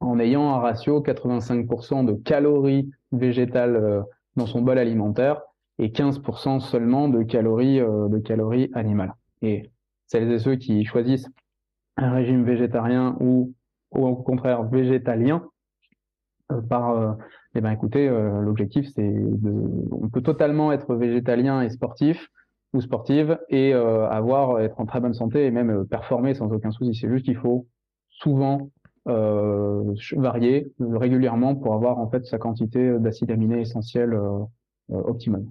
en 0.04 0.18
ayant 0.18 0.54
un 0.54 0.58
ratio 0.58 1.00
85% 1.02 2.04
de 2.04 2.12
calories 2.14 2.90
végétales 3.12 3.76
euh, 3.76 4.02
dans 4.36 4.46
son 4.46 4.62
bol 4.62 4.78
alimentaire 4.78 5.40
et 5.78 5.88
15% 5.88 6.60
seulement 6.60 7.08
de 7.08 7.22
calories 7.22 7.80
euh, 7.80 8.08
de 8.08 8.18
calories 8.18 8.70
animales. 8.74 9.14
Et 9.42 9.70
celles 10.14 10.30
et 10.32 10.38
ceux 10.38 10.56
qui 10.56 10.84
choisissent 10.84 11.28
un 11.96 12.12
régime 12.12 12.44
végétarien 12.44 13.16
ou, 13.20 13.54
au 13.90 14.16
contraire 14.16 14.62
végétalien, 14.64 15.44
euh, 16.52 16.60
par 16.62 17.16
eh 17.54 17.60
ben 17.60 17.70
écoutez, 17.70 18.08
l'objectif 18.08 18.88
c'est 18.94 19.12
de, 19.12 19.52
on 19.92 20.08
peut 20.08 20.22
totalement 20.22 20.72
être 20.72 20.94
végétalien 20.94 21.62
et 21.62 21.70
sportif 21.70 22.28
ou 22.72 22.80
sportive 22.80 23.38
et 23.48 23.72
avoir 23.72 24.60
être 24.60 24.80
en 24.80 24.86
très 24.86 25.00
bonne 25.00 25.14
santé 25.14 25.46
et 25.46 25.52
même 25.52 25.86
performer 25.86 26.34
sans 26.34 26.50
aucun 26.52 26.72
souci. 26.72 26.94
C'est 26.94 27.08
juste 27.08 27.24
qu'il 27.24 27.36
faut 27.36 27.68
souvent 28.08 28.70
euh, 29.06 29.94
varier 30.16 30.72
régulièrement 30.80 31.54
pour 31.54 31.74
avoir 31.74 31.98
en 31.98 32.08
fait 32.08 32.24
sa 32.24 32.38
quantité 32.38 32.98
d'acides 32.98 33.30
aminés 33.30 33.60
essentiels 33.60 34.14
euh, 34.14 34.38
euh, 34.92 35.02
optimale. 35.02 35.44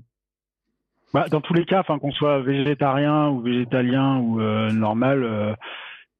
Bah, 1.13 1.25
dans 1.29 1.41
tous 1.41 1.53
les 1.53 1.65
cas, 1.65 1.79
enfin 1.81 1.99
qu'on 1.99 2.11
soit 2.11 2.39
végétarien 2.39 3.29
ou 3.29 3.41
végétalien 3.41 4.17
ou 4.17 4.41
normal, 4.71 5.55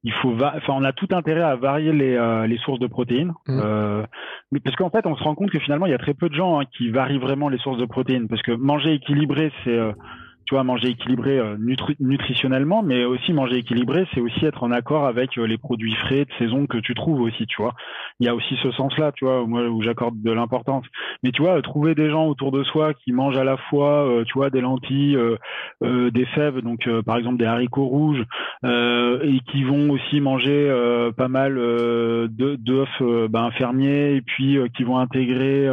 il 0.04 0.12
faut, 0.12 0.34
enfin, 0.40 0.72
on 0.74 0.84
a 0.84 0.92
tout 0.92 1.08
intérêt 1.10 1.42
à 1.42 1.56
varier 1.56 1.92
les, 1.92 2.46
les 2.46 2.58
sources 2.58 2.78
de 2.78 2.86
protéines, 2.86 3.32
mmh. 3.48 4.02
mais 4.52 4.60
parce 4.60 4.76
qu'en 4.76 4.90
fait, 4.90 5.06
on 5.06 5.16
se 5.16 5.24
rend 5.24 5.34
compte 5.34 5.50
que 5.50 5.58
finalement, 5.58 5.86
il 5.86 5.90
y 5.90 5.94
a 5.94 5.98
très 5.98 6.14
peu 6.14 6.28
de 6.28 6.34
gens 6.34 6.60
hein, 6.60 6.64
qui 6.76 6.90
varient 6.90 7.18
vraiment 7.18 7.48
les 7.48 7.58
sources 7.58 7.78
de 7.78 7.86
protéines, 7.86 8.28
parce 8.28 8.42
que 8.42 8.52
manger 8.52 8.92
équilibré, 8.92 9.50
c'est 9.64 9.78
tu 10.46 10.54
vois, 10.54 10.64
manger 10.64 10.88
équilibré 10.88 11.38
euh, 11.38 11.56
nutritionnellement, 12.00 12.82
mais 12.82 13.04
aussi 13.04 13.32
manger 13.32 13.56
équilibré, 13.56 14.06
c'est 14.14 14.20
aussi 14.20 14.44
être 14.44 14.62
en 14.62 14.70
accord 14.70 15.06
avec 15.06 15.38
euh, 15.38 15.46
les 15.46 15.58
produits 15.58 15.94
frais 15.94 16.24
de 16.24 16.32
saison 16.38 16.66
que 16.66 16.78
tu 16.78 16.94
trouves 16.94 17.20
aussi, 17.20 17.46
tu 17.46 17.62
vois. 17.62 17.74
Il 18.20 18.26
y 18.26 18.28
a 18.28 18.34
aussi 18.34 18.56
ce 18.62 18.70
sens-là, 18.72 19.12
tu 19.12 19.24
vois, 19.24 19.42
où 19.42 19.82
j'accorde 19.82 20.20
de 20.22 20.32
l'importance. 20.32 20.84
Mais 21.22 21.32
tu 21.32 21.42
vois, 21.42 21.60
trouver 21.62 21.94
des 21.94 22.10
gens 22.10 22.26
autour 22.26 22.52
de 22.52 22.62
soi 22.64 22.94
qui 22.94 23.12
mangent 23.12 23.38
à 23.38 23.44
la 23.44 23.56
fois, 23.56 24.06
euh, 24.06 24.24
tu 24.24 24.34
vois, 24.34 24.50
des 24.50 24.60
lentilles, 24.60 25.18
des 25.82 26.26
fèves, 26.26 26.60
donc 26.60 26.88
par 27.04 27.16
exemple 27.16 27.38
des 27.38 27.44
haricots 27.44 27.86
rouges, 27.86 28.24
et 28.64 29.40
qui 29.50 29.64
vont 29.64 29.90
aussi 29.90 30.20
manger 30.20 30.72
pas 31.16 31.28
mal 31.28 31.54
d'œufs 32.28 33.02
ben, 33.30 33.50
fermiers, 33.52 34.16
et 34.16 34.22
puis 34.22 34.58
qui 34.76 34.84
vont 34.84 34.98
intégrer, 34.98 35.68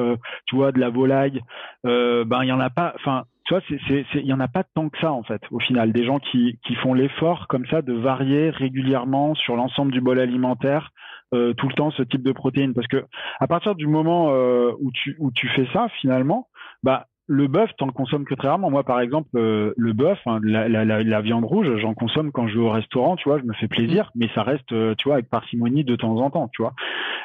tu 0.45 0.55
vois, 0.55 0.71
de 0.71 0.79
la 0.79 0.89
volaille. 0.89 1.41
ben 1.83 2.43
il 2.43 2.47
y 2.47 2.51
en 2.51 2.59
a 2.59 2.69
pas. 2.69 2.93
Enfin, 2.95 3.23
tu 3.45 3.53
vois, 3.53 3.63
il 3.69 4.25
y 4.25 4.33
en 4.33 4.39
a 4.39 4.47
pas 4.47 4.63
tant 4.63 4.89
que 4.89 4.99
ça 4.99 5.11
en 5.11 5.23
fait. 5.23 5.41
Au 5.51 5.59
final, 5.59 5.91
des 5.91 6.05
gens 6.05 6.19
qui, 6.19 6.59
qui 6.65 6.75
font 6.75 6.93
l'effort 6.93 7.47
comme 7.47 7.65
ça 7.67 7.81
de 7.81 7.93
varier 7.93 8.49
régulièrement 8.49 9.35
sur 9.35 9.55
l'ensemble 9.55 9.91
du 9.91 10.01
bol 10.01 10.19
alimentaire 10.19 10.91
euh, 11.33 11.53
tout 11.53 11.67
le 11.69 11.73
temps 11.73 11.91
ce 11.91 12.03
type 12.03 12.23
de 12.23 12.33
protéines, 12.33 12.73
parce 12.73 12.87
que 12.87 13.05
à 13.39 13.47
partir 13.47 13.75
du 13.75 13.87
moment 13.87 14.31
euh, 14.31 14.73
où 14.81 14.91
tu 14.91 15.15
où 15.17 15.31
tu 15.31 15.47
fais 15.49 15.65
ça, 15.71 15.87
finalement, 16.01 16.49
bah 16.83 17.07
le 17.31 17.47
bœuf, 17.47 17.69
t'en 17.77 17.85
le 17.85 17.93
consommes 17.93 18.25
que 18.25 18.35
très 18.35 18.49
rarement. 18.49 18.69
Moi, 18.69 18.83
par 18.83 18.99
exemple, 18.99 19.29
euh, 19.35 19.73
le 19.77 19.93
bœuf, 19.93 20.19
hein, 20.25 20.39
la, 20.43 20.67
la, 20.67 20.83
la, 20.83 21.21
viande 21.21 21.45
rouge, 21.45 21.67
j'en 21.77 21.93
consomme 21.93 22.33
quand 22.33 22.49
je 22.49 22.55
vais 22.55 22.65
au 22.65 22.69
restaurant, 22.69 23.15
tu 23.15 23.29
vois, 23.29 23.39
je 23.39 23.45
me 23.45 23.53
fais 23.53 23.69
plaisir, 23.69 24.11
mais 24.15 24.27
ça 24.35 24.43
reste, 24.43 24.73
euh, 24.73 24.95
tu 24.97 25.07
vois, 25.07 25.13
avec 25.15 25.29
parcimonie 25.29 25.85
de 25.85 25.95
temps 25.95 26.17
en 26.17 26.29
temps, 26.29 26.49
tu 26.49 26.61
vois. 26.61 26.73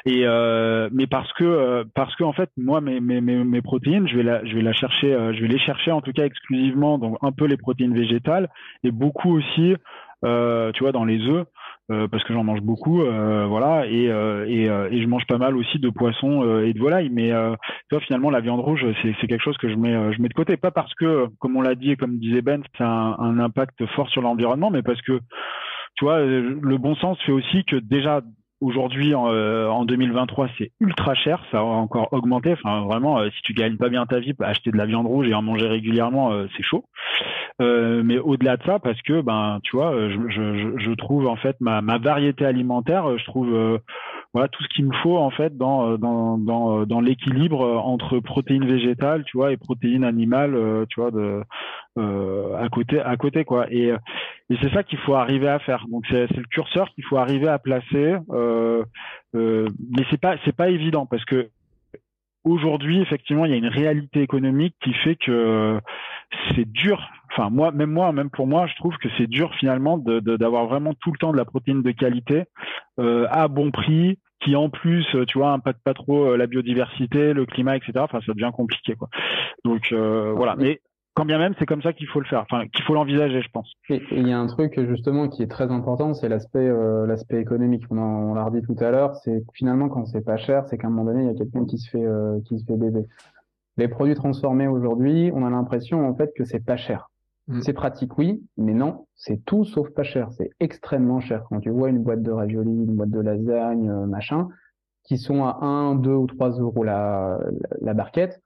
Et 0.05 0.21
euh, 0.23 0.87
mais 0.93 1.07
parce 1.07 1.31
que 1.33 1.83
parce 1.93 2.15
que 2.15 2.23
en 2.23 2.31
fait, 2.31 2.49
moi, 2.55 2.79
mes, 2.79 3.01
mes, 3.01 3.19
mes, 3.19 3.61
protéines, 3.61 4.07
je 4.07 4.15
vais 4.15 4.23
la 4.23 4.45
je 4.45 4.55
vais 4.55 4.61
la 4.61 4.71
chercher, 4.71 5.09
je 5.33 5.41
vais 5.41 5.49
les 5.49 5.59
chercher 5.59 5.91
en 5.91 5.99
tout 5.99 6.13
cas 6.13 6.23
exclusivement, 6.23 6.97
donc 6.97 7.17
un 7.21 7.33
peu 7.33 7.45
les 7.45 7.57
protéines 7.57 7.93
végétales 7.93 8.49
et 8.85 8.91
beaucoup 8.91 9.35
aussi, 9.35 9.75
tu 10.23 10.83
vois, 10.83 10.93
dans 10.93 11.03
les 11.03 11.19
œufs. 11.27 11.45
Euh, 11.89 12.09
parce 12.09 12.21
que 12.25 12.33
j'en 12.33 12.43
mange 12.43 12.59
beaucoup, 12.59 13.01
euh, 13.01 13.45
voilà, 13.47 13.87
et, 13.87 14.09
euh, 14.09 14.45
et, 14.45 14.63
et, 14.65 15.01
je 15.01 15.07
mange 15.07 15.25
pas 15.25 15.37
mal 15.37 15.55
aussi 15.55 15.79
de 15.79 15.89
poissons 15.89 16.59
et 16.59 16.73
de 16.73 16.79
volailles. 16.79 17.09
Mais 17.09 17.29
tu 17.29 17.95
vois, 17.95 18.01
finalement, 18.01 18.29
la 18.29 18.41
viande 18.41 18.59
rouge, 18.59 18.85
c'est 19.01 19.27
quelque 19.27 19.43
chose 19.43 19.57
que 19.57 19.69
je 19.69 19.75
mets, 19.75 20.13
je 20.13 20.21
mets 20.21 20.27
de 20.27 20.33
côté, 20.33 20.57
pas 20.57 20.71
parce 20.71 20.93
que, 20.95 21.27
comme 21.39 21.55
on 21.55 21.61
l'a 21.61 21.75
dit 21.75 21.91
et 21.91 21.95
comme 21.95 22.17
disait 22.17 22.41
Ben, 22.41 22.61
c'est 22.77 22.83
un, 22.83 23.15
un, 23.19 23.39
impact 23.39 23.85
fort 23.95 24.09
sur 24.09 24.21
l'environnement, 24.21 24.69
mais 24.69 24.81
parce 24.81 25.01
que, 25.01 25.21
tu 25.95 26.03
vois, 26.03 26.19
le 26.19 26.77
bon 26.77 26.95
sens 26.95 27.17
fait 27.21 27.31
aussi 27.31 27.63
que 27.63 27.77
déjà 27.77 28.21
Aujourd'hui, 28.59 29.13
en, 29.13 29.27
en, 29.27 29.85
2023, 29.85 30.49
c'est 30.57 30.71
ultra 30.79 31.13
cher, 31.13 31.43
ça 31.51 31.59
a 31.59 31.61
encore 31.61 32.11
augmenté. 32.11 32.53
Enfin, 32.53 32.81
vraiment, 32.81 33.23
si 33.29 33.41
tu 33.43 33.53
gagnes 33.53 33.77
pas 33.77 33.89
bien 33.89 34.05
ta 34.05 34.19
vie, 34.19 34.33
acheter 34.39 34.71
de 34.71 34.77
la 34.77 34.85
viande 34.85 35.05
rouge 35.05 35.27
et 35.27 35.33
en 35.33 35.41
manger 35.41 35.67
régulièrement, 35.67 36.31
c'est 36.55 36.63
chaud. 36.63 36.85
Euh, 37.59 38.03
mais 38.05 38.19
au-delà 38.19 38.57
de 38.57 38.63
ça, 38.63 38.77
parce 38.77 39.01
que 39.01 39.21
ben 39.21 39.59
tu 39.63 39.75
vois, 39.75 40.09
je, 40.09 40.29
je, 40.29 40.77
je 40.77 40.91
trouve 40.91 41.27
en 41.27 41.37
fait 41.37 41.55
ma, 41.59 41.81
ma 41.81 41.97
variété 41.97 42.45
alimentaire, 42.45 43.17
je 43.17 43.25
trouve 43.25 43.51
euh, 43.51 43.79
voilà 44.33 44.47
tout 44.47 44.61
ce 44.61 44.67
qu'il 44.69 44.85
me 44.85 44.93
faut 44.97 45.17
en 45.17 45.31
fait 45.31 45.57
dans 45.57 45.97
dans 45.97 46.37
dans, 46.37 46.85
dans 46.85 47.01
l'équilibre 47.01 47.65
entre 47.83 48.19
protéines 48.19 48.67
végétales, 48.67 49.23
tu 49.23 49.37
vois, 49.37 49.51
et 49.53 49.57
protéines 49.57 50.03
animales, 50.03 50.53
euh, 50.53 50.85
tu 50.87 51.01
vois, 51.01 51.09
de 51.09 51.41
à 51.97 52.69
côté 52.69 52.99
à 52.99 53.17
côté 53.17 53.43
quoi. 53.43 53.65
Et 53.71 53.91
et 54.49 54.57
c'est 54.61 54.71
ça 54.73 54.83
qu'il 54.83 54.99
faut 54.99 55.15
arriver 55.15 55.49
à 55.49 55.59
faire. 55.59 55.85
Donc 55.89 56.05
c'est 56.09 56.31
le 56.35 56.47
curseur 56.49 56.89
qu'il 56.93 57.03
faut 57.05 57.17
arriver 57.17 57.49
à 57.49 57.59
placer. 57.59 58.15
Euh, 58.29 58.83
euh, 59.35 59.67
mais 59.95 60.03
c'est 60.09 60.19
pas 60.19 60.37
c'est 60.45 60.55
pas 60.55 60.69
évident 60.69 61.05
parce 61.05 61.25
que 61.25 61.49
aujourd'hui 62.43 63.01
effectivement 63.01 63.45
il 63.45 63.51
y 63.51 63.53
a 63.53 63.57
une 63.57 63.67
réalité 63.67 64.21
économique 64.21 64.75
qui 64.81 64.93
fait 64.93 65.15
que 65.15 65.79
c'est 66.55 66.65
dur 66.65 67.05
enfin 67.29 67.49
moi 67.49 67.71
même 67.71 67.91
moi 67.91 68.13
même 68.13 68.29
pour 68.29 68.47
moi 68.47 68.67
je 68.67 68.75
trouve 68.75 68.95
que 68.97 69.09
c'est 69.17 69.27
dur 69.27 69.53
finalement 69.55 69.97
de 69.97 70.19
d'avoir 70.19 70.65
vraiment 70.67 70.93
tout 70.93 71.11
le 71.11 71.17
temps 71.17 71.33
de 71.33 71.37
la 71.37 71.43
protéine 71.43 71.81
de 71.81 71.91
qualité 71.91 72.45
euh, 72.99 73.27
à 73.29 73.49
bon 73.49 73.71
prix 73.71 74.19
qui 74.39 74.55
en 74.55 74.69
plus 74.69 75.05
tu 75.27 75.37
vois 75.37 75.51
impacte 75.51 75.83
pas 75.83 75.93
trop 75.93 76.31
euh, 76.31 76.37
la 76.37 76.47
biodiversité 76.47 77.33
le 77.33 77.45
climat 77.45 77.75
etc 77.75 77.91
enfin 77.97 78.19
ça 78.25 78.33
devient 78.33 78.51
compliqué 78.53 78.95
quoi 78.95 79.09
donc 79.65 79.91
euh, 79.91 80.31
voilà 80.33 80.55
mais 80.55 80.79
quand 81.17 81.25
bien 81.25 81.37
même 81.37 81.53
c'est 81.59 81.65
comme 81.65 81.81
ça 81.81 81.93
qu'il 81.93 82.07
faut 82.07 82.19
le 82.19 82.25
faire 82.25 82.45
enfin 82.49 82.67
qu'il 82.67 82.85
faut 82.85 82.93
l'envisager 82.93 83.41
je 83.41 83.49
pense 83.49 83.73
et 83.89 84.01
il 84.11 84.27
y 84.27 84.31
a 84.31 84.39
un 84.39 84.47
truc 84.47 84.79
justement 84.87 85.27
qui 85.27 85.43
est 85.43 85.47
très 85.47 85.71
important 85.71 86.13
c'est 86.13 86.29
l'aspect 86.29 86.59
euh, 86.59 87.05
l'aspect 87.05 87.41
économique 87.41 87.83
on, 87.89 87.97
on 87.97 88.33
l'a 88.33 88.43
redit 88.43 88.61
tout 88.61 88.75
à 88.79 88.91
l'heure 88.91 89.15
c'est 89.15 89.43
finalement 89.53 89.89
quand 89.89 90.05
c'est 90.05 90.21
pas 90.21 90.37
cher 90.37 90.65
c'est 90.67 90.77
qu'à 90.77 90.87
un 90.87 90.91
moment 90.91 91.11
donné 91.11 91.23
il 91.23 91.27
y 91.27 91.31
a 91.31 91.37
quelqu'un 91.37 91.65
qui 91.65 91.77
se 91.79 91.89
fait 91.89 92.05
euh, 92.05 92.39
qui 92.45 92.59
se 92.59 92.65
fait 92.65 92.77
baiser 92.77 93.07
les 93.77 93.87
produits 93.87 94.15
transformés 94.15 94.67
aujourd'hui 94.67 95.31
on 95.33 95.45
a 95.45 95.49
l'impression 95.49 96.07
en 96.07 96.15
fait 96.15 96.31
que 96.35 96.45
c'est 96.45 96.63
pas 96.63 96.77
cher 96.77 97.09
Mm. 97.47 97.61
C'est 97.61 97.73
pratique, 97.73 98.17
oui, 98.17 98.43
mais 98.57 98.73
non, 98.73 99.07
c'est 99.15 99.43
tout 99.45 99.63
sauf 99.63 99.89
pas 99.91 100.03
cher. 100.03 100.29
C'est 100.31 100.49
extrêmement 100.59 101.19
cher. 101.19 101.45
Quand 101.49 101.59
tu 101.59 101.69
vois 101.69 101.89
une 101.89 102.03
boîte 102.03 102.21
de 102.21 102.31
raviolis, 102.31 102.83
une 102.83 102.95
boîte 102.95 103.09
de 103.09 103.21
lasagne, 103.21 103.89
euh, 103.89 104.05
machin, 104.05 104.49
qui 105.03 105.17
sont 105.17 105.45
à 105.45 105.57
1, 105.61 105.95
2 105.95 106.11
ou 106.11 106.27
3 106.27 106.59
euros 106.59 106.83
la, 106.83 107.39
la, 107.81 107.93
barquette, 107.93 108.41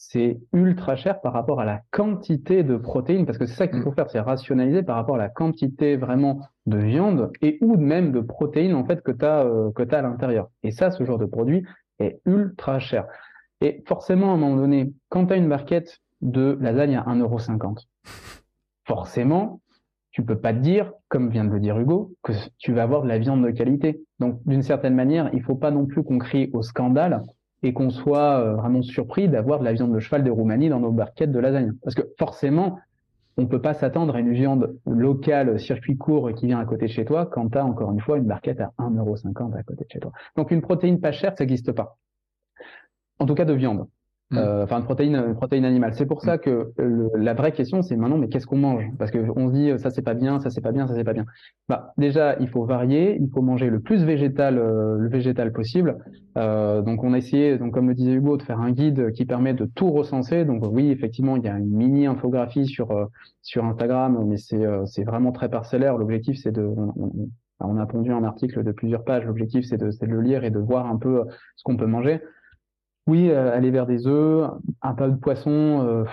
c'est 0.00 0.38
ultra 0.52 0.94
cher 0.94 1.20
par 1.20 1.32
rapport 1.32 1.60
à 1.60 1.64
la 1.64 1.82
quantité 1.90 2.62
de 2.62 2.76
protéines, 2.76 3.26
parce 3.26 3.36
que 3.36 3.46
c'est 3.46 3.56
ça 3.56 3.66
qu'il 3.66 3.80
mm. 3.80 3.82
faut 3.82 3.90
faire, 3.90 4.08
c'est 4.08 4.20
rationaliser 4.20 4.84
par 4.84 4.94
rapport 4.94 5.16
à 5.16 5.18
la 5.18 5.28
quantité 5.28 5.96
vraiment 5.96 6.48
de 6.66 6.78
viande 6.78 7.32
et 7.42 7.58
ou 7.60 7.76
même 7.76 8.12
de 8.12 8.20
protéines 8.20 8.74
en 8.74 8.84
fait 8.84 9.02
que 9.02 9.10
tu 9.10 9.24
as, 9.24 9.44
euh, 9.44 9.72
que 9.72 9.82
as 9.92 9.98
à 9.98 10.02
l'intérieur. 10.02 10.50
Et 10.62 10.70
ça, 10.70 10.92
ce 10.92 11.02
genre 11.04 11.18
de 11.18 11.26
produit 11.26 11.64
est 11.98 12.20
ultra 12.26 12.78
cher. 12.78 13.06
Et 13.60 13.82
forcément, 13.88 14.30
à 14.30 14.34
un 14.34 14.36
moment 14.36 14.56
donné, 14.56 14.92
quand 15.08 15.26
tu 15.26 15.32
as 15.32 15.36
une 15.36 15.48
barquette 15.48 15.98
de 16.20 16.56
lasagne 16.60 16.96
à 16.96 17.02
1,50€, 17.02 17.84
forcément, 18.86 19.60
tu 20.12 20.24
peux 20.24 20.38
pas 20.38 20.54
te 20.54 20.60
dire, 20.60 20.92
comme 21.08 21.28
vient 21.28 21.44
de 21.44 21.50
le 21.50 21.58
dire 21.58 21.76
Hugo, 21.76 22.14
que 22.22 22.32
tu 22.58 22.72
vas 22.72 22.84
avoir 22.84 23.02
de 23.02 23.08
la 23.08 23.18
viande 23.18 23.44
de 23.44 23.50
qualité. 23.50 24.00
Donc, 24.20 24.40
d'une 24.46 24.62
certaine 24.62 24.94
manière, 24.94 25.28
il 25.32 25.42
faut 25.42 25.56
pas 25.56 25.72
non 25.72 25.86
plus 25.86 26.04
qu'on 26.04 26.18
crie 26.18 26.50
au 26.52 26.62
scandale 26.62 27.24
et 27.62 27.72
qu'on 27.72 27.90
soit 27.90 28.40
euh, 28.40 28.54
vraiment 28.54 28.82
surpris 28.82 29.28
d'avoir 29.28 29.58
de 29.58 29.64
la 29.64 29.72
viande 29.72 29.92
de 29.94 29.98
cheval 29.98 30.24
de 30.24 30.30
Roumanie 30.30 30.68
dans 30.68 30.80
nos 30.80 30.92
barquettes 30.92 31.32
de 31.32 31.38
lasagne. 31.38 31.72
Parce 31.82 31.94
que 31.94 32.02
forcément, 32.18 32.78
on 33.36 33.46
peut 33.46 33.60
pas 33.60 33.74
s'attendre 33.74 34.16
à 34.16 34.20
une 34.20 34.32
viande 34.32 34.76
locale, 34.86 35.58
circuit 35.60 35.96
court 35.96 36.32
qui 36.34 36.46
vient 36.46 36.58
à 36.58 36.64
côté 36.64 36.86
de 36.86 36.90
chez 36.90 37.04
toi 37.04 37.26
quand 37.26 37.50
tu 37.50 37.58
as 37.58 37.64
encore 37.64 37.92
une 37.92 38.00
fois 38.00 38.18
une 38.18 38.24
barquette 38.24 38.60
à 38.60 38.72
1,50€ 38.78 39.56
à 39.56 39.62
côté 39.62 39.84
de 39.84 39.90
chez 39.90 40.00
toi. 40.00 40.12
Donc 40.36 40.50
une 40.50 40.60
protéine 40.60 41.00
pas 41.00 41.12
chère, 41.12 41.36
ça 41.36 41.44
n'existe 41.44 41.72
pas. 41.72 41.98
En 43.18 43.26
tout 43.26 43.34
cas 43.34 43.44
de 43.44 43.52
viande. 43.52 43.86
Mm. 44.30 44.36
Euh, 44.36 44.64
enfin, 44.64 44.78
une 44.78 44.84
protéine, 44.84 45.16
une 45.16 45.34
protéine 45.34 45.64
animale. 45.64 45.94
C'est 45.94 46.04
pour 46.04 46.20
ça 46.20 46.36
mm. 46.36 46.40
que 46.40 46.72
la 47.16 47.34
vraie 47.34 47.52
question, 47.52 47.80
c'est 47.82 47.96
maintenant, 47.96 48.18
mais 48.18 48.28
qu'est-ce 48.28 48.46
qu'on 48.46 48.58
mange? 48.58 48.84
Parce 48.98 49.10
que 49.10 49.18
on 49.36 49.48
se 49.48 49.52
dit, 49.54 49.78
ça 49.78 49.90
c'est 49.90 50.02
pas 50.02 50.14
bien, 50.14 50.38
ça 50.40 50.50
c'est 50.50 50.60
pas 50.60 50.72
bien, 50.72 50.86
ça 50.86 50.94
c'est 50.94 51.04
pas 51.04 51.14
bien. 51.14 51.24
Bah, 51.68 51.94
déjà, 51.96 52.36
il 52.38 52.48
faut 52.48 52.64
varier, 52.64 53.16
il 53.20 53.30
faut 53.30 53.40
manger 53.40 53.70
le 53.70 53.80
plus 53.80 54.04
végétal, 54.04 54.58
euh, 54.58 54.98
le 54.98 55.08
végétal 55.08 55.52
possible. 55.52 55.96
Euh, 56.36 56.82
donc, 56.82 57.04
on 57.04 57.14
a 57.14 57.18
essayé, 57.18 57.56
donc 57.56 57.72
comme 57.72 57.88
le 57.88 57.94
disait 57.94 58.12
Hugo, 58.12 58.36
de 58.36 58.42
faire 58.42 58.60
un 58.60 58.70
guide 58.70 59.12
qui 59.12 59.24
permet 59.24 59.54
de 59.54 59.64
tout 59.64 59.90
recenser. 59.90 60.44
Donc, 60.44 60.62
oui, 60.70 60.90
effectivement, 60.90 61.36
il 61.36 61.44
y 61.44 61.48
a 61.48 61.56
une 61.56 61.70
mini 61.70 62.06
infographie 62.06 62.66
sur 62.66 63.08
sur 63.40 63.64
Instagram, 63.64 64.24
mais 64.26 64.36
c'est 64.36 64.64
c'est 64.84 65.04
vraiment 65.04 65.32
très 65.32 65.48
parcellaire. 65.48 65.96
L'objectif, 65.96 66.38
c'est 66.38 66.52
de 66.52 66.68
on, 67.60 67.76
a 67.76 67.86
pondu 67.86 68.12
un 68.12 68.22
article 68.24 68.62
de 68.62 68.72
plusieurs 68.72 69.04
pages. 69.04 69.24
L'objectif, 69.24 69.64
c'est 69.64 69.78
de, 69.78 69.90
de 69.90 70.06
le 70.06 70.20
lire 70.20 70.44
et 70.44 70.50
de 70.50 70.60
voir 70.60 70.86
un 70.86 70.96
peu 70.96 71.24
ce 71.56 71.64
qu'on 71.64 71.76
peut 71.76 71.86
manger. 71.86 72.20
Oui, 73.08 73.30
euh, 73.30 73.56
aller 73.56 73.70
vers 73.70 73.86
des 73.86 74.06
œufs, 74.06 74.50
un 74.82 74.92
peu 74.92 75.08
de 75.08 75.16
poisson. 75.16 75.50
Euh, 75.50 76.04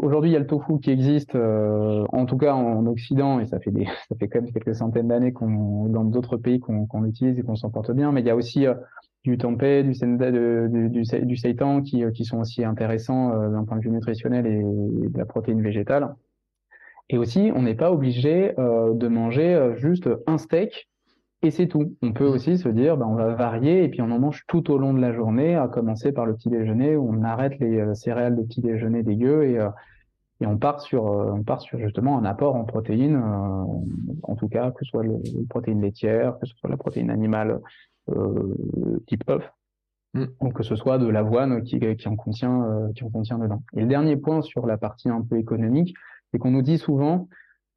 Aujourd'hui, 0.00 0.30
il 0.30 0.32
y 0.32 0.36
a 0.36 0.38
le 0.38 0.46
tofu 0.46 0.80
qui 0.80 0.90
existe, 0.90 1.34
euh, 1.34 2.06
en 2.10 2.24
tout 2.24 2.38
cas 2.38 2.54
en 2.54 2.86
Occident, 2.86 3.38
et 3.38 3.46
ça 3.46 3.60
fait 3.60 3.70
des, 3.70 3.84
ça 4.08 4.16
fait 4.18 4.26
quand 4.28 4.40
même 4.40 4.50
quelques 4.50 4.74
centaines 4.74 5.08
d'années 5.08 5.34
qu'on, 5.34 5.90
dans 5.90 6.04
d'autres 6.04 6.38
pays 6.38 6.58
qu'on, 6.58 7.02
l'utilise 7.02 7.38
et 7.38 7.42
qu'on 7.42 7.54
s'en 7.54 7.68
porte 7.68 7.92
bien. 7.92 8.12
Mais 8.12 8.22
il 8.22 8.26
y 8.26 8.30
a 8.30 8.34
aussi 8.34 8.64
du 9.24 9.36
tempeh, 9.36 9.82
du 9.82 9.92
du, 10.88 11.36
seitan 11.36 11.82
qui 11.82 12.24
sont 12.24 12.40
aussi 12.40 12.64
intéressants 12.64 13.50
d'un 13.50 13.64
point 13.64 13.76
de 13.76 13.82
vue 13.82 13.90
nutritionnel 13.90 14.46
et, 14.46 14.62
de 14.62 15.18
la 15.18 15.26
protéine 15.26 15.60
végétale. 15.60 16.14
Et 17.10 17.18
aussi, 17.18 17.52
on 17.54 17.60
n'est 17.60 17.74
pas 17.74 17.92
obligé 17.92 18.54
de 18.56 19.08
manger 19.08 19.74
juste 19.76 20.08
un 20.26 20.38
steak 20.38 20.88
et 21.42 21.50
c'est 21.50 21.68
tout. 21.68 21.96
On 22.02 22.12
peut 22.12 22.28
mm. 22.28 22.32
aussi 22.32 22.58
se 22.58 22.68
dire, 22.68 22.96
ben, 22.96 23.06
on 23.06 23.14
va 23.14 23.34
varier 23.34 23.84
et 23.84 23.88
puis 23.88 24.02
on 24.02 24.10
en 24.10 24.18
mange 24.18 24.44
tout 24.46 24.70
au 24.70 24.78
long 24.78 24.92
de 24.92 25.00
la 25.00 25.12
journée, 25.12 25.54
à 25.54 25.68
commencer 25.68 26.12
par 26.12 26.26
le 26.26 26.34
petit 26.34 26.50
déjeuner 26.50 26.96
où 26.96 27.10
on 27.10 27.22
arrête 27.22 27.58
les 27.58 27.78
euh, 27.78 27.94
céréales 27.94 28.36
de 28.36 28.42
petit 28.42 28.60
déjeuner 28.60 29.02
dégueu 29.02 29.44
et, 29.44 29.58
euh, 29.58 29.70
et 30.40 30.46
on 30.46 30.58
part 30.58 30.80
sur, 30.80 31.06
euh, 31.06 31.32
on 31.32 31.42
part 31.42 31.60
sur 31.60 31.78
justement 31.78 32.18
un 32.18 32.24
apport 32.24 32.56
en 32.56 32.64
protéines, 32.64 33.16
en 33.16 34.36
tout 34.36 34.48
cas 34.48 34.70
que 34.70 34.84
ce 34.84 34.90
soit 34.90 35.02
les 35.02 35.18
protéines 35.48 35.80
laitières, 35.80 36.38
que 36.38 36.46
ce 36.46 36.54
soit 36.56 36.70
la 36.70 36.76
protéine 36.76 37.10
animale 37.10 37.60
type 39.06 39.28
œuf, 39.28 39.50
mm. 40.14 40.24
ou 40.40 40.48
que 40.50 40.62
ce 40.62 40.76
soit 40.76 40.98
de 40.98 41.06
l'avoine 41.06 41.62
qui, 41.62 41.78
qui 41.78 42.08
en 42.08 42.16
contient, 42.16 42.90
qui 42.94 43.04
en 43.04 43.10
contient 43.10 43.38
dedans. 43.38 43.62
Et 43.76 43.80
le 43.80 43.86
dernier 43.86 44.16
point 44.16 44.42
sur 44.42 44.66
la 44.66 44.78
partie 44.78 45.08
un 45.08 45.22
peu 45.22 45.38
économique, 45.38 45.94
c'est 46.30 46.38
qu'on 46.38 46.50
nous 46.50 46.62
dit 46.62 46.78
souvent, 46.78 47.28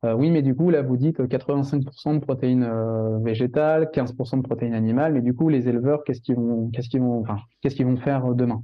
euh, 0.04 0.14
oui, 0.14 0.32
mais 0.32 0.42
du 0.42 0.54
coup, 0.54 0.70
là, 0.70 0.82
vous 0.82 0.98
dites 0.98 1.20
85% 1.20 2.16
de 2.16 2.20
protéines 2.20 2.64
euh, 2.64 3.20
végétales, 3.20 3.90
15% 3.94 4.38
de 4.38 4.42
protéines 4.42 4.74
animales, 4.74 5.14
mais 5.14 5.22
du 5.22 5.34
coup, 5.34 5.48
les 5.48 5.70
éleveurs, 5.70 6.04
qu'est-ce 6.04 6.22
qu'ils 6.22 6.36
vont, 6.36 6.70
qu'est-ce 6.72 6.90
qu'ils 6.90 7.02
vont, 7.02 7.22
enfin, 7.22 7.38
qu'est-ce 7.62 7.76
qu'ils 7.76 7.86
vont 7.86 7.96
faire 7.96 8.32
euh, 8.32 8.34
demain? 8.34 8.64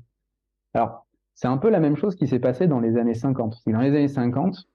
Alors, 0.73 1.07
c'est 1.35 1.47
un 1.47 1.57
peu 1.57 1.69
la 1.69 1.79
même 1.79 1.95
chose 1.95 2.15
qui 2.15 2.27
s'est 2.27 2.39
passé 2.39 2.67
dans 2.67 2.81
les 2.81 2.97
années 2.97 3.13
50. 3.13 3.61
Dans 3.67 3.79
les 3.79 3.89
années 3.89 4.09
50, 4.09 4.67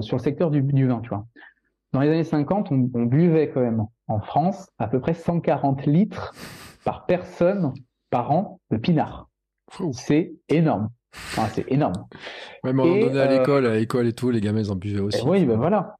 sur 0.00 0.16
le 0.16 0.22
secteur 0.22 0.50
du, 0.50 0.60
vin, 0.86 1.00
tu 1.00 1.08
vois. 1.08 1.26
Dans 1.92 2.00
les 2.00 2.10
années 2.10 2.24
50, 2.24 2.70
on, 2.70 2.90
on, 2.92 3.04
buvait 3.04 3.48
quand 3.48 3.62
même 3.62 3.86
en 4.06 4.20
France 4.20 4.70
à 4.78 4.86
peu 4.86 5.00
près 5.00 5.14
140 5.14 5.86
litres 5.86 6.34
par 6.84 7.06
personne 7.06 7.72
par 8.10 8.30
an 8.30 8.60
de 8.70 8.76
pinard. 8.76 9.30
C'est 9.92 10.34
énorme 10.50 10.90
c'est 11.12 11.70
énorme. 11.70 12.06
Même 12.64 12.80
on 12.80 12.84
donnait 12.84 13.20
à 13.20 13.30
l'école, 13.30 13.66
à 13.66 13.74
l'école 13.74 14.06
et 14.06 14.12
tout, 14.12 14.30
les 14.30 14.40
gamins 14.40 14.60
ils 14.60 14.70
en 14.70 14.76
buvaient 14.76 15.00
aussi. 15.00 15.22
oui, 15.26 15.44
ben 15.44 15.56
voilà. 15.56 15.96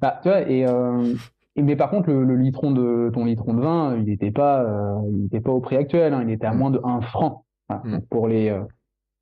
Bah, 0.00 0.18
tu 0.22 0.28
vois, 0.28 0.38
euh, 0.38 1.14
et, 1.56 1.62
mais 1.62 1.76
par 1.76 1.90
contre, 1.90 2.10
le, 2.10 2.36
litron 2.36 2.70
de 2.72 3.10
ton 3.12 3.24
litron 3.24 3.54
de 3.54 3.60
vin, 3.60 3.96
il 3.96 4.04
n'était 4.04 4.30
pas, 4.30 4.62
euh, 4.62 5.00
il 5.12 5.26
était 5.26 5.40
pas 5.40 5.50
au 5.50 5.60
prix 5.60 5.76
actuel. 5.76 6.14
Hein, 6.14 6.24
il 6.26 6.30
était 6.30 6.46
à 6.46 6.52
mm. 6.52 6.58
moins 6.58 6.70
de 6.70 6.80
1 6.82 7.00
franc 7.00 7.44
mm. 7.68 7.98
pour 8.10 8.28
les 8.28 8.50
euh, 8.50 8.60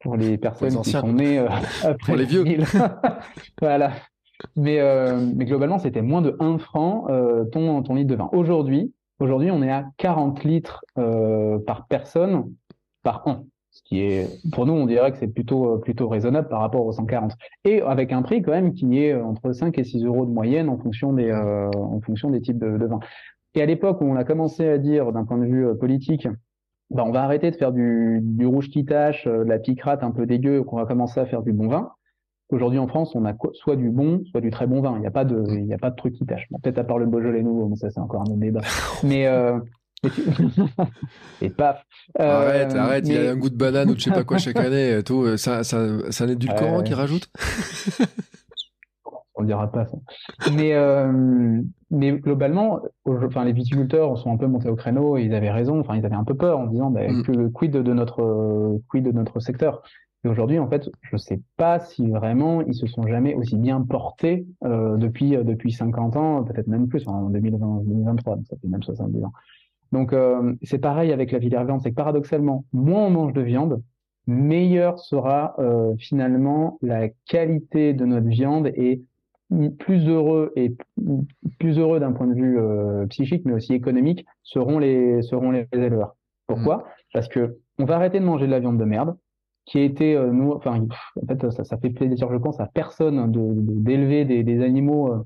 pour 0.01 0.17
les 0.17 0.39
personnes 0.39 0.81
qui 0.83 0.91
sont 0.91 1.13
nées 1.13 1.39
après 1.83 1.97
pour 2.05 2.17
les 2.17 2.25
vieux. 2.25 2.45
voilà. 3.61 3.93
Mais 4.55 4.79
mais 5.35 5.47
globalement, 5.47 5.79
c'était 5.79 6.03
moins 6.03 6.21
de 6.21 6.37
1 6.41 6.59
franc 6.59 7.07
ton 7.53 7.83
ton 7.83 7.95
litre 7.95 8.11
de 8.11 8.17
vin. 8.17 8.29
Aujourd'hui, 8.33 8.93
aujourd'hui, 9.19 9.51
on 9.51 9.63
est 9.63 9.71
à 9.71 9.87
40 9.97 10.45
litres 10.45 10.85
par 10.95 11.87
personne 11.89 12.45
par 13.03 13.27
an 13.27 13.47
ce 13.77 13.83
qui 13.83 14.01
est, 14.01 14.27
pour 14.53 14.65
nous, 14.65 14.73
on 14.73 14.87
dirait 14.87 15.13
que 15.13 15.19
c'est 15.19 15.29
plutôt, 15.29 15.75
euh, 15.75 15.79
plutôt 15.79 16.09
raisonnable 16.09 16.49
par 16.49 16.61
rapport 16.61 16.87
aux 16.87 16.93
140. 16.93 17.33
Et 17.67 17.83
avec 17.83 18.11
un 18.11 18.23
prix 18.23 18.41
quand 18.41 18.53
même 18.53 18.73
qui 18.73 19.03
est 19.03 19.15
entre 19.15 19.53
5 19.53 19.79
et 19.79 19.85
6 19.85 20.03
euros 20.07 20.25
de 20.25 20.31
moyenne 20.31 20.71
en 20.71 20.79
fonction 20.79 21.13
des, 21.13 21.31
euh, 21.31 21.69
en 21.75 22.01
fonction 22.01 22.31
des 22.31 22.41
types 22.41 22.59
de, 22.59 22.79
de 22.79 22.87
vins. 22.87 23.01
Et 23.55 23.61
à 23.61 23.67
l'époque 23.67 24.01
où 24.01 24.05
on 24.07 24.17
a 24.17 24.25
commencé 24.25 24.67
à 24.67 24.79
dire, 24.79 25.13
d'un 25.13 25.25
point 25.25 25.37
de 25.37 25.45
vue 25.45 25.67
euh, 25.67 25.75
politique, 25.75 26.27
bah, 26.89 27.05
on 27.07 27.13
va 27.13 27.23
arrêter 27.23 27.51
de 27.51 27.57
faire 27.57 27.71
du, 27.71 28.23
rouge 28.47 28.71
qui 28.71 28.87
tâche, 28.87 29.27
de 29.27 29.31
la 29.31 29.59
picrate 29.59 30.03
un 30.03 30.11
peu 30.11 30.25
dégueu, 30.25 30.63
qu'on 30.63 30.77
va 30.77 30.87
commencer 30.87 31.21
à 31.21 31.27
faire 31.27 31.43
du 31.43 31.53
bon 31.53 31.69
vin. 31.69 31.91
Aujourd'hui 32.49 32.79
en 32.79 32.87
France, 32.87 33.15
on 33.15 33.27
a 33.27 33.35
soit 33.53 33.77
du 33.77 33.91
bon, 33.91 34.23
soit 34.31 34.41
du 34.41 34.51
très 34.51 34.67
bon 34.67 34.81
vin. 34.81 34.95
Il 34.97 35.01
n'y 35.01 35.07
a 35.07 35.11
pas 35.11 35.25
de, 35.27 35.45
il 35.49 35.67
n'y 35.67 35.75
a 35.75 35.79
pas 35.79 35.91
de 35.91 35.97
truc 35.97 36.15
qui 36.15 36.25
tâche. 36.25 36.47
Peut-être 36.63 36.79
à 36.79 36.85
part 36.85 36.99
le 36.99 37.05
Beaujolais 37.05 37.43
nouveau, 37.43 37.69
mais 37.69 37.77
ça 37.77 37.91
c'est 37.91 38.01
encore 38.01 38.23
un 38.23 38.31
autre 38.31 38.41
débat. 38.41 38.61
Mais 39.03 39.27
euh, 39.27 39.59
et 41.43 41.51
paf. 41.51 41.85
arrête, 42.19 42.75
euh, 42.75 42.79
arrête, 42.79 43.09
il 43.09 43.15
y 43.15 43.19
a 43.19 43.31
un 43.31 43.37
goût 43.37 43.51
de 43.51 43.57
banane 43.57 43.91
ou 43.91 43.95
de 43.95 43.99
je 43.99 44.05
sais 44.05 44.11
pas 44.11 44.25
quoi 44.25 44.39
chaque 44.39 44.57
année. 44.61 45.03
Tout, 45.05 45.37
ça, 45.37 45.65
ça, 45.65 46.11
ça 46.11 46.27
n'est 46.27 46.37
du 46.37 46.49
Coran 46.49 46.83
qui 46.83 46.95
rajoute 46.95 47.29
On 49.35 49.43
dira 49.43 49.71
pas 49.71 49.85
ça. 49.85 49.99
Mais, 50.53 50.73
euh, 50.75 51.61
mais 51.91 52.13
globalement, 52.13 52.81
enfin, 53.05 53.45
les 53.45 53.53
viticulteurs 53.53 54.17
sont 54.17 54.33
un 54.33 54.39
peu 54.39 54.47
montés 54.47 54.71
au 54.71 54.77
créneau 54.77 55.19
et 55.19 55.25
ils 55.25 55.35
avaient 55.35 55.51
raison. 55.51 55.79
Enfin, 55.81 55.97
ils 55.97 56.07
avaient 56.07 56.15
un 56.15 56.25
peu 56.25 56.35
peur 56.35 56.59
en 56.59 56.67
disant, 56.67 56.91
bah, 56.91 57.07
mm. 57.07 57.53
quid 57.53 57.73
de 57.73 57.93
notre, 57.93 58.81
quid 58.89 59.05
de 59.05 59.13
notre 59.13 59.41
secteur? 59.41 59.83
Et 60.25 60.29
aujourd'hui, 60.29 60.59
en 60.59 60.69
fait, 60.69 60.91
je 61.03 61.17
sais 61.17 61.41
pas 61.57 61.79
si 61.79 62.09
vraiment 62.11 62.63
ils 62.63 62.75
se 62.75 62.87
sont 62.87 63.07
jamais 63.07 63.35
aussi 63.35 63.57
bien 63.57 63.83
portés 63.83 64.47
euh, 64.65 64.97
depuis 64.97 65.37
depuis 65.37 65.71
50 65.71 66.17
ans, 66.17 66.43
peut-être 66.43 66.67
même 66.67 66.89
plus 66.89 67.07
en 67.07 67.29
2020, 67.29 67.83
2023. 67.85 68.37
Donc 68.37 68.47
ça 68.49 68.57
fait 68.61 68.69
même 68.69 68.83
70 68.83 69.23
ans. 69.23 69.33
Donc 69.97 70.13
euh, 70.13 70.53
c'est 70.63 70.77
pareil 70.77 71.11
avec 71.11 71.33
la 71.33 71.41
filière 71.41 71.65
viande, 71.65 71.81
c'est 71.81 71.89
que 71.89 71.95
paradoxalement, 71.95 72.67
moins 72.75 73.07
on 73.07 73.11
mange 73.11 73.33
de 73.33 73.41
viande, 73.41 73.83
meilleure 74.27 74.99
sera 74.99 75.55
euh, 75.59 75.95
finalement 75.97 76.77
la 76.83 77.09
qualité 77.27 77.95
de 77.95 78.05
notre 78.05 78.27
viande 78.27 78.67
et 78.75 79.01
plus 79.79 80.07
heureux 80.07 80.53
et 80.55 80.75
plus 81.59 81.79
heureux 81.79 81.99
d'un 81.99 82.13
point 82.13 82.27
de 82.27 82.35
vue 82.35 82.59
euh, 82.59 83.07
psychique, 83.07 83.47
mais 83.47 83.55
aussi 83.55 83.73
économique, 83.73 84.27
seront 84.43 84.79
les 84.79 85.23
seront 85.23 85.51
les 85.51 85.67
éleveurs. 85.73 86.15
Pourquoi? 86.47 86.77
Mmh. 86.77 86.83
Parce 87.15 87.29
que 87.29 87.57
on 87.79 87.87
va 87.87 87.97
arrêter 87.97 88.21
de 88.21 88.25
manger 88.27 88.45
de 88.45 88.51
la 88.51 88.61
viande 88.61 88.79
de 88.79 88.85
merde, 88.85 89.17
qui 89.65 89.79
a 89.79 89.83
été 89.83 90.15
nous, 90.31 90.53
enfin 90.53 90.79
en 91.23 91.27
fait 91.27 91.51
ça, 91.51 91.65
ça 91.65 91.79
fait 91.79 91.89
plaisir, 91.89 92.31
je 92.31 92.37
pense, 92.37 92.61
à 92.61 92.67
personne 92.67 93.33
de 93.33 93.41
d'élever 93.83 94.27
des, 94.27 94.45
des, 94.45 94.63
animaux 94.63 95.25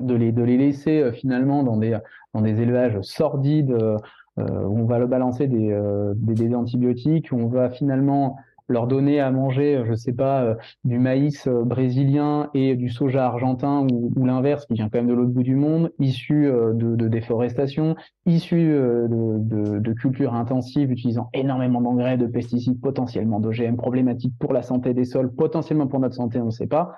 de 0.00 0.14
les, 0.14 0.32
de 0.32 0.42
les 0.42 0.56
laisser 0.56 1.00
euh, 1.00 1.12
finalement 1.12 1.62
dans 1.62 1.76
des, 1.76 1.98
dans 2.34 2.42
des 2.42 2.60
élevages 2.60 3.00
sordides 3.02 3.72
euh, 3.72 3.96
où 4.38 4.78
on 4.78 4.84
va 4.84 4.98
le 4.98 5.06
balancer 5.06 5.46
des, 5.46 5.70
euh, 5.70 6.14
des, 6.16 6.34
des, 6.34 6.54
antibiotiques, 6.54 7.30
où 7.32 7.36
on 7.36 7.48
va 7.48 7.70
finalement 7.70 8.36
leur 8.68 8.86
donner 8.86 9.18
à 9.18 9.32
manger, 9.32 9.82
je 9.84 9.94
sais 9.94 10.12
pas, 10.12 10.56
du 10.84 11.00
maïs 11.00 11.48
brésilien 11.48 12.50
et 12.54 12.76
du 12.76 12.88
soja 12.88 13.26
argentin 13.26 13.84
ou, 13.90 14.12
ou 14.14 14.24
l'inverse 14.24 14.64
qui 14.64 14.74
vient 14.74 14.88
quand 14.88 14.98
même 14.98 15.08
de 15.08 15.12
l'autre 15.12 15.32
bout 15.32 15.42
du 15.42 15.56
monde, 15.56 15.90
issu 15.98 16.44
de, 16.44 16.94
de, 16.94 17.08
déforestation, 17.08 17.96
issu 18.26 18.68
de, 18.68 19.08
de, 19.40 19.80
de 19.80 19.92
cultures 19.92 20.34
intensives 20.34 20.92
utilisant 20.92 21.30
énormément 21.34 21.80
d'engrais, 21.80 22.16
de 22.16 22.28
pesticides, 22.28 22.80
potentiellement 22.80 23.40
d'OGM, 23.40 23.74
problématiques 23.74 24.34
pour 24.38 24.52
la 24.52 24.62
santé 24.62 24.94
des 24.94 25.04
sols, 25.04 25.32
potentiellement 25.34 25.88
pour 25.88 25.98
notre 25.98 26.14
santé, 26.14 26.40
on 26.40 26.46
ne 26.46 26.50
sait 26.50 26.68
pas 26.68 26.92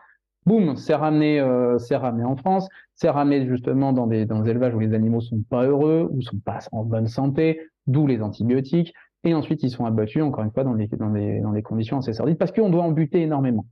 boum, 0.46 0.76
c'est 0.76 0.94
ramené, 0.94 1.40
euh, 1.40 1.78
c'est 1.78 1.96
ramené 1.96 2.24
en 2.24 2.36
France, 2.36 2.68
c'est 2.94 3.10
ramené 3.10 3.46
justement 3.46 3.92
dans 3.92 4.06
des, 4.06 4.26
dans 4.26 4.40
des 4.40 4.50
élevages 4.50 4.74
où 4.74 4.80
les 4.80 4.94
animaux 4.94 5.20
sont 5.20 5.42
pas 5.48 5.64
heureux, 5.64 6.08
ou 6.10 6.22
sont 6.22 6.38
pas 6.38 6.58
en 6.72 6.84
bonne 6.84 7.06
santé, 7.06 7.60
d'où 7.86 8.06
les 8.06 8.22
antibiotiques, 8.22 8.94
et 9.24 9.34
ensuite 9.34 9.62
ils 9.62 9.70
sont 9.70 9.84
abattus 9.84 10.22
encore 10.22 10.44
une 10.44 10.52
fois 10.52 10.64
dans 10.64 10.74
des, 10.74 10.88
dans 10.88 11.10
des, 11.10 11.40
dans 11.40 11.52
des 11.52 11.62
conditions 11.62 11.98
assez 11.98 12.12
sordides 12.12 12.38
parce 12.38 12.52
qu'on 12.52 12.70
doit 12.70 12.82
en 12.82 12.92
buter 12.92 13.22
énormément. 13.22 13.66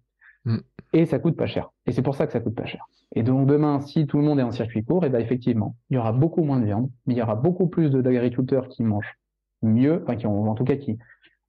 Mm. 0.45 0.59
Et 0.93 1.07
ça 1.07 1.19
coûte 1.19 1.37
pas 1.37 1.47
cher. 1.47 1.71
Et 1.87 1.93
c'est 1.93 2.03
pour 2.03 2.15
ça 2.15 2.27
que 2.27 2.33
ça 2.33 2.41
coûte 2.41 2.55
pas 2.55 2.67
cher. 2.67 2.85
Et 3.15 3.23
donc 3.23 3.47
demain, 3.47 3.81
si 3.81 4.07
tout 4.07 4.19
le 4.19 4.25
monde 4.25 4.39
est 4.39 4.45
en 4.45 4.53
circuit 4.53 4.85
court, 4.85 5.05
et 5.05 5.09
eh 5.09 5.11
ben 5.11 5.21
effectivement, 5.21 5.77
il 5.91 5.95
y 5.95 5.99
aura 5.99 6.13
beaucoup 6.13 6.43
moins 6.43 6.59
de 6.61 6.65
viande, 6.65 6.91
mais 7.07 7.15
il 7.15 7.17
y 7.17 7.23
aura 7.23 7.37
beaucoup 7.37 7.69
plus 7.69 7.91
d'agriculteurs 7.91 8.69
qui 8.69 8.83
mangent 8.83 9.17
mieux, 9.63 10.03
enfin 10.03 10.17
qui 10.17 10.27
ont 10.27 10.49
en 10.49 10.55
tout 10.55 10.65
cas 10.65 10.77
qui, 10.77 10.99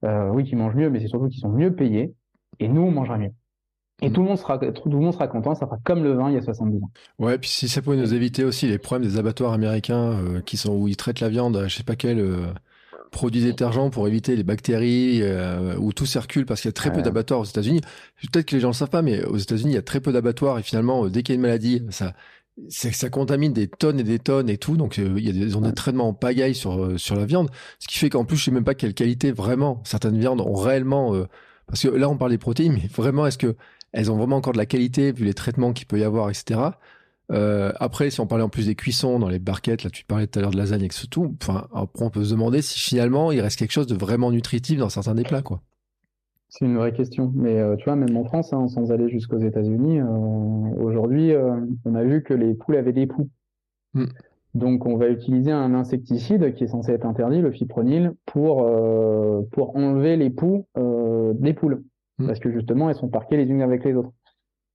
euh, 0.03 0.29
oui, 0.29 0.43
qui 0.43 0.55
mangent 0.55 0.75
mieux, 0.75 0.89
mais 0.89 0.99
c'est 0.99 1.07
surtout 1.07 1.29
qui 1.29 1.39
sont 1.39 1.49
mieux 1.49 1.73
payés. 1.75 2.13
Et 2.59 2.67
nous, 2.67 2.81
on 2.81 2.91
mangera 2.91 3.17
mieux. 3.17 3.31
Et 4.01 4.11
tout 4.11 4.21
le 4.21 4.29
monde 4.29 4.37
sera, 4.37 4.57
tout 4.57 4.89
le 4.89 4.97
monde 4.97 5.13
sera 5.13 5.27
content, 5.27 5.53
ça 5.53 5.67
fera 5.67 5.77
comme 5.83 6.03
le 6.03 6.13
vin 6.13 6.29
il 6.29 6.35
y 6.35 6.37
a 6.37 6.41
70 6.41 6.83
ans. 6.83 6.89
Ouais, 7.19 7.37
puis 7.37 7.49
si 7.49 7.69
ça 7.69 7.83
pouvait 7.83 7.97
nous 7.97 8.15
éviter 8.15 8.43
aussi 8.43 8.67
les 8.67 8.79
problèmes 8.79 9.07
des 9.07 9.19
abattoirs 9.19 9.53
américains 9.53 10.13
euh, 10.13 10.41
qui 10.41 10.57
sont 10.57 10.73
où 10.73 10.87
ils 10.87 10.97
traitent 10.97 11.19
la 11.19 11.29
viande, 11.29 11.65
je 11.67 11.75
sais 11.75 11.83
pas 11.83 11.95
quel 11.95 12.19
euh, 12.19 12.47
produit 13.11 13.43
détergent 13.43 13.91
pour 13.91 14.07
éviter 14.07 14.35
les 14.35 14.43
bactéries, 14.43 15.19
euh, 15.21 15.75
où 15.77 15.93
tout 15.93 16.07
circule 16.07 16.47
parce 16.47 16.61
qu'il 16.61 16.69
y 16.69 16.71
a 16.71 16.73
très 16.73 16.91
peu 16.91 17.03
d'abattoirs 17.03 17.41
aux 17.41 17.45
États-Unis. 17.45 17.81
Peut-être 18.31 18.47
que 18.47 18.55
les 18.55 18.61
gens 18.61 18.69
le 18.69 18.73
savent 18.73 18.89
pas, 18.89 19.03
mais 19.03 19.23
aux 19.25 19.37
États-Unis 19.37 19.73
il 19.73 19.75
y 19.75 19.79
a 19.79 19.83
très 19.83 19.99
peu 19.99 20.11
d'abattoirs 20.11 20.57
et 20.57 20.63
finalement 20.63 21.07
dès 21.07 21.21
qu'il 21.21 21.33
y 21.33 21.35
a 21.35 21.37
une 21.37 21.41
maladie, 21.41 21.83
ça 21.89 22.13
ça 22.69 23.09
contamine 23.09 23.53
des 23.53 23.67
tonnes 23.67 23.99
et 23.99 24.03
des 24.03 24.19
tonnes 24.19 24.49
et 24.49 24.57
tout. 24.57 24.75
Donc, 24.75 24.97
il 24.97 25.25
y 25.25 25.29
a 25.29 25.31
des 25.31 25.55
ondes 25.55 25.65
de 25.65 25.71
traitement 25.71 26.09
en 26.09 26.13
pagaille 26.13 26.53
sur, 26.53 26.99
sur 26.99 27.15
la 27.15 27.25
viande. 27.25 27.49
Ce 27.79 27.87
qui 27.87 27.97
fait 27.97 28.09
qu'en 28.09 28.25
plus, 28.25 28.35
je 28.35 28.43
sais 28.43 28.51
même 28.51 28.65
pas 28.65 28.75
quelle 28.75 28.93
qualité 28.93 29.31
vraiment 29.31 29.81
certaines 29.85 30.19
viandes 30.19 30.41
ont 30.41 30.53
réellement. 30.53 31.15
parce 31.65 31.81
que 31.81 31.87
là, 31.87 32.09
on 32.09 32.17
parle 32.17 32.31
des 32.31 32.37
protéines, 32.37 32.73
mais 32.73 32.89
vraiment, 32.93 33.25
est-ce 33.25 33.37
que 33.37 33.55
elles 33.93 34.11
ont 34.11 34.17
vraiment 34.17 34.37
encore 34.37 34.53
de 34.53 34.57
la 34.57 34.65
qualité 34.65 35.11
vu 35.11 35.25
les 35.25 35.33
traitements 35.33 35.73
qu'il 35.73 35.87
peut 35.87 35.99
y 35.99 36.03
avoir, 36.03 36.29
etc. 36.29 36.71
Euh, 37.31 37.71
après, 37.79 38.09
si 38.09 38.19
on 38.19 38.27
parlait 38.27 38.43
en 38.43 38.49
plus 38.49 38.67
des 38.67 38.75
cuissons 38.75 39.19
dans 39.19 39.29
les 39.29 39.39
barquettes, 39.39 39.83
là 39.83 39.89
tu 39.89 40.03
parlais 40.03 40.27
tout 40.27 40.39
à 40.39 40.41
l'heure 40.41 40.51
de 40.51 40.57
lasagne 40.57 40.81
avec 40.81 40.93
ce 40.93 41.07
tout, 41.07 41.35
enfin, 41.41 41.67
après 41.73 42.03
on 42.03 42.09
peut 42.09 42.23
se 42.23 42.31
demander 42.31 42.61
si 42.61 42.77
finalement 42.79 43.31
il 43.31 43.39
reste 43.39 43.57
quelque 43.57 43.71
chose 43.71 43.87
de 43.87 43.95
vraiment 43.95 44.31
nutritif 44.31 44.79
dans 44.79 44.89
certains 44.89 45.15
des 45.15 45.23
plats, 45.23 45.41
quoi. 45.41 45.61
C'est 46.49 46.65
une 46.65 46.75
vraie 46.75 46.91
question. 46.91 47.31
Mais 47.33 47.57
euh, 47.57 47.77
tu 47.77 47.85
vois, 47.85 47.95
même 47.95 48.17
en 48.17 48.25
France, 48.25 48.51
hein, 48.51 48.67
sans 48.67 48.91
aller 48.91 49.07
jusqu'aux 49.07 49.37
États-Unis, 49.37 50.01
euh, 50.01 50.05
aujourd'hui, 50.81 51.31
on 51.85 51.95
a 51.95 52.03
vu 52.03 52.23
que 52.23 52.33
les 52.33 52.53
poules 52.55 52.75
avaient 52.75 52.91
des 52.91 53.07
poux. 53.07 53.29
Hmm. 53.93 54.07
Donc, 54.53 54.85
on 54.85 54.97
va 54.97 55.07
utiliser 55.07 55.53
un 55.53 55.73
insecticide 55.73 56.53
qui 56.55 56.65
est 56.65 56.67
censé 56.67 56.91
être 56.91 57.05
interdit, 57.05 57.39
le 57.39 57.51
fipronil, 57.51 58.11
pour, 58.25 58.69
pour 59.53 59.77
enlever 59.77 60.17
les 60.17 60.29
poux 60.29 60.65
des 60.75 61.53
poules. 61.53 61.81
Hmm. 62.21 62.27
Parce 62.27 62.39
que 62.39 62.51
justement, 62.51 62.89
elles 62.89 62.95
sont 62.95 63.09
parquées 63.09 63.37
les 63.37 63.45
unes 63.45 63.61
avec 63.61 63.83
les 63.83 63.93
autres. 63.93 64.11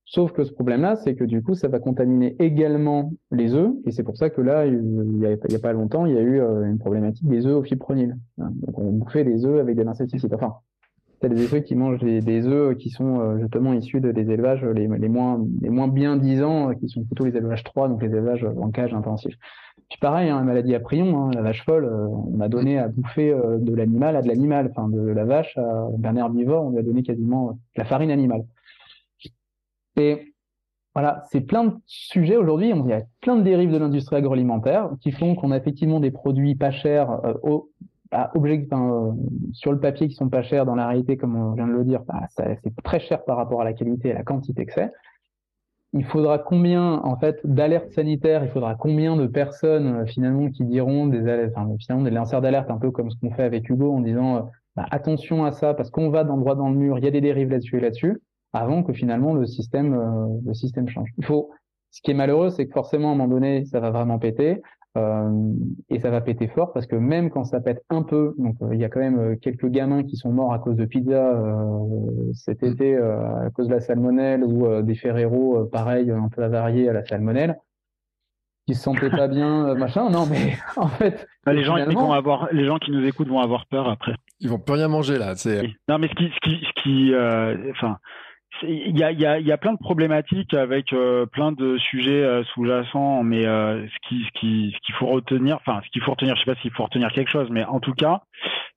Sauf 0.09 0.33
que 0.33 0.45
ce 0.45 0.53
problème-là, 0.53 0.95
c'est 0.95 1.17
que 1.17 1.25
du 1.25 1.43
coup, 1.43 1.55
ça 1.55 1.67
va 1.67 1.81
contaminer 1.81 2.37
également 2.39 3.13
les 3.33 3.55
œufs, 3.55 3.73
et 3.87 3.91
c'est 3.91 4.05
pour 4.05 4.17
ça 4.17 4.31
que 4.31 4.41
là, 4.41 4.65
il 4.65 4.81
n'y 4.81 5.27
a, 5.27 5.59
pas 5.61 5.73
longtemps, 5.73 6.07
il 6.07 6.15
y 6.15 6.17
a 6.17 6.21
eu 6.21 6.41
euh, 6.41 6.65
une 6.65 6.79
problématique 6.79 7.27
des 7.27 7.45
œufs 7.45 7.57
au 7.57 7.63
fipronil. 7.65 8.17
Hein, 8.39 8.51
donc, 8.55 8.79
on 8.79 8.93
bouffait 8.93 9.25
des 9.25 9.45
œufs 9.45 9.61
avec 9.61 9.75
des 9.75 9.85
insecticides. 9.85 10.33
Enfin, 10.33 10.55
c'est 11.21 11.29
des 11.29 11.47
trucs 11.47 11.65
qui 11.65 11.75
mangent 11.75 11.99
des, 11.99 12.47
œufs 12.47 12.77
qui 12.77 12.91
sont 12.91 13.19
euh, 13.19 13.39
justement 13.41 13.73
issus 13.73 14.01
des 14.01 14.31
élevages 14.31 14.65
les, 14.65 14.87
moins 14.87 15.45
les 15.61 15.71
moins 15.71 15.89
bien 15.89 16.17
disants, 16.17 16.73
qui 16.75 16.89
sont 16.89 17.03
plutôt 17.03 17.25
les 17.25 17.37
élevages 17.37 17.65
3, 17.65 17.89
donc 17.89 18.01
les 18.01 18.11
élevages 18.11 18.45
en 18.45 18.71
cage 18.71 18.95
intensif. 18.95 19.35
Puis 19.89 19.99
pareil, 20.01 20.31
hein, 20.31 20.39
la 20.39 20.45
maladie 20.45 20.75
à 20.75 20.81
prion, 20.81 21.27
hein, 21.27 21.31
la 21.33 21.43
vache 21.43 21.65
folle, 21.65 21.85
euh, 21.85 22.09
on 22.09 22.41
a 22.41 22.49
donné 22.49 22.79
à 22.79 22.89
bouffer 22.89 23.33
de 23.33 23.75
l'animal 23.75 24.17
à 24.17 24.23
de 24.23 24.29
l'animal, 24.29 24.69
enfin 24.71 24.89
de 24.89 25.01
la 25.01 25.25
vache 25.25 25.57
à 25.57 25.89
un 26.05 26.17
herbivore, 26.17 26.65
on 26.65 26.71
lui 26.71 26.79
a 26.79 26.83
donné 26.83 27.03
quasiment 27.03 27.59
la 27.77 27.85
farine 27.85 28.11
animale. 28.11 28.45
Et 29.97 30.35
voilà, 30.97 31.23
c'est 31.31 31.43
plein 31.43 31.65
de 31.65 31.75
sujets 31.85 32.39
aujourd'hui. 32.39 32.71
Il 32.71 32.87
y 32.89 32.93
a 32.95 33.03
plein 33.21 33.37
de 33.37 33.43
dérives 33.43 33.71
de 33.71 33.77
l'industrie 33.77 34.17
agroalimentaire 34.17 34.89
qui 35.03 35.13
font 35.13 35.35
qu'on 35.35 35.51
a 35.51 35.57
effectivement 35.59 36.01
des 36.01 36.11
produits 36.11 36.55
pas 36.55 36.71
chers 36.71 37.11
euh, 37.27 37.35
à 38.13 38.33
euh, 38.35 39.13
sur 39.53 39.73
le 39.73 39.79
papier 39.79 40.09
qui 40.09 40.15
sont 40.15 40.31
pas 40.31 40.43
chers. 40.43 40.65
Dans 40.65 40.75
la 40.75 40.89
réalité, 40.89 41.19
comme 41.19 41.37
on 41.37 41.53
vient 41.53 41.67
de 41.67 41.73
le 41.73 41.85
dire, 41.85 42.03
bah, 42.05 42.23
c'est 42.35 42.83
très 42.83 42.99
cher 43.01 43.25
par 43.25 43.37
rapport 43.37 43.61
à 43.61 43.65
la 43.65 43.75
qualité 43.75 44.09
et 44.09 44.13
la 44.15 44.23
quantité 44.23 44.65
que 44.65 44.73
c'est. 44.73 44.91
Il 45.97 46.05
faudra 46.05 46.39
combien 46.39 47.01
en 47.03 47.17
fait 47.17 47.41
d'alertes 47.45 47.91
sanitaires 47.91 48.45
Il 48.45 48.51
faudra 48.51 48.75
combien 48.75 49.17
de 49.17 49.27
personnes 49.27 50.03
euh, 50.03 50.07
finalement 50.07 50.51
qui 50.51 50.65
diront 50.65 51.07
des 51.07 51.21
enfin, 51.49 51.69
finalement 51.81 52.05
des 52.05 52.11
lanceurs 52.11 52.41
d'alerte, 52.41 52.71
un 52.71 52.79
peu 52.79 52.91
comme 52.91 53.11
ce 53.11 53.17
qu'on 53.21 53.31
fait 53.31 53.45
avec 53.45 53.69
Hugo 53.69 53.93
en 53.93 54.01
disant 54.01 54.51
bah, 54.77 54.87
attention 54.91 55.45
à 55.45 55.53
ça 55.53 55.75
parce 55.75 55.91
qu'on 55.91 56.11
va 56.11 56.23
dans, 56.23 56.37
droit 56.37 56.55
dans 56.55 56.69
le 56.69 56.77
mur, 56.77 56.99
il 56.99 57.05
y 57.05 57.09
a 57.09 57.11
des 57.11 57.23
dérives 57.23 57.51
là-dessus 57.51 57.79
et 57.79 57.81
là-dessus 57.81 58.21
avant 58.53 58.83
que 58.83 58.93
finalement 58.93 59.35
le 59.35 59.47
système, 59.47 59.95
euh, 59.95 60.27
le 60.45 60.55
système 60.55 60.89
change. 60.89 61.11
Il 61.19 61.25
faut, 61.25 61.51
ce 61.91 62.01
qui 62.03 62.11
est 62.11 62.15
malheureux, 62.15 62.51
c'est 62.51 62.67
que 62.67 62.73
forcément 62.73 63.11
à 63.11 63.13
un 63.13 63.15
moment 63.15 63.35
donné, 63.35 63.65
ça 63.65 63.81
va 63.81 63.91
vraiment 63.91 64.19
péter. 64.19 64.63
Euh, 64.97 65.53
et 65.91 65.99
ça 65.99 66.11
va 66.11 66.21
péter 66.21 66.49
fort 66.49 66.73
parce 66.73 66.87
que 66.87 66.97
même 66.97 67.29
quand 67.31 67.45
ça 67.45 67.61
pète 67.61 67.85
un 67.91 68.03
peu, 68.03 68.35
donc 68.39 68.57
euh, 68.63 68.75
il 68.75 68.81
y 68.81 68.85
a 68.85 68.89
quand 68.89 69.01
même 69.01 69.39
quelques 69.41 69.69
gamins 69.69 70.05
qui 70.05 70.17
sont 70.17 70.33
morts 70.33 70.55
à 70.55 70.59
cause 70.59 70.77
de 70.77 70.87
pizza 70.87 71.35
cet 72.33 72.63
mm. 72.63 72.67
été 72.67 72.97
à 72.97 73.51
cause 73.55 73.69
de 73.69 73.75
la 73.75 73.81
salmonelle 73.81 74.43
ou 74.43 74.83
des 74.83 74.95
Ferrero 74.95 75.67
pareil 75.67 76.11
un 76.11 76.29
peu 76.29 76.43
avariés 76.43 76.89
à 76.89 76.93
la 76.93 77.05
salmonelle 77.05 77.57
qui 78.67 78.75
se 78.75 78.83
sentaient 78.83 79.11
pas 79.11 79.29
bien 79.29 79.75
machin 79.75 80.09
non 80.09 80.25
mais 80.27 80.57
en 80.77 80.89
fait 80.89 81.27
ah, 81.45 81.53
les 81.53 81.63
gens 81.63 81.77
qui 81.77 81.95
vont 81.95 82.13
avoir 82.13 82.49
les 82.53 82.65
gens 82.65 82.79
qui 82.79 82.91
nous 82.91 83.05
écoutent 83.05 83.29
vont 83.29 83.41
avoir 83.41 83.67
peur 83.67 83.89
après 83.89 84.15
ils 84.41 84.49
vont 84.49 84.59
plus 84.59 84.75
rien 84.75 84.89
manger 84.89 85.19
là 85.19 85.37
c'est 85.37 85.63
non 85.89 85.99
mais 85.99 86.09
ce 86.09 86.15
qui 86.15 86.31
ce 86.31 86.41
qui 86.41 86.65
ce 86.65 86.83
qui 86.83 87.71
enfin 87.71 87.99
il 88.63 88.97
y 88.97 89.03
a, 89.03 89.13
y, 89.13 89.27
a, 89.27 89.39
y 89.39 89.53
a, 89.53 89.57
plein 89.57 89.73
de 89.73 89.79
problématiques 89.79 90.55
avec 90.55 90.93
euh, 90.93 91.27
plein 91.27 91.53
de 91.53 91.77
sujets 91.79 92.23
euh, 92.23 92.43
sous-jacents, 92.55 93.23
mais 93.23 93.47
euh, 93.47 93.87
ce 93.87 94.09
qui, 94.09 94.25
ce 94.25 94.41
qui, 94.41 94.73
ce 94.75 94.87
qu'il 94.87 94.95
faut 94.95 95.07
retenir, 95.07 95.57
enfin, 95.57 95.81
ce 95.85 95.91
qu'il 95.91 96.03
faut 96.03 96.13
retenir, 96.13 96.35
je 96.37 96.41
sais 96.45 96.55
pas 96.55 96.61
s'il 96.61 96.73
faut 96.73 96.85
retenir 96.85 97.11
quelque 97.13 97.31
chose, 97.31 97.49
mais 97.51 97.65
en 97.65 97.81
tout 97.81 97.95
cas, 97.95 98.23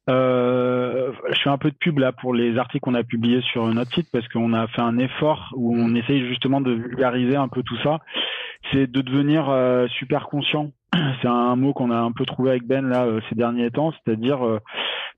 je 0.08 1.40
fais 1.44 1.50
un 1.50 1.58
peu 1.60 1.70
de 1.70 1.76
pub 1.76 2.00
là 2.00 2.12
pour 2.12 2.34
les 2.34 2.58
articles 2.58 2.84
qu'on 2.84 2.96
a 2.96 3.04
publiés 3.04 3.42
sur 3.42 3.68
notre 3.68 3.94
site 3.94 4.08
parce 4.12 4.28
qu'on 4.28 4.54
a 4.54 4.68
fait 4.68 4.82
un 4.82 4.98
effort 4.98 5.54
où 5.56 5.76
on 5.78 5.94
essaye 5.94 6.28
justement 6.28 6.62
de 6.62 6.72
vulgariser 6.72 7.36
un 7.36 7.48
peu 7.48 7.62
tout 7.62 7.78
ça. 7.84 8.00
C'est 8.72 8.90
de 8.92 9.02
devenir 9.02 9.54
super 10.00 10.26
conscient. 10.26 10.72
C'est 11.22 11.28
un 11.28 11.56
mot 11.56 11.74
qu'on 11.74 11.92
a 11.92 11.98
un 11.98 12.12
peu 12.12 12.26
trouvé 12.26 12.50
avec 12.50 12.64
Ben 12.66 12.90
là 12.90 13.06
ces 13.30 13.36
derniers 13.36 13.70
temps, 13.70 13.92
c'est-à-dire 13.92 14.40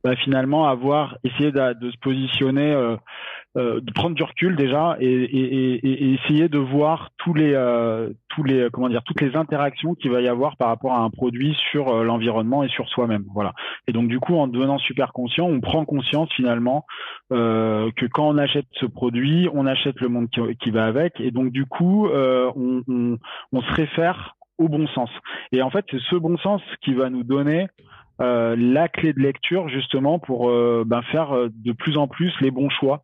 bah, 0.04 0.16
finalement 0.16 0.68
avoir 0.68 1.18
essayé 1.24 1.52
de, 1.52 1.74
de 1.74 1.92
se 1.92 1.98
positionner 1.98 2.72
euh, 2.72 2.98
de 3.56 3.92
prendre 3.92 4.16
du 4.16 4.24
recul 4.24 4.56
déjà 4.56 4.96
et, 5.02 5.08
et, 5.08 5.74
et, 5.86 6.14
essayer 6.14 6.48
de 6.48 6.58
voir 6.58 7.10
tous 7.18 7.34
les 7.34 7.54
euh, 7.54 8.10
tous 8.30 8.44
les 8.44 8.70
comment 8.72 8.88
dire 8.88 9.04
toutes 9.04 9.20
les 9.20 9.36
interactions 9.36 9.94
qu'il 9.94 10.10
va 10.10 10.22
y 10.22 10.30
avoir 10.30 10.56
par 10.56 10.70
rapport 10.70 10.94
à 10.94 11.00
un 11.00 11.10
produit 11.10 11.54
sur 11.70 11.90
euh, 11.90 12.04
l'environnement 12.06 12.64
et 12.64 12.70
sur 12.70 12.88
soi-même. 12.88 13.26
Voilà. 13.34 13.54
Et 13.88 13.92
donc 13.92 14.08
du 14.08 14.20
coup 14.20 14.36
en 14.38 14.48
devenant 14.48 14.78
super 14.78 15.12
conscient 15.12 15.48
on 15.48 15.60
prend 15.60 15.84
conscience 15.84 16.32
finalement 16.34 16.86
que 17.30 18.06
quand 18.08 18.30
on 18.30 18.38
achète 18.38 18.68
ce 18.74 18.86
produit 18.86 19.50
on 19.54 19.66
achète 19.66 20.00
le 20.00 20.08
monde 20.08 20.30
qui, 20.30 20.72
va 20.72 20.86
avec. 20.86 21.20
Et 21.20 21.32
donc 21.32 21.52
du 21.52 21.66
coup 21.66 22.08
on, 22.08 22.84
on, 22.88 23.18
on 23.52 23.62
se 23.62 23.74
réfère 23.74 24.36
au 24.60 24.70
bon 24.70 24.88
sens. 24.88 25.10
Et 25.52 25.62
en 25.62 25.70
fait 25.70 25.86
c'est 25.92 26.02
ce 26.10 26.16
bon 26.16 26.38
sens 26.38 26.62
qui 26.82 26.94
va 26.94 27.10
nous 27.10 27.24
donner 27.24 27.68
euh, 28.22 28.56
la 28.58 28.88
clé 28.88 29.14
de 29.14 29.20
lecture 29.20 29.68
justement 29.68 30.20
pour 30.20 30.50
euh, 30.50 30.84
ben, 30.86 31.02
faire 31.12 31.34
de 31.50 31.72
plus 31.72 31.98
en 31.98 32.08
plus 32.08 32.32
les 32.40 32.52
bons 32.52 32.70
choix 32.70 33.04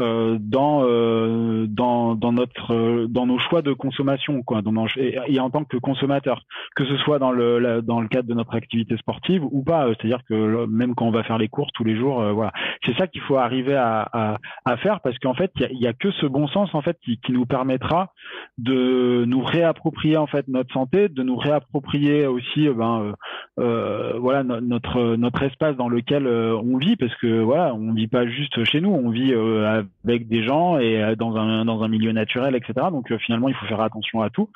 euh, 0.00 0.38
dans, 0.40 0.84
euh, 0.84 1.66
dans 1.68 2.14
dans 2.14 2.32
notre 2.32 2.72
euh, 2.72 3.06
dans 3.08 3.26
nos 3.26 3.38
choix 3.38 3.60
de 3.60 3.72
consommation 3.72 4.42
quoi 4.42 4.62
dans 4.62 4.86
et, 4.96 5.40
en 5.40 5.50
tant 5.50 5.64
que 5.64 5.76
consommateur 5.76 6.42
que 6.74 6.86
ce 6.86 6.96
soit 6.98 7.18
dans 7.18 7.32
le 7.32 7.82
dans 7.82 8.00
le 8.00 8.08
cadre 8.08 8.28
de 8.28 8.34
notre 8.34 8.54
activité 8.54 8.96
sportive 8.96 9.44
ou 9.44 9.62
pas 9.62 9.88
c'est-à-dire 9.88 10.22
que 10.28 10.64
même 10.66 10.94
quand 10.94 11.06
on 11.06 11.10
va 11.10 11.22
faire 11.22 11.38
les 11.38 11.48
courses 11.48 11.72
tous 11.74 11.84
les 11.84 11.96
jours 11.96 12.22
voilà. 12.32 12.52
C'est 12.86 12.96
ça 12.96 13.08
qu'il 13.08 13.20
faut 13.20 13.36
arriver 13.36 13.74
à, 13.74 14.08
à, 14.12 14.38
à 14.64 14.76
faire 14.78 15.00
parce 15.00 15.18
qu'en 15.18 15.34
fait 15.34 15.50
il 15.56 15.62
y 15.62 15.64
a, 15.64 15.68
y 15.72 15.86
a, 15.86 15.92
que 15.92 16.10
ce 16.12 16.26
bon 16.26 16.46
sens 16.46 16.74
en 16.74 16.80
fait 16.80 16.96
qui, 17.04 17.18
qui 17.18 17.32
nous 17.32 17.44
permettra 17.44 18.12
de 18.58 19.24
nous 19.26 19.42
réapproprier 19.42 20.16
en 20.16 20.26
fait 20.26 20.46
notre 20.48 20.72
santé 20.72 21.08
de 21.08 21.22
nous 21.22 21.36
réapproprier 21.36 22.26
aussi 22.26 22.68
ben 22.68 23.12
euh, 23.58 24.14
voilà 24.18 24.44
notre 24.44 25.16
notre 25.16 25.42
espace 25.42 25.76
dans 25.76 25.88
lequel 25.88 26.26
on 26.26 26.78
vit 26.78 26.96
parce 26.96 27.14
que 27.16 27.40
voilà 27.40 27.74
on 27.74 27.92
vit 27.92 28.08
pas 28.08 28.26
juste 28.26 28.64
chez 28.64 28.80
nous 28.80 28.90
on 28.90 29.10
vit 29.10 29.34
avec 29.64 30.28
des 30.28 30.42
gens 30.42 30.78
et 30.78 31.02
euh, 31.02 31.14
dans 31.14 31.36
un 31.36 31.64
dans 31.64 31.82
un 31.82 31.88
milieu 31.88 32.12
naturel, 32.12 32.54
etc. 32.54 32.88
Donc 32.90 33.10
euh, 33.10 33.18
finalement, 33.18 33.48
il 33.48 33.54
faut 33.54 33.66
faire 33.66 33.80
attention 33.80 34.22
à 34.22 34.30
tout. 34.30 34.50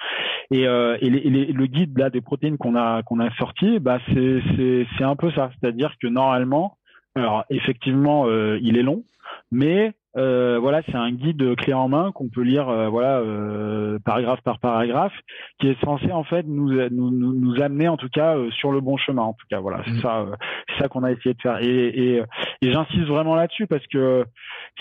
Et, 0.50 0.66
euh, 0.66 0.96
et, 1.00 1.10
le 1.10 1.66
guide 1.66 1.98
là 1.98 2.10
des 2.10 2.20
protéines 2.20 2.58
qu'on 2.58 2.76
a 2.76 3.02
qu'on 3.02 3.20
a 3.20 3.30
sorti, 3.36 3.78
bah 3.78 3.98
c'est 4.08 4.42
c'est 4.56 4.86
c'est 4.96 5.04
un 5.04 5.16
peu 5.16 5.30
ça. 5.32 5.50
C'est-à-dire 5.60 5.94
que 6.00 6.06
normalement, 6.06 6.76
alors 7.14 7.44
effectivement, 7.50 8.26
il 8.60 8.76
est 8.76 8.82
long, 8.82 9.04
mais 9.50 9.92
euh, 10.16 10.58
voilà, 10.60 10.82
c'est 10.86 10.94
un 10.94 11.10
guide 11.10 11.56
clé 11.56 11.72
en 11.72 11.88
main 11.88 12.12
qu'on 12.12 12.28
peut 12.28 12.42
lire, 12.42 12.68
euh, 12.68 12.88
voilà, 12.88 13.18
euh, 13.18 13.98
paragraphe 14.04 14.40
par 14.42 14.60
paragraphe, 14.60 15.14
qui 15.58 15.68
est 15.68 15.80
censé 15.84 16.12
en 16.12 16.24
fait 16.24 16.44
nous 16.46 16.70
nous, 16.90 17.10
nous 17.10 17.62
amener 17.62 17.88
en 17.88 17.96
tout 17.96 18.08
cas 18.08 18.36
sur 18.50 18.70
le 18.70 18.80
bon 18.80 18.96
chemin. 18.96 19.22
En 19.22 19.32
tout 19.32 19.46
cas, 19.50 19.60
voilà, 19.60 19.82
c'est 19.84 19.92
mmh. 19.92 20.00
ça, 20.02 20.26
c'est 20.68 20.82
ça 20.82 20.88
qu'on 20.88 21.02
a 21.02 21.10
essayé 21.10 21.34
de 21.34 21.40
faire. 21.40 21.58
Et, 21.62 21.68
et, 21.68 22.22
et 22.62 22.72
j'insiste 22.72 23.06
vraiment 23.06 23.34
là-dessus 23.34 23.66
parce 23.66 23.86
que 23.88 24.24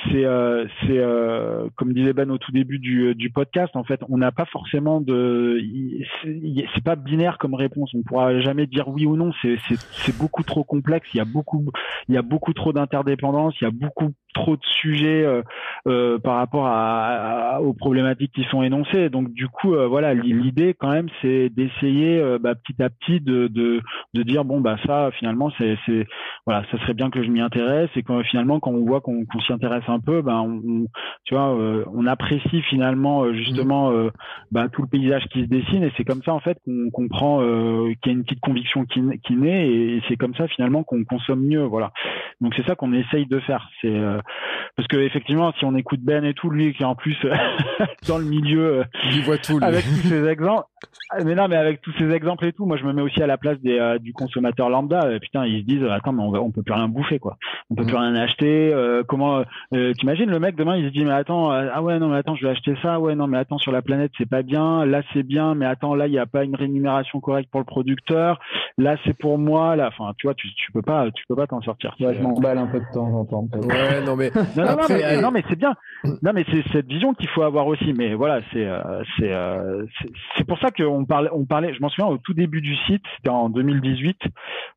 c'est 0.06 0.26
c'est 0.82 1.04
comme 1.76 1.94
disait 1.94 2.14
Ben 2.14 2.30
au 2.30 2.38
tout 2.38 2.52
début 2.52 2.80
du, 2.80 3.16
du 3.16 3.30
podcast, 3.30 3.76
en 3.76 3.84
fait, 3.84 4.02
on 4.10 4.18
n'a 4.18 4.32
pas 4.32 4.46
forcément 4.46 5.02
de, 5.02 5.60
c'est 6.24 6.84
pas 6.84 6.96
binaire 6.96 7.38
comme 7.40 7.56
réponse. 7.56 7.92
On 7.96 8.04
pourra 8.04 8.40
jamais 8.42 8.68
dire 8.68 8.88
oui 8.88 9.06
ou 9.06 9.16
non. 9.16 9.32
C'est 9.42 9.58
c'est 9.68 9.78
c'est 9.78 10.18
beaucoup 10.18 10.44
trop 10.44 10.64
complexe. 10.64 11.08
Il 11.14 11.18
y 11.18 11.22
a 11.22 11.26
beaucoup 11.26 11.66
il 12.08 12.16
y 12.16 12.18
a 12.18 12.22
beaucoup 12.22 12.54
trop 12.54 12.72
d'interdépendance. 12.72 13.56
Il 13.62 13.64
y 13.64 13.68
a 13.68 13.72
beaucoup 13.72 14.14
trop 14.34 14.56
de 14.56 14.66
sujets 14.82 15.24
euh, 15.24 15.42
euh, 15.88 16.20
par 16.20 16.38
rapport 16.38 16.66
à, 16.68 17.62
aux 17.62 17.74
problématiques 17.74 18.32
qui 18.34 18.44
sont 18.46 18.64
énoncées. 18.64 19.10
Donc 19.10 19.32
du 19.34 19.48
coup, 19.48 19.74
euh, 19.74 19.88
voilà, 19.88 20.14
l'idée 20.14 20.74
quand 20.78 20.90
même, 20.90 21.08
c'est 21.22 21.50
d'essayer 21.50 22.22
bah, 22.40 22.56
petit 22.56 22.82
à 22.82 22.90
petit 22.90 23.20
de, 23.22 23.48
de, 23.48 23.82
de 24.14 24.24
dire 24.24 24.44
bon 24.46 24.62
bah 24.62 24.78
ça 24.86 25.12
finalement 25.12 25.52
c'est 25.58 25.78
voilà, 26.46 26.64
ça 26.72 26.78
serait 26.80 26.94
bien 26.94 27.10
que 27.10 27.24
je 27.24 27.30
m'y 27.30 27.42
intéresse 27.42 27.90
et 27.96 28.04
quand 28.04 28.22
finalement 28.24 28.60
quand 28.60 28.72
on 28.72 28.86
voit 28.86 29.02
qu'on 29.02 29.26
s'y 29.46 29.54
intéresse 29.54 29.84
un 29.88 30.00
peu, 30.00 30.22
ben 30.22 30.40
on, 30.40 30.86
tu 31.26 31.36
vois, 31.36 31.56
on 31.94 32.06
apprécie 32.08 32.62
finalement 32.64 33.32
justement 33.34 33.92
bah, 34.52 34.68
tout 34.70 34.82
le 34.82 34.88
paysage 34.88 35.26
qui 35.32 35.42
se 35.42 35.48
dessine 35.48 35.84
et 35.84 35.92
c'est 35.98 36.04
comme 36.04 36.24
ça 36.24 36.34
en 36.34 36.40
fait 36.40 36.58
qu'on 36.66 36.90
comprend 36.92 37.40
qu'il 37.40 38.12
y 38.12 38.16
a 38.16 38.18
une 38.18 38.24
petite 38.24 38.42
conviction 38.42 38.86
qui, 38.86 39.02
qui 39.26 39.36
naît 39.36 39.68
et 39.70 40.02
c'est 40.08 40.18
comme 40.18 40.36
ça 40.36 40.48
finalement 40.48 40.84
qu'on 40.84 41.04
consomme 41.04 41.46
mieux. 41.46 41.64
Voilà. 41.64 41.92
Donc 42.42 42.54
c'est 42.56 42.66
ça 42.66 42.76
qu'on 42.76 42.94
essaye 42.94 43.26
de 43.26 43.40
faire. 43.40 43.70
C'est 43.82 43.94
parce 44.76 44.88
que 44.88 44.98
effectivement, 44.98 45.52
si 45.58 45.66
on 45.66 45.76
écoute 45.76 46.00
Ben 46.02 46.24
et 46.26 46.34
tout, 46.34 46.50
lui 46.50 46.74
qui 46.74 46.84
est 46.84 46.86
en 46.86 46.96
plus 46.96 47.18
dans 48.08 48.18
le 48.18 48.26
milieu, 48.26 48.84
il 49.12 49.22
voit 49.22 49.38
tout. 49.38 49.60
Lui. 49.60 49.66
Avec 49.66 49.84
tous 49.84 50.08
ces 50.08 50.26
exemples, 50.26 50.68
mais 51.24 51.36
non, 51.36 51.48
mais 51.48 51.56
avec 51.56 51.82
tous 51.82 51.94
ces 51.98 52.10
exemples 52.10 52.46
et 52.46 52.54
tout, 52.54 52.66
moi 52.66 52.78
je 52.78 52.84
me 52.84 52.94
mets 52.94 53.02
aussi 53.02 53.22
à 53.22 53.28
la 53.28 53.38
place 53.38 53.60
des, 53.62 53.98
du 54.00 54.14
consommateur 54.14 54.70
lambda. 54.70 55.20
putain, 55.20 55.46
ils 55.46 55.62
se 55.62 55.66
disent, 55.66 55.84
attends, 55.90 56.14
mais 56.14 56.24
on, 56.24 56.34
on 56.34 56.52
peut 56.52 56.64
plus 56.64 56.74
rien 56.74 56.88
bouffer 56.88 57.20
quoi, 57.20 57.38
on 57.70 57.76
peut 57.76 57.86
plus 57.86 57.94
mm. 57.94 57.98
rien 57.98 58.16
acheter. 58.16 59.02
comment 59.08 59.44
T'imagines 59.72 60.30
le 60.30 60.40
mec 60.40 60.56
demain, 60.56 60.78
il 60.78 60.88
se 60.88 60.94
dit, 60.94 61.06
mais 61.06 61.14
attends, 61.14 61.52
ah 61.52 61.82
ouais 61.82 62.00
non 62.00 62.10
mais 62.10 62.18
attends, 62.18 62.36
je 62.36 62.46
vais 62.46 62.52
acheter 62.52 62.76
ça, 62.82 63.00
ouais 63.00 63.16
non 63.16 63.28
mais 63.28 63.38
attends 63.38 63.58
sur 63.58 63.72
la 63.72 63.82
planète 63.82 64.12
c'est 64.18 64.30
pas 64.30 64.42
bien, 64.42 64.86
là 64.86 65.02
c'est 65.14 65.24
bien, 65.24 65.56
mais 65.56 65.66
attends 65.66 65.96
là 65.96 66.08
il 66.08 66.14
y 66.14 66.20
a 66.20 66.26
pas 66.26 66.44
une 66.44 66.56
rémunération 66.56 67.20
correcte 67.20 67.50
pour 67.52 67.60
le 67.60 67.66
producteur, 67.66 68.40
là 68.78 68.96
c'est 69.06 69.18
pour 69.18 69.38
moi, 69.38 69.76
là, 69.76 69.88
enfin 69.88 70.14
tu 70.18 70.28
vois, 70.28 70.34
tu, 70.36 70.48
tu 70.56 70.72
peux 70.72 70.82
pas, 70.82 71.10
tu 71.12 71.24
peux 71.28 71.36
pas 71.36 71.48
t'en 71.48 71.62
sortir. 71.62 71.96
Ouais, 72.00 72.16
je 72.16 72.22
m'emballe 72.22 72.58
un 72.58 72.68
peu 72.68 72.80
de 72.80 72.86
temps 72.94 73.08
en 73.08 73.26
temps. 73.26 73.48
Ouais, 73.54 74.02
non 74.06 74.13
mais 74.16 74.32
non, 74.58 74.64
non, 75.22 75.32
mais, 75.32 75.44
c'est 75.50 75.58
bien. 75.58 75.76
Non 76.22 76.32
mais 76.34 76.46
c'est 76.52 76.64
cette 76.72 76.88
vision 76.88 77.14
qu'il 77.14 77.30
faut 77.30 77.44
avoir 77.44 77.68
aussi. 77.68 77.94
Mais 77.94 78.14
voilà, 78.14 78.42
c'est 78.52 78.66
euh, 78.66 79.04
c'est 79.18 79.32
euh, 79.32 79.86
c'est 80.38 80.46
pour 80.46 80.60
ça 80.60 80.72
qu'on 80.72 81.06
parlait, 81.06 81.30
on 81.32 81.46
parlait. 81.46 81.74
Je 81.74 81.80
m'en 81.82 81.90
souviens 81.90 82.08
au 82.10 82.18
tout 82.18 82.34
début 82.34 82.62
du 82.62 82.76
site, 82.88 83.04
c'était 83.18 83.30
en 83.30 83.50
2018, 83.50 84.18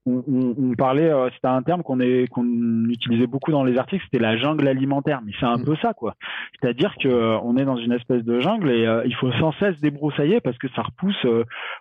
on, 0.06 0.22
on, 0.28 0.74
parlait, 0.74 1.10
euh, 1.10 1.28
c'était 1.34 1.48
un 1.48 1.62
terme 1.62 1.82
qu'on 1.82 2.00
est 2.00 2.28
qu'on 2.28 2.44
utilisait 2.88 3.26
beaucoup 3.26 3.50
dans 3.50 3.64
les 3.64 3.78
articles, 3.78 4.04
c'était 4.04 4.22
la 4.22 4.36
jungle 4.36 4.68
alimentaire. 4.68 5.20
Mais 5.24 5.32
c'est 5.40 5.46
un 5.46 5.58
mm. 5.58 5.64
peu 5.64 5.76
ça 5.82 5.94
quoi. 5.94 6.14
C'est-à-dire 6.60 6.94
que 7.00 7.36
on 7.42 7.56
est 7.56 7.64
dans 7.64 7.76
une 7.76 7.92
espèce 7.92 8.22
de 8.24 8.40
jungle 8.40 8.70
et 8.70 8.86
il 9.06 9.14
faut 9.16 9.32
sans 9.32 9.52
cesse 9.58 9.78
débroussailler 9.80 10.40
parce 10.40 10.58
que 10.58 10.68
ça 10.74 10.82
repousse. 10.82 11.26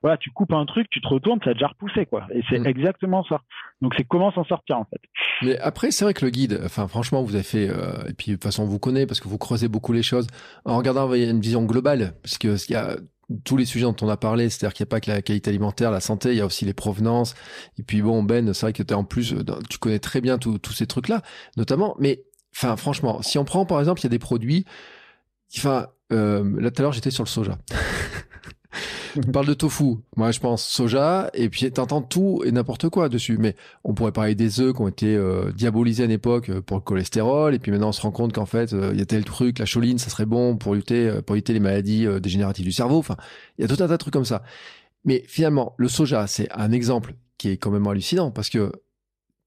voilà, 0.01 0.17
tu 0.17 0.31
coupes 0.31 0.53
un 0.53 0.65
truc, 0.65 0.89
tu 0.89 1.01
te 1.01 1.07
retournes, 1.07 1.39
ça 1.43 1.51
a 1.51 1.53
déjà 1.53 1.67
repoussé 1.67 2.05
quoi. 2.05 2.27
Et 2.33 2.41
c'est 2.49 2.59
mm. 2.59 2.67
exactement 2.67 3.23
ça. 3.23 3.41
Donc 3.81 3.93
c'est 3.95 4.03
comment 4.03 4.31
s'en 4.31 4.45
sortir 4.45 4.77
en 4.77 4.85
fait. 4.85 5.01
Mais 5.41 5.57
après, 5.59 5.91
c'est 5.91 6.05
vrai 6.05 6.13
que 6.13 6.25
le 6.25 6.31
guide, 6.31 6.59
enfin 6.63 6.87
franchement, 6.87 7.21
vous 7.23 7.35
avez 7.35 7.43
fait, 7.45 7.65
et 7.65 8.13
puis 8.13 8.31
de 8.31 8.35
toute 8.35 8.43
façon, 8.43 8.63
on 8.63 8.67
vous 8.67 8.79
connaît 8.79 9.05
parce 9.05 9.19
que 9.19 9.27
vous 9.27 9.37
creusez 9.37 9.67
beaucoup 9.67 9.93
les 9.93 10.03
choses 10.03 10.27
en 10.65 10.77
regardant 10.77 11.13
il 11.13 11.21
y 11.23 11.25
a 11.25 11.29
une 11.29 11.39
vision 11.39 11.63
globale, 11.63 12.15
parce 12.21 12.37
que 12.37 12.57
il 12.67 12.73
y 12.73 12.75
a 12.75 12.97
tous 13.43 13.57
les 13.57 13.65
sujets 13.65 13.85
dont 13.85 13.95
on 14.01 14.09
a 14.09 14.17
parlé, 14.17 14.49
c'est-à-dire 14.49 14.73
qu'il 14.73 14.83
n'y 14.83 14.89
a 14.89 14.91
pas 14.91 14.99
que 14.99 15.09
la 15.09 15.21
qualité 15.21 15.49
alimentaire, 15.49 15.91
la 15.91 15.99
santé, 15.99 16.31
il 16.31 16.37
y 16.37 16.41
a 16.41 16.45
aussi 16.45 16.65
les 16.65 16.73
provenances. 16.73 17.35
Et 17.79 17.83
puis 17.83 18.01
bon, 18.01 18.23
Ben, 18.23 18.53
c'est 18.53 18.61
vrai 18.61 18.73
que 18.73 18.83
tu 18.83 18.93
en 18.93 19.03
plus, 19.03 19.33
tu 19.69 19.77
connais 19.79 19.99
très 19.99 20.21
bien 20.21 20.37
tous 20.37 20.73
ces 20.73 20.87
trucs-là, 20.87 21.21
notamment. 21.57 21.95
Mais 21.99 22.23
enfin, 22.55 22.75
franchement, 22.77 23.21
si 23.21 23.37
on 23.37 23.45
prend 23.45 23.65
par 23.65 23.79
exemple, 23.79 24.01
il 24.01 24.03
y 24.03 24.07
a 24.07 24.09
des 24.09 24.19
produits, 24.19 24.65
enfin, 25.57 25.87
euh, 26.11 26.61
là 26.61 26.71
tout 26.71 26.81
à 26.81 26.83
l'heure 26.83 26.93
j'étais 26.93 27.11
sur 27.11 27.23
le 27.23 27.29
soja. 27.29 27.57
On 29.17 29.31
parle 29.31 29.47
de 29.47 29.53
tofu. 29.53 29.97
Moi, 30.15 30.31
je 30.31 30.39
pense 30.39 30.63
soja, 30.67 31.29
et 31.33 31.49
puis 31.49 31.71
t'entends 31.71 32.01
tout 32.01 32.41
et 32.45 32.51
n'importe 32.51 32.89
quoi 32.89 33.09
dessus. 33.09 33.37
Mais 33.37 33.55
on 33.83 33.93
pourrait 33.93 34.11
parler 34.11 34.35
des 34.35 34.59
œufs 34.59 34.73
qui 34.73 34.81
ont 34.81 34.87
été 34.87 35.15
euh, 35.15 35.51
diabolisés 35.51 36.03
à 36.03 36.07
l'époque 36.07 36.49
euh, 36.49 36.61
pour 36.61 36.77
le 36.77 36.81
cholestérol, 36.81 37.55
et 37.55 37.59
puis 37.59 37.71
maintenant 37.71 37.89
on 37.89 37.93
se 37.93 38.01
rend 38.01 38.11
compte 38.11 38.33
qu'en 38.33 38.45
fait, 38.45 38.73
euh, 38.73 38.91
il 38.93 38.99
y 38.99 39.01
a 39.01 39.05
tel 39.05 39.23
truc, 39.23 39.59
la 39.59 39.65
choline, 39.65 39.97
ça 39.97 40.09
serait 40.09 40.25
bon 40.25 40.57
pour 40.57 40.75
lutter, 40.75 41.21
pour 41.25 41.35
éviter 41.35 41.53
les 41.53 41.59
maladies 41.59 42.07
dégénératives 42.21 42.65
du 42.65 42.71
cerveau. 42.71 42.97
Enfin, 42.97 43.17
il 43.57 43.61
y 43.61 43.65
a 43.65 43.67
tout 43.67 43.81
un 43.81 43.87
tas 43.87 43.93
de 43.93 43.97
trucs 43.97 44.13
comme 44.13 44.25
ça. 44.25 44.43
Mais 45.05 45.23
finalement, 45.27 45.73
le 45.77 45.87
soja, 45.87 46.27
c'est 46.27 46.51
un 46.51 46.71
exemple 46.71 47.15
qui 47.37 47.49
est 47.49 47.57
quand 47.57 47.71
même 47.71 47.87
hallucinant 47.87 48.31
parce 48.31 48.49
que 48.49 48.71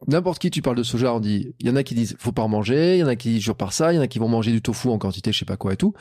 n'importe 0.06 0.40
qui 0.40 0.50
tu 0.50 0.62
parles 0.62 0.76
de 0.76 0.82
soja, 0.82 1.12
on 1.12 1.20
dit, 1.20 1.54
il 1.58 1.66
y 1.66 1.70
en 1.70 1.76
a 1.76 1.82
qui 1.82 1.94
disent 1.94 2.16
faut 2.18 2.32
pas 2.32 2.42
en 2.42 2.48
manger, 2.48 2.96
il 2.96 3.00
y 3.00 3.04
en 3.04 3.08
a 3.08 3.16
qui 3.16 3.30
disent 3.30 3.42
je 3.42 3.52
par 3.52 3.72
ça, 3.72 3.92
il 3.92 3.96
y 3.96 3.98
en 3.98 4.02
a 4.02 4.06
qui 4.06 4.18
vont 4.18 4.28
manger 4.28 4.52
du 4.52 4.62
tofu 4.62 4.88
en 4.88 4.98
quantité, 4.98 5.32
je 5.32 5.38
sais 5.38 5.44
pas 5.44 5.56
quoi 5.56 5.72
et 5.72 5.76
tout. 5.76 5.94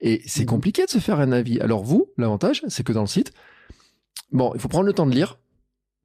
Et 0.00 0.22
c'est 0.26 0.42
mhm. 0.42 0.48
compliqué 0.48 0.84
de 0.84 0.90
se 0.90 0.98
faire 0.98 1.20
un 1.20 1.32
avis. 1.32 1.60
Alors 1.60 1.84
vous, 1.84 2.08
l'avantage, 2.16 2.62
c'est 2.68 2.84
que 2.84 2.92
dans 2.92 3.02
le 3.02 3.06
site, 3.06 3.32
bon, 4.32 4.52
il 4.54 4.60
faut 4.60 4.68
prendre 4.68 4.86
le 4.86 4.92
temps 4.92 5.06
de 5.06 5.14
lire. 5.14 5.38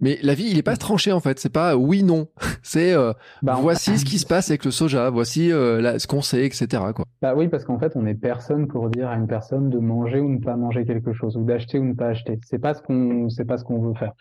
Mais 0.02 0.20
l'avis, 0.22 0.50
il 0.52 0.58
est 0.58 0.64
pas 0.64 0.76
tranché 0.76 1.14
en 1.14 1.22
fait. 1.22 1.40
C'est 1.40 1.52
pas 1.52 1.78
oui 1.78 2.04
non. 2.04 2.28
C'est 2.64 2.94
euh, 2.94 3.14
bah, 3.42 3.58
voici 3.62 3.98
ce 3.98 4.04
qui 4.04 4.20
se 4.20 4.26
passe 4.26 4.50
avec 4.50 4.66
le 4.66 4.72
soja. 4.72 5.10
Voici 5.10 5.52
euh, 5.54 5.98
ce 6.00 6.08
qu'on 6.08 6.22
sait, 6.22 6.46
etc. 6.46 6.68
Quoi. 6.94 7.06
Bah 7.22 7.34
oui, 7.36 7.48
parce 7.48 7.64
qu'en 7.64 7.80
fait, 7.80 7.94
on 7.96 8.06
est 8.06 8.16
personne 8.16 8.68
pour 8.68 8.90
dire 8.90 9.08
à 9.08 9.16
une 9.16 9.28
personne 9.28 9.70
de 9.70 9.80
manger 9.80 10.20
ou 10.20 10.30
ne 10.30 10.40
pas 10.40 10.58
manger 10.58 10.86
quelque 10.86 11.14
chose, 11.14 11.38
ou 11.38 11.46
d'acheter 11.46 11.80
ou 11.80 11.86
ne 11.86 11.94
pas 11.94 12.08
acheter. 12.08 12.40
C'est 12.46 12.60
pas 12.60 12.74
ce 12.74 12.82
qu'on, 12.82 13.30
c'est 13.30 13.46
pas 13.46 13.58
ce 13.58 13.64
qu'on 13.64 13.80
veut 13.80 13.94
faire. 13.94 14.12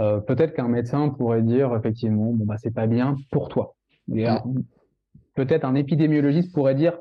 Euh, 0.00 0.20
peut-être 0.20 0.54
qu'un 0.54 0.68
médecin 0.68 1.08
pourrait 1.08 1.42
dire 1.42 1.74
effectivement, 1.74 2.32
bon 2.32 2.44
bah 2.44 2.56
c'est 2.58 2.74
pas 2.74 2.86
bien 2.86 3.16
pour 3.32 3.48
toi. 3.48 3.74
Mm. 4.08 4.36
Peut-être 5.34 5.64
un 5.64 5.74
épidémiologiste 5.74 6.52
pourrait 6.52 6.74
dire 6.74 6.98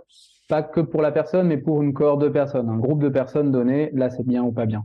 pas 0.48 0.62
que 0.62 0.80
pour 0.80 1.02
la 1.02 1.12
personne, 1.12 1.48
mais 1.48 1.58
pour 1.58 1.82
une 1.82 1.94
cohorte 1.94 2.22
de 2.22 2.30
personnes, 2.30 2.70
un 2.70 2.78
groupe 2.78 3.02
de 3.02 3.10
personnes 3.10 3.52
donné, 3.52 3.90
là 3.94 4.10
c'est 4.10 4.26
bien 4.26 4.44
ou 4.44 4.52
pas 4.52 4.66
bien. 4.66 4.84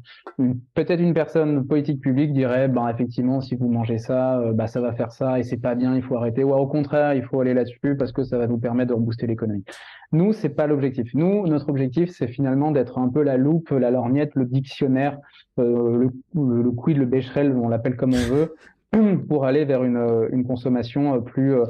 Peut-être 0.75 1.01
une 1.01 1.13
personne 1.13 1.67
politique 1.67 2.01
publique 2.01 2.33
dirait, 2.33 2.69
ben 2.69 2.89
effectivement, 2.89 3.41
si 3.41 3.57
vous 3.57 3.69
mangez 3.69 3.99
ça, 3.99 4.39
euh, 4.41 4.53
bah 4.53 4.67
ça 4.67 4.81
va 4.81 4.93
faire 4.93 5.13
ça 5.13 5.39
et 5.39 5.43
c'est 5.43 5.59
pas 5.59 5.75
bien, 5.75 5.95
il 5.97 6.03
faut 6.03 6.17
arrêter. 6.17 6.45
Ou 6.45 6.53
au 6.53 6.67
contraire, 6.67 7.15
il 7.15 7.23
faut 7.23 7.41
aller 7.41 7.55
là-dessus 7.55 7.97
parce 7.99 8.13
que 8.13 8.25
ça 8.25 8.39
va 8.39 8.47
vous 8.47 8.59
permettre 8.59 8.89
de 8.89 8.95
rebooster 8.95 9.27
l'économie. 9.27 9.65
Nous, 10.13 10.33
c'est 10.33 10.49
pas 10.49 10.67
l'objectif. 10.67 11.15
Nous, 11.15 11.47
notre 11.47 11.69
objectif, 11.69 12.11
c'est 12.11 12.27
finalement 12.27 12.71
d'être 12.71 12.99
un 12.99 13.09
peu 13.09 13.23
la 13.23 13.37
loupe, 13.37 13.71
la 13.71 13.91
lorgnette, 13.91 14.35
le 14.35 14.47
dictionnaire, 14.47 15.19
euh, 15.59 16.09
le, 16.35 16.63
le, 16.63 16.71
quid, 16.73 16.97
le 16.97 17.07
bécherel, 17.07 17.55
on 17.57 17.69
l'appelle 17.69 17.97
comme 17.97 18.15
on 18.15 18.35
veut, 18.35 18.55
pour 19.29 19.45
aller 19.45 19.65
vers 19.65 19.85
une, 19.85 20.29
une 20.33 20.45
consommation 20.45 21.21
plus 21.21 21.55
euh, 21.55 21.65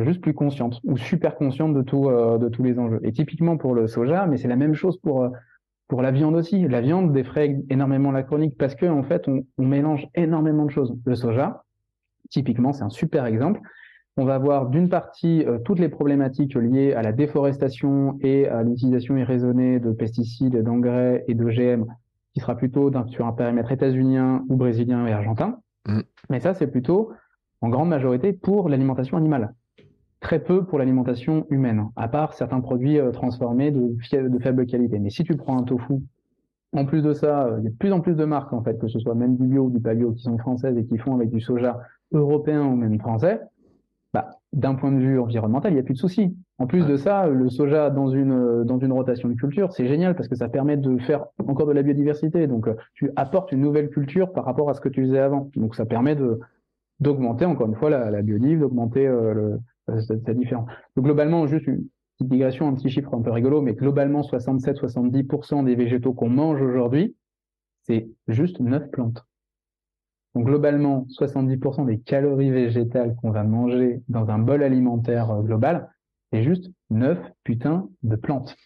juste 0.00 0.20
plus 0.20 0.34
consciente 0.34 0.80
ou 0.84 0.96
super 0.96 1.36
consciente 1.36 1.74
de 1.74 1.82
tout 1.82 2.08
euh, 2.08 2.38
de 2.38 2.48
tous 2.48 2.62
les 2.62 2.78
enjeux. 2.78 3.00
Et 3.02 3.12
typiquement 3.12 3.56
pour 3.56 3.74
le 3.74 3.86
soja, 3.86 4.26
mais 4.26 4.36
c'est 4.36 4.48
la 4.48 4.56
même 4.56 4.74
chose 4.74 4.98
pour 4.98 5.22
euh, 5.22 5.30
pour 5.88 6.02
la 6.02 6.10
viande 6.10 6.34
aussi. 6.34 6.66
La 6.68 6.80
viande 6.80 7.12
défraie 7.12 7.58
énormément 7.68 8.10
la 8.10 8.22
chronique 8.22 8.56
parce 8.56 8.74
que 8.74 8.86
en 8.86 9.02
fait 9.02 9.28
on, 9.28 9.44
on 9.58 9.66
mélange 9.66 10.08
énormément 10.14 10.64
de 10.64 10.70
choses. 10.70 10.96
Le 11.04 11.14
soja, 11.14 11.64
typiquement, 12.30 12.72
c'est 12.72 12.84
un 12.84 12.90
super 12.90 13.26
exemple. 13.26 13.60
On 14.16 14.24
va 14.24 14.38
voir 14.38 14.68
d'une 14.68 14.90
partie 14.90 15.46
toutes 15.64 15.78
les 15.78 15.88
problématiques 15.88 16.54
liées 16.54 16.92
à 16.92 17.00
la 17.00 17.12
déforestation 17.12 18.18
et 18.20 18.46
à 18.46 18.62
l'utilisation 18.62 19.16
irraisonnée 19.16 19.80
de 19.80 19.90
pesticides, 19.90 20.62
d'engrais 20.62 21.24
et 21.28 21.34
d'OGM, 21.34 21.86
qui 22.34 22.40
sera 22.40 22.54
plutôt 22.54 22.90
sur 23.06 23.26
un 23.26 23.32
périmètre 23.32 23.72
états-unien 23.72 24.44
ou 24.50 24.56
brésilien 24.56 25.06
et 25.06 25.12
argentin. 25.12 25.60
Mmh. 25.86 26.00
Mais 26.28 26.40
ça, 26.40 26.52
c'est 26.52 26.66
plutôt 26.66 27.12
en 27.62 27.70
grande 27.70 27.88
majorité 27.88 28.34
pour 28.34 28.68
l'alimentation 28.68 29.16
animale 29.16 29.54
très 30.22 30.38
peu 30.38 30.64
pour 30.64 30.78
l'alimentation 30.78 31.46
humaine, 31.50 31.88
à 31.96 32.08
part 32.08 32.32
certains 32.32 32.60
produits 32.60 32.98
euh, 32.98 33.10
transformés 33.10 33.70
de, 33.70 33.94
de, 34.28 34.38
faible 34.38 34.64
qualité. 34.66 34.98
Mais 34.98 35.10
si 35.10 35.24
tu 35.24 35.36
prends 35.36 35.58
un 35.58 35.64
tofu, 35.64 35.94
en 36.72 36.86
plus 36.86 37.02
de 37.02 37.12
ça, 37.12 37.46
euh, 37.46 37.56
il 37.58 37.64
y 37.64 37.66
a 37.66 37.70
de 37.70 37.76
plus 37.76 37.92
en 37.92 38.00
plus 38.00 38.14
de 38.14 38.24
marques, 38.24 38.52
en 38.52 38.62
fait, 38.62 38.78
que 38.78 38.86
ce 38.86 38.98
soit 39.00 39.14
même 39.14 39.36
du 39.36 39.46
bio 39.46 39.64
ou 39.64 39.70
du 39.70 39.80
pas 39.80 39.94
bio, 39.94 40.12
qui 40.12 40.22
sont 40.22 40.38
françaises 40.38 40.78
et 40.78 40.86
qui 40.86 40.96
font 40.96 41.14
avec 41.14 41.30
du 41.30 41.40
soja 41.40 41.80
européen 42.12 42.64
ou 42.64 42.76
même 42.76 42.98
français, 43.00 43.40
bah, 44.14 44.28
d'un 44.52 44.74
point 44.74 44.92
de 44.92 44.98
vue 44.98 45.18
environnemental, 45.18 45.72
il 45.72 45.74
n'y 45.74 45.80
a 45.80 45.84
plus 45.84 45.94
de 45.94 45.98
soucis. 45.98 46.36
En 46.58 46.66
plus 46.66 46.86
de 46.86 46.96
ça, 46.96 47.26
le 47.26 47.50
soja 47.50 47.90
dans 47.90 48.08
une, 48.08 48.32
euh, 48.32 48.64
dans 48.64 48.78
une 48.78 48.92
rotation 48.92 49.28
de 49.28 49.34
culture, 49.34 49.72
c'est 49.72 49.88
génial 49.88 50.14
parce 50.14 50.28
que 50.28 50.36
ça 50.36 50.48
permet 50.48 50.76
de 50.76 50.98
faire 50.98 51.26
encore 51.48 51.66
de 51.66 51.72
la 51.72 51.82
biodiversité. 51.82 52.46
Donc, 52.46 52.68
tu 52.94 53.10
apportes 53.16 53.50
une 53.50 53.60
nouvelle 53.60 53.90
culture 53.90 54.32
par 54.32 54.44
rapport 54.44 54.70
à 54.70 54.74
ce 54.74 54.80
que 54.80 54.88
tu 54.88 55.02
faisais 55.02 55.18
avant. 55.18 55.50
Donc, 55.56 55.74
ça 55.74 55.84
permet 55.84 56.14
de 56.14 56.38
d'augmenter 57.00 57.44
encore 57.44 57.66
une 57.66 57.74
fois 57.74 57.90
la, 57.90 58.12
la 58.12 58.22
biodive, 58.22 58.60
d'augmenter 58.60 59.04
le, 59.06 59.58
c'est 59.88 60.36
différent. 60.36 60.66
Donc, 60.96 61.04
globalement, 61.04 61.46
juste 61.46 61.66
une 61.66 61.86
petite 62.18 62.30
digression, 62.30 62.68
un 62.68 62.74
petit 62.74 62.90
chiffre 62.90 63.14
un 63.14 63.22
peu 63.22 63.30
rigolo, 63.30 63.62
mais 63.62 63.74
globalement, 63.74 64.22
67-70% 64.22 65.64
des 65.64 65.74
végétaux 65.74 66.12
qu'on 66.12 66.30
mange 66.30 66.60
aujourd'hui, 66.60 67.16
c'est 67.82 68.08
juste 68.28 68.60
9 68.60 68.90
plantes. 68.90 69.24
Donc 70.34 70.46
globalement, 70.46 71.06
70% 71.18 71.86
des 71.86 71.98
calories 71.98 72.50
végétales 72.50 73.14
qu'on 73.16 73.30
va 73.30 73.44
manger 73.44 74.02
dans 74.08 74.30
un 74.30 74.38
bol 74.38 74.62
alimentaire 74.62 75.30
euh, 75.30 75.42
global, 75.42 75.90
c'est 76.32 76.42
juste 76.42 76.70
9 76.90 77.18
putains 77.44 77.88
de 78.02 78.16
plantes 78.16 78.56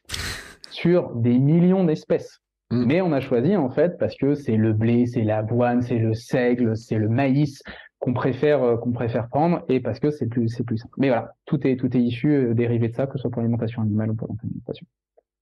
sur 0.70 1.14
des 1.16 1.38
millions 1.38 1.84
d'espèces. 1.84 2.40
Mm. 2.70 2.84
Mais 2.86 3.00
on 3.00 3.12
a 3.12 3.20
choisi 3.20 3.56
en 3.56 3.68
fait 3.68 3.98
parce 3.98 4.16
que 4.16 4.34
c'est 4.34 4.56
le 4.56 4.72
blé, 4.72 5.06
c'est 5.06 5.24
l'avoine, 5.24 5.82
c'est 5.82 5.98
le 5.98 6.14
seigle, 6.14 6.76
c'est 6.76 6.98
le 6.98 7.08
maïs, 7.08 7.62
qu'on 8.06 8.12
préfère 8.12 8.62
euh, 8.62 8.76
qu'on 8.76 8.92
préfère 8.92 9.28
prendre 9.28 9.64
et 9.68 9.80
parce 9.80 9.98
que 9.98 10.12
c'est 10.12 10.26
plus 10.26 10.48
c'est 10.48 10.62
plus 10.62 10.78
simple. 10.78 10.94
Mais 10.96 11.08
voilà, 11.08 11.34
tout 11.44 11.66
est 11.66 11.76
tout 11.76 11.94
est 11.96 12.00
issu 12.00 12.30
euh, 12.30 12.54
dérivé 12.54 12.88
de 12.88 12.94
ça, 12.94 13.06
que 13.08 13.14
ce 13.14 13.18
soit 13.18 13.30
pour 13.30 13.42
l'alimentation 13.42 13.82
animale 13.82 14.10
ou 14.10 14.14
pour 14.14 14.28
l'alimentation. 14.28 14.86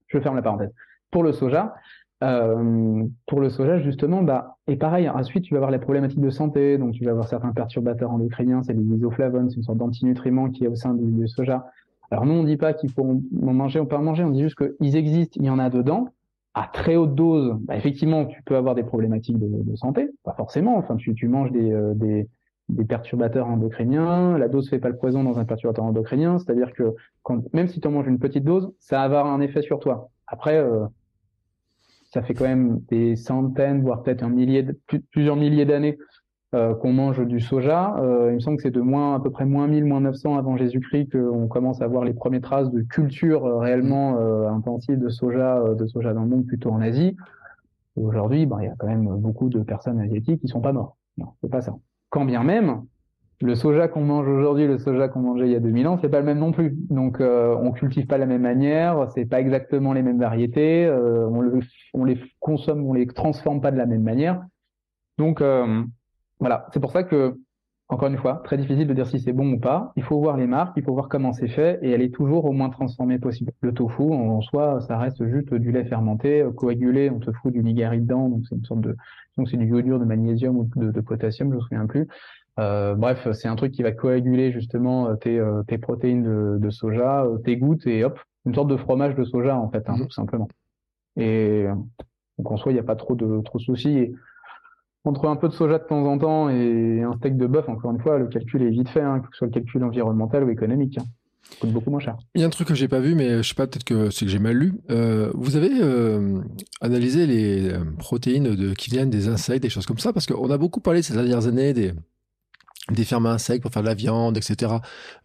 Je 0.06 0.18
ferme 0.18 0.36
la 0.36 0.40
parenthèse. 0.42 0.72
Pour 1.10 1.22
le 1.22 1.32
soja, 1.32 1.74
euh, 2.22 3.04
pour 3.26 3.40
le 3.40 3.50
soja 3.50 3.78
justement, 3.80 4.22
bah 4.22 4.56
et 4.66 4.76
pareil. 4.76 5.10
Ensuite, 5.10 5.44
tu 5.44 5.52
vas 5.52 5.58
avoir 5.58 5.70
les 5.70 5.78
problématiques 5.78 6.22
de 6.22 6.30
santé, 6.30 6.78
donc 6.78 6.94
tu 6.94 7.04
vas 7.04 7.10
avoir 7.10 7.28
certains 7.28 7.52
perturbateurs 7.52 8.10
endocriniens, 8.10 8.62
c'est 8.62 8.72
les 8.72 8.82
isoflavones, 8.82 9.50
c'est 9.50 9.56
une 9.56 9.62
sorte 9.62 9.78
d'antinutriments 9.78 10.48
qui 10.48 10.64
est 10.64 10.68
au 10.68 10.74
sein 10.74 10.94
du, 10.94 11.28
soja. 11.28 11.66
Alors 12.10 12.24
nous, 12.24 12.32
on 12.32 12.44
dit 12.44 12.56
pas 12.56 12.72
qu'il 12.72 12.90
faut 12.90 13.02
en 13.02 13.52
manger, 13.52 13.78
on 13.78 13.84
peut 13.84 13.96
en 13.96 14.02
manger, 14.02 14.24
on 14.24 14.30
dit 14.30 14.40
juste 14.40 14.56
qu'ils 14.56 14.96
existent, 14.96 15.38
il 15.38 15.44
y 15.44 15.50
en 15.50 15.58
a 15.58 15.68
dedans. 15.68 16.08
À 16.54 16.70
très 16.72 16.96
haute 16.96 17.14
dose, 17.14 17.58
bah, 17.60 17.76
effectivement, 17.76 18.24
tu 18.24 18.42
peux 18.44 18.56
avoir 18.56 18.74
des 18.74 18.84
problématiques 18.84 19.38
de, 19.38 19.62
de 19.64 19.76
santé, 19.76 20.08
pas 20.22 20.32
forcément. 20.32 20.78
Enfin, 20.78 20.96
tu, 20.96 21.12
tu 21.14 21.28
manges 21.28 21.52
des, 21.52 21.76
des 21.96 22.28
des 22.68 22.84
perturbateurs 22.84 23.46
endocriniens. 23.46 24.38
La 24.38 24.48
dose 24.48 24.68
fait 24.68 24.78
pas 24.78 24.88
le 24.88 24.96
poison 24.96 25.22
dans 25.22 25.38
un 25.38 25.44
perturbateur 25.44 25.84
endocrinien, 25.84 26.38
c'est-à-dire 26.38 26.72
que 26.72 26.94
quand, 27.22 27.42
même 27.52 27.68
si 27.68 27.80
tu 27.80 27.88
en 27.88 27.90
manges 27.90 28.06
une 28.06 28.18
petite 28.18 28.44
dose, 28.44 28.72
ça 28.78 28.96
va 28.96 29.20
avoir 29.20 29.26
un 29.26 29.40
effet 29.40 29.62
sur 29.62 29.80
toi. 29.80 30.10
Après, 30.26 30.56
euh, 30.56 30.86
ça 32.04 32.22
fait 32.22 32.34
quand 32.34 32.44
même 32.44 32.80
des 32.88 33.16
centaines, 33.16 33.82
voire 33.82 34.02
peut-être 34.02 34.22
un 34.22 34.30
millier, 34.30 34.66
plusieurs 35.10 35.36
milliers 35.36 35.64
d'années 35.64 35.98
qu'on 36.80 36.92
mange 36.92 37.26
du 37.26 37.40
soja. 37.40 37.96
il 37.98 38.34
me 38.34 38.38
semble 38.38 38.58
que 38.58 38.62
c'est 38.62 38.70
de 38.70 38.80
moins 38.80 39.16
à 39.16 39.20
peu 39.20 39.28
près 39.28 39.44
moins 39.44 39.66
1000, 39.66 39.86
moins 39.86 40.00
900 40.00 40.38
avant 40.38 40.56
Jésus-Christ 40.56 41.10
qu'on 41.10 41.48
commence 41.48 41.82
à 41.82 41.88
voir 41.88 42.04
les 42.04 42.14
premières 42.14 42.42
traces 42.42 42.70
de 42.70 42.82
culture 42.82 43.42
réellement 43.58 44.16
intensive 44.46 45.00
de 45.00 45.08
soja, 45.08 45.64
de 45.76 45.86
soja 45.88 46.12
dans 46.12 46.22
le 46.22 46.28
monde, 46.28 46.46
plutôt 46.46 46.70
en 46.70 46.80
Asie. 46.80 47.16
Aujourd'hui, 47.96 48.46
ben, 48.46 48.58
il 48.60 48.66
y 48.66 48.68
a 48.68 48.74
quand 48.78 48.86
même 48.86 49.04
beaucoup 49.16 49.48
de 49.48 49.60
personnes 49.64 50.00
asiatiques 50.00 50.40
qui 50.40 50.46
sont 50.46 50.60
pas 50.60 50.72
morts. 50.72 50.96
Non, 51.18 51.30
c'est 51.40 51.50
pas 51.50 51.60
ça. 51.60 51.74
Quand 52.14 52.24
bien 52.24 52.44
même, 52.44 52.84
le 53.40 53.56
soja 53.56 53.88
qu'on 53.88 54.04
mange 54.04 54.28
aujourd'hui, 54.28 54.68
le 54.68 54.78
soja 54.78 55.08
qu'on 55.08 55.18
mangeait 55.18 55.46
il 55.46 55.52
y 55.52 55.56
a 55.56 55.60
2000 55.60 55.88
ans, 55.88 55.98
c'est 56.00 56.08
pas 56.08 56.20
le 56.20 56.24
même 56.24 56.38
non 56.38 56.52
plus. 56.52 56.70
Donc, 56.88 57.20
euh, 57.20 57.56
on 57.60 57.72
cultive 57.72 58.06
pas 58.06 58.18
la 58.18 58.26
même 58.26 58.42
manière, 58.42 59.08
c'est 59.16 59.24
pas 59.24 59.40
exactement 59.40 59.92
les 59.92 60.02
mêmes 60.02 60.20
variétés, 60.20 60.86
euh, 60.86 61.26
on, 61.28 61.40
le, 61.40 61.58
on, 61.92 62.04
les 62.04 62.20
consomme, 62.38 62.86
on 62.86 62.92
les 62.92 63.08
transforme 63.08 63.60
pas 63.60 63.72
de 63.72 63.78
la 63.78 63.86
même 63.86 64.04
manière. 64.04 64.40
Donc, 65.18 65.40
euh, 65.40 65.82
voilà, 66.38 66.68
c'est 66.72 66.78
pour 66.78 66.92
ça 66.92 67.02
que, 67.02 67.36
encore 67.88 68.08
une 68.08 68.16
fois, 68.16 68.40
très 68.44 68.56
difficile 68.56 68.86
de 68.86 68.94
dire 68.94 69.06
si 69.06 69.20
c'est 69.20 69.32
bon 69.32 69.52
ou 69.52 69.58
pas. 69.58 69.92
Il 69.96 70.02
faut 70.02 70.18
voir 70.18 70.36
les 70.36 70.46
marques, 70.46 70.72
il 70.76 70.82
faut 70.82 70.94
voir 70.94 71.08
comment 71.08 71.32
c'est 71.32 71.48
fait 71.48 71.78
et 71.82 71.90
elle 71.90 72.00
est 72.00 72.14
toujours 72.14 72.46
au 72.46 72.52
moins 72.52 72.70
transformée 72.70 73.18
possible. 73.18 73.52
Le 73.60 73.74
tofu, 73.74 74.02
en 74.02 74.40
soi, 74.40 74.80
ça 74.80 74.98
reste 74.98 75.24
juste 75.26 75.52
du 75.52 75.70
lait 75.70 75.84
fermenté, 75.84 76.40
euh, 76.40 76.50
coagulé, 76.50 77.10
on 77.10 77.18
te 77.18 77.30
fout 77.30 77.52
du 77.52 77.62
nigari 77.62 78.00
dedans, 78.00 78.28
donc 78.30 78.44
c'est 78.48 78.54
une 78.54 78.64
sorte 78.64 78.80
de, 78.80 78.96
donc 79.36 79.48
c'est 79.50 79.58
du 79.58 79.66
iodure 79.66 79.98
de 79.98 80.06
magnésium 80.06 80.56
ou 80.56 80.70
de, 80.76 80.90
de 80.90 81.00
potassium, 81.00 81.50
je 81.50 81.56
me 81.56 81.60
souviens 81.60 81.86
plus. 81.86 82.08
Euh, 82.60 82.94
bref, 82.94 83.26
c'est 83.32 83.48
un 83.48 83.56
truc 83.56 83.72
qui 83.72 83.82
va 83.82 83.92
coaguler 83.92 84.52
justement 84.52 85.08
euh, 85.08 85.16
tes, 85.16 85.38
euh, 85.38 85.62
tes 85.64 85.78
protéines 85.78 86.22
de, 86.22 86.58
de, 86.58 86.70
soja, 86.70 87.26
tes 87.44 87.56
gouttes 87.56 87.86
et 87.86 88.04
hop, 88.04 88.18
une 88.46 88.54
sorte 88.54 88.68
de 88.68 88.76
fromage 88.76 89.16
de 89.16 89.24
soja 89.24 89.56
en 89.56 89.68
fait, 89.70 89.88
hein, 89.88 89.96
mhm. 89.96 90.06
tout 90.06 90.12
simplement. 90.12 90.48
Et 91.16 91.66
donc 92.38 92.50
en 92.50 92.56
soi, 92.56 92.72
il 92.72 92.76
n'y 92.76 92.80
a 92.80 92.84
pas 92.84 92.96
trop 92.96 93.14
de 93.14 93.40
trop 93.42 93.58
de 93.58 93.64
soucis. 93.64 93.98
Et 93.98 94.14
entre 95.04 95.26
un 95.28 95.36
peu 95.36 95.48
de 95.48 95.52
soja 95.52 95.78
de 95.78 95.84
temps 95.84 96.04
en 96.04 96.18
temps 96.18 96.48
et 96.48 97.02
un 97.02 97.14
steak 97.16 97.36
de 97.36 97.46
bœuf, 97.46 97.68
encore 97.68 97.92
une 97.92 98.00
fois, 98.00 98.18
le 98.18 98.26
calcul 98.26 98.62
est 98.62 98.70
vite 98.70 98.88
fait, 98.88 99.02
hein, 99.02 99.20
que 99.20 99.26
ce 99.32 99.38
soit 99.38 99.46
le 99.48 99.52
calcul 99.52 99.84
environnemental 99.84 100.44
ou 100.44 100.50
économique. 100.50 100.98
Hein. 100.98 101.04
coûte 101.60 101.72
beaucoup 101.72 101.90
moins 101.90 102.00
cher. 102.00 102.16
Il 102.34 102.40
y 102.40 102.44
a 102.44 102.46
un 102.46 102.50
truc 102.50 102.68
que 102.68 102.74
j'ai 102.74 102.88
pas 102.88 103.00
vu, 103.00 103.14
mais 103.14 103.42
je 103.42 103.48
sais 103.48 103.54
pas, 103.54 103.66
peut-être 103.66 103.84
que 103.84 104.10
c'est 104.10 104.24
que 104.24 104.30
j'ai 104.30 104.38
mal 104.38 104.56
lu. 104.56 104.80
Euh, 104.90 105.30
vous 105.34 105.56
avez 105.56 105.70
euh, 105.82 106.40
analysé 106.80 107.26
les 107.26 107.72
protéines 107.98 108.54
de, 108.54 108.72
qui 108.72 108.90
viennent 108.90 109.10
des 109.10 109.28
insectes, 109.28 109.62
des 109.62 109.70
choses 109.70 109.86
comme 109.86 109.98
ça, 109.98 110.12
parce 110.12 110.26
qu'on 110.26 110.50
a 110.50 110.58
beaucoup 110.58 110.80
parlé 110.80 111.02
ces 111.02 111.12
dernières 111.12 111.46
années 111.46 111.74
des 111.74 111.92
des 112.90 113.04
fermes 113.04 113.26
à 113.26 113.30
insectes 113.30 113.62
pour 113.62 113.72
faire 113.72 113.82
de 113.82 113.88
la 113.88 113.94
viande, 113.94 114.36
etc. 114.36 114.72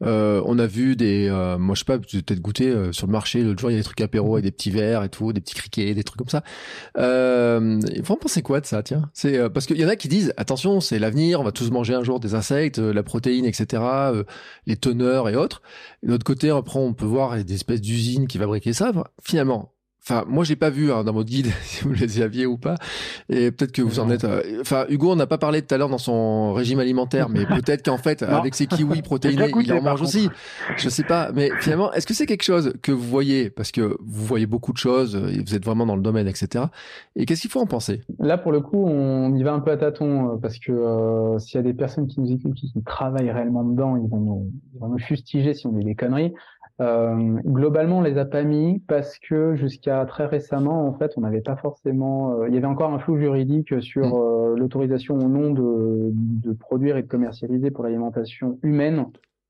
Euh, 0.04 0.42
on 0.46 0.58
a 0.60 0.66
vu 0.66 0.96
des, 0.96 1.28
euh, 1.30 1.58
moi 1.58 1.76
je 1.76 1.80
sais 1.80 1.86
pas, 1.86 2.00
peut-être 2.00 2.40
goûté 2.40 2.70
euh, 2.70 2.94
sur 2.94 3.06
le 3.06 3.12
marché 3.12 3.44
l'autre 3.44 3.60
jour, 3.60 3.70
il 3.70 3.74
y 3.74 3.76
a 3.76 3.80
des 3.80 3.84
trucs 3.84 4.00
apéro 4.00 4.36
avec 4.36 4.46
des 4.46 4.52
petits 4.52 4.72
verres 4.72 5.04
et 5.04 5.10
tout, 5.10 5.34
des 5.34 5.42
petits 5.42 5.56
criquets, 5.56 5.94
des 5.94 6.04
trucs 6.04 6.20
comme 6.20 6.30
ça. 6.30 6.44
Euh, 6.98 7.80
faut 8.04 8.14
en 8.14 8.18
penser 8.18 8.42
quoi 8.42 8.62
de 8.62 8.66
ça, 8.66 8.82
tiens? 8.82 9.10
C'est 9.14 9.38
euh, 9.38 9.50
parce 9.50 9.66
qu'il 9.66 9.78
y 9.78 9.86
en 9.86 9.90
a 9.90 9.98
qui 9.98 10.08
disent 10.08 10.34
attention, 10.38 10.80
c'est 10.80 11.00
l'avenir, 11.00 11.42
on 11.42 11.44
va 11.44 11.52
tous 11.52 11.70
manger 11.70 11.96
un 11.96 12.04
jour 12.04 12.22
des 12.22 12.34
insectes, 12.34 12.80
la 12.80 13.04
protéine, 13.04 13.46
etc. 13.46 13.84
les 14.66 14.78
teneurs 14.78 15.28
et 15.28 15.36
autres. 15.36 15.62
de 16.04 16.10
l'autre 16.10 16.24
côté, 16.24 16.50
après 16.50 16.80
on 16.80 16.94
peut 16.94 17.06
voir 17.06 17.44
des 17.44 17.54
espèces 17.54 17.82
d'usines 17.82 18.28
qui 18.28 18.38
fabriquent 18.38 18.74
ça. 18.74 18.92
Finalement, 19.22 19.74
Enfin, 20.02 20.24
moi, 20.28 20.44
j'ai 20.44 20.56
pas 20.56 20.70
vu 20.70 20.92
hein, 20.92 21.04
dans 21.04 21.14
votre 21.14 21.30
guide 21.30 21.48
si 21.62 21.84
vous 21.84 21.94
les 21.94 22.22
aviez 22.22 22.46
ou 22.46 22.58
pas. 22.58 22.76
Et 23.30 23.52
peut-être 23.52 23.72
que 23.72 23.82
vous 23.82 24.00
en 24.00 24.10
êtes. 24.10 24.24
Euh, 24.24 24.62
enfin, 24.62 24.86
Hugo, 24.90 25.12
on 25.12 25.16
n'a 25.16 25.28
pas 25.28 25.38
parlé 25.38 25.62
tout 25.62 25.74
à 25.76 25.78
l'heure 25.78 25.90
dans 25.90 25.98
son 25.98 26.54
régime 26.54 26.80
alimentaire, 26.80 27.30
mais 27.30 27.46
peut-être 27.46 27.86
qu'en 27.86 27.98
fait, 27.98 28.24
avec 28.24 28.56
ses 28.56 28.68
kiwis 28.68 29.02
protéinés, 29.02 29.52
il 29.62 29.74
en 29.74 29.82
mange 29.82 30.02
aussi. 30.02 30.30
Je 30.78 30.90
sais 30.90 31.04
pas. 31.04 31.32
Mais 31.34 31.52
finalement, 31.60 31.92
est-ce 31.94 32.08
que 32.08 32.14
c'est 32.14 32.26
quelque 32.26 32.44
chose 32.44 32.74
que 32.82 32.92
vous 32.92 33.08
voyez? 33.08 33.50
Parce 33.50 33.72
que 33.72 33.98
vous 34.00 34.26
voyez 34.26 34.46
beaucoup 34.46 34.74
de 34.74 34.78
choses, 34.78 35.16
et 35.16 35.44
vous 35.44 35.56
êtes 35.56 35.66
vraiment 35.66 35.86
dans 35.86 35.96
le 35.96 36.02
domaine, 36.02 36.28
etc. 36.28 36.66
Et 37.16 37.26
qu'est-ce 37.26 37.42
qu'il 37.42 37.52
faut 37.52 37.62
en 37.62 37.68
penser? 37.68 38.02
Là, 38.20 38.38
pour 38.38 38.52
le 38.52 38.62
coup, 38.62 38.86
on 38.86 39.36
y 39.36 39.44
va 39.44 39.54
un 39.54 39.60
peu 39.60 39.72
à 39.72 39.78
tâtons 39.78 40.34
euh, 40.34 40.38
parce 40.38 40.58
que 40.60 40.72
euh, 40.72 41.40
s'il 41.40 41.56
y 41.56 41.60
a 41.60 41.64
des 41.64 41.74
personnes 41.74 42.08
qui 42.08 42.20
nous 42.20 42.32
écoutent 42.32 42.56
qui 42.56 42.72
travaillent 42.86 43.32
réellement 43.32 43.64
dedans, 43.64 43.96
ils 43.98 44.10
vont 44.10 44.20
nous, 44.20 44.52
ils 44.74 44.80
vont 44.80 44.90
nous 44.90 45.00
fustiger 45.00 45.54
si 45.54 45.68
on 45.68 45.72
dit 45.72 45.84
des 45.84 45.96
conneries. 45.96 46.34
Euh, 46.82 47.42
globalement, 47.46 47.98
on 47.98 48.02
les 48.02 48.18
a 48.18 48.26
pas 48.26 48.44
mis 48.44 48.80
parce 48.88 49.20
que 49.20 49.56
jusqu'à 49.56 50.06
très 50.06 50.26
récemment, 50.26 50.88
en 50.88 50.94
fait, 50.94 51.12
on 51.18 51.22
n'avait 51.22 51.42
pas 51.42 51.58
forcément. 51.58 52.40
Euh, 52.40 52.48
il 52.48 52.56
y 52.56 52.58
avait 52.58 52.68
encore 52.68 52.94
un 52.94 53.00
flou 53.00 53.18
juridique 53.18 53.82
sur 53.82 54.08
mm. 54.08 54.14
euh, 54.14 54.56
l'autorisation 54.58 55.16
ou 55.16 55.28
non 55.28 55.52
de, 55.52 56.12
de, 56.14 56.54
produire 56.54 56.96
et 56.96 57.04
de 57.04 57.08
commercialiser 57.08 57.70
pour 57.70 57.84
l'alimentation 57.84 58.60
humaine 58.64 59.08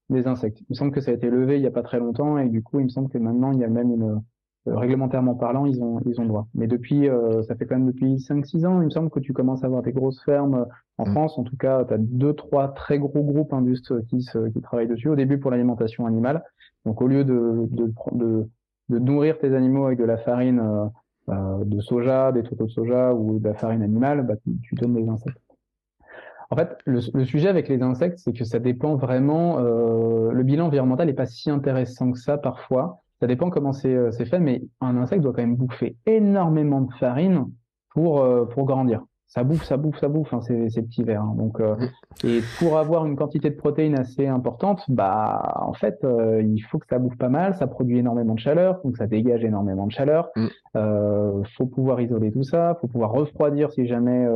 des 0.09 0.25
insectes. 0.25 0.59
Il 0.61 0.65
me 0.71 0.75
semble 0.75 0.91
que 0.91 1.01
ça 1.01 1.11
a 1.11 1.13
été 1.13 1.29
levé 1.29 1.57
il 1.57 1.61
y 1.61 1.67
a 1.67 1.71
pas 1.71 1.83
très 1.83 1.99
longtemps 1.99 2.39
et 2.39 2.49
du 2.49 2.63
coup, 2.63 2.79
il 2.79 2.85
me 2.85 2.89
semble 2.89 3.09
que 3.09 3.19
maintenant, 3.19 3.51
il 3.51 3.59
y 3.59 3.63
a 3.63 3.69
même 3.69 3.91
une 3.91 4.21
réglementairement 4.65 5.35
parlant, 5.35 5.65
ils 5.65 5.81
ont 5.81 5.99
ils 6.05 6.19
ont 6.21 6.25
droit. 6.25 6.47
Mais 6.53 6.67
depuis, 6.67 7.07
ça 7.47 7.55
fait 7.55 7.65
quand 7.65 7.75
même 7.75 7.87
depuis 7.87 8.15
5-6 8.17 8.65
ans, 8.65 8.81
il 8.81 8.85
me 8.85 8.89
semble 8.89 9.09
que 9.09 9.19
tu 9.19 9.33
commences 9.33 9.63
à 9.63 9.67
avoir 9.67 9.81
des 9.81 9.93
grosses 9.93 10.21
fermes 10.23 10.65
en 10.97 11.05
mm. 11.07 11.11
France. 11.11 11.37
En 11.37 11.43
tout 11.43 11.57
cas, 11.57 11.85
tu 11.85 11.93
as 11.93 11.97
deux, 11.97 12.33
trois 12.33 12.69
très 12.69 12.99
gros 12.99 13.23
groupes 13.23 13.53
industriels 13.53 14.05
qui, 14.05 14.25
qui 14.53 14.61
travaillent 14.61 14.87
dessus. 14.87 15.09
Au 15.09 15.15
début 15.15 15.39
pour 15.39 15.51
l'alimentation 15.51 16.05
animale 16.05 16.43
donc 16.85 17.01
au 17.01 17.07
lieu 17.07 17.23
de, 17.23 17.67
de, 17.69 17.93
de, 18.11 18.49
de, 18.89 18.99
nourrir 18.99 19.37
tes 19.39 19.53
animaux 19.55 19.85
avec 19.85 19.99
de 19.99 20.05
la 20.05 20.17
farine 20.17 20.59
euh, 20.59 20.85
euh 21.29 21.65
de 21.65 21.79
soja, 21.81 22.31
des 22.31 22.43
tourteaux 22.43 22.65
de 22.65 22.71
soja 22.71 23.13
ou 23.13 23.39
de 23.39 23.47
la 23.47 23.53
farine 23.53 23.83
animale, 23.83 24.25
bah, 24.25 24.35
tu, 24.63 24.75
donnes 24.75 24.93
des 24.93 25.07
insectes. 25.07 25.37
En 26.49 26.55
fait, 26.55 26.77
le, 26.85 26.99
le 27.13 27.25
sujet 27.25 27.47
avec 27.47 27.67
les 27.67 27.81
insectes, 27.83 28.17
c'est 28.17 28.33
que 28.33 28.43
ça 28.43 28.59
dépend 28.59 28.95
vraiment. 28.95 29.59
Euh, 29.59 30.31
le 30.31 30.43
bilan 30.43 30.67
environnemental 30.67 31.07
n'est 31.07 31.13
pas 31.13 31.27
si 31.27 31.49
intéressant 31.51 32.11
que 32.11 32.17
ça 32.17 32.37
parfois. 32.37 33.01
Ça 33.19 33.27
dépend 33.27 33.49
comment 33.49 33.73
c'est 33.73 33.93
euh, 33.93 34.11
fait, 34.11 34.39
mais 34.39 34.61
un 34.81 34.97
insecte 34.97 35.21
doit 35.21 35.33
quand 35.33 35.41
même 35.41 35.55
bouffer 35.55 35.97
énormément 36.05 36.81
de 36.81 36.93
farine 36.93 37.51
pour 37.89 38.21
euh, 38.21 38.45
pour 38.45 38.65
grandir 38.65 39.03
ça 39.29 39.43
bouffe, 39.43 39.63
ça 39.63 39.77
bouffe, 39.77 39.99
ça 39.99 40.07
bouffe, 40.07 40.33
hein, 40.33 40.41
ces, 40.41 40.71
ces, 40.71 40.81
petits 40.81 41.03
vers. 41.03 41.21
Hein. 41.21 41.35
Donc, 41.37 41.59
euh, 41.59 41.75
mm. 41.75 42.27
et 42.27 42.41
pour 42.57 42.79
avoir 42.79 43.05
une 43.05 43.15
quantité 43.15 43.51
de 43.51 43.55
protéines 43.55 43.97
assez 43.97 44.25
importante, 44.25 44.81
bah, 44.87 45.53
en 45.61 45.73
fait, 45.73 45.99
euh, 46.03 46.41
il 46.41 46.59
faut 46.61 46.79
que 46.79 46.87
ça 46.87 46.97
bouffe 46.97 47.15
pas 47.15 47.29
mal, 47.29 47.53
ça 47.53 47.67
produit 47.67 47.99
énormément 47.99 48.33
de 48.33 48.39
chaleur, 48.39 48.81
donc 48.83 48.97
ça 48.97 49.05
dégage 49.05 49.43
énormément 49.45 49.85
de 49.85 49.91
chaleur. 49.91 50.29
Mm. 50.35 50.47
Euh, 50.77 51.43
faut 51.57 51.67
pouvoir 51.67 52.01
isoler 52.01 52.31
tout 52.31 52.41
ça, 52.41 52.75
faut 52.81 52.87
pouvoir 52.87 53.11
refroidir 53.11 53.71
si 53.71 53.85
jamais 53.85 54.27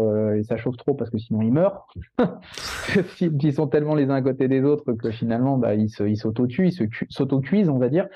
ça 0.44 0.58
chauffe 0.58 0.78
trop, 0.78 0.94
parce 0.94 1.10
que 1.10 1.18
sinon 1.18 1.41
ils 1.41 1.52
meurent. 1.52 1.88
ils 3.20 3.54
sont 3.54 3.68
tellement 3.68 3.96
les 3.96 4.12
uns 4.12 4.16
à 4.16 4.22
côté 4.22 4.48
des 4.48 4.64
autres 4.64 4.94
que 4.94 5.10
finalement, 5.10 5.58
bah, 5.58 5.74
ils 5.74 5.89
se, 5.89 6.04
ils 6.04 6.18
s'auto-tuent, 6.18 6.68
ils 6.68 6.89
s'auto-cuisent, 7.10 7.70
on 7.70 7.80
va 7.80 7.89
dire. 7.89 8.08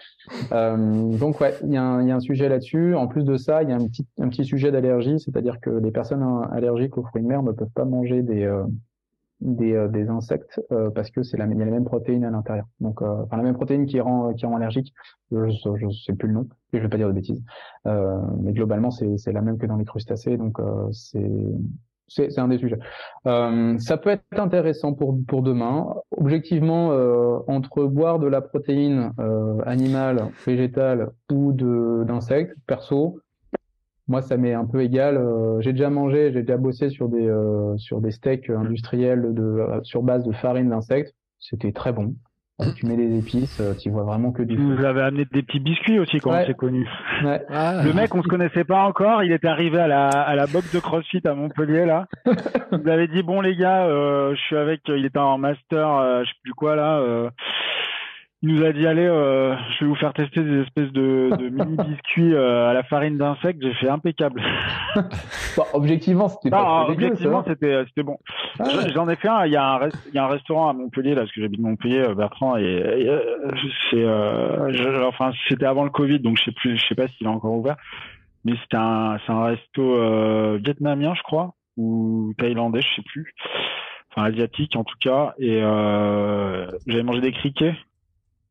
donc 0.52 1.42
ouais, 1.42 1.56
il 1.64 1.70
y, 1.70 1.74
y, 1.74 1.78
a 1.78 2.16
un 2.16 2.20
sujet 2.20 2.50
là-dessus. 2.50 2.94
En 2.94 3.08
plus 3.08 3.24
de 3.24 3.36
ça, 3.36 3.64
il 3.64 3.70
y 3.70 3.72
a 3.72 3.76
un 3.76 3.88
petit, 3.88 4.06
un 4.20 4.30
petit 4.30 4.46
sujet 4.46 4.72
d'allergie, 4.72 5.20
c'est-à-dire 5.20 5.60
que 5.60 5.72
les 5.72 5.92
personnes 5.92 6.24
allergiques 6.52 6.67
allergiques 6.68 6.98
aux 6.98 7.04
fruits 7.04 7.22
de 7.22 7.28
mer 7.28 7.44
ne 7.44 7.52
peuvent 7.52 7.72
pas 7.74 7.86
manger 7.86 8.22
des 8.22 8.44
euh, 8.44 8.64
euh, 9.44 9.88
des, 9.88 10.10
insectes 10.10 10.60
euh, 10.72 10.90
parce 10.90 11.12
que 11.12 11.22
c'est 11.22 11.38
la, 11.38 11.46
il 11.46 11.58
y 11.58 11.62
a 11.62 11.66
la 11.66 11.72
même 11.72 11.86
protéine 11.86 12.26
à 12.26 12.32
l'intérieur. 12.32 12.66
Donc, 12.80 13.02
enfin 13.02 13.38
la 13.38 13.44
même 13.44 13.54
protéine 13.54 13.86
qui 13.86 14.00
rend 14.00 14.34
qui 14.34 14.46
rend 14.46 14.56
allergique. 14.56 14.94
Je, 15.32 15.50
je, 15.50 15.90
sais 16.06 16.14
plus 16.14 16.28
le 16.28 16.34
nom 16.34 16.48
et 16.74 16.78
je 16.78 16.84
vais 16.84 16.90
pas 16.90 16.98
dire 16.98 17.08
de 17.08 17.14
bêtises. 17.14 17.44
mais 17.86 18.54
globalement, 18.54 18.92
c'est 18.92 19.18
c'est 19.18 19.32
la 19.32 19.42
même 19.42 19.58
que 19.58 19.66
dans 19.66 19.78
les 19.78 19.86
crustacés. 19.86 20.38
Donc 20.38 20.60
c'est 20.92 21.30
c'est 22.08 22.40
un 22.40 22.48
des 22.48 22.58
sujets. 22.58 22.80
ça 23.26 23.98
peut 23.98 24.10
être 24.10 24.24
intéressant 24.32 24.94
pour 24.94 25.18
pour 25.28 25.44
demain. 25.44 25.94
Objectivement, 26.12 26.88
entre 27.48 27.84
boire 27.86 28.18
de 28.18 28.28
la 28.28 28.42
protéine 28.42 29.12
animale, 29.66 30.30
végétale 30.46 31.12
ou 31.32 31.54
de 31.54 32.06
d'insectes, 32.08 32.56
perso, 32.66 33.20
moi, 34.08 34.22
ça 34.22 34.38
m'est 34.38 34.54
un 34.54 34.66
peu 34.66 34.82
égal. 34.82 35.18
Euh, 35.18 35.60
j'ai 35.62 35.74
déjà 35.74 35.90
mangé, 35.90 36.32
j'ai 36.32 36.42
déjà 36.42 36.58
bossé 36.58 36.90
sur 36.90 37.10
des 37.10 37.28
euh, 37.28 37.76
sur 37.78 38.00
des 38.00 38.12
steaks 38.12 38.50
industriels 38.50 39.34
de 39.34 39.42
euh, 39.42 39.84
sur 39.84 40.02
base 40.02 40.24
de 40.24 40.32
farine 40.34 40.70
d'insectes. 40.70 41.14
C'était 41.40 41.74
très 41.74 41.92
bon. 41.92 42.16
tu 42.76 42.88
mets 42.88 42.96
des 42.96 43.20
épices, 43.20 43.62
tu 43.80 43.92
vois 43.92 44.04
vraiment 44.04 44.32
que 44.32 44.42
du. 44.42 44.56
Vous 44.56 44.84
avez 44.84 45.02
amené 45.02 45.26
des 45.26 45.44
petits 45.44 45.60
biscuits 45.60 46.00
aussi 46.00 46.20
quand 46.20 46.32
on 46.32 46.46
s'est 46.46 46.56
connus. 46.56 46.90
Ouais. 47.24 47.44
Ah. 47.50 47.84
Le 47.84 47.94
mec, 47.94 48.16
on 48.16 48.24
se 48.24 48.28
connaissait 48.28 48.64
pas 48.64 48.84
encore. 48.84 49.24
Il 49.24 49.32
était 49.32 49.48
arrivé 49.48 49.78
à 49.78 49.88
la 49.88 50.08
à 50.08 50.36
la 50.36 50.48
box 50.48 50.74
de 50.74 50.80
CrossFit 50.80 51.22
à 51.28 51.36
Montpellier 51.36 51.86
là. 51.86 52.08
Vous 52.72 52.90
avez 52.90 53.08
dit 53.08 53.22
bon 53.22 53.42
les 53.42 53.56
gars, 53.56 53.88
je 53.90 54.40
suis 54.48 54.58
avec. 54.58 54.82
Il 54.88 55.06
était 55.06 55.20
en 55.20 55.38
master, 55.38 56.24
je 56.24 56.30
sais 56.30 56.40
plus 56.44 56.54
quoi 56.54 56.76
là 56.76 57.30
il 58.44 58.54
nous 58.54 58.64
a 58.64 58.72
dit 58.72 58.86
allez, 58.86 59.06
euh, 59.06 59.56
je 59.74 59.86
vais 59.86 59.90
vous 59.90 59.96
faire 59.96 60.14
tester 60.14 60.44
des 60.44 60.62
espèces 60.62 60.92
de, 60.92 61.30
de 61.38 61.50
mini 61.66 61.76
biscuits 61.76 62.34
euh, 62.34 62.70
à 62.70 62.74
la 62.74 62.84
farine 62.84 63.18
d'insectes. 63.18 63.62
J'ai 63.62 63.74
fait 63.74 63.90
impeccable. 63.90 64.44
bon, 65.58 65.64
objectivement, 65.74 66.28
c'était 66.30 66.52
pas 66.52 66.84
très 66.84 66.94
objectivement, 66.94 67.44
c'était 67.48 67.84
c'était 67.88 68.04
bon. 68.04 68.18
Ah 68.60 68.66
j'en 68.94 69.10
ai 69.10 69.16
fait 69.16 69.28
un. 69.28 69.48
Il 69.48 69.54
y 69.54 69.56
a 69.56 69.66
un 69.66 69.90
il 69.90 70.14
y 70.14 70.20
a 70.20 70.26
un 70.26 70.28
restaurant 70.28 70.70
à 70.70 70.74
Montpellier 70.74 71.16
là, 71.16 71.22
parce 71.22 71.32
que 71.32 71.42
j'habite 71.42 71.60
Montpellier, 71.60 72.10
euh, 72.10 72.14
Bertrand, 72.14 72.58
et, 72.58 73.10
c'est 73.90 74.06
enfin 75.04 75.32
c'était 75.48 75.66
avant 75.66 75.84
le 75.84 75.90
Covid, 75.90 76.20
donc 76.20 76.38
je 76.38 76.44
sais 76.44 76.52
plus, 76.52 76.78
je 76.78 76.86
sais 76.88 76.96
pas 76.96 77.08
s'il 77.08 77.26
est 77.26 77.30
encore 77.30 77.54
ouvert. 77.54 77.78
Mais 78.46 78.54
c'était 78.62 78.78
un 78.78 79.18
c'est 79.26 79.32
un 79.32 79.46
resto 79.46 80.58
vietnamien, 80.60 81.16
je 81.16 81.24
crois, 81.24 81.56
ou 81.76 82.34
thaïlandais, 82.38 82.82
je 82.82 82.96
sais 82.98 83.02
plus. 83.08 83.34
Enfin 84.12 84.28
asiatique 84.28 84.76
en 84.76 84.84
tout 84.84 84.98
cas. 85.02 85.34
Et 85.40 85.60
j'avais 86.86 87.04
mangé 87.04 87.22
des 87.22 87.32
criquets 87.32 87.74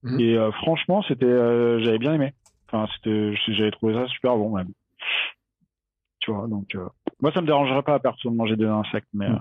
Mhm. 0.06 0.20
Et 0.20 0.36
euh, 0.36 0.50
franchement, 0.52 1.02
c'était, 1.02 1.26
euh, 1.26 1.78
j'avais 1.80 1.98
bien 1.98 2.14
aimé. 2.14 2.32
Enfin, 2.68 2.86
c'était, 2.96 3.34
j'avais 3.48 3.70
trouvé 3.70 3.94
ça 3.94 4.06
super 4.08 4.36
bon 4.36 4.56
même. 4.56 4.68
Tu 6.20 6.32
vois, 6.32 6.48
donc 6.48 6.74
euh, 6.74 6.88
moi 7.20 7.30
ça 7.32 7.40
me 7.40 7.46
dérangerait 7.46 7.82
pas 7.82 7.94
à 7.94 7.98
personne 8.00 8.32
de 8.32 8.36
manger 8.36 8.56
des 8.56 8.64
insectes, 8.64 9.08
mais 9.12 9.28
mhm. 9.28 9.38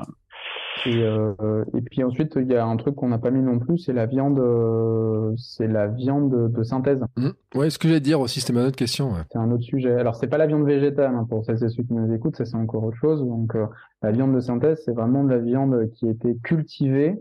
Et, 0.85 1.01
euh, 1.03 1.63
et 1.73 1.81
puis 1.81 2.03
ensuite, 2.03 2.33
il 2.35 2.51
y 2.51 2.55
a 2.55 2.65
un 2.65 2.75
truc 2.77 2.95
qu'on 2.95 3.09
n'a 3.09 3.17
pas 3.17 3.31
mis 3.31 3.41
non 3.41 3.59
plus, 3.59 3.77
c'est 3.77 3.93
la 3.93 4.05
viande, 4.05 4.39
euh, 4.39 5.33
c'est 5.37 5.67
la 5.67 5.87
viande 5.87 6.51
de 6.51 6.63
synthèse. 6.63 7.03
Mmh. 7.15 7.29
Ouais, 7.55 7.69
ce 7.69 7.79
que 7.79 7.87
j'allais 7.87 8.01
dire 8.01 8.19
aussi, 8.19 8.39
c'était 8.39 8.53
ma 8.53 8.65
autre 8.65 8.75
question. 8.75 9.13
C'est 9.31 9.37
un 9.37 9.51
autre 9.51 9.63
sujet. 9.63 9.93
Alors, 9.93 10.15
c'est 10.15 10.27
pas 10.27 10.37
la 10.37 10.47
viande 10.47 10.65
végétale, 10.65 11.15
hein, 11.15 11.25
pour 11.27 11.43
celles 11.45 11.63
et 11.63 11.69
ceux 11.69 11.83
qui 11.83 11.93
nous 11.93 12.13
écoutent, 12.13 12.35
ça 12.35 12.45
c'est 12.45 12.57
encore 12.57 12.83
autre 12.83 12.97
chose. 12.97 13.21
Donc, 13.21 13.55
euh, 13.55 13.65
la 14.01 14.11
viande 14.11 14.35
de 14.35 14.39
synthèse, 14.39 14.81
c'est 14.85 14.93
vraiment 14.93 15.23
de 15.23 15.29
la 15.29 15.39
viande 15.39 15.89
qui 15.95 16.07
a 16.07 16.11
été 16.11 16.37
cultivée 16.43 17.15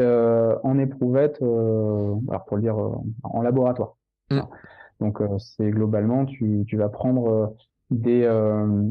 en 0.00 0.78
éprouvette, 0.78 1.40
euh, 1.42 2.14
alors 2.28 2.44
pour 2.44 2.56
le 2.56 2.62
dire, 2.62 2.76
en 3.22 3.42
laboratoire. 3.42 3.96
Mmh. 4.30 4.40
Donc, 5.00 5.22
c'est 5.38 5.70
globalement, 5.70 6.26
tu, 6.26 6.64
tu 6.66 6.76
vas 6.76 6.88
prendre 6.88 7.54
des, 7.90 8.22
euh, 8.22 8.82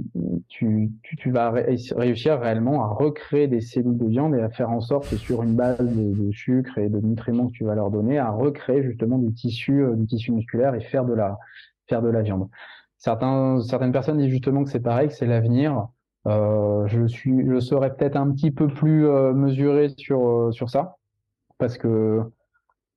tu, 0.49 0.91
tu, 1.03 1.15
tu, 1.15 1.31
vas 1.31 1.51
réussir 1.51 2.39
réellement 2.39 2.83
à 2.83 2.87
recréer 2.87 3.47
des 3.47 3.61
cellules 3.61 3.97
de 3.97 4.05
viande 4.05 4.35
et 4.35 4.41
à 4.41 4.49
faire 4.49 4.69
en 4.69 4.81
sorte 4.81 5.09
que 5.09 5.15
sur 5.15 5.41
une 5.41 5.55
base 5.55 5.79
de, 5.79 6.31
sucre 6.31 6.77
et 6.77 6.89
de 6.89 6.99
nutriments 6.99 7.47
que 7.47 7.53
tu 7.53 7.63
vas 7.63 7.75
leur 7.75 7.91
donner, 7.91 8.17
à 8.17 8.29
recréer 8.29 8.83
justement 8.83 9.17
du 9.17 9.33
tissu, 9.33 9.83
euh, 9.83 9.95
du 9.95 10.05
tissu 10.05 10.31
musculaire 10.31 10.75
et 10.75 10.81
faire 10.81 11.05
de 11.05 11.13
la, 11.13 11.37
faire 11.87 12.01
de 12.01 12.09
la 12.09 12.21
viande. 12.21 12.49
Certains, 12.97 13.61
certaines 13.61 13.93
personnes 13.93 14.17
disent 14.17 14.29
justement 14.29 14.65
que 14.65 14.69
c'est 14.69 14.81
pareil, 14.81 15.07
que 15.07 15.13
c'est 15.13 15.25
l'avenir. 15.25 15.87
Euh, 16.27 16.85
je 16.87 17.07
suis, 17.07 17.47
je 17.49 17.59
serais 17.61 17.95
peut-être 17.95 18.17
un 18.17 18.29
petit 18.31 18.51
peu 18.51 18.67
plus 18.67 19.07
euh, 19.07 19.31
mesuré 19.31 19.87
sur 19.97 20.53
sur 20.53 20.69
ça 20.69 20.97
parce 21.59 21.77
que 21.77 22.23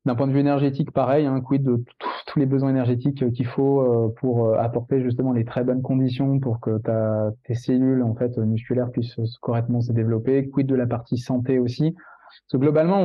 d'un 0.05 0.15
point 0.15 0.27
de 0.27 0.33
vue 0.33 0.41
énergétique, 0.41 0.91
pareil, 0.91 1.27
hein, 1.27 1.41
quid 1.41 1.63
de 1.63 1.85
tous 2.27 2.39
les 2.39 2.47
besoins 2.47 2.71
énergétiques 2.71 3.31
qu'il 3.33 3.47
faut 3.47 3.81
euh, 3.81 4.09
pour 4.21 4.47
euh, 4.47 4.57
apporter 4.59 5.01
justement 5.03 5.33
les 5.33 5.45
très 5.45 5.63
bonnes 5.63 5.83
conditions 5.83 6.41
pour 6.41 6.61
que 6.61 6.79
ta, 6.79 7.31
tes 7.45 7.55
cellules 7.55 8.03
en 8.03 8.15
fait 8.15 8.37
musculaires 8.39 8.91
puissent 8.91 9.17
correctement 9.41 9.81
se 9.81 9.93
développer. 9.93 10.49
Quid 10.49 10.67
de 10.67 10.75
la 10.75 10.87
partie 10.87 11.19
santé 11.19 11.59
aussi. 11.59 11.95
Parce 12.51 12.61
globalement, 12.61 13.01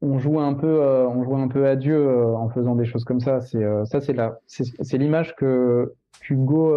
on, 0.00 0.18
joue 0.18 0.40
un 0.40 0.54
peu, 0.54 0.82
euh, 0.82 1.06
on 1.06 1.22
joue 1.22 1.36
un 1.36 1.48
peu 1.48 1.66
à 1.66 1.76
Dieu 1.76 2.34
en 2.34 2.48
faisant 2.48 2.74
des 2.74 2.86
choses 2.86 3.04
comme 3.04 3.20
ça. 3.20 3.40
C'est 3.40 3.64
ça, 3.84 4.00
c'est 4.00 4.14
la, 4.14 4.38
c'est 4.46 4.98
l'image 4.98 5.36
que 5.36 5.94
Hugo 6.28 6.74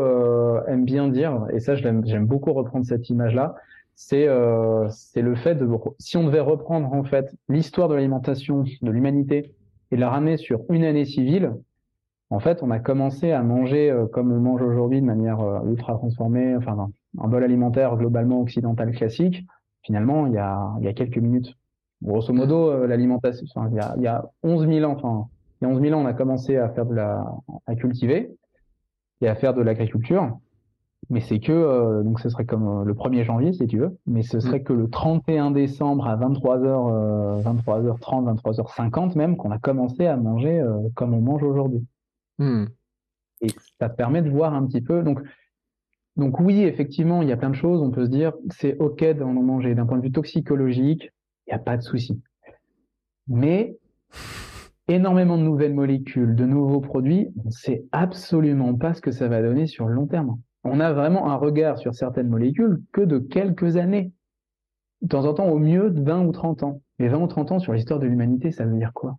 aime 0.68 0.84
bien 0.86 1.07
dire, 1.07 1.45
et 1.52 1.60
ça, 1.60 1.76
j'aime 1.76 2.26
beaucoup 2.26 2.53
reprendre 2.53 2.86
cette 2.86 3.10
image-là 3.10 3.56
c'est 4.02 4.30
euh, 4.30 4.88
c'est 4.90 5.22
le 5.22 5.36
fait 5.36 5.56
de 5.56 5.68
si 6.00 6.16
on 6.16 6.24
devait 6.24 6.40
reprendre 6.40 6.94
en 6.94 7.04
fait 7.04 7.36
l'histoire 7.50 7.90
de 7.90 7.96
l'alimentation 7.96 8.64
de 8.82 8.92
l'humanité 8.92 9.54
et 9.92 9.98
la 9.98 10.10
ramener 10.10 10.38
sur 10.38 10.62
une 10.70 10.86
année 10.86 11.04
civile, 11.04 11.52
en 12.30 12.40
fait, 12.40 12.64
on 12.64 12.72
a 12.72 12.80
commencé 12.80 13.34
à 13.34 13.44
manger 13.44 13.92
euh, 13.92 14.06
comme 14.06 14.32
on 14.32 14.40
mange 14.40 14.62
aujourd'hui 14.62 15.02
de 15.02 15.06
manière 15.06 15.42
euh, 15.42 15.60
ultra 15.66 15.96
transformée, 15.96 16.56
enfin 16.56 16.90
un, 17.18 17.28
bol 17.28 17.44
alimentaire 17.44 17.98
globalement 17.98 18.40
occidental 18.40 18.92
classique. 18.92 19.46
Finalement, 19.84 20.28
il 20.28 20.34
y 20.34 20.38
a 20.38 20.72
il 20.80 20.86
y 20.86 20.88
a 20.88 20.94
quelques 20.94 21.18
minutes. 21.18 21.54
Grosso 22.02 22.32
modo, 22.32 22.72
euh, 22.72 22.88
l'alimentation, 22.88 23.46
enfin, 23.54 23.68
il 23.70 23.76
y 23.76 23.80
a 23.82 23.96
il 23.98 24.04
y 24.04 24.08
a 24.08 24.24
11 24.44 24.66
000 24.66 24.90
ans, 24.90 24.96
enfin 24.96 25.28
il 25.62 25.68
y 25.68 25.68
a 25.70 25.74
11 25.74 25.82
000 25.82 26.00
ans, 26.00 26.04
on 26.04 26.06
a 26.06 26.14
commencé 26.14 26.56
à 26.56 26.70
faire 26.70 26.86
de 26.86 26.96
la 26.96 27.26
à 27.68 27.76
cultiver 27.76 28.32
et 29.20 29.28
à 29.28 29.36
faire 29.36 29.54
de 29.54 29.62
l'agriculture 29.62 30.40
mais 31.10 31.22
c'est 31.22 31.40
que 31.40 31.52
euh, 31.52 32.03
donc 32.03 32.19
ce 32.19 32.30
serait 32.30 32.45
comme 32.45 32.68
euh, 32.68 32.84
le 32.84 32.94
1er 32.94 33.23
janvier 33.23 33.52
si 33.53 33.65
tu 33.65 33.80
veux, 33.80 33.98
mais 34.06 34.22
ce 34.22 34.40
serait 34.40 34.60
mm. 34.60 34.64
que 34.64 34.73
le 34.73 34.90
31 34.90 35.52
décembre 35.52 36.07
à 36.07 36.15
23h 36.15 37.44
23h30, 37.44 38.41
23h50 38.41 39.18
même 39.18 39.36
qu'on 39.36 39.52
a 39.52 39.57
commencé 39.57 40.06
à 40.06 40.15
manger 40.18 40.60
euh, 40.60 40.77
comme 40.94 41.14
on 41.14 41.22
mange 41.22 41.44
aujourd'hui. 41.44 41.86
Mm. 42.38 42.65
Et 43.41 43.48
ça 43.80 43.90
permet 43.90 44.22
de 44.22 44.30
voir 44.30 44.53
un 44.53 44.65
petit 44.65 44.81
peu 44.81 45.03
donc 45.03 45.22
donc 46.15 46.38
oui, 46.41 46.64
effectivement, 46.64 47.22
il 47.22 47.30
y 47.30 47.31
a 47.31 47.38
plein 47.38 47.49
de 47.49 47.56
choses, 47.56 47.81
on 47.81 47.91
peut 47.91 48.03
se 48.03 48.10
dire 48.10 48.34
c'est 48.49 48.77
OK 48.80 49.06
d'en 49.15 49.31
manger 49.31 49.73
d'un 49.73 49.86
point 49.86 49.98
de 49.98 50.03
vue 50.03 50.11
toxicologique, 50.11 51.14
il 51.48 51.52
n'y 51.52 51.53
a 51.53 51.60
pas 51.60 51.77
de 51.77 51.81
souci. 51.81 52.22
Mais 53.27 53.77
énormément 54.90 55.38
de 55.38 55.44
nouvelles 55.44 55.73
molécules, 55.73 56.36
de 56.36 56.45
nouveaux 56.45 56.81
produits, 56.81 57.30
on 57.45 57.52
sait 57.52 57.86
absolument 57.94 58.76
pas 58.76 58.94
ce 58.94 59.02
que 59.02 59.11
ça 59.11 59.30
va 59.30 59.41
donner 59.41 59.65
sur 59.65 59.88
le 59.88 59.94
long 59.94 60.07
terme 60.07 60.38
on 60.64 60.80
a 60.80 60.94
vraiment 60.94 61.30
un 61.30 61.36
regard 61.36 61.77
sur 61.77 61.95
certaines 61.95 62.27
molécules 62.27 62.81
que 62.91 63.02
de 63.02 63.19
quelques 63.19 63.77
années. 63.77 64.11
De 65.02 65.07
temps 65.07 65.26
en 65.26 65.34
temps, 65.34 65.48
au 65.48 65.60
mieux 65.60 65.90
de 65.90 66.02
20 66.02 66.26
ou 66.26 66.31
30 66.31 66.64
ans. 66.64 66.81
Mais 66.99 67.07
20 67.07 67.19
ou 67.19 67.27
30 67.27 67.53
ans 67.53 67.60
sur 67.60 67.73
l'histoire 67.73 67.99
de 67.99 68.07
l'humanité, 68.07 68.52
ça 68.52 68.65
veut 68.65 68.77
dire 68.77 68.91
quoi? 68.94 69.18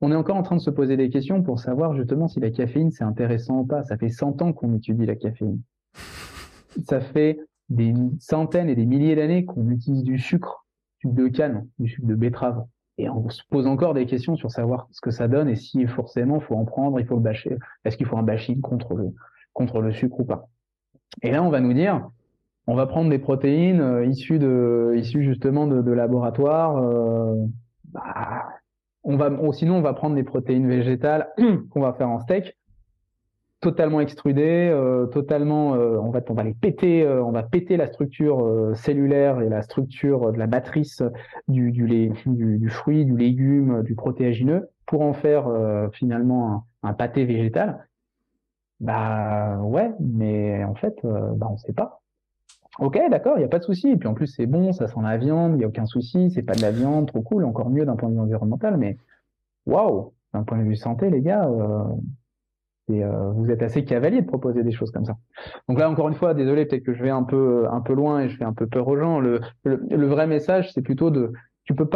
On 0.00 0.10
est 0.10 0.16
encore 0.16 0.36
en 0.36 0.42
train 0.42 0.56
de 0.56 0.60
se 0.60 0.70
poser 0.70 0.96
des 0.96 1.10
questions 1.10 1.42
pour 1.42 1.60
savoir 1.60 1.94
justement 1.94 2.26
si 2.26 2.40
la 2.40 2.50
caféine 2.50 2.90
c'est 2.90 3.04
intéressant 3.04 3.60
ou 3.60 3.66
pas. 3.66 3.84
Ça 3.84 3.96
fait 3.98 4.08
100 4.08 4.42
ans 4.42 4.52
qu'on 4.52 4.74
étudie 4.74 5.06
la 5.06 5.14
caféine. 5.14 5.60
Ça 6.84 7.00
fait 7.00 7.38
des 7.68 7.94
centaines 8.18 8.68
et 8.68 8.74
des 8.74 8.86
milliers 8.86 9.14
d'années 9.14 9.44
qu'on 9.44 9.68
utilise 9.70 10.02
du 10.02 10.18
sucre, 10.18 10.66
du 10.98 11.08
sucre 11.08 11.22
de 11.22 11.28
canne, 11.28 11.68
du 11.78 11.88
sucre 11.88 12.06
de 12.06 12.14
betterave. 12.14 12.64
Et 12.98 13.08
on 13.08 13.28
se 13.28 13.42
pose 13.48 13.66
encore 13.66 13.94
des 13.94 14.06
questions 14.06 14.36
sur 14.36 14.50
savoir 14.50 14.88
ce 14.90 15.00
que 15.00 15.10
ça 15.10 15.28
donne 15.28 15.48
et 15.48 15.56
si 15.56 15.86
forcément 15.86 16.40
faut 16.40 16.56
en 16.56 16.64
prendre, 16.64 16.98
il 16.98 17.06
faut 17.06 17.16
le 17.16 17.22
bâcher. 17.22 17.56
Est-ce 17.84 17.96
qu'il 17.96 18.06
faut 18.06 18.16
un 18.16 18.22
bashing 18.22 18.60
contre 18.60 19.80
le 19.80 19.92
sucre 19.92 20.20
ou 20.20 20.24
pas? 20.24 20.48
Et 21.22 21.30
là, 21.30 21.42
on 21.42 21.50
va 21.50 21.60
nous 21.60 21.72
dire, 21.72 22.08
on 22.66 22.74
va 22.74 22.86
prendre 22.86 23.10
des 23.10 23.18
protéines 23.18 23.80
euh, 23.80 24.06
issues 24.06 24.38
justement 25.24 25.66
de, 25.66 25.90
laboratoires. 25.90 26.76
Euh, 26.76 27.34
bah, 27.92 28.46
sinon, 29.52 29.76
on 29.76 29.82
va 29.82 29.92
prendre 29.92 30.14
des 30.14 30.22
protéines 30.22 30.68
végétales 30.68 31.28
qu'on 31.70 31.80
va 31.80 31.92
faire 31.94 32.08
en 32.08 32.20
steak, 32.20 32.56
totalement 33.60 34.00
extrudées, 34.00 34.70
euh, 34.72 35.06
totalement, 35.06 35.70
on 35.70 36.10
va, 36.10 36.20
on 36.28 36.34
va 36.34 36.44
les 36.44 36.54
péter, 36.54 37.06
on 37.06 37.32
va 37.32 37.42
péter 37.42 37.76
la 37.76 37.88
structure 37.88 38.72
cellulaire 38.76 39.40
et 39.40 39.48
la 39.48 39.62
structure 39.62 40.32
de 40.32 40.38
la 40.38 40.46
matrice 40.46 41.02
du, 41.48 41.72
fruit, 42.68 43.04
du 43.04 43.16
légume, 43.16 43.82
du 43.82 43.94
protéagineux 43.94 44.68
pour 44.86 45.02
en 45.02 45.12
faire 45.12 45.48
finalement 45.92 46.66
un 46.82 46.92
pâté 46.92 47.24
végétal. 47.24 47.86
Bah 48.80 49.58
ouais, 49.58 49.92
mais 50.00 50.64
en 50.64 50.74
fait, 50.74 50.96
euh, 51.04 51.32
bah 51.34 51.48
on 51.50 51.58
sait 51.58 51.74
pas. 51.74 52.00
Ok, 52.78 52.98
d'accord, 53.10 53.34
il 53.36 53.42
y 53.42 53.44
a 53.44 53.48
pas 53.48 53.58
de 53.58 53.64
souci. 53.64 53.90
Et 53.90 53.96
puis 53.96 54.08
en 54.08 54.14
plus, 54.14 54.26
c'est 54.26 54.46
bon, 54.46 54.72
ça 54.72 54.88
sent 54.88 55.00
la 55.02 55.18
viande, 55.18 55.56
il 55.56 55.60
y 55.60 55.64
a 55.64 55.68
aucun 55.68 55.84
souci. 55.84 56.30
C'est 56.30 56.42
pas 56.42 56.54
de 56.54 56.62
la 56.62 56.70
viande, 56.70 57.08
trop 57.08 57.20
cool, 57.20 57.44
encore 57.44 57.68
mieux 57.68 57.84
d'un 57.84 57.96
point 57.96 58.08
de 58.08 58.14
vue 58.14 58.20
environnemental. 58.20 58.78
Mais 58.78 58.96
waouh, 59.66 60.14
d'un 60.32 60.44
point 60.44 60.58
de 60.58 60.62
vue 60.62 60.76
santé, 60.76 61.10
les 61.10 61.20
gars, 61.20 61.46
euh, 61.46 61.84
euh, 62.90 63.30
vous 63.32 63.50
êtes 63.50 63.62
assez 63.62 63.84
cavalier 63.84 64.22
de 64.22 64.26
proposer 64.26 64.62
des 64.62 64.72
choses 64.72 64.90
comme 64.90 65.04
ça. 65.04 65.16
Donc 65.68 65.78
là, 65.78 65.90
encore 65.90 66.08
une 66.08 66.14
fois, 66.14 66.32
désolé, 66.32 66.64
peut-être 66.64 66.84
que 66.84 66.94
je 66.94 67.02
vais 67.02 67.10
un 67.10 67.22
peu 67.22 67.68
loin 67.90 68.20
et 68.20 68.28
je 68.30 68.36
fais 68.38 68.44
un 68.44 68.54
peu 68.54 68.66
peur 68.66 68.88
aux 68.88 68.96
gens. 68.96 69.20
Le, 69.20 69.40
vrai 70.06 70.26
message, 70.26 70.72
c'est 70.72 70.82
plutôt 70.82 71.10
de, 71.10 71.32
tu 71.64 71.74
peux 71.74 71.88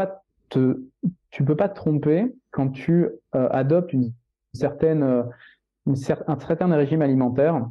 tu 1.30 1.44
peux 1.44 1.56
pas 1.56 1.68
te 1.68 1.74
tromper 1.74 2.32
quand 2.52 2.68
tu 2.68 3.08
adoptes 3.32 3.92
une 3.92 4.12
certaine 4.52 5.24
un 5.86 5.94
certain 5.94 6.74
régime 6.74 7.02
alimentaire. 7.02 7.66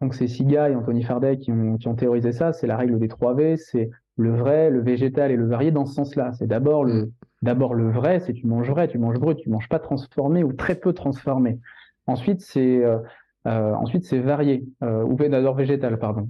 Donc 0.00 0.14
c'est 0.14 0.28
Siga 0.28 0.68
et 0.70 0.74
Anthony 0.74 1.02
Fardet 1.02 1.38
qui 1.38 1.50
ont, 1.50 1.76
qui 1.78 1.88
ont 1.88 1.94
théorisé 1.94 2.32
ça. 2.32 2.52
C'est 2.52 2.66
la 2.66 2.76
règle 2.76 2.98
des 2.98 3.08
3 3.08 3.34
V. 3.34 3.56
C'est 3.56 3.90
le 4.16 4.34
vrai, 4.34 4.70
le 4.70 4.82
végétal 4.82 5.30
et 5.30 5.36
le 5.36 5.46
varié 5.46 5.70
dans 5.70 5.86
ce 5.86 5.94
sens-là. 5.94 6.32
C'est 6.34 6.46
d'abord 6.46 6.84
le, 6.84 7.12
d'abord 7.42 7.74
le 7.74 7.90
vrai, 7.90 8.20
c'est 8.20 8.32
tu 8.32 8.46
manges 8.46 8.70
vrai, 8.70 8.88
tu 8.88 8.98
manges 8.98 9.18
brut, 9.18 9.38
tu 9.38 9.50
manges 9.50 9.68
pas 9.68 9.78
transformé 9.78 10.44
ou 10.44 10.52
très 10.52 10.74
peu 10.74 10.92
transformé. 10.92 11.58
Ensuite 12.06 12.40
c'est 12.40 12.84
euh, 12.84 12.98
euh 13.46 13.74
ensuite 13.74 14.04
c'est 14.04 14.18
varié 14.18 14.64
euh, 14.82 15.02
ou 15.02 15.16
d'abord 15.16 15.54
végétal 15.54 15.98
pardon. 15.98 16.28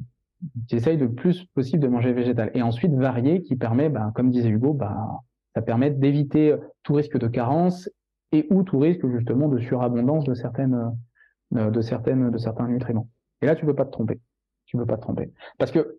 Tu 0.69 0.77
essayes 0.77 0.99
le 0.99 1.13
plus 1.13 1.45
possible 1.55 1.83
de 1.83 1.89
manger 1.89 2.13
végétal 2.13 2.51
et 2.55 2.63
ensuite 2.63 2.93
varié 2.93 3.43
qui 3.43 3.57
permet, 3.57 3.89
ben, 3.89 4.13
comme 4.15 4.31
disait 4.31 4.51
Hugo, 4.51 4.75
ben, 4.75 5.21
ça 5.55 5.63
permet 5.63 5.91
d'éviter 5.91 6.55
tout 6.83 6.93
risque 6.95 7.19
de 7.19 7.27
carence 7.27 7.89
et 8.33 8.47
ou 8.51 8.63
tout 8.63 8.79
risque 8.79 9.09
justement 9.09 9.49
de 9.49 9.59
surabondance 9.59 10.25
de 10.25 10.35
certaines 10.35 10.75
euh, 10.75 10.91
de 11.53 11.81
certaines 11.81 12.31
de 12.31 12.39
certains 12.39 12.69
nutriments. 12.69 13.09
Et 13.43 13.47
là, 13.47 13.55
tu 13.55 13.65
peux 13.67 13.75
pas 13.75 13.85
te 13.85 13.93
tromper. 13.93 14.21
Tu 14.67 14.77
peux 14.77 14.87
pas 14.87 14.97
te 14.97 15.03
tromper 15.03 15.33
parce 15.59 15.71
que 15.71 15.99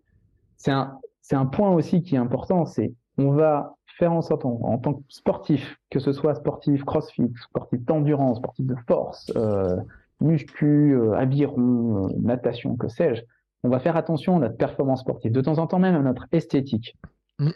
c'est 0.56 0.70
un 0.70 0.98
c'est 1.22 1.36
un 1.36 1.46
point 1.46 1.70
aussi 1.70 2.02
qui 2.02 2.14
est 2.14 2.18
important. 2.18 2.66
C'est 2.66 2.92
on 3.18 3.32
va 3.32 3.74
faire 3.98 4.12
en 4.12 4.22
sorte 4.22 4.44
en, 4.44 4.78
tant 4.78 4.94
que 4.94 5.02
sportif, 5.08 5.76
que 5.90 5.98
ce 5.98 6.12
soit 6.12 6.34
sportif 6.36 6.84
CrossFit, 6.84 7.32
sportif 7.42 7.84
d'endurance, 7.84 8.38
sportif 8.38 8.64
de 8.64 8.76
force, 8.86 9.32
euh, 9.36 9.76
muscu, 10.20 10.94
euh, 10.94 11.14
aviron, 11.14 12.06
euh, 12.06 12.12
natation, 12.20 12.76
que 12.76 12.88
sais-je, 12.88 13.22
on 13.64 13.68
va 13.68 13.80
faire 13.80 13.96
attention 13.96 14.36
à 14.36 14.38
notre 14.38 14.56
performance 14.56 15.00
sportive, 15.00 15.32
de 15.32 15.40
temps 15.40 15.58
en 15.58 15.66
temps 15.66 15.80
même 15.80 15.96
à 15.96 16.02
notre 16.02 16.26
esthétique. 16.30 16.96
Mm. 17.40 17.50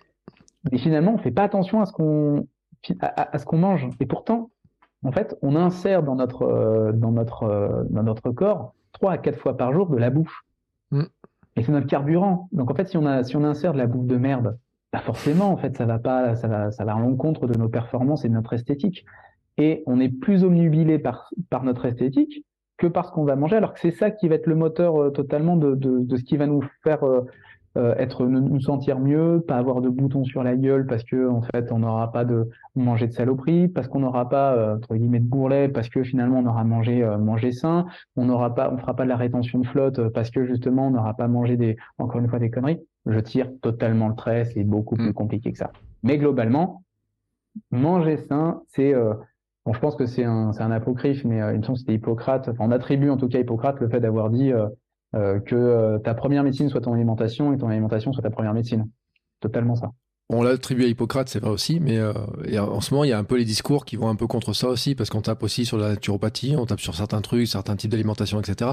Mais 0.70 0.78
finalement, 0.78 1.14
on 1.14 1.18
fait 1.18 1.30
pas 1.30 1.44
attention 1.44 1.80
à 1.80 1.86
ce 1.86 1.92
qu'on 1.92 2.46
à, 3.00 3.34
à, 3.34 3.38
ce 3.38 3.46
qu'on 3.46 3.58
mange. 3.58 3.88
Et 4.00 4.06
pourtant, 4.06 4.50
en 5.04 5.12
fait, 5.12 5.36
on 5.42 5.56
insère 5.56 6.02
dans 6.02 6.14
notre, 6.14 6.42
euh, 6.42 6.92
dans 6.92 7.10
notre, 7.10 7.44
euh, 7.44 7.82
dans 7.90 8.02
notre 8.02 8.30
corps 8.30 8.74
trois 8.92 9.12
à 9.12 9.18
quatre 9.18 9.38
fois 9.38 9.56
par 9.56 9.72
jour 9.72 9.88
de 9.88 9.96
la 9.96 10.10
bouffe. 10.10 10.42
Mm. 10.90 11.04
Et 11.56 11.62
c'est 11.62 11.72
notre 11.72 11.86
carburant. 11.86 12.48
Donc 12.52 12.70
en 12.70 12.74
fait, 12.74 12.88
si 12.88 12.96
on, 12.96 13.06
a, 13.06 13.24
si 13.24 13.36
on 13.36 13.44
insère 13.44 13.72
de 13.72 13.78
la 13.78 13.86
bouffe 13.86 14.06
de 14.06 14.16
merde, 14.16 14.58
bah 14.92 15.00
forcément, 15.00 15.50
en 15.50 15.56
fait, 15.56 15.76
ça 15.76 15.86
va 15.86 15.98
pas, 15.98 16.36
ça 16.36 16.48
va, 16.48 16.70
ça 16.70 16.84
va 16.84 16.94
à 16.94 17.00
l'encontre 17.00 17.46
de 17.46 17.58
nos 17.58 17.68
performances 17.68 18.24
et 18.24 18.28
de 18.28 18.34
notre 18.34 18.52
esthétique. 18.52 19.04
Et 19.58 19.82
on 19.86 20.00
est 20.00 20.08
plus 20.08 20.44
omnubilé 20.44 20.98
par, 20.98 21.30
par 21.50 21.64
notre 21.64 21.86
esthétique 21.86 22.44
que 22.78 22.86
par 22.86 23.06
ce 23.06 23.12
qu'on 23.12 23.24
va 23.24 23.36
manger, 23.36 23.56
alors 23.56 23.74
que 23.74 23.80
c'est 23.80 23.90
ça 23.90 24.10
qui 24.10 24.28
va 24.28 24.34
être 24.36 24.46
le 24.46 24.56
moteur 24.56 25.00
euh, 25.00 25.10
totalement 25.10 25.56
de, 25.56 25.74
de, 25.74 26.00
de, 26.00 26.16
ce 26.16 26.24
qui 26.24 26.36
va 26.36 26.46
nous 26.46 26.62
faire 26.82 27.04
euh, 27.04 27.26
être 27.76 28.26
nous 28.26 28.60
sentir 28.60 29.00
mieux, 29.00 29.42
pas 29.46 29.56
avoir 29.56 29.80
de 29.80 29.88
boutons 29.88 30.24
sur 30.24 30.42
la 30.42 30.56
gueule 30.56 30.86
parce 30.86 31.04
que 31.04 31.28
en 31.28 31.42
fait 31.42 31.72
on 31.72 31.78
n'aura 31.78 32.12
pas 32.12 32.24
de 32.24 32.48
manger 32.74 33.06
de 33.06 33.12
saloperie, 33.12 33.68
parce 33.68 33.88
qu'on 33.88 34.00
n'aura 34.00 34.28
pas 34.28 34.54
euh, 34.54 34.76
entre 34.76 34.94
guillemets 34.94 35.20
de 35.20 35.28
bourrelet, 35.28 35.68
parce 35.68 35.88
que 35.88 36.02
finalement 36.02 36.38
on 36.38 36.46
aura 36.46 36.64
mangé 36.64 37.02
euh, 37.02 37.18
mangé 37.18 37.52
sain, 37.52 37.86
on 38.16 38.26
n'aura 38.26 38.54
pas, 38.54 38.70
on 38.72 38.78
fera 38.78 38.94
pas 38.94 39.04
de 39.04 39.08
la 39.08 39.16
rétention 39.16 39.58
de 39.58 39.66
flotte 39.66 40.08
parce 40.08 40.30
que 40.30 40.44
justement 40.44 40.88
on 40.88 40.90
n'aura 40.90 41.14
pas 41.14 41.28
mangé 41.28 41.56
des 41.56 41.76
encore 41.98 42.20
une 42.20 42.28
fois 42.28 42.38
des 42.38 42.50
conneries. 42.50 42.80
Je 43.06 43.18
tire 43.18 43.50
totalement 43.62 44.08
le 44.08 44.14
trait, 44.14 44.44
c'est 44.44 44.64
beaucoup 44.64 44.94
plus 44.94 45.10
mm. 45.10 45.14
compliqué 45.14 45.52
que 45.52 45.58
ça. 45.58 45.72
Mais 46.02 46.18
globalement, 46.18 46.82
manger 47.70 48.16
sain, 48.16 48.62
c'est 48.68 48.94
bon, 49.64 49.72
je 49.72 49.80
pense 49.80 49.96
que 49.96 50.06
c'est 50.06 50.24
un, 50.24 50.52
c'est 50.52 50.62
un 50.62 50.70
apocryphe, 50.70 51.24
mais 51.24 51.38
il 51.38 51.58
me 51.58 51.62
semble 51.62 51.74
que 51.74 51.80
c'était 51.80 51.94
Hippocrate. 51.94 52.48
Enfin, 52.48 52.64
on 52.66 52.70
attribue 52.70 53.10
en 53.10 53.16
tout 53.16 53.28
cas 53.28 53.40
Hippocrate 53.40 53.80
le 53.80 53.88
fait 53.88 54.00
d'avoir 54.00 54.30
dit 54.30 54.52
euh, 54.52 54.68
que 55.12 55.54
euh, 55.54 55.98
ta 55.98 56.14
première 56.14 56.42
médecine 56.42 56.68
soit 56.68 56.80
ton 56.80 56.94
alimentation 56.94 57.52
et 57.52 57.58
ton 57.58 57.68
alimentation 57.68 58.12
soit 58.12 58.22
ta 58.22 58.30
première 58.30 58.54
médecine. 58.54 58.88
Totalement 59.40 59.76
ça. 59.76 59.90
On 60.28 60.42
l'a 60.42 60.50
attribué 60.50 60.86
à 60.86 60.88
Hippocrate, 60.88 61.28
c'est 61.28 61.40
vrai 61.40 61.50
aussi, 61.50 61.78
mais 61.80 61.98
euh, 61.98 62.12
en 62.58 62.80
ce 62.80 62.94
moment, 62.94 63.04
il 63.04 63.10
y 63.10 63.12
a 63.12 63.18
un 63.18 63.24
peu 63.24 63.36
les 63.36 63.44
discours 63.44 63.84
qui 63.84 63.96
vont 63.96 64.08
un 64.08 64.16
peu 64.16 64.26
contre 64.26 64.54
ça 64.54 64.68
aussi, 64.68 64.94
parce 64.94 65.10
qu'on 65.10 65.20
tape 65.20 65.42
aussi 65.42 65.66
sur 65.66 65.76
la 65.76 65.90
naturopathie, 65.90 66.54
on 66.56 66.64
tape 66.64 66.80
sur 66.80 66.94
certains 66.94 67.20
trucs, 67.20 67.48
certains 67.48 67.76
types 67.76 67.90
d'alimentation, 67.90 68.40
etc. 68.40 68.70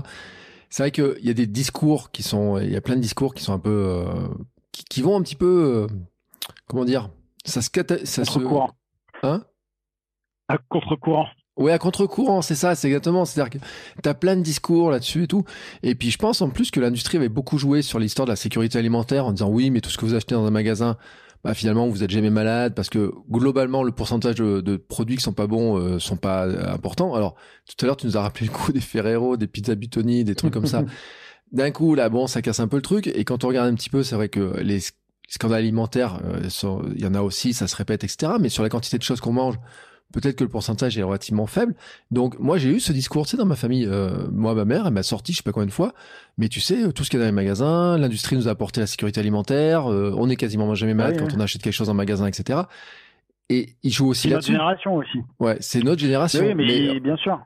C'est 0.69 0.83
vrai 0.83 0.91
qu'il 0.91 1.25
y 1.25 1.29
a 1.29 1.33
des 1.33 1.47
discours 1.47 2.11
qui 2.11 2.23
sont, 2.23 2.59
il 2.59 2.71
y 2.71 2.77
a 2.77 2.81
plein 2.81 2.95
de 2.95 3.01
discours 3.01 3.33
qui 3.33 3.43
sont 3.43 3.51
un 3.51 3.59
peu, 3.59 4.05
qui, 4.71 5.01
vont 5.01 5.17
un 5.17 5.21
petit 5.21 5.35
peu, 5.35 5.87
comment 6.67 6.85
dire, 6.85 7.09
ça 7.43 7.61
se, 7.61 7.69
ça 8.05 8.23
se, 8.23 8.39
courant. 8.39 8.71
Hein? 9.23 9.43
À 10.47 10.57
contre-courant. 10.69 11.25
Ouais, 11.59 11.73
à 11.73 11.77
contre-courant, 11.77 12.41
c'est 12.41 12.55
ça, 12.55 12.73
c'est 12.73 12.87
exactement. 12.87 13.25
C'est-à-dire 13.25 13.59
que 13.59 13.65
t'as 14.01 14.13
plein 14.13 14.37
de 14.37 14.41
discours 14.41 14.91
là-dessus 14.91 15.23
et 15.23 15.27
tout. 15.27 15.43
Et 15.83 15.93
puis 15.93 16.09
je 16.09 16.17
pense 16.17 16.41
en 16.41 16.49
plus 16.49 16.71
que 16.71 16.79
l'industrie 16.79 17.17
avait 17.17 17.27
beaucoup 17.27 17.57
joué 17.57 17.81
sur 17.81 17.99
l'histoire 17.99 18.25
de 18.25 18.31
la 18.31 18.37
sécurité 18.37 18.79
alimentaire 18.79 19.25
en 19.25 19.33
disant 19.33 19.49
oui, 19.49 19.69
mais 19.69 19.81
tout 19.81 19.89
ce 19.89 19.97
que 19.97 20.05
vous 20.05 20.15
achetez 20.15 20.35
dans 20.35 20.45
un 20.45 20.51
magasin, 20.51 20.95
bah 21.43 21.53
finalement 21.53 21.87
vous 21.89 22.01
êtes 22.01 22.11
jamais 22.11 22.29
malade 22.29 22.73
parce 22.75 22.89
que 22.89 23.11
globalement 23.29 23.83
le 23.83 23.91
pourcentage 23.91 24.35
de, 24.35 24.77
produits 24.77 25.17
qui 25.17 25.23
sont 25.23 25.33
pas 25.33 25.47
bons 25.47 25.77
euh, 25.77 25.99
sont 25.99 26.15
pas 26.15 26.47
euh, 26.47 26.73
importants. 26.73 27.13
Alors 27.13 27.35
tout 27.67 27.83
à 27.83 27.87
l'heure 27.87 27.97
tu 27.97 28.07
nous 28.07 28.15
as 28.15 28.21
rappelé 28.21 28.47
le 28.47 28.53
coup 28.53 28.71
des 28.71 28.81
Ferrero, 28.81 29.35
des 29.35 29.47
pizzas 29.47 29.75
Butoni, 29.75 30.23
des 30.23 30.35
trucs 30.35 30.53
comme 30.53 30.65
ça. 30.65 30.85
D'un 31.51 31.71
coup 31.71 31.93
là 31.93 32.07
bon 32.07 32.27
ça 32.27 32.41
casse 32.41 32.61
un 32.61 32.69
peu 32.69 32.77
le 32.77 32.81
truc. 32.81 33.07
Et 33.07 33.25
quand 33.25 33.43
on 33.43 33.49
regarde 33.49 33.67
un 33.67 33.75
petit 33.75 33.89
peu, 33.89 34.01
c'est 34.03 34.15
vrai 34.15 34.29
que 34.29 34.59
les 34.61 34.79
scandales 35.27 35.59
alimentaires, 35.59 36.21
euh, 36.23 36.81
il 36.95 37.01
y 37.01 37.05
en 37.05 37.15
a 37.15 37.21
aussi, 37.21 37.53
ça 37.53 37.67
se 37.67 37.75
répète, 37.75 38.03
etc. 38.03 38.33
Mais 38.39 38.49
sur 38.49 38.63
la 38.63 38.69
quantité 38.69 38.97
de 38.97 39.03
choses 39.03 39.21
qu'on 39.21 39.33
mange, 39.33 39.55
peut-être 40.13 40.35
que 40.35 40.43
le 40.43 40.49
pourcentage 40.49 40.97
est 40.97 41.03
relativement 41.03 41.45
faible. 41.45 41.75
Donc 42.11 42.39
moi 42.39 42.57
j'ai 42.57 42.69
eu 42.69 42.79
ce 42.79 42.91
discours, 42.91 43.25
tu 43.25 43.31
sais, 43.31 43.37
dans 43.37 43.45
ma 43.45 43.55
famille. 43.55 43.85
Euh, 43.85 44.27
moi, 44.31 44.53
ma 44.53 44.65
mère, 44.65 44.87
elle 44.87 44.93
m'a 44.93 45.03
sorti, 45.03 45.33
je 45.33 45.37
sais 45.37 45.43
pas 45.43 45.51
combien 45.51 45.67
de 45.67 45.71
fois, 45.71 45.93
mais 46.37 46.49
tu 46.49 46.59
sais, 46.59 46.91
tout 46.93 47.03
ce 47.03 47.09
qu'il 47.09 47.19
y 47.19 47.21
a 47.21 47.25
dans 47.25 47.31
les 47.31 47.35
magasins, 47.35 47.97
l'industrie 47.97 48.35
nous 48.35 48.47
a 48.47 48.51
apporté 48.51 48.79
la 48.81 48.87
sécurité 48.87 49.19
alimentaire, 49.19 49.91
euh, 49.91 50.13
on 50.17 50.29
est 50.29 50.35
quasiment 50.35 50.73
jamais 50.75 50.93
malade 50.93 51.19
quand 51.19 51.35
on 51.35 51.39
achète 51.39 51.61
quelque 51.61 51.73
chose 51.73 51.89
en 51.89 51.93
magasin, 51.93 52.27
etc. 52.27 52.61
Et 53.49 53.69
il 53.83 53.91
joue 53.91 54.07
aussi 54.07 54.29
là-dessus. 54.29 54.51
C'est 54.51 54.57
notre 54.57 54.63
génération 54.63 54.95
aussi. 54.95 55.19
Ouais, 55.39 55.57
c'est 55.59 55.83
notre 55.83 56.01
génération. 56.01 56.41
Oui, 56.41 56.53
mais, 56.55 56.99
bien 56.99 57.17
sûr. 57.17 57.39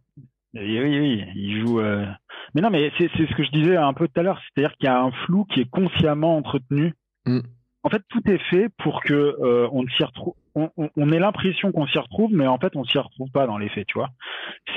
Oui, 0.54 0.80
oui, 0.80 1.00
oui, 1.00 1.24
il 1.36 1.62
joue. 1.62 1.80
Euh, 1.80 2.06
mais 2.54 2.62
non, 2.62 2.70
mais 2.70 2.92
c'est 2.98 3.08
ce 3.08 3.36
que 3.36 3.44
je 3.44 3.52
disais 3.52 3.78
un 3.78 3.94
peu 3.94 4.08
tout 4.08 4.20
à 4.20 4.24
l'heure, 4.24 4.40
c'est-à-dire 4.54 4.76
qu'il 4.78 4.86
y 4.86 4.90
a 4.90 5.02
un 5.02 5.12
flou 5.26 5.46
qui 5.46 5.62
est 5.62 5.70
consciemment 5.70 6.38
entretenu. 6.38 6.94
Mm. 7.26 7.40
En 7.84 7.90
fait, 7.90 8.02
tout 8.10 8.22
est 8.30 8.42
fait 8.50 8.70
pour 8.84 9.02
que 9.02 9.36
on 9.72 9.84
ne 9.84 9.90
s'y 9.90 10.04
retrouve 10.04 10.36
on, 10.56 10.70
on, 10.78 11.12
ait 11.12 11.20
l'impression 11.20 11.72
qu'on 11.72 11.88
s'y 11.88 11.98
retrouve, 11.98 12.32
mais 12.34 12.48
en 12.48 12.58
fait, 12.58 12.76
on 12.76 12.84
s'y 12.84 12.98
retrouve 12.98 13.30
pas 13.32 13.48
dans 13.48 13.58
les 13.58 13.70
faits, 13.70 13.88
tu 13.88 13.98
vois. 13.98 14.10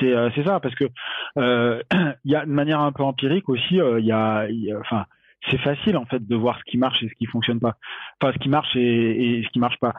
C'est 0.01 0.13
euh, 0.13 0.31
c'est 0.35 0.45
ça, 0.45 0.61
parce 0.61 0.75
que 0.75 0.85
euh, 1.39 1.83
il 2.25 2.33
y 2.33 2.37
a 2.37 2.45
de 2.45 2.51
manière 2.51 2.81
un 2.81 2.93
peu 2.93 3.03
empirique 3.03 3.49
aussi, 3.49 3.81
euh, 3.81 4.01
il 4.01 4.07
y 4.07 4.13
a, 4.13 4.47
enfin, 4.81 5.07
c'est 5.51 5.59
facile 5.59 5.97
en 5.97 6.07
fait 6.07 6.27
de 6.27 6.37
voir 6.37 6.59
ce 6.59 6.65
qui 6.71 6.79
marche 6.79 7.03
et 7.03 7.09
ce 7.09 7.15
qui 7.15 7.27
fonctionne 7.27 7.61
pas. 7.61 7.77
Enfin, 8.21 8.33
ce 8.33 8.39
qui 8.39 8.49
marche 8.49 8.75
et, 8.75 9.39
et 9.39 9.45
ce 9.45 9.49
qui 9.51 9.59
marche 9.59 9.79
pas. 9.79 9.95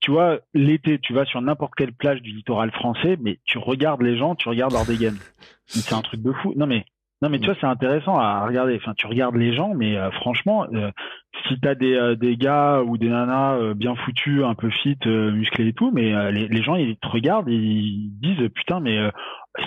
Tu 0.00 0.10
vois, 0.10 0.40
l'été, 0.52 0.98
tu 0.98 1.14
vas 1.14 1.24
sur 1.24 1.40
n'importe 1.40 1.74
quelle 1.76 1.92
plage 1.92 2.20
du 2.20 2.30
littoral 2.30 2.70
français, 2.72 3.16
mais 3.20 3.38
tu 3.46 3.58
regardes 3.58 4.02
les 4.02 4.18
gens, 4.18 4.34
tu 4.34 4.48
regardes 4.48 4.72
leur 4.72 4.84
dégaine. 4.84 5.16
C'est 5.66 5.94
un 5.94 6.02
truc 6.02 6.20
de 6.20 6.32
fou. 6.32 6.52
Non 6.56 6.66
mais 6.66 6.84
non 7.22 7.30
mais 7.30 7.38
tu 7.38 7.46
vois 7.46 7.54
c'est 7.58 7.66
intéressant 7.66 8.18
à 8.18 8.44
regarder. 8.44 8.76
Enfin 8.76 8.92
tu 8.94 9.06
regardes 9.06 9.36
les 9.36 9.54
gens, 9.54 9.72
mais 9.74 9.96
franchement 10.20 10.66
si 11.48 11.58
t'as 11.60 11.74
des 11.74 11.94
euh, 11.94 12.14
des 12.14 12.36
gars 12.36 12.82
ou 12.82 12.96
des 12.96 13.08
nanas 13.08 13.56
euh, 13.56 13.74
bien 13.74 13.94
foutus, 13.94 14.44
un 14.44 14.54
peu 14.54 14.70
fit, 14.70 14.98
euh, 15.06 15.30
musclés 15.32 15.68
et 15.68 15.72
tout, 15.72 15.90
mais 15.92 16.32
les, 16.32 16.48
les 16.48 16.62
gens 16.62 16.76
ils 16.76 16.96
te 16.96 17.08
regardent 17.08 17.48
et 17.48 17.54
ils 17.54 18.10
disent 18.20 18.48
putain 18.54 18.80
mais 18.80 18.98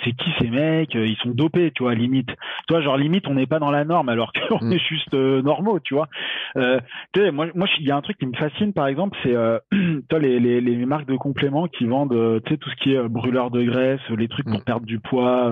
c'est 0.03 0.11
qui 0.11 0.29
ces 0.39 0.49
mecs 0.49 0.93
Ils 0.95 1.15
sont 1.23 1.29
dopés, 1.29 1.71
tu 1.71 1.83
vois, 1.83 1.95
limite. 1.95 2.27
Tu 2.67 2.73
vois, 2.73 2.81
genre 2.81 2.97
limite, 2.97 3.27
on 3.27 3.35
n'est 3.35 3.45
pas 3.45 3.59
dans 3.59 3.71
la 3.71 3.85
norme 3.85 4.09
alors 4.09 4.33
qu'on 4.33 4.65
mm. 4.65 4.73
est 4.73 4.87
juste 4.87 5.13
normaux, 5.13 5.79
tu 5.79 5.93
vois. 5.93 6.07
Euh, 6.57 6.79
tu 7.13 7.21
sais, 7.21 7.31
moi, 7.31 7.47
moi, 7.55 7.67
il 7.79 7.85
y 7.85 7.91
a 7.91 7.95
un 7.95 8.01
truc 8.01 8.17
qui 8.17 8.25
me 8.25 8.35
fascine, 8.35 8.73
par 8.73 8.87
exemple, 8.87 9.17
c'est 9.23 9.35
euh, 9.35 9.59
toi 10.09 10.19
les, 10.19 10.39
les, 10.39 10.59
les 10.59 10.85
marques 10.85 11.07
de 11.07 11.15
compléments 11.15 11.67
qui 11.67 11.85
vendent, 11.85 12.41
tu 12.43 12.51
sais, 12.51 12.57
tout 12.57 12.69
ce 12.69 12.75
qui 12.75 12.93
est 12.93 13.07
brûleur 13.07 13.49
de 13.49 13.63
graisse, 13.63 14.01
les 14.09 14.27
trucs 14.27 14.47
pour 14.47 14.59
mm. 14.59 14.63
perdre 14.63 14.85
du 14.85 14.99
poids. 14.99 15.51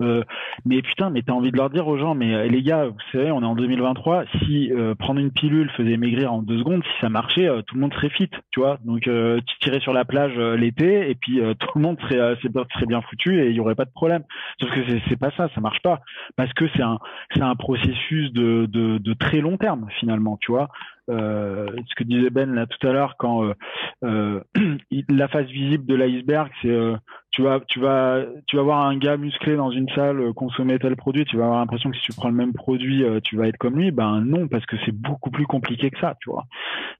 mais 0.00 0.82
putain, 0.82 1.10
mais 1.10 1.22
t'as 1.22 1.32
envie 1.32 1.52
de 1.52 1.56
leur 1.56 1.70
dire 1.70 1.86
aux 1.86 1.98
gens, 1.98 2.14
mais 2.14 2.48
les 2.48 2.62
gars, 2.62 2.86
vous 2.86 2.96
savez, 3.12 3.30
on 3.30 3.42
est 3.42 3.46
en 3.46 3.54
2023. 3.54 4.24
Si 4.40 4.72
prendre 4.98 5.20
une 5.20 5.30
pilule 5.48 5.70
faisait 5.70 5.96
maigrir 5.96 6.32
en 6.32 6.42
deux 6.42 6.58
secondes, 6.58 6.82
si 6.84 7.00
ça 7.00 7.08
marchait, 7.08 7.48
euh, 7.48 7.62
tout 7.62 7.74
le 7.74 7.80
monde 7.80 7.94
serait 7.94 8.10
fit, 8.10 8.30
tu 8.50 8.60
vois. 8.60 8.78
Donc 8.84 9.08
euh, 9.08 9.40
tu 9.46 9.58
tirais 9.60 9.80
sur 9.80 9.94
la 9.94 10.04
plage 10.04 10.34
euh, 10.36 10.56
l'été 10.56 11.08
et 11.10 11.14
puis 11.14 11.40
tout 11.58 11.68
le 11.74 11.80
monde 11.80 11.98
serait, 12.02 12.36
bien 12.86 13.00
foutu 13.02 13.40
et 13.40 13.48
il 13.48 13.56
y 13.56 13.60
aurait 13.60 13.74
pas 13.74 13.86
de 13.86 13.90
problème. 13.90 14.24
Sauf 14.60 14.70
que 14.70 14.80
c'est 15.08 15.18
pas 15.18 15.30
ça, 15.36 15.48
ça 15.54 15.60
marche 15.60 15.80
pas 15.80 16.00
parce 16.36 16.52
que 16.52 16.66
c'est 16.76 16.82
un 16.82 17.56
processus 17.56 18.32
de 18.32 19.14
très 19.14 19.40
long 19.40 19.56
terme 19.56 19.86
finalement, 19.98 20.36
tu 20.40 20.52
vois. 20.52 20.68
Euh, 21.10 21.70
ce 21.88 21.94
que 21.94 22.04
disait 22.04 22.28
Ben 22.28 22.54
là 22.54 22.66
tout 22.66 22.86
à 22.86 22.92
l'heure 22.92 23.16
quand 23.18 23.42
euh, 23.44 23.54
euh 24.04 24.40
la 25.08 25.28
face 25.28 25.46
visible 25.46 25.86
de 25.86 25.94
l'iceberg 25.94 26.50
c'est 26.60 26.68
euh, 26.68 26.96
tu 27.30 27.40
vas 27.40 27.60
tu 27.66 27.80
vas 27.80 28.24
tu 28.46 28.56
vas 28.56 28.62
voir 28.62 28.84
un 28.84 28.98
gars 28.98 29.16
musclé 29.16 29.56
dans 29.56 29.70
une 29.70 29.88
salle 29.90 30.34
consommer 30.34 30.78
tel 30.78 30.96
produit 30.96 31.24
tu 31.24 31.38
vas 31.38 31.44
avoir 31.44 31.60
l'impression 31.60 31.90
que 31.90 31.96
si 31.96 32.02
tu 32.02 32.12
prends 32.12 32.28
le 32.28 32.34
même 32.34 32.52
produit 32.52 33.04
tu 33.24 33.36
vas 33.36 33.48
être 33.48 33.56
comme 33.56 33.78
lui. 33.78 33.90
Ben 33.90 34.20
non 34.20 34.48
parce 34.48 34.66
que 34.66 34.76
c'est 34.84 34.94
beaucoup 34.94 35.30
plus 35.30 35.46
compliqué 35.46 35.90
que 35.90 35.98
ça 35.98 36.14
tu 36.20 36.30
vois. 36.30 36.44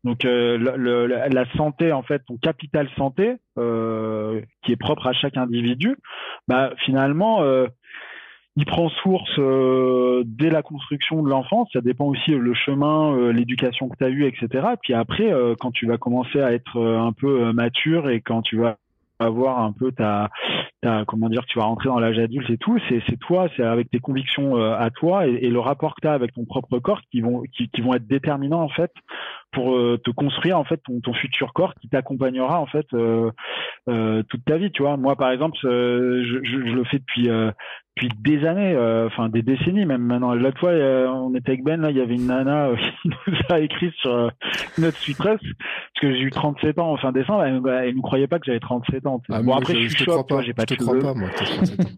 Donc 0.05 0.24
le, 0.24 1.06
la 1.06 1.52
santé 1.56 1.93
en 1.93 2.02
fait 2.02 2.22
ton 2.26 2.39
capital 2.39 2.89
santé 2.97 3.36
qui 3.56 4.72
est 4.72 4.76
propre 4.78 5.06
à 5.06 5.12
chaque 5.12 5.36
individu 5.36 5.97
bah 6.47 6.72
finalement 6.85 7.43
il 8.59 8.66
prend 8.66 8.89
source 8.89 9.30
euh, 9.39 10.24
dès 10.26 10.51
la 10.51 10.62
construction 10.62 11.22
de 11.22 11.28
l'enfance. 11.28 11.68
Ça 11.72 11.80
dépend 11.80 12.06
aussi 12.06 12.35
euh, 12.35 12.39
le 12.39 12.55
chemin, 12.55 13.14
euh, 13.14 13.32
l'éducation 13.32 13.89
que 13.89 13.97
tu 13.97 14.05
as 14.05 14.09
eu, 14.09 14.26
etc. 14.26 14.48
Et 14.72 14.76
puis 14.82 14.94
après, 14.94 15.32
quand 15.60 15.70
tu 15.70 15.86
vas 15.86 15.97
commencer 15.97 16.40
à 16.40 16.52
être 16.52 16.76
un 16.76 17.12
peu 17.12 17.52
mature 17.52 18.10
et 18.10 18.20
quand 18.20 18.43
tu 18.43 18.56
vas 18.56 18.78
avoir 19.20 19.60
un 19.60 19.70
peu 19.70 19.93
ta 19.93 20.30
comment 21.07 21.29
dire, 21.29 21.45
tu 21.47 21.59
vas 21.59 21.65
rentrer 21.65 21.89
dans 21.89 21.99
l'âge 21.99 22.19
adulte 22.19 22.49
et 22.51 22.59
tout, 22.59 22.79
c'est, 22.89 23.03
c'est 23.09 23.19
toi, 23.19 23.49
c'est 23.57 23.65
avec 23.65 23.91
tes 23.91 23.99
convictions 23.99 24.57
à 24.57 24.91
toi 24.91 25.27
et, 25.27 25.49
le 25.49 25.61
rapport 25.61 25.95
que 25.95 26.03
tu 26.03 26.09
as 26.09 26.13
avec 26.13 26.33
ton 26.33 26.45
propre 26.45 26.79
corps 26.79 27.01
qui 27.11 27.21
vont, 27.21 27.43
qui, 27.53 27.69
qui 27.69 27.81
vont 27.81 27.95
être 27.95 28.07
déterminants 28.07 28.63
en 28.63 28.69
fait 28.69 28.93
pour 29.53 29.75
te 29.75 30.11
construire 30.11 30.59
en 30.59 30.65
fait 30.65 30.81
ton, 30.85 31.01
ton 31.01 31.15
futur 31.15 31.53
corps 31.53 31.75
qui 31.75 31.89
t'accompagnera 31.89 32.61
en 32.61 32.67
fait 32.67 32.87
toute 32.87 34.45
ta 34.45 34.57
vie 34.59 34.71
tu 34.71 34.83
vois 34.83 34.97
moi 34.97 35.17
par 35.17 35.31
exemple 35.31 35.57
je, 35.63 36.23
je, 36.23 36.45
je 36.45 36.75
le 36.75 36.85
fais 36.85 36.99
depuis 36.99 37.29
depuis 37.99 38.09
des 38.23 38.47
années, 38.47 38.75
euh, 38.75 39.07
enfin 39.07 39.29
des 39.29 39.43
décennies 39.43 39.87
même 39.87 40.03
maintenant. 40.03 40.35
L'autre 40.35 40.59
fois, 40.59 40.71
on 40.71 41.35
était 41.35 41.51
avec 41.51 41.65
Ben, 41.65 41.81
là, 41.81 41.91
il 41.91 41.97
y 41.97 42.01
avait 42.01 42.15
une 42.15 42.27
nana 42.27 42.69
euh, 42.69 42.77
qui 43.03 43.09
nous 43.09 43.35
a 43.51 43.61
écrit 43.61 43.93
sur 44.01 44.13
euh, 44.13 44.29
notre 44.79 44.97
suite 44.99 45.19
parce 45.19 45.41
que 46.01 46.13
j'ai 46.15 46.21
eu 46.21 46.31
37 46.31 46.79
ans 46.79 46.93
en 46.93 46.97
fin 46.97 47.13
décembre, 47.13 47.45
elle, 47.45 47.61
elle 47.85 47.97
ne 47.97 48.01
croyait 48.01 48.27
pas 48.27 48.39
que 48.39 48.47
j'avais 48.47 48.61
37 48.61 49.07
ans. 49.07 49.23
Ah, 49.31 49.43
bon 49.43 49.55
après, 49.55 49.75
je, 49.75 49.89
suis 49.89 50.05
choc, 50.05 50.27
j'ai 50.45 50.55
pas 50.55 50.67
de 50.77 50.81
cheveux. 50.85 50.99
Pas, 50.99 51.15
moi, 51.15 51.28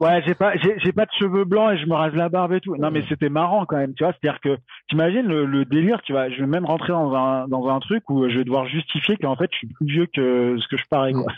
ouais, 0.00 0.22
j'ai 0.26 0.34
pas, 0.34 0.52
j'ai 0.56 0.92
pas 0.92 1.06
de 1.06 1.10
cheveux 1.18 1.44
blancs 1.44 1.72
et 1.72 1.78
je 1.78 1.86
me 1.86 1.94
rase 1.94 2.14
la 2.14 2.28
barbe 2.28 2.52
et 2.52 2.60
tout. 2.60 2.76
Non, 2.76 2.90
mais 2.90 3.02
c'était 3.08 3.28
marrant 3.28 3.66
quand 3.66 3.76
même, 3.76 3.94
tu 3.94 4.04
vois. 4.04 4.12
C'est-à-dire 4.12 4.40
que, 4.40 4.56
t'imagines 4.88 5.26
le, 5.26 5.44
le 5.44 5.64
délire, 5.64 6.00
tu 6.02 6.12
vois. 6.12 6.28
Je 6.30 6.40
vais 6.40 6.46
même 6.46 6.66
rentrer 6.66 6.92
dans 6.92 7.14
un 7.14 7.48
dans 7.48 7.68
un 7.68 7.80
truc 7.80 8.08
où 8.10 8.28
je 8.28 8.38
vais 8.38 8.44
devoir 8.44 8.66
justifier 8.66 9.16
qu'en 9.16 9.36
fait, 9.36 9.50
je 9.52 9.58
suis 9.58 9.68
plus 9.68 9.86
vieux 9.86 10.06
que 10.06 10.56
ce 10.58 10.68
que 10.68 10.76
je 10.76 10.84
parais. 10.90 11.12
Quoi. 11.12 11.32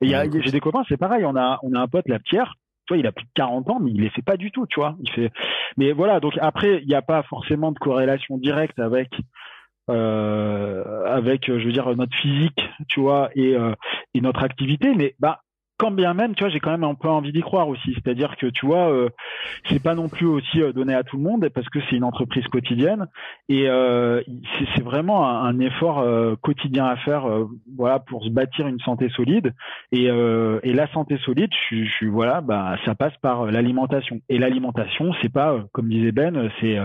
Et 0.00 0.08
j'ai 0.08 0.50
des 0.50 0.60
copains, 0.60 0.84
c'est 0.88 0.96
pareil. 0.96 1.24
On 1.24 1.36
a 1.36 1.58
on 1.62 1.74
a 1.74 1.80
un 1.80 1.88
pote, 1.88 2.08
la 2.08 2.18
Pierre 2.18 2.54
il 2.96 3.06
a 3.06 3.12
plus 3.12 3.24
de 3.24 3.30
40 3.34 3.70
ans, 3.70 3.78
mais 3.80 3.90
il 3.90 4.00
les 4.00 4.10
fait 4.10 4.22
pas 4.22 4.36
du 4.36 4.50
tout, 4.50 4.66
tu 4.66 4.80
vois. 4.80 4.96
Il 5.00 5.10
fait, 5.10 5.30
mais 5.76 5.92
voilà. 5.92 6.20
Donc 6.20 6.34
après, 6.40 6.80
il 6.82 6.88
n'y 6.88 6.94
a 6.94 7.02
pas 7.02 7.22
forcément 7.24 7.72
de 7.72 7.78
corrélation 7.78 8.38
directe 8.38 8.78
avec, 8.78 9.10
euh, 9.90 11.04
avec, 11.06 11.46
je 11.46 11.64
veux 11.64 11.72
dire, 11.72 11.94
notre 11.96 12.16
physique, 12.16 12.60
tu 12.88 13.00
vois, 13.00 13.30
et, 13.34 13.54
euh, 13.54 13.74
et 14.14 14.20
notre 14.20 14.42
activité. 14.42 14.94
Mais 14.94 15.14
bah, 15.18 15.40
quand 15.78 15.92
bien 15.92 16.12
même, 16.12 16.34
tu 16.34 16.42
vois, 16.42 16.50
j'ai 16.50 16.60
quand 16.60 16.72
même 16.72 16.84
un 16.84 16.94
peu 16.94 17.08
envie 17.08 17.32
d'y 17.32 17.40
croire 17.40 17.68
aussi. 17.68 17.94
C'est-à-dire 17.94 18.36
que, 18.36 18.46
tu 18.46 18.66
vois, 18.66 18.90
euh, 18.90 19.08
c'est 19.68 19.82
pas 19.82 19.94
non 19.94 20.08
plus 20.08 20.26
aussi 20.26 20.60
euh, 20.60 20.72
donné 20.72 20.92
à 20.94 21.04
tout 21.04 21.16
le 21.16 21.22
monde 21.22 21.48
parce 21.50 21.68
que 21.68 21.78
c'est 21.88 21.96
une 21.96 22.04
entreprise 22.04 22.46
quotidienne 22.48 23.06
et 23.48 23.68
euh, 23.68 24.20
c'est 24.74 24.82
vraiment 24.82 25.28
un, 25.28 25.58
effort 25.60 26.00
euh, 26.00 26.34
quotidien 26.36 26.86
à 26.86 26.96
faire, 26.96 27.26
voilà, 27.76 28.00
pour 28.00 28.24
se 28.24 28.30
bâtir 28.30 28.66
une 28.66 28.80
santé 28.80 29.08
solide. 29.10 29.54
Et, 29.92 30.04
et 30.06 30.72
la 30.72 30.86
santé 30.92 31.18
solide, 31.18 31.50
je, 31.70 31.84
je, 31.84 32.06
voilà, 32.06 32.40
bah, 32.40 32.76
ça 32.84 32.94
passe 32.94 33.16
par 33.22 33.46
l'alimentation. 33.46 34.20
Et 34.28 34.38
l'alimentation, 34.38 35.12
c'est 35.22 35.32
pas, 35.32 35.64
comme 35.72 35.88
disait 35.88 36.12
Ben, 36.12 36.50
c'est 36.60 36.78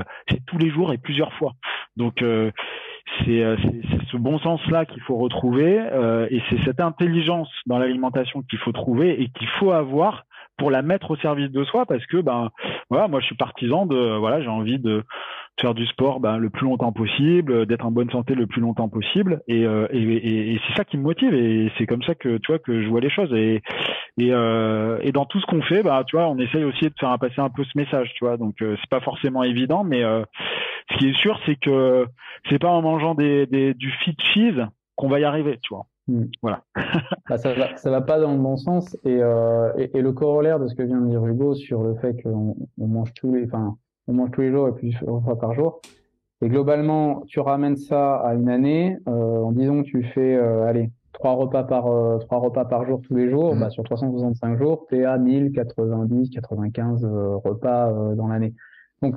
tous 0.46 0.58
les 0.58 0.70
jours 0.70 0.94
et 0.94 0.98
plusieurs 0.98 1.34
fois. 1.34 1.54
Donc 1.98 2.22
euh, 2.22 2.52
c'est 3.20 3.44
ce 4.12 4.18
bon 4.18 4.40
sens-là 4.40 4.86
qu'il 4.86 5.02
faut 5.02 5.18
retrouver 5.18 5.80
euh, 5.80 6.28
et 6.30 6.42
c'est 6.50 6.64
cette 6.64 6.80
intelligence 6.80 7.50
dans 7.66 7.78
l'alimentation 7.78 8.42
qu'il 8.44 8.60
faut 8.60 8.72
trouver 8.72 9.22
et 9.22 9.30
qu'il 9.30 9.48
faut 9.60 9.72
avoir 9.72 10.26
pour 10.58 10.70
la 10.70 10.84
mettre 10.84 11.12
au 11.12 11.16
service 11.18 11.50
de 11.50 11.64
soi 11.64 11.86
parce 11.86 12.06
que 12.06 12.18
ben 12.18 12.50
voilà 12.90 13.08
moi 13.08 13.20
je 13.20 13.26
suis 13.26 13.36
partisan 13.36 13.86
de 13.86 14.18
voilà 14.18 14.42
j'ai 14.42 14.50
envie 14.50 14.78
de 14.78 15.04
faire 15.60 15.74
du 15.74 15.86
sport 15.88 16.20
ben, 16.20 16.38
le 16.38 16.50
plus 16.50 16.66
longtemps 16.66 16.92
possible 16.92 17.66
d'être 17.66 17.86
en 17.86 17.92
bonne 17.92 18.10
santé 18.12 18.36
le 18.36 18.48
plus 18.48 18.62
longtemps 18.62 18.90
possible 18.90 19.42
et, 19.48 19.66
euh, 19.66 19.88
et, 19.92 20.54
et, 20.54 20.62
c'est 20.68 20.78
ça 20.78 20.86
qui 20.86 20.98
me 20.98 21.04
motive 21.04 21.34
et 21.34 21.72
c'est 21.78 21.86
comme 21.86 22.04
ça 22.04 22.16
que 22.16 22.38
tu 22.38 22.52
vois 22.52 22.60
que 22.60 22.84
je 22.84 22.88
vois 22.88 23.02
les 23.02 23.10
choses 23.10 23.34
et 23.34 23.62
et, 24.20 24.32
euh, 24.32 25.00
et 25.02 25.12
dans 25.12 25.26
tout 25.26 25.40
ce 25.40 25.46
qu'on 25.48 25.62
fait 25.64 25.82
bah 25.82 26.04
tu 26.06 26.16
vois 26.16 26.28
on 26.28 26.38
essaye 26.38 26.64
aussi 26.64 26.86
de 26.86 26.94
faire 27.00 27.18
passer 27.18 27.40
un 27.40 27.50
peu 27.50 27.64
ce 27.64 27.76
message 27.76 28.12
tu 28.16 28.26
vois 28.26 28.38
donc 28.38 28.56
c'est 28.60 28.90
pas 28.90 29.02
forcément 29.02 29.44
évident 29.44 29.84
mais 29.84 30.04
ce 30.92 30.98
qui 30.98 31.10
est 31.10 31.14
sûr, 31.14 31.40
c'est 31.46 31.56
que 31.56 32.06
c'est 32.50 32.60
pas 32.60 32.70
en 32.70 32.82
mangeant 32.82 33.16
des, 33.16 33.46
des, 33.48 33.74
du 33.74 33.92
fit 34.04 34.16
cheese 34.20 34.66
qu'on 34.96 35.10
va 35.10 35.20
y 35.20 35.24
arriver, 35.24 35.60
tu 35.62 35.74
vois. 35.74 35.88
Hmm. 36.08 36.26
Voilà. 36.42 36.64
bah, 37.30 37.38
ça, 37.38 37.54
va, 37.54 37.78
ça 37.78 37.90
va 37.90 38.02
pas 38.02 38.20
dans 38.20 38.34
le 38.34 38.40
bon 38.40 38.58
sens. 38.58 38.98
Et, 39.06 39.22
euh, 39.22 39.72
et, 39.78 39.98
et, 39.98 40.02
le 40.02 40.12
corollaire 40.12 40.60
de 40.60 40.68
ce 40.68 40.76
que 40.76 40.84
vient 40.84 41.00
de 41.00 41.10
dire 41.10 41.26
Hugo 41.26 41.56
sur 41.56 41.82
le 41.84 41.96
fait 41.96 42.22
qu'on 42.22 42.56
on 42.78 42.88
mange 42.88 43.14
tous 43.14 43.34
les, 43.34 43.46
enfin, 43.46 43.78
on 44.08 44.14
mange 44.14 44.32
tous 44.32 44.42
les 44.42 44.52
jours 44.52 44.68
et 44.68 44.74
plusieurs 44.74 45.24
fois 45.24 45.40
par 45.40 45.54
jour. 45.54 45.82
Et 46.42 46.50
globalement, 46.50 47.24
tu 47.28 47.40
ramènes 47.40 47.78
ça 47.78 48.16
à 48.16 48.34
une 48.34 48.50
année, 48.50 48.98
euh, 49.08 49.12
en 49.12 49.54
disant 49.54 49.82
que 49.82 49.88
tu 49.88 50.04
fais, 50.04 50.36
euh, 50.36 50.66
allez, 50.66 50.92
trois 51.14 51.34
repas 51.34 51.64
par 51.64 51.88
euh, 51.88 52.18
trois 52.18 52.40
repas 52.40 52.66
par 52.66 52.86
jour 52.86 53.00
tous 53.02 53.16
les 53.16 53.30
jours, 53.30 53.56
hmm. 53.56 53.60
bah, 53.60 53.70
sur 53.70 53.84
365 53.84 54.58
jours, 54.58 54.86
tu 54.90 54.98
es 54.98 55.06
à 55.06 55.18
1090, 55.18 56.32
95 56.32 57.06
euh, 57.06 57.36
repas 57.38 57.92
euh, 57.92 58.16
dans 58.16 58.28
l'année. 58.28 58.54
Donc 59.02 59.16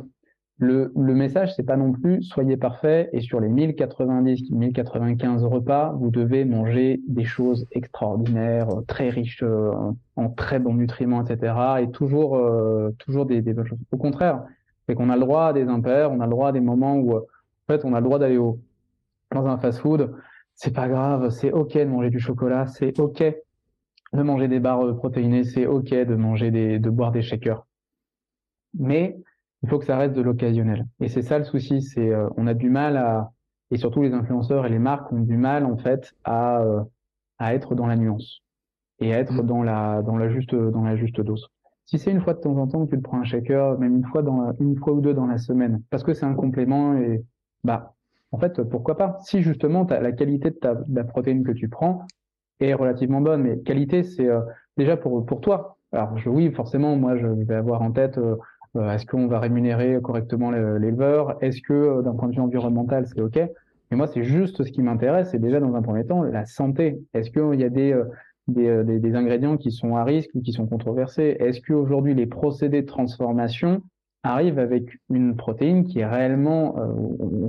le, 0.58 0.90
le 0.96 1.14
message, 1.14 1.54
c'est 1.54 1.64
pas 1.64 1.76
non 1.76 1.92
plus 1.92 2.22
soyez 2.22 2.56
parfait 2.56 3.10
et 3.12 3.20
sur 3.20 3.40
les 3.40 3.48
1090, 3.48 4.50
1095 4.50 5.44
repas, 5.44 5.92
vous 5.98 6.10
devez 6.10 6.46
manger 6.46 7.00
des 7.08 7.24
choses 7.24 7.66
extraordinaires, 7.72 8.70
euh, 8.70 8.80
très 8.86 9.10
riches 9.10 9.42
euh, 9.42 9.70
en, 10.16 10.30
très 10.30 10.58
bons 10.58 10.74
nutriments, 10.74 11.22
etc. 11.22 11.54
Et 11.82 11.90
toujours, 11.90 12.36
euh, 12.36 12.90
toujours 12.98 13.26
des, 13.26 13.42
des, 13.42 13.52
bonnes 13.52 13.66
choses. 13.66 13.78
Au 13.92 13.98
contraire, 13.98 14.44
c'est 14.86 14.94
qu'on 14.94 15.10
a 15.10 15.14
le 15.16 15.20
droit 15.20 15.46
à 15.46 15.52
des 15.52 15.64
impairs, 15.68 16.10
on 16.10 16.20
a 16.20 16.24
le 16.24 16.30
droit 16.30 16.48
à 16.48 16.52
des 16.52 16.60
moments 16.60 16.96
où, 16.96 17.16
en 17.16 17.22
fait, 17.66 17.84
on 17.84 17.92
a 17.92 18.00
le 18.00 18.04
droit 18.04 18.18
d'aller 18.18 18.38
dans 18.38 19.46
un 19.46 19.58
fast-food. 19.58 20.14
C'est 20.54 20.74
pas 20.74 20.88
grave, 20.88 21.28
c'est 21.30 21.52
ok 21.52 21.76
de 21.76 21.84
manger 21.84 22.08
du 22.08 22.18
chocolat, 22.18 22.66
c'est 22.66 22.98
ok 22.98 23.22
de 24.12 24.22
manger 24.22 24.48
des 24.48 24.60
barres 24.60 24.96
protéinées, 24.96 25.44
c'est 25.44 25.66
ok 25.66 25.90
de 25.90 26.14
manger 26.14 26.50
des, 26.50 26.78
de 26.78 26.88
boire 26.88 27.12
des 27.12 27.20
shakers. 27.20 27.66
Mais 28.78 29.18
il 29.66 29.68
faut 29.68 29.80
que 29.80 29.84
ça 29.84 29.98
reste 29.98 30.14
de 30.14 30.22
l'occasionnel. 30.22 30.86
Et 31.00 31.08
c'est 31.08 31.22
ça 31.22 31.38
le 31.38 31.44
souci, 31.44 31.82
c'est 31.82 32.08
euh, 32.08 32.28
on 32.36 32.46
a 32.46 32.54
du 32.54 32.70
mal 32.70 32.96
à 32.96 33.32
et 33.72 33.78
surtout 33.78 34.00
les 34.00 34.12
influenceurs 34.12 34.64
et 34.64 34.68
les 34.68 34.78
marques 34.78 35.12
ont 35.12 35.18
du 35.20 35.36
mal 35.36 35.64
en 35.64 35.76
fait 35.76 36.14
à 36.22 36.60
euh, 36.60 36.82
à 37.38 37.52
être 37.52 37.74
dans 37.74 37.88
la 37.88 37.96
nuance 37.96 38.42
et 39.00 39.12
à 39.12 39.18
être 39.18 39.42
mmh. 39.42 39.46
dans 39.46 39.64
la 39.64 40.02
dans 40.02 40.16
la 40.16 40.28
juste 40.28 40.54
dans 40.54 40.82
la 40.82 40.94
juste 40.94 41.20
dose. 41.20 41.48
Si 41.84 41.98
c'est 41.98 42.12
une 42.12 42.20
fois 42.20 42.34
de 42.34 42.38
temps 42.38 42.56
en 42.56 42.68
temps 42.68 42.86
que 42.86 42.90
tu 42.90 42.96
te 42.96 43.02
prends 43.02 43.18
un 43.18 43.24
shaker, 43.24 43.76
même 43.80 43.96
une 43.96 44.04
fois 44.04 44.22
dans 44.22 44.52
une 44.60 44.76
fois 44.76 44.92
ou 44.92 45.00
deux 45.00 45.14
dans 45.14 45.26
la 45.26 45.38
semaine, 45.38 45.82
parce 45.90 46.04
que 46.04 46.14
c'est 46.14 46.26
un 46.26 46.34
complément 46.34 46.96
et 46.96 47.24
bah 47.64 47.94
en 48.30 48.38
fait 48.38 48.62
pourquoi 48.62 48.96
pas? 48.96 49.18
Si 49.24 49.42
justement 49.42 49.84
la 49.90 50.12
qualité 50.12 50.50
de, 50.50 50.56
ta, 50.56 50.76
de 50.76 50.94
la 50.94 51.02
protéine 51.02 51.42
que 51.42 51.52
tu 51.52 51.68
prends 51.68 52.06
est 52.60 52.72
relativement 52.72 53.20
bonne, 53.20 53.42
mais 53.42 53.58
qualité 53.62 54.04
c'est 54.04 54.28
euh, 54.28 54.42
déjà 54.76 54.96
pour 54.96 55.26
pour 55.26 55.40
toi. 55.40 55.76
Alors 55.90 56.16
je, 56.18 56.28
oui 56.28 56.52
forcément 56.52 56.94
moi 56.94 57.16
je 57.16 57.26
vais 57.26 57.56
avoir 57.56 57.82
en 57.82 57.90
tête 57.90 58.16
euh, 58.18 58.36
est-ce 58.84 59.06
qu'on 59.06 59.26
va 59.26 59.40
rémunérer 59.40 59.98
correctement 60.02 60.50
l'éleveur? 60.50 61.36
Est-ce 61.42 61.60
que 61.62 61.72
euh, 61.72 62.02
d'un 62.02 62.14
point 62.14 62.28
de 62.28 62.34
vue 62.34 62.40
environnemental, 62.40 63.06
c'est 63.06 63.20
OK? 63.20 63.38
Mais 63.90 63.96
moi, 63.96 64.06
c'est 64.06 64.24
juste 64.24 64.64
ce 64.64 64.70
qui 64.70 64.82
m'intéresse, 64.82 65.30
c'est 65.30 65.38
déjà 65.38 65.60
dans 65.60 65.74
un 65.74 65.82
premier 65.82 66.04
temps 66.04 66.22
la 66.22 66.44
santé. 66.44 66.98
Est-ce 67.14 67.30
qu'il 67.30 67.60
y 67.60 67.64
a 67.64 67.68
des, 67.68 67.92
euh, 67.92 68.84
des, 68.84 69.14
ingrédients 69.14 69.56
qui 69.56 69.70
sont 69.70 69.96
à 69.96 70.04
risque 70.04 70.30
ou 70.34 70.40
qui 70.40 70.52
sont 70.52 70.66
controversés? 70.66 71.36
Est-ce 71.38 71.60
qu'aujourd'hui, 71.60 72.14
les 72.14 72.26
procédés 72.26 72.82
de 72.82 72.86
transformation 72.86 73.82
arrivent 74.24 74.58
avec 74.58 74.98
une 75.08 75.36
protéine 75.36 75.84
qui 75.84 76.00
est 76.00 76.06
réellement, 76.06 76.74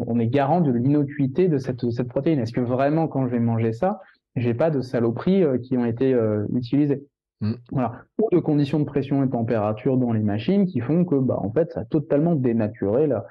on 0.05 0.19
est 0.19 0.27
garant 0.27 0.61
de 0.61 0.71
l'innocuité 0.71 1.47
de 1.47 1.57
cette, 1.57 1.89
cette 1.89 2.07
protéine? 2.07 2.37
Est-ce 2.37 2.53
que 2.53 2.61
vraiment, 2.61 3.07
quand 3.07 3.25
je 3.25 3.31
vais 3.31 3.39
manger 3.39 3.73
ça, 3.73 3.99
j'ai 4.35 4.53
pas 4.53 4.69
de 4.69 4.81
saloperies 4.81 5.43
qui 5.63 5.75
ont 5.75 5.85
été 5.85 6.15
utilisées? 6.53 7.01
Mm. 7.41 7.53
Voilà. 7.71 8.03
Ou 8.19 8.29
de 8.31 8.39
conditions 8.39 8.79
de 8.79 8.85
pression 8.85 9.23
et 9.23 9.29
température 9.29 9.97
dans 9.97 10.11
les 10.11 10.21
machines 10.21 10.65
qui 10.65 10.79
font 10.79 11.05
que, 11.05 11.15
bah, 11.15 11.37
en 11.39 11.51
fait, 11.51 11.71
ça 11.71 11.81
a 11.81 11.85
totalement 11.85 12.35
dénaturé 12.35 13.07
la, 13.07 13.25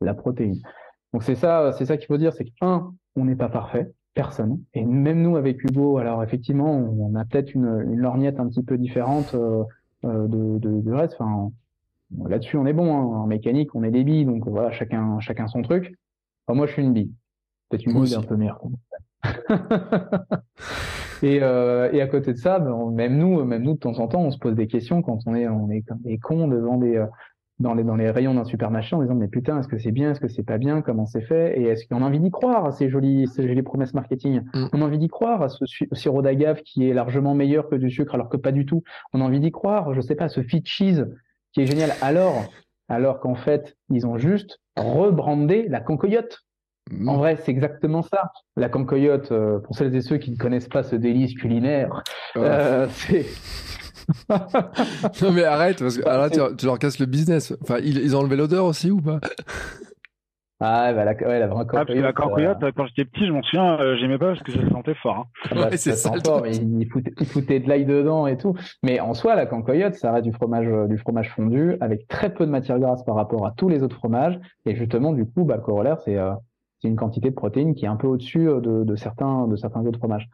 la 0.00 0.14
protéine. 0.14 0.60
Donc 1.12 1.22
c'est 1.22 1.34
ça, 1.34 1.72
c'est 1.72 1.86
ça 1.86 1.96
qu'il 1.96 2.06
faut 2.06 2.18
dire, 2.18 2.32
c'est 2.32 2.44
que 2.44 2.50
un, 2.60 2.92
on 3.16 3.24
n'est 3.24 3.36
pas 3.36 3.48
parfait, 3.48 3.92
personne. 4.14 4.62
Et 4.74 4.84
même 4.84 5.22
nous 5.22 5.36
avec 5.36 5.62
Hugo, 5.64 5.98
alors 5.98 6.22
effectivement, 6.22 6.70
on 6.70 7.14
a 7.14 7.24
peut-être 7.24 7.54
une, 7.54 7.86
une, 7.90 7.98
lorgnette 7.98 8.38
un 8.38 8.48
petit 8.48 8.62
peu 8.62 8.76
différente 8.76 9.34
euh, 9.34 9.64
euh 10.04 10.28
de, 10.28 10.58
de, 10.58 10.80
de, 10.82 10.92
reste. 10.92 11.16
Enfin, 11.18 11.50
là-dessus, 12.26 12.56
on 12.56 12.66
est 12.66 12.72
bon. 12.72 12.94
Hein. 12.94 13.22
En 13.22 13.26
mécanique, 13.26 13.74
on 13.74 13.82
est 13.82 13.90
des 13.90 14.04
billes, 14.04 14.26
donc 14.26 14.46
voilà, 14.46 14.70
chacun, 14.70 15.18
chacun 15.20 15.48
son 15.48 15.62
truc. 15.62 15.94
moi, 16.48 16.66
je 16.66 16.72
suis 16.72 16.82
une 16.82 16.92
bille. 16.92 17.12
Peut-être 17.70 17.86
une 17.86 18.02
bille 18.02 18.14
un 18.14 18.22
peu 18.22 18.36
meilleure. 18.36 18.60
Et, 21.22 21.40
euh, 21.42 21.90
et 21.92 22.00
à 22.00 22.06
côté 22.06 22.32
de 22.32 22.38
ça, 22.38 22.58
ben, 22.58 22.90
même 22.90 23.16
nous, 23.16 23.44
même 23.44 23.62
nous 23.62 23.74
de 23.74 23.78
temps 23.78 23.98
en 23.98 24.08
temps, 24.08 24.22
on 24.22 24.30
se 24.30 24.38
pose 24.38 24.54
des 24.54 24.66
questions 24.66 25.02
quand 25.02 25.18
on 25.26 25.34
est, 25.34 25.48
on 25.48 25.70
est 25.70 25.82
comme 25.82 26.00
des 26.00 26.18
cons 26.18 26.48
devant 26.48 26.78
des, 26.78 26.96
euh, 26.96 27.06
dans 27.58 27.74
les 27.74 27.82
dans 27.82 27.96
les 27.96 28.10
rayons 28.10 28.34
d'un 28.34 28.44
supermarché 28.44 28.94
en 28.94 29.02
disant 29.02 29.14
mais 29.14 29.28
putain, 29.28 29.58
est-ce 29.58 29.68
que 29.68 29.78
c'est 29.78 29.90
bien, 29.90 30.12
est-ce 30.12 30.20
que 30.20 30.28
c'est 30.28 30.44
pas 30.44 30.58
bien, 30.58 30.80
comment 30.80 31.06
c'est 31.06 31.22
fait, 31.22 31.58
et 31.58 31.64
est-ce 31.64 31.86
qu'on 31.86 32.02
a 32.02 32.06
envie 32.06 32.20
d'y 32.20 32.30
croire 32.30 32.66
à 32.66 32.72
ces 32.72 32.88
jolies, 32.88 33.26
ces 33.26 33.46
jolies 33.48 33.62
promesses 33.62 33.94
marketing? 33.94 34.42
Mm. 34.54 34.66
On 34.72 34.82
a 34.82 34.84
envie 34.84 34.98
d'y 34.98 35.08
croire 35.08 35.42
à 35.42 35.48
ce 35.48 35.64
sirop 35.92 36.22
d'agave 36.22 36.62
qui 36.62 36.88
est 36.88 36.94
largement 36.94 37.34
meilleur 37.34 37.68
que 37.68 37.74
du 37.74 37.90
sucre, 37.90 38.14
alors 38.14 38.28
que 38.28 38.36
pas 38.36 38.52
du 38.52 38.64
tout. 38.64 38.82
On 39.12 39.20
a 39.20 39.24
envie 39.24 39.40
d'y 39.40 39.50
croire, 39.50 39.92
je 39.94 40.00
sais 40.00 40.14
pas, 40.14 40.28
ce 40.28 40.42
fit 40.42 40.62
cheese 40.64 41.04
qui 41.52 41.62
est 41.62 41.66
génial. 41.66 41.90
Alors, 42.00 42.44
alors 42.88 43.20
qu'en 43.20 43.34
fait, 43.34 43.76
ils 43.90 44.06
ont 44.06 44.18
juste 44.18 44.60
rebrandé 44.76 45.66
la 45.68 45.80
concoyote. 45.80 46.44
En 47.06 47.16
vrai, 47.16 47.36
c'est 47.36 47.50
exactement 47.50 48.02
ça. 48.02 48.32
La 48.56 48.68
cancoyote, 48.68 49.32
euh, 49.32 49.58
pour 49.58 49.76
celles 49.76 49.94
et 49.94 50.00
ceux 50.00 50.18
qui 50.18 50.30
ne 50.30 50.36
connaissent 50.36 50.68
pas 50.68 50.82
ce 50.82 50.96
délice 50.96 51.34
culinaire, 51.34 52.02
euh, 52.36 52.86
c'est. 52.90 53.26
non 55.22 55.32
mais 55.32 55.44
arrête 55.44 55.80
parce 55.80 55.98
que 55.98 56.04
là, 56.06 56.30
tu, 56.30 56.66
leur 56.66 56.78
casses 56.78 56.98
le 56.98 57.06
business. 57.06 57.54
Enfin, 57.62 57.78
ils, 57.82 58.16
ont 58.16 58.20
enlevé 58.20 58.36
l'odeur 58.36 58.64
aussi 58.64 58.90
ou 58.90 59.00
pas? 59.00 59.20
Ah 60.60 60.92
bah 60.92 61.04
la, 61.04 61.12
ouais, 61.12 61.38
la 61.38 61.46
vraie 61.46 61.64
ah, 61.72 61.84
la 61.86 62.12
cancoyote, 62.12 62.58
quand 62.74 62.84
j'étais 62.86 63.04
petit, 63.04 63.24
je 63.24 63.30
m'en 63.30 63.44
souviens, 63.44 63.78
euh, 63.78 63.96
j'aimais 63.96 64.18
pas 64.18 64.30
parce 64.30 64.42
que 64.42 64.50
ça 64.50 64.68
sentait 64.70 64.96
fort. 64.96 65.18
Hein. 65.18 65.24
Ah 65.52 65.54
bah, 65.54 65.68
c'est 65.76 65.92
ça. 65.92 66.10
Fort, 66.26 66.42
mais 66.42 66.50
il, 66.50 66.88
foutait, 66.90 67.12
il 67.20 67.26
foutait 67.26 67.60
de 67.60 67.68
l'ail 67.68 67.84
dedans 67.84 68.26
et 68.26 68.36
tout. 68.36 68.56
Mais 68.82 68.98
en 68.98 69.14
soi, 69.14 69.36
la 69.36 69.46
cancoyote, 69.46 69.94
ça 69.94 70.10
reste 70.10 70.24
du 70.24 70.32
fromage, 70.32 70.66
du 70.88 70.98
fromage 70.98 71.30
fondu 71.30 71.76
avec 71.80 72.08
très 72.08 72.34
peu 72.34 72.44
de 72.44 72.50
matière 72.50 72.80
grasse 72.80 73.04
par 73.04 73.14
rapport 73.14 73.46
à 73.46 73.52
tous 73.52 73.68
les 73.68 73.84
autres 73.84 73.94
fromages. 73.94 74.36
Et 74.66 74.74
justement, 74.74 75.12
du 75.12 75.26
coup, 75.26 75.44
bah, 75.44 75.54
le 75.54 75.62
corollaire, 75.62 76.00
c'est 76.00 76.18
c'est 76.80 76.88
une 76.88 76.96
quantité 76.96 77.30
de 77.30 77.34
protéines 77.34 77.74
qui 77.74 77.84
est 77.84 77.88
un 77.88 77.96
peu 77.96 78.06
au-dessus 78.06 78.48
euh, 78.48 78.60
de, 78.60 78.84
de, 78.84 78.96
certains 78.96 79.46
de 79.46 79.56
certains 79.56 79.84
autres 79.84 79.98
fromages. 79.98 80.28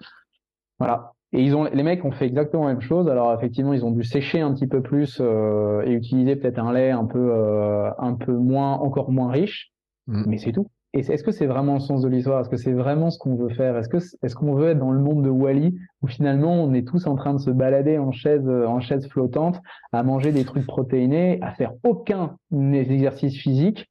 Voilà. 0.79 1.13
Et 1.33 1.43
ils 1.43 1.57
ont 1.57 1.65
les 1.65 1.83
mecs 1.83 2.05
ont 2.05 2.13
fait 2.13 2.27
exactement 2.27 2.67
la 2.67 2.75
même 2.75 2.83
chose. 2.83 3.09
Alors 3.09 3.35
effectivement, 3.35 3.73
ils 3.73 3.85
ont 3.85 3.91
dû 3.91 4.05
sécher 4.05 4.41
un 4.41 4.53
petit 4.55 4.67
peu 4.67 4.83
plus 4.83 5.19
euh, 5.21 5.83
et 5.85 5.93
utiliser 5.93 6.37
peut-être 6.37 6.59
un 6.59 6.73
lait 6.73 6.91
un 6.91 7.07
peu 7.07 7.33
euh, 7.33 7.91
un 7.99 8.15
peu 8.15 8.33
moins 8.33 8.75
encore 8.75 9.11
moins 9.11 9.31
riche, 9.31 9.73
mm. 10.07 10.25
mais 10.27 10.39
c'est 10.39 10.53
tout. 10.53 10.69
Et 10.97 11.01
est-ce 11.01 11.25
que 11.25 11.33
c'est 11.33 11.47
vraiment 11.47 11.75
le 11.75 11.81
sens 11.81 12.03
de 12.03 12.09
l'histoire? 12.09 12.41
Est-ce 12.41 12.49
que 12.49 12.57
c'est 12.57 12.73
vraiment 12.73 13.11
ce 13.11 13.19
qu'on 13.19 13.35
veut 13.35 13.49
faire? 13.49 13.77
Est-ce 13.77 13.89
que 13.89 13.97
est-ce 13.97 14.37
qu'on 14.37 14.55
veut 14.55 14.69
être 14.69 14.79
dans 14.79 14.93
le 14.93 15.01
monde 15.01 15.25
de 15.25 15.29
Wally 15.29 15.75
où 16.03 16.07
finalement 16.07 16.55
on 16.55 16.73
est 16.73 16.87
tous 16.87 17.09
en 17.09 17.17
train 17.17 17.35
de 17.35 17.41
se 17.41 17.51
balader 17.51 17.99
en 17.99 18.13
chaise 18.13 18.49
en 18.49 18.79
chaise 18.79 19.09
flottante, 19.09 19.61
à 19.93 20.05
manger 20.05 20.31
des 20.31 20.45
trucs 20.45 20.67
protéinés, 20.67 21.41
à 21.43 21.53
faire 21.53 21.73
aucun 21.83 22.37
exercice 22.53 23.37
physique 23.37 23.91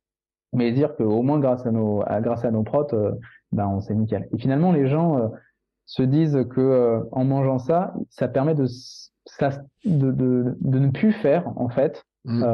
mais 0.54 0.72
dire 0.72 0.96
qu'au 0.96 1.22
moins 1.22 1.40
grâce 1.40 1.66
à 1.66 1.72
nos 1.72 2.02
à, 2.06 2.22
grâce 2.22 2.46
à 2.46 2.52
nos 2.52 2.64
protes, 2.64 2.94
euh, 2.94 3.12
ben 3.52 3.68
on 3.68 3.82
sait 3.82 3.96
nickel. 3.96 4.28
Et 4.34 4.38
finalement, 4.38 4.72
les 4.72 4.88
gens 4.88 5.18
euh, 5.18 5.28
se 5.86 6.04
disent 6.04 6.46
que 6.50 6.62
euh, 6.62 7.02
en 7.12 7.26
mangeant 7.26 7.60
ça, 7.60 7.94
ça 8.10 8.28
permet 8.28 8.56
de, 8.56 8.66
ça, 9.26 9.50
de, 9.86 10.12
de, 10.12 10.56
de 10.60 10.80
ne 10.80 10.90
plus 10.90 11.12
faire 11.12 11.52
en 11.56 11.70
fait 11.70 12.06
mmh. 12.26 12.46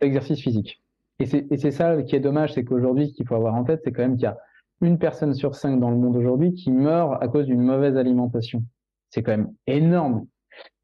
d'exercice 0.00 0.40
physique. 0.40 0.82
Et 1.18 1.26
c'est 1.26 1.46
et 1.50 1.56
c'est 1.56 1.70
ça 1.70 2.02
qui 2.02 2.16
est 2.16 2.20
dommage, 2.20 2.54
c'est 2.54 2.64
qu'aujourd'hui, 2.64 3.08
ce 3.08 3.14
qu'il 3.14 3.26
faut 3.26 3.34
avoir 3.34 3.54
en 3.54 3.64
tête, 3.64 3.80
c'est 3.84 3.92
quand 3.92 4.02
même 4.02 4.16
qu'il 4.16 4.24
y 4.24 4.26
a 4.26 4.38
une 4.80 4.98
personne 4.98 5.34
sur 5.34 5.54
cinq 5.54 5.78
dans 5.78 5.90
le 5.90 5.96
monde 5.96 6.16
aujourd'hui 6.16 6.54
qui 6.54 6.72
meurt 6.72 7.22
à 7.22 7.28
cause 7.28 7.46
d'une 7.46 7.62
mauvaise 7.62 7.96
alimentation. 7.96 8.64
C'est 9.10 9.22
quand 9.22 9.32
même 9.32 9.52
énorme. 9.66 10.26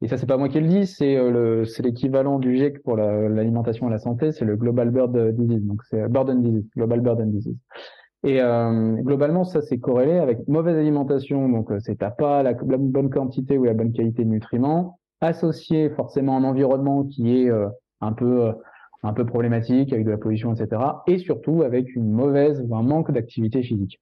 Et 0.01 0.07
ça, 0.07 0.17
c'est 0.17 0.25
pas 0.25 0.37
moi 0.37 0.49
qui 0.49 0.59
le 0.59 0.67
dis, 0.67 0.87
c'est 0.87 1.17
c'est 1.65 1.83
l'équivalent 1.83 2.39
du 2.39 2.55
GIEC 2.55 2.81
pour 2.83 2.95
l'alimentation 2.97 3.87
et 3.87 3.91
la 3.91 3.99
santé, 3.99 4.31
c'est 4.31 4.45
le 4.45 4.55
Global 4.55 4.89
Bird 4.89 5.35
Disease, 5.35 5.63
donc 5.63 5.81
c'est 5.89 6.07
Burden 6.07 6.41
Disease, 6.41 6.69
Global 6.75 7.01
Burden 7.01 7.31
Disease. 7.31 7.57
Et 8.23 8.41
euh, 8.41 8.95
globalement, 8.95 9.43
ça 9.43 9.61
c'est 9.61 9.77
corrélé 9.77 10.17
avec 10.17 10.45
mauvaise 10.47 10.75
alimentation, 10.75 11.47
donc 11.49 11.71
c'est 11.79 11.97
t'as 11.97 12.11
pas 12.11 12.43
la, 12.43 12.53
bonne 12.53 13.09
quantité 13.09 13.57
ou 13.57 13.63
la 13.65 13.73
bonne 13.73 13.93
qualité 13.93 14.23
de 14.23 14.29
nutriments, 14.29 14.99
associé 15.21 15.89
forcément 15.89 16.35
à 16.35 16.39
un 16.39 16.43
environnement 16.43 17.03
qui 17.05 17.43
est 17.43 17.51
un 18.01 18.13
peu 18.13 18.53
un 19.03 19.13
peu 19.13 19.25
problématique 19.25 19.93
avec 19.93 20.05
de 20.05 20.11
la 20.11 20.17
pollution, 20.17 20.53
etc. 20.53 20.81
Et 21.07 21.17
surtout 21.19 21.63
avec 21.63 21.95
une 21.95 22.11
mauvaise 22.11 22.63
ou 22.67 22.75
un 22.75 22.83
manque 22.83 23.11
d'activité 23.11 23.63
physique. 23.63 23.99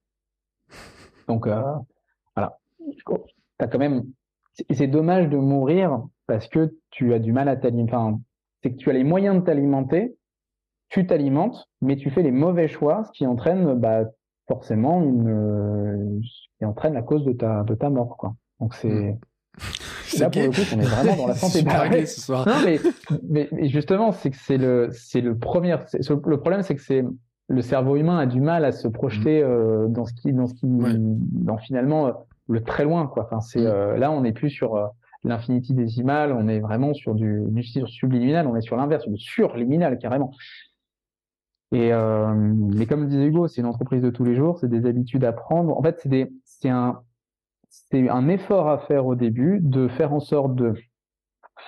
Donc 1.27 1.47
euh, 1.47 1.61
voilà, 2.35 2.57
t'as 3.57 3.67
quand 3.67 3.79
même. 3.79 4.03
C'est 4.71 4.87
dommage 4.87 5.29
de 5.29 5.37
mourir 5.37 6.03
parce 6.27 6.47
que 6.47 6.75
tu 6.89 7.13
as 7.13 7.19
du 7.19 7.31
mal 7.31 7.47
à 7.47 7.55
t'alimenter. 7.55 7.95
Enfin, 7.95 8.19
c'est 8.61 8.71
que 8.71 8.77
tu 8.77 8.89
as 8.89 8.93
les 8.93 9.03
moyens 9.03 9.37
de 9.37 9.41
t'alimenter, 9.41 10.17
tu 10.89 11.05
t'alimentes, 11.05 11.69
mais 11.81 11.95
tu 11.95 12.09
fais 12.09 12.23
les 12.23 12.31
mauvais 12.31 12.67
choix, 12.67 13.03
ce 13.05 13.11
qui 13.11 13.25
entraîne 13.25 13.75
bah, 13.75 14.05
forcément 14.47 15.01
une, 15.03 16.21
qui 16.57 16.65
entraîne 16.65 16.93
la 16.93 17.01
cause 17.01 17.25
de 17.25 17.33
ta 17.33 17.63
de 17.63 17.75
ta 17.75 17.89
mort, 17.89 18.17
quoi. 18.17 18.35
Donc 18.59 18.73
c'est 18.73 18.89
hmm. 18.89 19.19
Là, 20.19 20.29
pour 20.29 20.41
le 20.41 20.49
coup, 20.49 20.61
on 20.73 20.79
est 20.79 20.85
vraiment 20.85 21.15
dans 21.15 21.27
la 21.27 21.35
santé. 21.35 22.05
ce 22.05 22.21
soir. 22.21 22.47
Non, 22.47 22.55
mais, 22.63 22.79
mais, 23.29 23.67
justement, 23.67 24.11
c'est 24.11 24.31
que 24.31 24.37
c'est 24.37 24.57
le, 24.57 24.89
c'est 24.91 25.21
le 25.21 25.37
premier. 25.37 25.75
Le 25.93 26.37
problème, 26.37 26.61
c'est 26.61 26.75
que 26.75 26.81
c'est 26.81 27.03
le 27.49 27.61
cerveau 27.61 27.95
humain 27.95 28.17
a 28.17 28.25
du 28.25 28.41
mal 28.41 28.65
à 28.65 28.71
se 28.71 28.87
projeter 28.87 29.41
mm. 29.41 29.45
euh, 29.45 29.87
dans 29.87 30.05
ce 30.05 30.13
qui, 30.13 30.33
dans 30.33 30.47
ce 30.47 30.53
qui, 30.53 30.67
dans 30.67 31.57
finalement 31.57 32.07
euh, 32.07 32.11
le 32.47 32.63
très 32.63 32.83
loin, 32.83 33.07
quoi. 33.07 33.25
Enfin, 33.25 33.41
c'est 33.41 33.61
mm. 33.61 33.67
euh, 33.67 33.97
là, 33.97 34.11
on 34.11 34.21
n'est 34.21 34.33
plus 34.33 34.49
sur 34.49 34.75
euh, 34.75 34.87
l'infinity 35.23 35.73
décimale, 35.73 36.31
on 36.31 36.47
est 36.47 36.59
vraiment 36.59 36.93
sur 36.93 37.15
du, 37.15 37.43
du 37.47 37.63
subliminal, 37.63 38.47
on 38.47 38.55
est 38.55 38.61
sur 38.61 38.77
l'inverse, 38.77 39.07
du 39.07 39.17
surliminal 39.17 39.97
carrément. 39.97 40.31
Et 41.73 41.91
mais 41.91 42.85
comme 42.85 43.01
le 43.01 43.07
disait 43.07 43.25
Hugo, 43.25 43.47
c'est 43.47 43.59
une 43.59 43.67
entreprise 43.67 44.01
de 44.01 44.09
tous 44.09 44.23
les 44.23 44.35
jours, 44.35 44.57
c'est 44.57 44.69
des 44.69 44.85
habitudes 44.85 45.25
à 45.25 45.33
prendre. 45.33 45.77
En 45.77 45.83
fait, 45.83 45.99
c'est 45.99 46.07
des, 46.07 46.31
c'est 46.45 46.69
un, 46.69 47.01
c'est 47.67 48.07
un 48.07 48.29
effort 48.29 48.69
à 48.69 48.77
faire 48.79 49.05
au 49.05 49.15
début 49.15 49.59
de 49.61 49.89
faire 49.89 50.13
en 50.13 50.21
sorte 50.21 50.55
de 50.55 50.75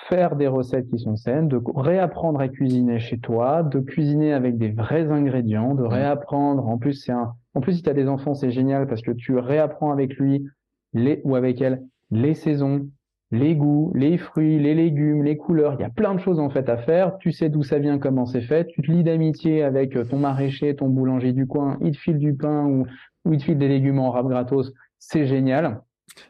faire 0.07 0.35
des 0.35 0.47
recettes 0.47 0.89
qui 0.89 0.99
sont 0.99 1.15
saines, 1.15 1.47
de 1.47 1.59
réapprendre 1.75 2.39
à 2.39 2.47
cuisiner 2.47 2.99
chez 2.99 3.19
toi, 3.19 3.63
de 3.63 3.79
cuisiner 3.79 4.33
avec 4.33 4.57
des 4.57 4.71
vrais 4.71 5.09
ingrédients, 5.11 5.75
de 5.75 5.83
mmh. 5.83 5.87
réapprendre. 5.87 6.67
En 6.67 6.77
plus, 6.77 6.93
c'est 6.93 7.11
un, 7.11 7.33
en 7.55 7.61
plus, 7.61 7.73
si 7.73 7.83
tu 7.83 7.89
as 7.89 7.93
des 7.93 8.07
enfants, 8.07 8.33
c'est 8.33 8.51
génial 8.51 8.87
parce 8.87 9.01
que 9.01 9.11
tu 9.11 9.37
réapprends 9.37 9.91
avec 9.91 10.15
lui 10.15 10.45
les, 10.93 11.21
ou 11.23 11.35
avec 11.35 11.61
elle 11.61 11.83
les 12.11 12.33
saisons, 12.33 12.89
les 13.31 13.55
goûts, 13.55 13.91
les 13.95 14.17
fruits, 14.17 14.59
les 14.59 14.73
légumes, 14.73 15.23
les 15.23 15.37
couleurs. 15.37 15.75
Il 15.77 15.81
y 15.81 15.85
a 15.85 15.89
plein 15.89 16.15
de 16.15 16.19
choses 16.19 16.39
en 16.39 16.49
fait 16.49 16.67
à 16.69 16.77
faire. 16.77 17.17
Tu 17.19 17.31
sais 17.31 17.49
d'où 17.49 17.63
ça 17.63 17.77
vient, 17.77 17.99
comment 17.99 18.25
c'est 18.25 18.41
fait. 18.41 18.65
Tu 18.67 18.81
te 18.81 18.91
lis 18.91 19.03
d'amitié 19.03 19.63
avec 19.63 19.95
ton 20.09 20.17
maraîcher, 20.17 20.75
ton 20.75 20.89
boulanger 20.89 21.31
du 21.31 21.45
coin. 21.45 21.77
Il 21.81 21.91
te 21.91 21.97
file 21.97 22.17
du 22.17 22.33
pain 22.33 22.65
ou, 22.65 22.85
ou 23.25 23.33
il 23.33 23.39
te 23.39 23.43
file 23.43 23.57
des 23.57 23.67
légumes 23.67 23.99
en 23.99 24.09
rap 24.09 24.27
gratos. 24.27 24.73
C'est 24.97 25.27
génial. 25.27 25.81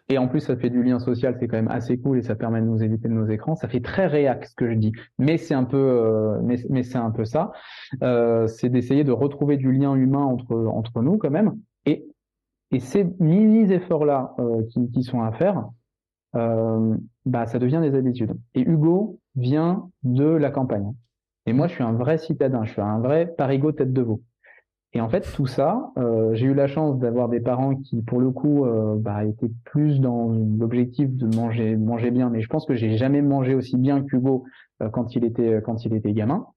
Et 0.10 0.18
en 0.18 0.28
plus, 0.28 0.42
ça 0.42 0.56
fait 0.56 0.70
du 0.70 0.84
lien 0.84 1.00
social, 1.00 1.36
c'est 1.40 1.48
quand 1.48 1.58
même 1.58 1.70
assez 1.70 1.98
cool 1.98 2.20
et 2.20 2.22
ça 2.22 2.36
permet 2.36 2.62
de 2.62 2.66
nous 2.66 2.84
éviter 2.84 3.08
de 3.08 3.14
nos 3.14 3.28
écrans. 3.28 3.56
Ça 3.56 3.68
fait 3.68 3.80
très 3.80 4.08
réac 4.08 4.46
ce 4.46 4.56
que 4.56 4.70
je 4.70 4.76
dis, 4.76 4.92
mais 5.18 5.38
c'est 5.38 5.54
un 5.54 5.64
peu, 5.64 5.78
euh, 5.78 6.40
mais, 6.44 6.58
mais 6.70 6.84
c'est 6.84 6.98
un 6.98 7.12
peu 7.12 7.26
ça. 7.26 7.52
Euh, 8.04 8.46
c'est 8.48 8.70
d'essayer 8.70 9.04
de 9.04 9.12
retrouver 9.12 9.58
du 9.58 9.72
lien 9.72 9.96
humain 9.96 10.24
entre 10.24 10.56
entre 10.56 11.02
nous 11.02 11.18
quand 11.18 11.32
même. 11.32 11.56
Et 11.86 12.06
et 12.72 12.80
ces 12.80 13.06
mini 13.20 13.72
efforts 13.72 14.06
là 14.06 14.36
euh, 14.40 14.64
qui, 14.70 14.92
qui 14.92 15.04
sont 15.04 15.22
à 15.22 15.32
faire, 15.32 15.70
euh, 16.36 16.96
bah 17.26 17.46
ça 17.48 17.60
devient 17.60 17.80
des 17.82 17.96
habitudes. 17.96 18.34
Et 18.54 18.62
Hugo 18.62 19.20
vient 19.36 19.90
de 20.04 20.26
la 20.26 20.52
campagne. 20.52 20.94
Et 21.46 21.54
moi, 21.54 21.68
je 21.68 21.74
suis 21.74 21.84
un 21.84 21.94
vrai 21.94 22.18
citadin. 22.18 22.64
Je 22.66 22.72
suis 22.74 22.82
un 22.82 23.00
vrai 23.00 23.34
parigo 23.38 23.72
tête 23.72 23.94
de 23.94 24.02
veau. 24.02 24.22
Et 24.94 25.02
en 25.02 25.10
fait, 25.10 25.22
tout 25.36 25.46
ça, 25.46 25.92
euh, 25.98 26.34
j'ai 26.34 26.48
eu 26.48 26.54
la 26.54 26.68
chance 26.68 26.98
d'avoir 26.98 27.30
des 27.30 27.40
parents 27.40 27.76
qui, 27.76 28.02
pour 28.02 28.20
le 28.20 28.32
coup, 28.32 28.66
euh, 28.66 28.96
bah, 28.98 29.24
étaient 29.24 29.52
plus 29.66 30.00
dans 30.00 30.30
l'objectif 30.30 31.10
de 31.12 31.36
manger, 31.36 31.76
manger 31.76 32.10
bien. 32.12 32.30
Mais 32.30 32.42
je 32.42 32.48
pense 32.48 32.66
que 32.66 32.76
j'ai 32.76 32.98
jamais 32.98 33.22
mangé 33.22 33.54
aussi 33.54 33.78
bien 33.78 34.04
qu'Hugo 34.04 34.46
euh, 34.82 34.90
quand 34.90 35.16
il 35.16 35.26
était 35.26 35.62
quand 35.64 35.86
il 35.86 35.94
était 35.94 36.14
gamin, 36.14 36.48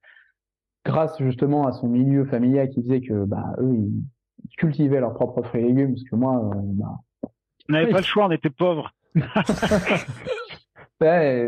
grâce 0.85 1.19
justement 1.23 1.67
à 1.67 1.73
son 1.73 1.89
milieu 1.89 2.25
familial 2.25 2.71
qui 2.71 2.83
faisait 2.83 3.01
que 3.03 3.25
bah 3.25 3.55
eux 3.59 3.75
ils 3.75 4.03
cultivaient 4.57 5.01
leurs 5.01 5.15
propres 5.15 5.43
fruits 5.43 5.63
et 5.63 5.65
légumes, 5.65 5.95
parce 5.95 6.05
que 6.05 6.17
moi, 6.17 6.37
euh, 6.37 6.51
bah, 6.55 6.99
on 7.69 7.73
n'avait 7.73 7.91
pas 7.91 7.99
le 7.99 8.05
choix, 8.05 8.27
on 8.27 8.31
était 8.31 8.51
pauvres. 8.51 8.93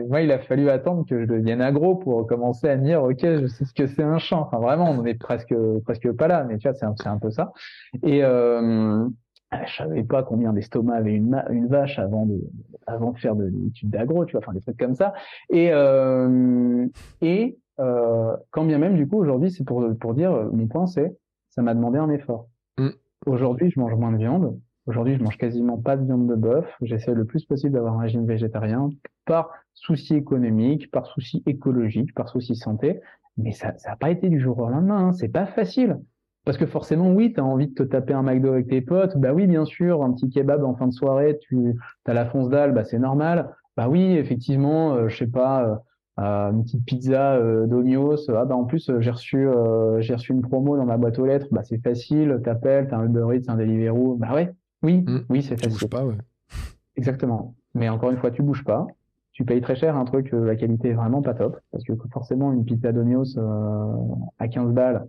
moi, 0.09 0.21
il 0.21 0.33
a 0.33 0.39
fallu 0.41 0.69
attendre 0.69 1.05
que 1.09 1.21
je 1.21 1.27
devienne 1.27 1.61
agro 1.61 1.97
pour 1.97 2.27
commencer 2.27 2.69
à 2.69 2.77
me 2.77 2.85
dire, 2.85 3.03
ok, 3.03 3.21
je 3.21 3.47
sais 3.47 3.65
ce 3.65 3.73
que 3.73 3.87
c'est 3.87 4.03
un 4.03 4.19
champ. 4.19 4.43
Enfin, 4.43 4.59
vraiment, 4.59 4.91
on 4.91 5.05
est 5.05 5.15
presque, 5.15 5.55
presque 5.85 6.11
pas 6.13 6.29
là, 6.29 6.45
mais 6.45 6.59
tu 6.59 6.69
vois, 6.69 6.75
c'est 6.75 6.87
un, 6.87 6.95
un, 7.05 7.19
peu 7.19 7.31
ça. 7.31 7.53
Et 8.03 8.25
euh, 8.25 9.07
je 9.67 9.77
savais 9.77 10.03
pas 10.03 10.23
combien 10.23 10.53
d'estomac 10.53 10.95
avait 10.95 11.15
une, 11.15 11.43
une 11.51 11.69
vache 11.69 11.99
avant 11.99 12.27
de, 12.27 12.41
avant 12.87 13.13
de 13.13 13.19
faire 13.19 13.37
de 13.37 13.45
l'étude 13.45 13.91
d'agro, 13.91 14.25
tu 14.25 14.33
vois, 14.33 14.41
enfin 14.41 14.53
des 14.53 14.61
trucs 14.61 14.79
comme 14.79 14.95
ça. 14.95 15.15
Et 15.51 15.71
euh, 15.73 16.87
et 17.21 17.59
euh, 17.81 18.37
quand 18.51 18.65
bien 18.65 18.79
même, 18.79 18.97
du 18.97 19.07
coup, 19.07 19.19
aujourd'hui, 19.19 19.51
c'est 19.51 19.65
pour 19.65 19.85
pour 20.01 20.15
dire, 20.15 20.33
mon 20.53 20.67
point, 20.67 20.87
c'est, 20.87 21.17
ça 21.51 21.63
m'a 21.63 21.75
demandé 21.75 21.99
un 21.99 22.11
effort. 22.11 22.49
Mm. 22.79 22.91
Aujourd'hui, 23.27 23.71
je 23.71 23.81
mange 23.81 23.95
moins 23.95 24.13
de 24.13 24.19
viande. 24.19 24.59
Aujourd'hui, 24.87 25.17
je 25.17 25.23
mange 25.23 25.39
quasiment 25.39 25.79
pas 25.79 25.97
de 25.97 26.05
viande 26.05 26.29
de 26.29 26.35
bœuf. 26.35 26.67
J'essaie 26.83 27.15
le 27.15 27.25
plus 27.25 27.45
possible 27.45 27.73
d'avoir 27.73 27.95
un 27.95 28.01
régime 28.01 28.27
végétarien 28.27 28.91
par 29.25 29.51
souci 29.73 30.15
économique, 30.15 30.91
par 30.91 31.07
souci 31.07 31.43
écologique, 31.47 32.15
par 32.15 32.29
souci 32.29 32.55
santé. 32.55 33.01
Mais 33.37 33.53
ça 33.53 33.75
n'a 33.87 33.97
pas 33.97 34.11
été 34.11 34.29
du 34.29 34.41
jour 34.41 34.59
au 34.59 34.69
lendemain. 34.69 35.09
Hein. 35.09 35.13
C'est 35.13 35.29
pas 35.29 35.47
facile. 35.47 35.99
Parce 36.45 36.59
que 36.59 36.67
forcément, 36.67 37.11
oui, 37.11 37.33
tu 37.33 37.41
as 37.41 37.45
envie 37.45 37.69
de 37.69 37.75
te 37.75 37.83
taper 37.83 38.13
un 38.13 38.23
McDo 38.23 38.53
avec 38.53 38.69
tes 38.69 38.83
potes. 38.83 39.17
Bah 39.17 39.33
oui, 39.33 39.47
bien 39.47 39.65
sûr, 39.65 40.03
un 40.03 40.13
petit 40.13 40.29
kebab 40.29 40.63
en 40.63 40.77
fin 40.77 40.87
de 40.87 40.93
soirée, 40.93 41.39
tu 41.41 41.75
as 42.05 42.13
la 42.13 42.27
fonce 42.27 42.51
dalle, 42.51 42.73
bah 42.75 42.85
c'est 42.85 42.99
normal. 42.99 43.57
Bah 43.79 43.89
oui, 43.89 44.17
effectivement, 44.17 44.95
euh, 44.95 45.09
je 45.09 45.17
sais 45.17 45.27
pas, 45.27 45.83
euh, 46.19 46.23
euh 46.23 46.53
une 46.53 46.65
petite 46.65 46.85
pizza 46.85 47.35
euh, 47.35 47.67
d'Onios. 47.67 48.31
Ah 48.31 48.45
bah 48.45 48.57
en 48.57 48.65
plus, 48.65 48.91
j'ai 48.99 49.11
reçu 49.11 49.49
j'ai 49.99 50.15
reçu 50.15 50.33
une 50.33 50.43
promo 50.43 50.77
dans 50.77 50.87
ma 50.87 50.97
boîte 50.97 51.19
aux 51.19 51.27
lettres. 51.27 51.49
Bah 51.51 51.63
c'est 51.63 51.83
facile, 51.83 52.41
t'appelles, 52.45 52.89
t'as 52.89 52.99
un 52.99 53.07
Uber 53.07 53.37
Eats, 53.37 53.51
un 53.51 53.57
Deliveroo. 53.57 54.17
Bah 54.17 54.35
ouais, 54.35 54.53
oui, 54.83 55.03
mmh. 55.07 55.21
oui, 55.31 55.43
c'est 55.43 55.61
facile. 55.61 55.79
Tu 55.79 55.89
pas, 55.89 56.05
ouais. 56.05 56.17
Exactement. 56.97 57.55
Mais 57.75 57.89
encore 57.89 58.11
une 58.11 58.19
fois, 58.19 58.31
tu 58.31 58.43
bouges 58.43 58.65
pas. 58.65 58.87
Tu 59.33 59.45
payes 59.45 59.61
très 59.61 59.75
cher 59.75 59.97
un 59.97 60.05
truc, 60.05 60.33
euh, 60.33 60.47
la 60.47 60.55
qualité 60.55 60.91
est 60.91 60.95
vraiment 60.95 61.21
pas 61.21 61.35
top. 61.35 61.59
Parce 61.73 61.83
que 61.83 61.93
forcément, 62.13 62.53
une 62.53 62.65
pizza 62.65 62.93
d'Onios 62.93 63.37
euh, 63.37 63.97
à 64.39 64.47
15 64.47 64.73
balles, 64.73 65.09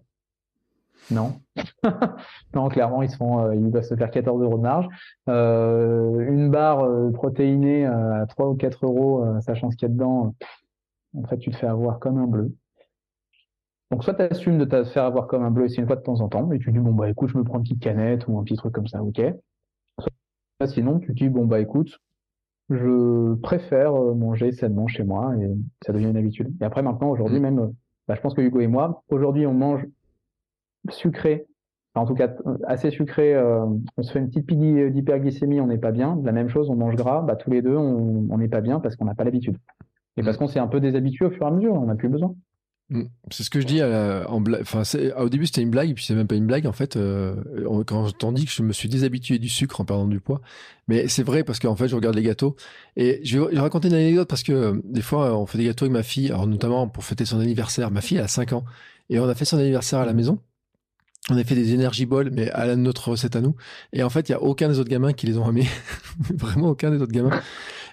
non. 1.12 1.34
non, 2.56 2.70
clairement, 2.70 3.04
ils 3.04 3.10
se 3.10 3.18
font, 3.18 3.46
euh, 3.46 3.56
ils 3.56 3.70
doivent 3.70 3.84
se 3.84 3.96
faire 3.96 4.10
14 4.10 4.42
euros 4.42 4.58
de 4.58 4.64
marge. 4.64 4.88
une 5.28 6.50
barre 6.50 6.88
protéinée 7.14 7.86
à 7.86 8.26
3 8.28 8.50
ou 8.50 8.56
4 8.56 8.86
euros, 8.86 9.24
sachant 9.42 9.70
ce 9.70 9.76
qu'il 9.76 9.88
y 9.88 9.92
a 9.92 9.94
dedans, 9.94 10.34
en 11.18 11.28
fait, 11.28 11.38
tu 11.38 11.52
te 11.52 11.56
fais 11.58 11.68
avoir 11.68 12.00
comme 12.00 12.18
un 12.18 12.28
bleu. 12.28 12.54
Donc 13.92 14.04
soit 14.04 14.16
tu 14.16 14.24
assumes 14.24 14.58
de 14.58 14.66
te 14.66 14.84
faire 14.84 15.04
avoir 15.04 15.28
comme 15.28 15.44
un 15.44 15.52
bleu, 15.52 15.68
c'est 15.68 15.82
une 15.82 15.88
fois 15.88 15.96
de 15.96 16.02
temps 16.02 16.22
en 16.22 16.28
temps, 16.28 16.52
et 16.52 16.60
tu 16.60 16.72
dis 16.72 16.80
bon 16.80 16.94
bah 16.94 17.10
écoute, 17.10 17.30
je 17.30 17.38
me 17.38 17.44
prends 17.44 17.58
une 17.58 17.64
petite 17.64 17.82
canette 17.82 18.28
ou 18.28 18.38
un 18.40 18.44
petit 18.44 18.56
truc 18.56 18.74
comme 18.74 18.88
ça, 18.88 19.04
ok. 19.04 19.22
Soit, 20.00 20.68
sinon 20.68 21.00
tu 21.00 21.14
dis 21.14 21.30
bon 21.30 21.46
bah 21.46 21.60
écoute, 21.60 22.00
je 22.70 23.36
préfère 23.36 23.94
euh, 23.94 24.16
manger 24.16 24.52
sainement 24.52 24.88
chez 24.88 25.04
moi 25.04 25.36
et 25.38 25.48
ça 25.86 25.94
devient 25.94 26.10
une 26.10 26.18
habitude. 26.18 26.52
Et 26.60 26.66
après 26.66 26.82
maintenant 26.82 27.10
aujourd'hui 27.10 27.40
mmh. 27.40 27.44
même, 27.44 27.60
euh, 27.60 27.68
bah, 28.08 28.16
je 28.16 28.22
pense 28.22 28.34
que 28.34 28.42
Hugo 28.42 28.60
et 28.60 28.68
moi, 28.68 29.04
aujourd'hui 29.10 29.46
on 29.46 29.54
mange 29.54 29.86
sucré, 30.90 31.46
en 31.94 32.06
tout 32.06 32.16
cas 32.16 32.34
assez 32.66 32.90
sucré, 32.90 33.36
euh, 33.36 33.66
on 33.98 34.02
se 34.02 34.12
fait 34.12 34.20
une 34.20 34.28
petite 34.28 34.48
pique 34.48 34.60
d'hyperglycémie, 34.60 35.62
on 35.62 35.68
n'est 35.68 35.78
pas 35.78 35.92
bien. 35.92 36.20
La 36.24 36.32
même 36.32 36.50
chose, 36.50 36.70
on 36.72 36.76
mange 36.76 36.96
gras, 36.96 37.22
bah 37.22 37.36
tous 37.36 37.52
les 37.52 37.62
deux 37.62 37.78
on 37.78 38.38
n'est 38.38 38.50
pas 38.50 38.62
bien 38.62 38.80
parce 38.80 38.96
qu'on 38.96 39.06
n'a 39.06 39.16
pas 39.16 39.24
l'habitude. 39.24 39.58
Et 40.18 40.24
parce 40.24 40.38
mmh. 40.38 40.40
qu'on 40.40 40.48
s'est 40.48 40.60
un 40.60 40.68
peu 40.68 40.80
déshabitué 40.80 41.26
au 41.26 41.32
fur 41.32 41.44
et 41.44 41.48
à 41.48 41.52
mesure, 41.52 41.74
on 41.74 41.86
n'a 41.86 41.96
plus 41.96 42.10
besoin. 42.10 42.36
Mm. 42.90 43.04
C'est 43.32 43.44
ce 43.44 43.50
que 43.50 43.60
je 43.60 43.66
dis 43.66 43.82
en 43.84 44.42
blague. 44.42 44.62
Enfin, 44.62 44.84
au 45.18 45.30
début 45.30 45.48
c'était 45.48 45.62
une 45.62 45.72
blague, 45.72 45.94
puis 45.96 46.06
c'est 46.06 46.14
même 46.14 46.28
pas 46.28 46.36
une 46.36 46.46
blague 46.46 46.68
en 46.68 46.72
fait. 46.72 46.98
Euh, 46.98 47.36
quand 47.86 48.08
je 48.08 48.32
dit 48.34 48.46
que 48.46 48.52
je 48.52 48.62
me 48.62 48.74
suis 48.74 48.90
déshabitué 48.90 49.40
du 49.40 49.50
sucre 49.50 49.82
en 49.82 49.86
perdant 49.86 50.08
du 50.08 50.20
poids, 50.20 50.42
mais 50.88 51.08
c'est 51.08 51.24
vrai 51.24 51.44
parce 51.44 51.60
qu'en 51.60 51.76
fait 51.76 51.88
je 51.88 51.96
regarde 51.96 52.16
les 52.16 52.22
gâteaux 52.22 52.56
et 52.96 53.22
je 53.24 53.40
vais, 53.40 53.60
raconter 53.60 53.88
une 53.88 53.96
anecdote 53.96 54.28
parce 54.28 54.44
que 54.44 54.52
euh, 54.52 54.82
des 54.84 55.02
fois 55.02 55.36
on 55.38 55.46
fait 55.48 55.58
des 55.58 55.66
gâteaux 55.66 55.86
avec 55.86 55.94
ma 55.94 56.04
fille, 56.04 56.28
alors 56.28 56.46
notamment 56.48 56.88
pour 56.88 57.04
fêter 57.04 57.26
son 57.26 57.40
anniversaire. 57.40 57.90
Ma 57.90 58.02
fille 58.02 58.20
a 58.20 58.28
5 58.28 58.54
ans 58.54 58.66
et 59.10 59.20
on 59.20 59.28
a 59.28 59.36
fait 59.36 59.46
son 59.46 59.58
anniversaire 59.58 60.00
à 60.00 60.06
la 60.06 60.14
maison. 60.14 60.40
On 61.30 61.38
a 61.38 61.44
fait 61.44 61.56
des 61.56 62.06
balls, 62.06 62.30
mais 62.32 62.52
à 62.52 62.76
notre 62.76 63.10
recette 63.10 63.36
à 63.36 63.42
nous. 63.42 63.56
Et 63.94 64.04
en 64.04 64.10
fait, 64.10 64.30
il 64.30 64.34
y 64.34 64.36
a 64.36 64.42
aucun 64.42 64.70
des 64.70 64.78
autres 64.78 64.90
gamins 64.90 65.12
qui 65.12 65.26
les 65.26 65.38
ont 65.38 65.50
aimés. 65.50 65.68
Vraiment 66.36 66.70
aucun 66.70 66.92
des 66.92 67.02
autres 67.02 67.12
gamins. 67.12 67.42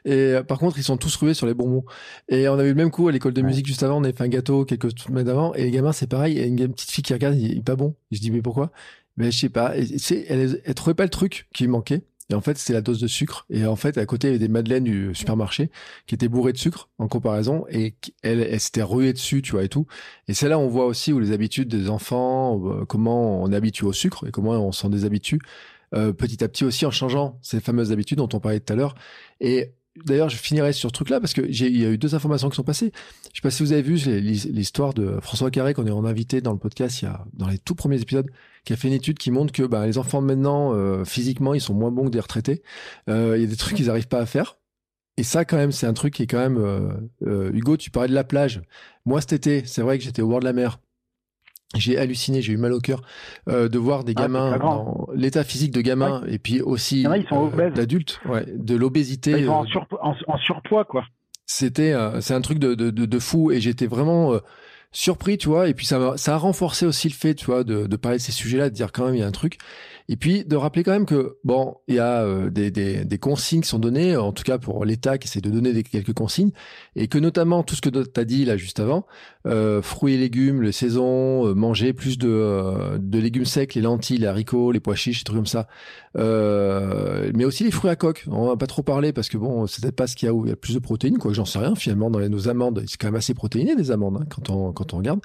Et 0.05 0.13
euh, 0.13 0.43
par 0.43 0.59
contre, 0.59 0.79
ils 0.79 0.83
sont 0.83 0.99
tous 0.99 1.17
rués 1.17 1.33
sur 1.33 1.47
les 1.47 1.55
bonbons. 1.55 1.85
Et 2.29 2.47
on 2.49 2.59
a 2.59 2.65
eu 2.65 2.69
le 2.69 2.75
même 2.75 2.91
coup 2.91 3.09
à 3.09 3.13
l'école 3.13 3.33
de 3.33 3.41
musique 3.41 3.67
juste 3.67 3.83
avant. 3.83 3.99
On 3.99 4.05
avait 4.05 4.13
fait 4.13 4.25
un 4.25 4.29
gâteau 4.29 4.67
quelques 4.67 4.99
semaines 4.99 5.29
avant. 5.29 5.55
Et 5.55 5.65
les 5.65 5.71
gamins, 5.71 5.93
c'est 5.93 6.07
pareil. 6.07 6.35
Il 6.35 6.41
y 6.41 6.63
a 6.63 6.65
une 6.67 6.75
petite 6.75 6.91
fille 6.91 7.05
qui 7.05 7.15
regarde, 7.15 7.37
il 7.37 7.59
est 7.59 7.63
pas 7.63 7.77
bon. 7.77 7.95
je 8.11 8.21
dis, 8.21 8.31
mais 8.31 8.43
pourquoi? 8.43 8.71
Mais 9.17 9.31
je 9.31 9.39
sais 9.39 9.49
pas. 9.49 9.77
Et, 9.79 9.87
elle, 10.29 10.61
elle 10.65 10.75
trouvait 10.75 10.95
pas 10.95 11.05
le 11.05 11.11
truc 11.11 11.49
qui 11.55 11.67
manquait. 11.69 12.03
Et 12.31 12.35
en 12.35 12.41
fait, 12.41 12.57
c'était 12.57 12.73
la 12.73 12.81
dose 12.81 13.01
de 13.01 13.07
sucre. 13.07 13.45
Et 13.51 13.67
en 13.67 13.77
fait, 13.77 13.99
à 13.99 14.07
côté, 14.07 14.29
il 14.29 14.31
y 14.31 14.35
avait 14.35 14.47
des 14.47 14.53
madeleines 14.53 14.85
du 14.85 15.15
supermarché 15.15 15.71
qui 16.07 16.15
étaient 16.15 16.29
bourrées 16.29 16.53
de 16.53 16.59
sucre 16.59 16.89
en 16.99 17.09
comparaison. 17.09 17.67
Et 17.71 17.95
elle, 18.23 18.41
elle 18.41 18.61
s'était 18.61 18.83
ruée 18.83 19.13
dessus, 19.13 19.43
tu 19.43 19.53
vois, 19.53 19.65
et 19.65 19.69
tout. 19.69 19.87
Et 20.29 20.35
c'est 20.35 20.49
là 20.49 20.59
on 20.59 20.69
voit 20.69 20.87
aussi 20.87 21.13
où 21.13 21.19
les 21.19 21.33
habitudes 21.33 21.69
des 21.69 21.91
enfants, 21.91 22.61
euh, 22.65 22.85
comment 22.85 23.43
on 23.43 23.51
est 23.53 23.57
habitué 23.57 23.87
au 23.87 23.93
sucre 23.93 24.27
et 24.27 24.31
comment 24.31 24.53
on 24.53 24.73
s'en 24.73 24.89
déshabitue 24.89 25.41
euh, 25.95 26.13
petit 26.13 26.43
à 26.43 26.49
petit 26.49 26.65
aussi 26.65 26.87
en 26.87 26.91
changeant 26.91 27.39
ces 27.43 27.61
fameuses 27.61 27.93
habitudes 27.93 28.17
dont 28.19 28.29
on 28.33 28.41
parlait 28.41 28.61
tout 28.61 28.73
à 28.73 28.77
l'heure. 28.77 28.95
Et 29.41 29.75
D'ailleurs, 29.97 30.31
je 30.31 30.37
finirai 30.37 30.73
sur 30.73 30.89
ce 30.89 30.95
truc-là 30.95 31.21
parce 31.21 31.35
que 31.35 31.43
il 31.43 31.79
y 31.79 31.85
a 31.85 31.91
eu 31.91 31.99
deux 31.99 32.15
informations 32.15 32.49
qui 32.49 32.57
sont 32.57 32.63
passées. 32.63 32.93
Je 33.33 33.37
sais 33.37 33.43
pas 33.43 33.51
si 33.51 33.63
vous 33.63 33.73
avez 33.73 33.83
vu 33.83 33.97
l'histoire 33.97 34.95
de 34.95 35.19
François 35.21 35.51
Carré 35.51 35.75
qu'on 35.75 35.87
est 35.87 35.91
en 35.91 36.07
invité 36.07 36.41
dans 36.41 36.53
le 36.53 36.59
podcast 36.59 37.05
dans 37.35 37.49
les 37.49 37.59
tout 37.59 37.75
premiers 37.75 38.01
épisodes, 38.01 38.31
qui 38.65 38.73
a 38.73 38.77
fait 38.77 38.89
une 38.89 38.95
étude 38.95 39.19
qui 39.19 39.31
montre 39.31 39.53
que 39.53 39.63
bah, 39.65 39.87
les 39.87 39.99
enfants 39.99 40.23
maintenant 40.23 40.75
euh, 40.75 41.05
physiquement 41.05 41.53
ils 41.53 41.61
sont 41.61 41.75
moins 41.75 41.91
bons 41.91 42.07
que 42.07 42.11
des 42.11 42.21
retraités. 42.21 42.63
Euh, 43.11 43.37
il 43.37 43.43
y 43.43 43.45
a 43.45 43.49
des 43.49 43.57
trucs 43.57 43.77
qu'ils 43.77 43.87
n'arrivent 43.87 44.09
pas 44.09 44.21
à 44.21 44.27
faire. 44.27 44.57
Et 45.19 45.25
ça, 45.25 45.45
quand 45.45 45.59
même, 45.59 45.73
c'est 45.73 45.87
un 45.87 45.93
truc 45.93 46.15
qui 46.15 46.23
est 46.23 46.27
quand 46.27 46.39
même. 46.39 46.57
Euh, 47.23 47.53
Hugo, 47.53 47.77
tu 47.77 47.91
parlais 47.91 48.09
de 48.09 48.15
la 48.15 48.25
plage. 48.25 48.63
Moi, 49.05 49.21
cet 49.21 49.35
été, 49.35 49.63
c'est 49.67 49.83
vrai 49.83 49.99
que 49.99 50.05
j'étais 50.05 50.23
au 50.23 50.29
bord 50.29 50.41
de 50.41 50.47
la 50.47 50.55
mer 50.55 50.79
j'ai 51.77 51.99
halluciné, 51.99 52.43
j'ai 52.43 52.53
eu 52.53 52.57
mal 52.57 52.73
au 52.73 52.81
cœur 52.81 53.03
euh, 53.49 53.69
de 53.69 53.79
voir 53.79 54.05
des 54.05 54.13
ah, 54.17 54.23
gamins 54.23 54.59
dans 54.59 55.09
l'état 55.15 55.45
physique 55.45 55.73
de 55.73 55.81
gamins 55.81 56.23
et 56.29 56.39
puis 56.39 56.61
aussi 56.61 57.07
euh, 57.07 57.71
d'adultes, 57.71 58.21
ouais, 58.27 58.45
de 58.47 58.77
l'obésité. 58.77 59.33
Ils 59.33 59.47
sont 59.47 59.53
en, 59.53 59.65
euh, 59.65 60.13
en, 60.27 60.39
surpoids, 60.39 60.85
quoi. 60.85 61.05
C'était, 61.47 61.95
c'est 62.21 62.35
un 62.35 62.41
truc 62.41 62.59
de, 62.59 62.75
de, 62.75 62.91
de, 62.91 63.19
fou 63.19 63.51
et 63.51 63.61
j'étais 63.61 63.87
vraiment 63.87 64.39
surpris, 64.91 65.37
tu 65.37 65.49
vois. 65.49 65.69
Et 65.69 65.75
puis 65.75 65.85
ça, 65.85 66.17
ça 66.17 66.35
a 66.35 66.39
renforcé 66.39 66.87
aussi 66.87 67.09
le 67.09 67.15
fait, 67.15 67.35
tu 67.35 67.47
vois, 67.47 67.65
de, 67.65 67.87
de 67.87 67.97
parler 67.97 68.19
de 68.19 68.23
ces 68.23 68.33
sujets-là, 68.33 68.71
de 68.71 68.75
dire 68.75 68.93
quand 68.93 69.05
même 69.05 69.15
il 69.15 69.21
y 69.21 69.25
a 69.25 69.27
un 69.27 69.33
truc. 69.33 69.59
Et 70.09 70.17
puis 70.17 70.45
de 70.45 70.57
rappeler 70.57 70.83
quand 70.83 70.93
même 70.93 71.07
que 71.07 71.37
bon, 71.45 71.77
il 71.89 71.97
y 71.97 71.99
a 71.99 72.23
euh, 72.23 72.51
des, 72.51 72.71
des, 72.71 73.05
des, 73.05 73.19
consignes 73.19 73.63
qui 73.63 73.69
sont 73.69 73.79
données, 73.79 74.17
en 74.17 74.33
tout 74.33 74.43
cas 74.43 74.59
pour 74.59 74.85
l'État 74.85 75.19
qui 75.19 75.29
essaie 75.29 75.41
de 75.41 75.51
donner 75.51 75.73
des, 75.73 75.83
quelques 75.83 76.13
consignes, 76.13 76.53
et 76.97 77.09
que 77.09 77.19
notamment 77.19 77.63
tout 77.63 77.75
ce 77.75 77.81
que 77.81 77.89
tu 77.89 78.21
as 78.21 78.25
dit 78.25 78.45
là 78.45 78.57
juste 78.57 78.81
avant, 78.81 79.07
euh, 79.47 79.83
fruits 79.83 80.15
et 80.15 80.19
légumes, 80.19 80.63
les 80.63 80.73
saisons, 80.73 81.47
euh, 81.47 81.55
manger 81.55 81.93
plus 81.93 82.17
de, 82.17 82.29
euh, 82.29 82.99
de 82.99 83.19
légumes 83.19 83.45
secs, 83.45 83.75
les 83.75 83.81
lentilles, 83.81 84.19
les 84.19 84.27
haricots, 84.27 84.71
les 84.71 84.79
pois 84.79 84.95
chiches, 84.95 85.21
des 85.21 85.25
trucs 85.25 85.39
comme 85.39 85.47
ça, 85.47 85.67
mais 86.15 87.45
aussi 87.45 87.65
les 87.65 87.71
fruits 87.71 87.91
à 87.91 87.97
coque. 87.97 88.25
On 88.31 88.47
va 88.47 88.57
pas 88.57 88.67
trop 88.67 88.83
parler 88.83 89.13
parce 89.13 89.29
que 89.29 89.37
bon, 89.39 89.67
c'est 89.67 89.83
peut-être 89.83 89.97
pas 89.97 90.07
ce 90.07 90.15
qu'il 90.15 90.27
y 90.27 90.29
a 90.29 90.35
où 90.35 90.47
il 90.47 90.51
y 90.51 90.53
a 90.53 90.57
plus 90.57 90.75
de 90.75 90.79
protéines, 90.79 91.19
quoi. 91.19 91.33
J'en 91.33 91.45
sais 91.45 91.59
rien 91.59 91.75
finalement 91.75 92.11
dans 92.11 92.19
les, 92.19 92.29
nos 92.29 92.49
amandes, 92.49 92.85
c'est 92.87 92.97
quand 92.97 93.09
même 93.09 93.17
assez 93.17 93.35
protéiné 93.35 93.75
des 93.75 93.91
amandes 93.91 94.19
hein, 94.21 94.27
quand 94.29 94.51
on 94.51 94.73
quand 94.73 94.95
on 94.95 94.99
regarde. 94.99 95.21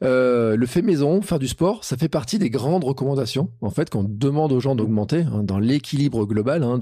le 0.00 0.66
fait 0.66 0.82
maison, 0.82 1.22
faire 1.22 1.38
du 1.38 1.48
sport, 1.48 1.84
ça 1.84 1.96
fait 1.96 2.08
partie 2.08 2.38
des 2.38 2.50
grandes 2.50 2.84
recommandations 2.84 3.50
en 3.60 3.70
fait 3.70 3.90
qu'on 3.90 4.04
demande 4.20 4.52
aux 4.52 4.60
gens 4.60 4.76
d'augmenter 4.76 5.22
hein, 5.22 5.42
dans 5.42 5.58
l'équilibre 5.58 6.24
global 6.26 6.62
hein, 6.62 6.78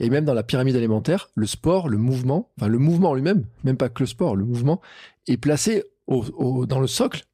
et 0.00 0.10
même 0.10 0.24
dans 0.24 0.34
la 0.34 0.42
pyramide 0.42 0.76
alimentaire, 0.76 1.30
le 1.34 1.46
sport, 1.46 1.88
le 1.88 1.96
mouvement, 1.96 2.50
enfin 2.58 2.68
le 2.68 2.78
mouvement 2.78 3.14
lui-même, 3.14 3.44
même 3.64 3.76
pas 3.76 3.88
que 3.88 4.02
le 4.02 4.06
sport, 4.06 4.36
le 4.36 4.44
mouvement 4.44 4.80
est 5.26 5.38
placé 5.38 5.84
au, 6.06 6.66
dans 6.66 6.80
le 6.80 6.86
socle 6.86 7.24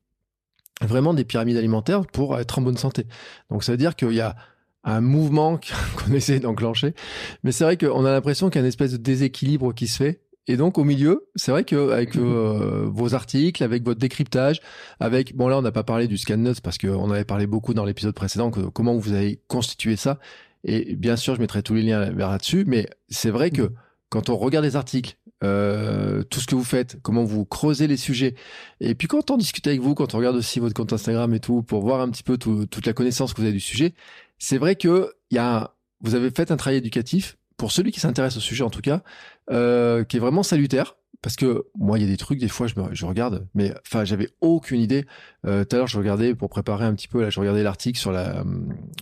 vraiment 0.83 1.15
des 1.15 1.25
pyramides 1.25 1.57
alimentaires 1.57 2.07
pour 2.07 2.39
être 2.39 2.59
en 2.59 2.63
bonne 2.63 2.77
santé. 2.77 3.07
Donc 3.51 3.65
ça 3.65 3.73
veut 3.73 3.79
dire 3.79 3.97
qu'il 3.97 4.13
y 4.13 4.21
a 4.21 4.37
un 4.85 5.01
mouvement 5.01 5.59
qu'on 5.97 6.13
essaie 6.13 6.39
d'enclencher, 6.39 6.95
mais 7.43 7.51
c'est 7.51 7.65
vrai 7.65 7.77
qu'on 7.77 8.05
a 8.05 8.13
l'impression 8.13 8.51
qu'il 8.51 8.57
y 8.57 8.61
a 8.61 8.65
une 8.65 8.69
espèce 8.69 8.93
de 8.93 8.99
déséquilibre 8.99 9.73
qui 9.75 9.89
se 9.89 9.97
fait 9.97 10.21
et 10.47 10.57
donc 10.57 10.79
au 10.79 10.85
milieu, 10.85 11.27
c'est 11.35 11.51
vrai 11.51 11.65
que 11.65 11.91
avec 11.91 12.17
euh, 12.17 12.89
vos 12.89 13.15
articles, 13.15 13.63
avec 13.63 13.85
votre 13.85 13.99
décryptage, 13.99 14.61
avec 15.01 15.35
bon 15.35 15.49
là 15.49 15.59
on 15.59 15.63
n'a 15.63 15.73
pas 15.73 15.85
parlé 15.85 16.07
du 16.07 16.17
scan 16.17 16.37
notes 16.37 16.61
parce 16.61 16.79
qu'on 16.79 17.11
avait 17.11 17.25
parlé 17.25 17.47
beaucoup 17.47 17.75
dans 17.75 17.85
l'épisode 17.85 18.15
précédent 18.15 18.51
que, 18.51 18.61
comment 18.61 18.95
vous 18.95 19.13
avez 19.13 19.41
constitué 19.49 19.97
ça. 19.97 20.19
Et 20.65 20.97
bien 20.97 21.17
sûr, 21.17 21.35
je 21.37 21.41
mettrai 21.41 21.63
tous 21.63 21.75
les 21.75 21.83
liens 21.83 22.11
vers 22.11 22.31
là-dessus, 22.31 22.65
mais 22.67 22.89
c'est 23.09 23.31
vrai 23.31 23.51
que 23.51 23.63
mhm. 23.63 23.75
quand 24.09 24.29
on 24.31 24.37
regarde 24.37 24.65
les 24.65 24.77
articles, 24.77 25.17
euh, 25.45 26.23
tout 26.25 26.41
ce 26.41 26.47
que 26.47 26.55
vous 26.55 26.65
faites, 26.65 26.99
comment 27.03 27.23
vous 27.23 27.45
creusez 27.45 27.87
les 27.87 27.97
sujets, 27.97 28.35
et 28.81 28.95
puis 28.95 29.07
quand 29.07 29.31
on 29.31 29.37
discute 29.37 29.67
avec 29.67 29.81
vous, 29.81 29.95
quand 29.95 30.15
on 30.15 30.19
regarde 30.19 30.37
aussi 30.37 30.61
votre 30.61 30.75
compte 30.75 30.93
Instagram 30.93 31.33
et 31.35 31.41
tout, 31.41 31.63
pour 31.63 31.83
voir 31.83 32.01
un 32.01 32.11
petit 32.11 32.23
peu 32.23 32.39
toute 32.39 32.87
la 32.87 32.93
connaissance 32.93 33.33
que 33.33 33.41
vous 33.41 33.47
avez 33.47 33.53
du 33.53 33.61
sujet, 33.61 33.95
c'est 34.39 34.59
vrai 34.59 34.77
que 34.77 35.13
il 35.31 35.37
y 35.37 35.39
a, 35.39 35.75
vous 36.01 36.15
avez 36.15 36.31
fait 36.31 36.51
un 36.51 36.57
travail 36.57 36.79
éducatif 36.79 37.37
pour 37.57 37.73
celui 37.73 37.93
qui 37.93 38.01
s'intéresse 38.01 38.37
au 38.37 38.41
sujet 38.41 38.65
en 38.65 38.71
tout 38.71 38.81
cas, 38.81 39.03
euh, 39.51 40.05
qui 40.05 40.17
est 40.17 40.21
vraiment 40.21 40.43
salutaire. 40.43 40.97
Parce 41.23 41.37
que 41.37 41.65
moi, 41.75 41.99
il 41.99 42.03
y 42.03 42.05
a 42.05 42.11
des 42.11 42.17
trucs, 42.17 42.39
des 42.39 42.49
fois, 42.49 42.67
je, 42.67 42.79
me, 42.79 42.95
je 42.95 43.07
regarde, 43.07 43.49
mais 43.55 43.73
enfin, 43.87 44.05
j'avais 44.05 44.29
aucune 44.41 44.81
idée. 44.81 45.07
Euh, 45.47 45.65
tout 45.65 45.75
à 45.75 45.79
l'heure, 45.79 45.87
je 45.87 45.99
regardais 45.99 46.35
pour 46.35 46.51
préparer 46.51 46.85
un 46.85 46.95
petit 46.95 47.09
peu, 47.09 47.23
là, 47.23 47.31
je 47.31 47.41
regardais 47.41 47.63
l'article 47.63 47.99
sur 47.99 48.13
la, 48.13 48.41
euh, 48.41 48.45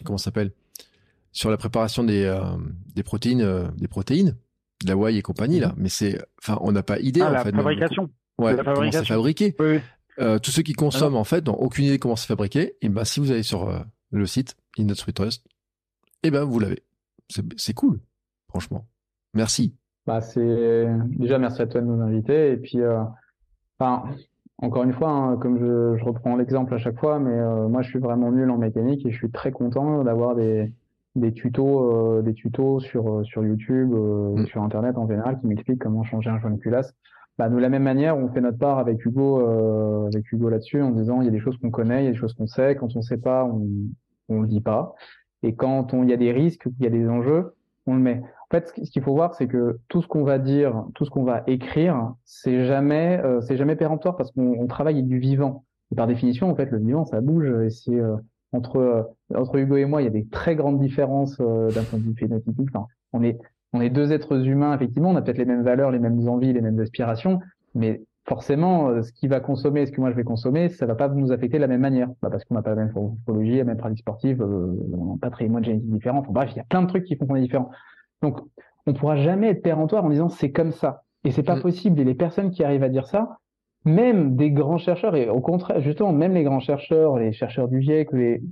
comment 0.05 0.17
s'appelle, 0.17 0.53
sur 1.33 1.51
la 1.51 1.57
préparation 1.57 2.05
des, 2.05 2.25
euh, 2.25 2.57
des 2.95 3.03
protéines, 3.03 3.43
euh, 3.43 3.69
des 3.77 3.89
protéines, 3.89 4.37
de 4.85 4.89
la 4.89 4.97
whey 4.97 5.17
et 5.17 5.23
compagnie 5.23 5.61
là. 5.61 5.69
Mhm. 5.69 5.75
Mais 5.79 5.89
c'est, 5.89 6.19
enfin, 6.41 6.59
on 6.63 6.73
n'a 6.73 6.83
pas 6.83 6.99
idée 6.99 7.21
ah, 7.21 7.29
en 7.29 7.33
la 7.33 7.45
fait. 7.45 7.53
Fabrication. 7.53 8.11
Ouais, 8.39 8.57
la 8.57 8.65
comment 8.65 8.91
c'est 8.91 9.05
fabriqué. 9.05 9.55
Oui, 9.59 9.81
oui. 10.19 10.41
tous 10.41 10.51
ceux 10.51 10.63
qui 10.63 10.73
consomment 10.73 11.17
en 11.17 11.25
fait 11.25 11.47
n'ont 11.47 11.55
aucune 11.55 11.85
idée 11.85 11.99
comment 11.99 12.17
c'est 12.17 12.27
fabriqué. 12.27 12.77
Et 12.81 12.89
ben, 12.89 13.05
si 13.05 13.21
vous 13.21 13.31
allez 13.31 13.43
sur 13.43 13.85
le 14.11 14.27
site 14.27 14.57
In 14.79 14.93
Sweet 14.95 15.17
Trust, 15.17 15.47
et 16.23 16.31
ben, 16.31 16.45
vous 16.45 16.59
l'avez. 16.59 16.83
C'est 17.57 17.75
cool 17.75 18.01
franchement. 18.49 18.87
Merci. 19.35 19.75
Bah, 20.07 20.21
c'est 20.21 20.87
déjà 21.17 21.39
merci 21.39 21.63
à 21.63 21.67
toi 21.67 21.81
de 21.81 21.87
nous 21.87 22.03
inviter 22.03 22.53
et 22.53 22.57
puis 22.59 22.81
euh, 22.81 23.01
enfin 23.79 24.05
encore 24.59 24.85
une 24.85 24.93
fois 24.93 25.11
hein, 25.11 25.37
comme 25.39 25.59
je, 25.59 25.97
je, 25.97 26.05
reprends 26.05 26.37
l'exemple 26.37 26.75
à 26.75 26.79
chaque 26.79 26.99
fois 26.99 27.19
mais 27.19 27.33
euh, 27.33 27.69
moi 27.69 27.81
je 27.81 27.89
suis 27.89 27.99
vraiment 27.99 28.31
nul 28.31 28.51
en 28.51 28.59
mécanique 28.59 29.07
et 29.07 29.11
je 29.11 29.17
suis 29.17 29.31
très 29.31 29.51
content 29.51 30.05
d'avoir 30.05 30.35
des 30.35 30.71
des 31.17 31.33
tutos 31.33 32.19
euh, 32.19 32.23
des 32.23 32.35
tutos 32.35 32.81
sur 32.81 33.25
sur 33.25 33.45
YouTube 33.45 33.95
ou 33.95 34.37
mm. 34.37 34.47
sur 34.47 34.63
internet 34.63 34.99
en 34.99 35.09
général 35.09 35.41
qui 35.41 35.47
m'expliquent 35.47 35.83
comment 35.83 36.05
changer 36.05 36.29
un 36.29 36.39
joint 36.39 36.51
de 36.51 36.59
culasse 36.59 36.95
bah, 37.37 37.49
de 37.49 37.57
la 37.57 37.69
même 37.69 37.83
manière, 37.83 38.17
on 38.17 38.29
fait 38.29 38.41
notre 38.41 38.59
part 38.59 38.79
avec 38.79 39.05
Hugo, 39.05 39.41
avec 40.07 40.31
Hugo 40.31 40.49
là-dessus, 40.49 40.81
en 40.81 40.93
disant 40.93 41.21
il 41.21 41.25
y 41.25 41.29
a 41.29 41.33
des 41.33 41.41
choses 41.41 41.59
qu'on 41.59 41.73
connaît, 41.73 42.03
il 42.03 42.05
y 42.05 42.09
a 42.09 42.13
des 42.13 42.17
choses 42.17 42.33
qu'on 42.33 42.47
sait. 42.47 42.77
Quand 42.77 42.95
on 42.95 43.03
sait 43.03 43.17
pas, 43.19 43.45
on 43.45 43.67
on 44.29 44.41
le 44.41 44.49
dit 44.49 44.61
pas. 44.61 44.95
Et 45.43 45.55
quand 45.55 45.93
on, 45.95 46.05
il 46.05 46.11
y 46.11 46.13
a 46.13 46.17
des 46.17 46.33
risques, 46.33 46.67
il 46.79 46.85
y 46.85 46.87
a 46.87 46.91
des 46.91 47.09
enjeux, 47.09 47.55
on 47.87 47.95
le 47.95 48.01
met. 48.01 48.23
Fait, 48.55 48.73
ce 48.85 48.89
qu'il 48.89 49.03
faut 49.03 49.15
voir, 49.15 49.35
c'est 49.35 49.49
que 49.49 49.81
tout 49.89 50.01
ce 50.01 50.07
qu'on 50.07 50.23
va 50.23 50.39
dire, 50.39 50.85
tout 50.95 51.05
ce 51.05 51.11
qu'on 51.11 51.25
va 51.25 51.43
écrire, 51.49 52.15
c'est 52.25 52.67
jamais, 52.67 53.21
euh, 53.25 53.41
c'est 53.41 53.57
jamais 53.57 53.75
péremptoire 53.75 54.17
parce 54.17 54.31
qu'on 54.31 54.69
travaille 54.69 55.03
du 55.03 55.19
vivant. 55.19 55.65
Et 55.91 55.97
par 55.97 56.07
définition, 56.07 56.53
en 56.53 56.55
fait, 56.55 56.71
le 56.71 56.79
vivant, 56.79 57.05
ça 57.05 57.21
bouge. 57.21 57.53
Et 57.65 57.71
c'est 57.71 57.99
euh, 57.99 58.15
entre 58.53 58.77
euh, 58.77 59.03
entre 59.35 59.57
Hugo 59.57 59.75
et 59.75 59.87
moi, 59.87 60.03
il 60.03 60.05
y 60.05 60.07
a 60.07 60.13
des 60.13 60.29
très 60.29 60.55
grandes 60.55 60.79
différences 60.79 61.39
d'un 61.39 61.83
point 61.83 61.99
de 61.99 62.05
vue 62.05 62.15
phénotypique. 62.17 62.69
On 63.13 63.25
est 63.25 63.41
on 63.73 63.81
est 63.81 63.91
deux 63.91 64.13
êtres 64.13 64.47
humains, 64.47 64.73
effectivement. 64.73 65.11
On 65.11 65.17
a 65.17 65.23
peut-être 65.23 65.39
les 65.39 65.47
mêmes 65.47 65.65
valeurs, 65.65 65.91
les 65.91 65.99
mêmes 65.99 66.29
envies, 66.29 66.53
les 66.53 66.61
mêmes 66.61 66.79
aspirations, 66.79 67.41
mais 67.75 68.03
forcément, 68.25 69.03
ce 69.03 69.11
qui 69.11 69.27
va 69.27 69.41
consommer, 69.41 69.85
ce 69.85 69.91
que 69.91 70.01
moi 70.01 70.13
je 70.13 70.17
vais 70.17 70.23
consommer, 70.23 70.69
ça 70.69 70.87
va 70.87 70.95
pas 70.95 71.09
nous 71.09 71.33
affecter 71.33 71.57
de 71.57 71.63
la 71.63 71.67
même 71.67 71.81
manière. 71.81 72.07
Bah, 72.23 72.31
parce 72.31 72.45
qu'on 72.45 72.55
n'a 72.55 72.63
pas 72.63 72.71
la 72.71 72.85
même 72.85 72.93
morphologie, 72.95 73.57
la 73.57 73.65
même 73.65 73.79
pratique 73.79 73.99
sportive, 73.99 74.41
on 74.41 75.19
pas 75.19 75.31
très 75.31 75.49
de 75.49 75.65
génétique 75.65 75.91
différent. 75.91 76.19
Enfin, 76.21 76.31
bref, 76.31 76.51
il 76.53 76.59
y 76.59 76.61
a 76.61 76.65
plein 76.65 76.83
de 76.83 76.87
trucs 76.87 77.03
qui 77.03 77.17
font 77.17 77.27
qu'on 77.27 77.35
est 77.35 77.41
différent. 77.41 77.73
Donc, 78.25 78.41
on 78.87 78.95
pourra 78.95 79.17
jamais 79.17 79.49
être 79.49 79.63
péremptoire 79.63 80.03
en 80.03 80.09
disant 80.09 80.31
c'est 80.31 80.51
comme 80.51 80.73
ça. 80.73 81.03
Et 81.25 81.31
c'est 81.31 81.43
pas 81.43 81.57
mm. 81.57 81.61
possible. 81.61 82.01
Et 82.01 82.05
les 82.05 82.15
personnes 82.15 82.51
qui 82.51 82.65
arrivent 82.65 82.83
à 82.83 82.89
dire 82.89 83.07
ça, 83.07 83.39
même 83.85 84.35
des 84.35 84.51
grands 84.51 84.79
chercheurs, 84.79 85.15
et 85.15 85.29
au 85.29 85.41
contraire, 85.41 85.81
justement, 85.83 86.11
même 86.13 86.33
les 86.33 86.43
grands 86.43 86.61
chercheurs, 86.61 87.19
les 87.19 87.33
chercheurs 87.33 87.69
du 87.69 87.83
GIEC, 87.83 88.13
les, 88.13 88.43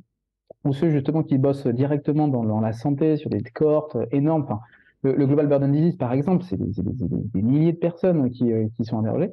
ou 0.64 0.74
ceux 0.74 0.90
justement 0.90 1.22
qui 1.22 1.38
bossent 1.38 1.66
directement 1.66 2.28
dans, 2.28 2.60
la 2.60 2.72
santé, 2.72 3.16
sur 3.16 3.30
des 3.30 3.40
cohortes 3.40 3.96
énormes, 4.10 4.42
enfin, 4.42 4.60
le, 5.02 5.26
Global 5.26 5.46
Burden 5.46 5.72
Disease, 5.72 5.96
par 5.96 6.12
exemple, 6.12 6.44
c'est 6.44 6.58
des, 6.58 7.42
milliers 7.42 7.72
de 7.72 7.78
personnes 7.78 8.30
qui, 8.30 8.52
euh, 8.52 8.68
qui 8.76 8.84
sont 8.84 8.98
interrogées. 8.98 9.32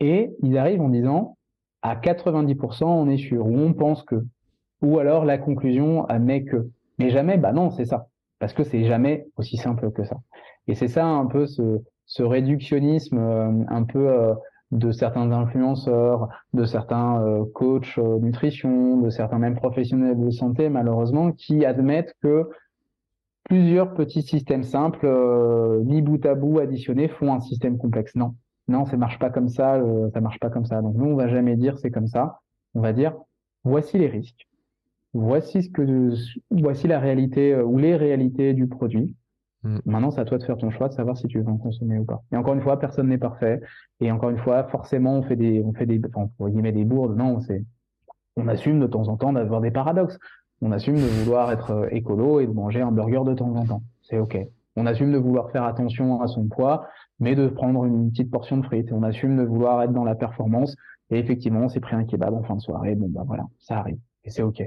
Et 0.00 0.36
ils 0.42 0.58
arrivent 0.58 0.82
en 0.82 0.90
disant, 0.90 1.38
à 1.80 1.96
90%, 1.96 2.84
on 2.84 3.08
est 3.08 3.16
sûr, 3.16 3.46
ou 3.46 3.58
on 3.58 3.72
pense 3.72 4.02
que. 4.02 4.26
Ou 4.82 4.98
alors 4.98 5.24
la 5.24 5.38
conclusion 5.38 6.04
admet 6.04 6.44
que. 6.44 6.68
Mais 6.98 7.08
jamais, 7.08 7.38
bah 7.38 7.52
non, 7.52 7.70
c'est 7.70 7.86
ça 7.86 8.08
parce 8.44 8.52
que 8.52 8.64
c'est 8.64 8.84
jamais 8.84 9.26
aussi 9.38 9.56
simple 9.56 9.90
que 9.90 10.04
ça. 10.04 10.16
Et 10.68 10.74
c'est 10.74 10.88
ça 10.88 11.06
un 11.06 11.24
peu 11.24 11.46
ce, 11.46 12.22
réductionnisme 12.22 13.16
euh, 13.16 13.64
un 13.68 13.84
peu 13.84 14.06
euh, 14.06 14.34
de 14.70 14.92
certains 14.92 15.32
influenceurs, 15.32 16.28
de 16.52 16.66
certains 16.66 17.22
euh, 17.22 17.46
coachs 17.54 17.96
nutrition, 17.96 18.98
de 18.98 19.08
certains 19.08 19.38
même 19.38 19.56
professionnels 19.56 20.20
de 20.20 20.28
santé 20.28 20.68
malheureusement 20.68 21.32
qui 21.32 21.64
admettent 21.64 22.12
que 22.22 22.50
plusieurs 23.44 23.94
petits 23.94 24.20
systèmes 24.20 24.64
simples 24.64 25.08
mis 25.86 26.02
bout 26.02 26.22
à 26.26 26.34
bout 26.34 26.58
additionnés 26.58 27.08
font 27.08 27.32
un 27.32 27.40
système 27.40 27.78
complexe. 27.78 28.14
Non, 28.14 28.34
non, 28.68 28.84
ça 28.84 28.98
marche 28.98 29.18
pas 29.18 29.30
comme 29.30 29.48
ça, 29.48 29.80
ça 30.12 30.20
marche 30.20 30.38
pas 30.38 30.50
comme 30.50 30.66
ça. 30.66 30.82
Donc 30.82 30.96
nous 30.96 31.06
on 31.06 31.16
va 31.16 31.28
jamais 31.28 31.56
dire 31.56 31.78
c'est 31.78 31.90
comme 31.90 32.08
ça. 32.08 32.40
On 32.74 32.82
va 32.82 32.92
dire 32.92 33.14
voici 33.64 33.96
les 33.96 34.08
risques 34.08 34.46
voici 35.14 35.62
ce 35.62 35.70
que 35.70 36.12
voici 36.50 36.86
la 36.88 36.98
réalité 36.98 37.54
euh, 37.54 37.64
ou 37.64 37.78
les 37.78 37.96
réalités 37.96 38.52
du 38.52 38.66
produit. 38.66 39.14
Mm. 39.62 39.78
Maintenant, 39.86 40.10
c'est 40.10 40.20
à 40.20 40.24
toi 40.24 40.38
de 40.38 40.44
faire 40.44 40.58
ton 40.58 40.70
choix, 40.70 40.88
de 40.88 40.94
savoir 40.94 41.16
si 41.16 41.26
tu 41.28 41.40
veux 41.40 41.48
en 41.48 41.56
consommer 41.56 41.98
ou 41.98 42.04
pas. 42.04 42.22
Et 42.32 42.36
encore 42.36 42.54
une 42.54 42.60
fois, 42.60 42.78
personne 42.78 43.08
n'est 43.08 43.18
parfait. 43.18 43.60
Et 44.00 44.10
encore 44.12 44.30
une 44.30 44.38
fois, 44.38 44.64
forcément, 44.64 45.14
on 45.14 45.22
fait 45.22 45.36
des, 45.36 45.62
on 45.62 45.72
fait 45.72 45.86
des, 45.86 46.00
enfin, 46.14 46.28
mettre 46.50 46.76
des 46.76 46.84
bourdes. 46.84 47.16
Non, 47.16 47.40
c'est, 47.40 47.64
on 48.36 48.48
assume 48.48 48.80
de 48.80 48.86
temps 48.86 49.08
en 49.08 49.16
temps 49.16 49.32
d'avoir 49.32 49.60
des 49.60 49.70
paradoxes. 49.70 50.18
On 50.60 50.72
assume 50.72 50.96
de 50.96 51.22
vouloir 51.22 51.50
être 51.52 51.70
euh, 51.70 51.88
écolo 51.90 52.40
et 52.40 52.46
de 52.46 52.52
manger 52.52 52.80
un 52.80 52.92
burger 52.92 53.22
de 53.24 53.34
temps 53.34 53.54
en 53.54 53.64
temps. 53.64 53.82
c'est 54.02 54.18
ok. 54.18 54.38
On 54.76 54.86
assume 54.86 55.12
de 55.12 55.18
vouloir 55.18 55.50
faire 55.52 55.62
attention 55.64 56.20
à 56.20 56.26
son 56.26 56.48
poids, 56.48 56.88
mais 57.20 57.36
de 57.36 57.46
prendre 57.46 57.84
une 57.84 58.10
petite 58.10 58.30
portion 58.30 58.56
de 58.56 58.64
frites. 58.64 58.90
On 58.90 59.04
assume 59.04 59.36
de 59.36 59.44
vouloir 59.44 59.80
être 59.82 59.92
dans 59.92 60.04
la 60.04 60.16
performance. 60.16 60.74
Et 61.10 61.18
effectivement, 61.18 61.60
on 61.60 61.68
s'est 61.68 61.80
pris 61.80 61.94
un 61.94 62.04
kebab 62.04 62.34
en 62.34 62.42
fin 62.42 62.56
de 62.56 62.60
soirée. 62.60 62.96
Bon, 62.96 63.08
bah 63.08 63.22
voilà, 63.24 63.44
ça 63.60 63.78
arrive. 63.78 63.98
Et 64.24 64.30
c'est 64.30 64.42
OK. 64.42 64.62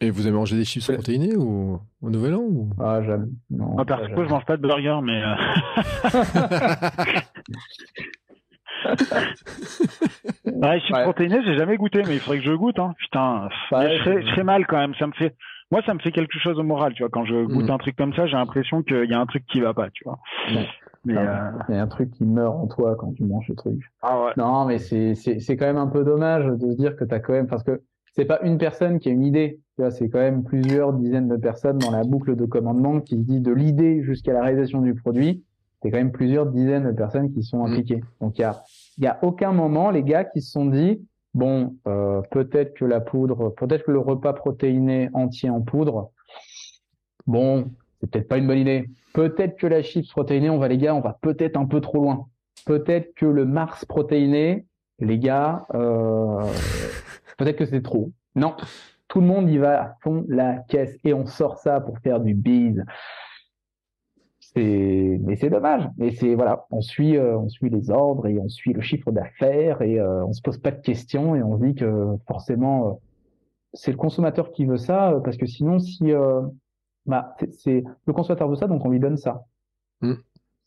Et 0.00 0.10
vous 0.10 0.26
avez 0.26 0.36
mangé 0.36 0.56
des 0.56 0.64
chips 0.64 0.90
protéinés 0.92 1.36
ou 1.36 1.80
au 2.02 2.10
Nouvel 2.10 2.34
An 2.34 2.42
ou... 2.42 2.70
Ah, 2.78 3.02
jamais. 3.02 3.26
Non, 3.50 3.72
Moi, 3.72 3.84
perso, 3.84 4.04
je 4.08 4.28
mange 4.28 4.44
pas 4.44 4.56
de 4.56 4.62
burger, 4.62 4.98
mais. 5.02 5.22
Euh... 5.22 5.34
ouais, 10.52 10.80
chips 10.80 10.96
ouais. 10.96 11.02
protéinés, 11.04 11.40
j'ai 11.44 11.56
jamais 11.56 11.76
goûté, 11.76 12.02
mais 12.06 12.14
il 12.14 12.20
faudrait 12.20 12.40
que 12.40 12.44
je 12.44 12.52
goûte. 12.52 12.78
Hein. 12.78 12.94
Putain, 12.98 13.48
ouais, 13.72 13.98
je, 13.98 14.04
serais, 14.32 14.44
mal 14.44 14.66
quand 14.66 14.76
même. 14.76 14.94
Ça 14.96 15.06
me 15.06 15.12
fait, 15.12 15.34
moi, 15.70 15.80
ça 15.86 15.94
me 15.94 15.98
fait 15.98 16.12
quelque 16.12 16.38
chose 16.38 16.58
au 16.58 16.62
moral, 16.62 16.92
tu 16.92 17.02
vois. 17.02 17.10
Quand 17.10 17.24
je 17.24 17.44
goûte 17.46 17.68
mm. 17.68 17.72
un 17.72 17.78
truc 17.78 17.96
comme 17.96 18.12
ça, 18.14 18.26
j'ai 18.26 18.36
l'impression 18.36 18.82
qu'il 18.82 19.10
y 19.10 19.14
a 19.14 19.20
un 19.20 19.26
truc 19.26 19.46
qui 19.46 19.60
va 19.60 19.72
pas, 19.72 19.88
tu 19.90 20.04
vois. 20.04 20.18
Mais 21.06 21.16
euh... 21.16 21.50
Il 21.68 21.74
y 21.74 21.78
a 21.78 21.82
un 21.82 21.86
truc 21.86 22.10
qui 22.10 22.24
meurt 22.24 22.54
en 22.54 22.66
toi 22.66 22.96
quand 22.98 23.12
tu 23.14 23.24
manges 23.24 23.46
ce 23.46 23.52
truc. 23.52 23.80
Ah 24.02 24.24
ouais. 24.24 24.32
Non, 24.36 24.64
mais 24.64 24.78
c'est 24.78 25.14
c'est 25.14 25.56
quand 25.56 25.66
même 25.66 25.76
un 25.76 25.86
peu 25.86 26.04
dommage 26.04 26.44
de 26.44 26.70
se 26.72 26.76
dire 26.76 26.96
que 26.96 27.04
t'as 27.04 27.20
quand 27.20 27.32
même 27.32 27.46
parce 27.46 27.62
que 27.62 27.80
c'est 28.12 28.24
pas 28.24 28.40
une 28.42 28.58
personne 28.58 28.98
qui 28.98 29.08
a 29.08 29.12
une 29.12 29.24
idée. 29.24 29.60
C'est 29.90 30.08
quand 30.08 30.18
même 30.18 30.42
plusieurs 30.42 30.94
dizaines 30.94 31.28
de 31.28 31.36
personnes 31.36 31.78
dans 31.78 31.90
la 31.90 32.02
boucle 32.02 32.34
de 32.34 32.44
commandement 32.46 33.00
qui 33.00 33.16
se 33.16 33.22
dit 33.22 33.40
de 33.40 33.52
l'idée 33.52 34.02
jusqu'à 34.02 34.32
la 34.32 34.42
réalisation 34.42 34.80
du 34.80 34.94
produit. 34.94 35.44
C'est 35.82 35.90
quand 35.90 35.98
même 35.98 36.12
plusieurs 36.12 36.46
dizaines 36.46 36.86
de 36.86 36.92
personnes 36.92 37.32
qui 37.32 37.42
sont 37.42 37.64
impliquées. 37.64 38.02
Donc 38.20 38.38
il 38.38 38.42
y 38.42 38.44
a 38.44 38.62
y 38.98 39.06
a 39.06 39.18
aucun 39.22 39.52
moment 39.52 39.90
les 39.90 40.02
gars 40.02 40.24
qui 40.24 40.40
se 40.40 40.50
sont 40.50 40.66
dit 40.66 41.06
bon 41.34 41.76
euh, 41.86 42.22
peut-être 42.30 42.74
que 42.74 42.86
la 42.86 43.00
poudre, 43.00 43.50
peut-être 43.50 43.84
que 43.84 43.90
le 43.90 43.98
repas 43.98 44.32
protéiné 44.32 45.10
entier 45.12 45.50
en 45.50 45.60
poudre, 45.60 46.10
bon 47.26 47.70
c'est 48.00 48.10
peut-être 48.10 48.28
pas 48.28 48.38
une 48.38 48.46
bonne 48.46 48.58
idée. 48.58 48.88
Peut-être 49.14 49.56
que 49.56 49.66
la 49.66 49.82
chips 49.82 50.10
protéinée, 50.10 50.50
on 50.50 50.58
va 50.58 50.68
les 50.68 50.78
gars, 50.78 50.94
on 50.94 51.00
va 51.00 51.18
peut-être 51.20 51.56
un 51.56 51.66
peu 51.66 51.80
trop 51.80 51.98
loin. 51.98 52.26
Peut-être 52.64 53.14
que 53.14 53.26
le 53.26 53.44
Mars 53.44 53.84
protéiné, 53.84 54.66
les 54.98 55.18
gars, 55.18 55.66
euh, 55.74 56.42
peut-être 57.38 57.56
que 57.56 57.66
c'est 57.66 57.82
trop. 57.82 58.10
Non, 58.34 58.54
tout 59.08 59.20
le 59.20 59.26
monde 59.26 59.48
y 59.50 59.58
va 59.58 59.82
à 59.82 59.96
fond 60.02 60.24
la 60.28 60.58
caisse 60.68 60.96
et 61.04 61.14
on 61.14 61.26
sort 61.26 61.58
ça 61.58 61.80
pour 61.80 61.98
faire 61.98 62.20
du 62.20 62.34
bise. 62.34 62.84
C'est, 64.40 65.20
mais 65.22 65.36
c'est 65.36 65.50
dommage. 65.50 65.88
Mais 65.98 66.12
c'est 66.12 66.34
voilà, 66.34 66.66
on 66.70 66.80
suit, 66.80 67.16
euh, 67.16 67.38
on 67.38 67.48
suit 67.48 67.68
les 67.68 67.90
ordres 67.90 68.26
et 68.26 68.38
on 68.38 68.48
suit 68.48 68.72
le 68.72 68.80
chiffre 68.80 69.12
d'affaires 69.12 69.82
et 69.82 69.98
euh, 70.00 70.24
on 70.24 70.32
se 70.32 70.40
pose 70.40 70.58
pas 70.58 70.70
de 70.70 70.80
questions 70.80 71.34
et 71.34 71.42
on 71.42 71.56
dit 71.56 71.74
que 71.74 72.16
forcément 72.26 72.88
euh, 72.88 72.92
c'est 73.74 73.90
le 73.90 73.96
consommateur 73.96 74.52
qui 74.52 74.64
veut 74.64 74.78
ça 74.78 75.12
euh, 75.12 75.20
parce 75.20 75.36
que 75.36 75.46
sinon 75.46 75.78
si 75.78 76.12
bah, 77.04 77.36
c'est 77.50 77.84
le 78.06 78.12
consommateur 78.12 78.48
veut 78.48 78.56
ça, 78.56 78.66
donc 78.66 78.84
on 78.84 78.88
lui 78.88 79.00
donne 79.00 79.16
ça. 79.16 79.44
Mm. 80.00 80.14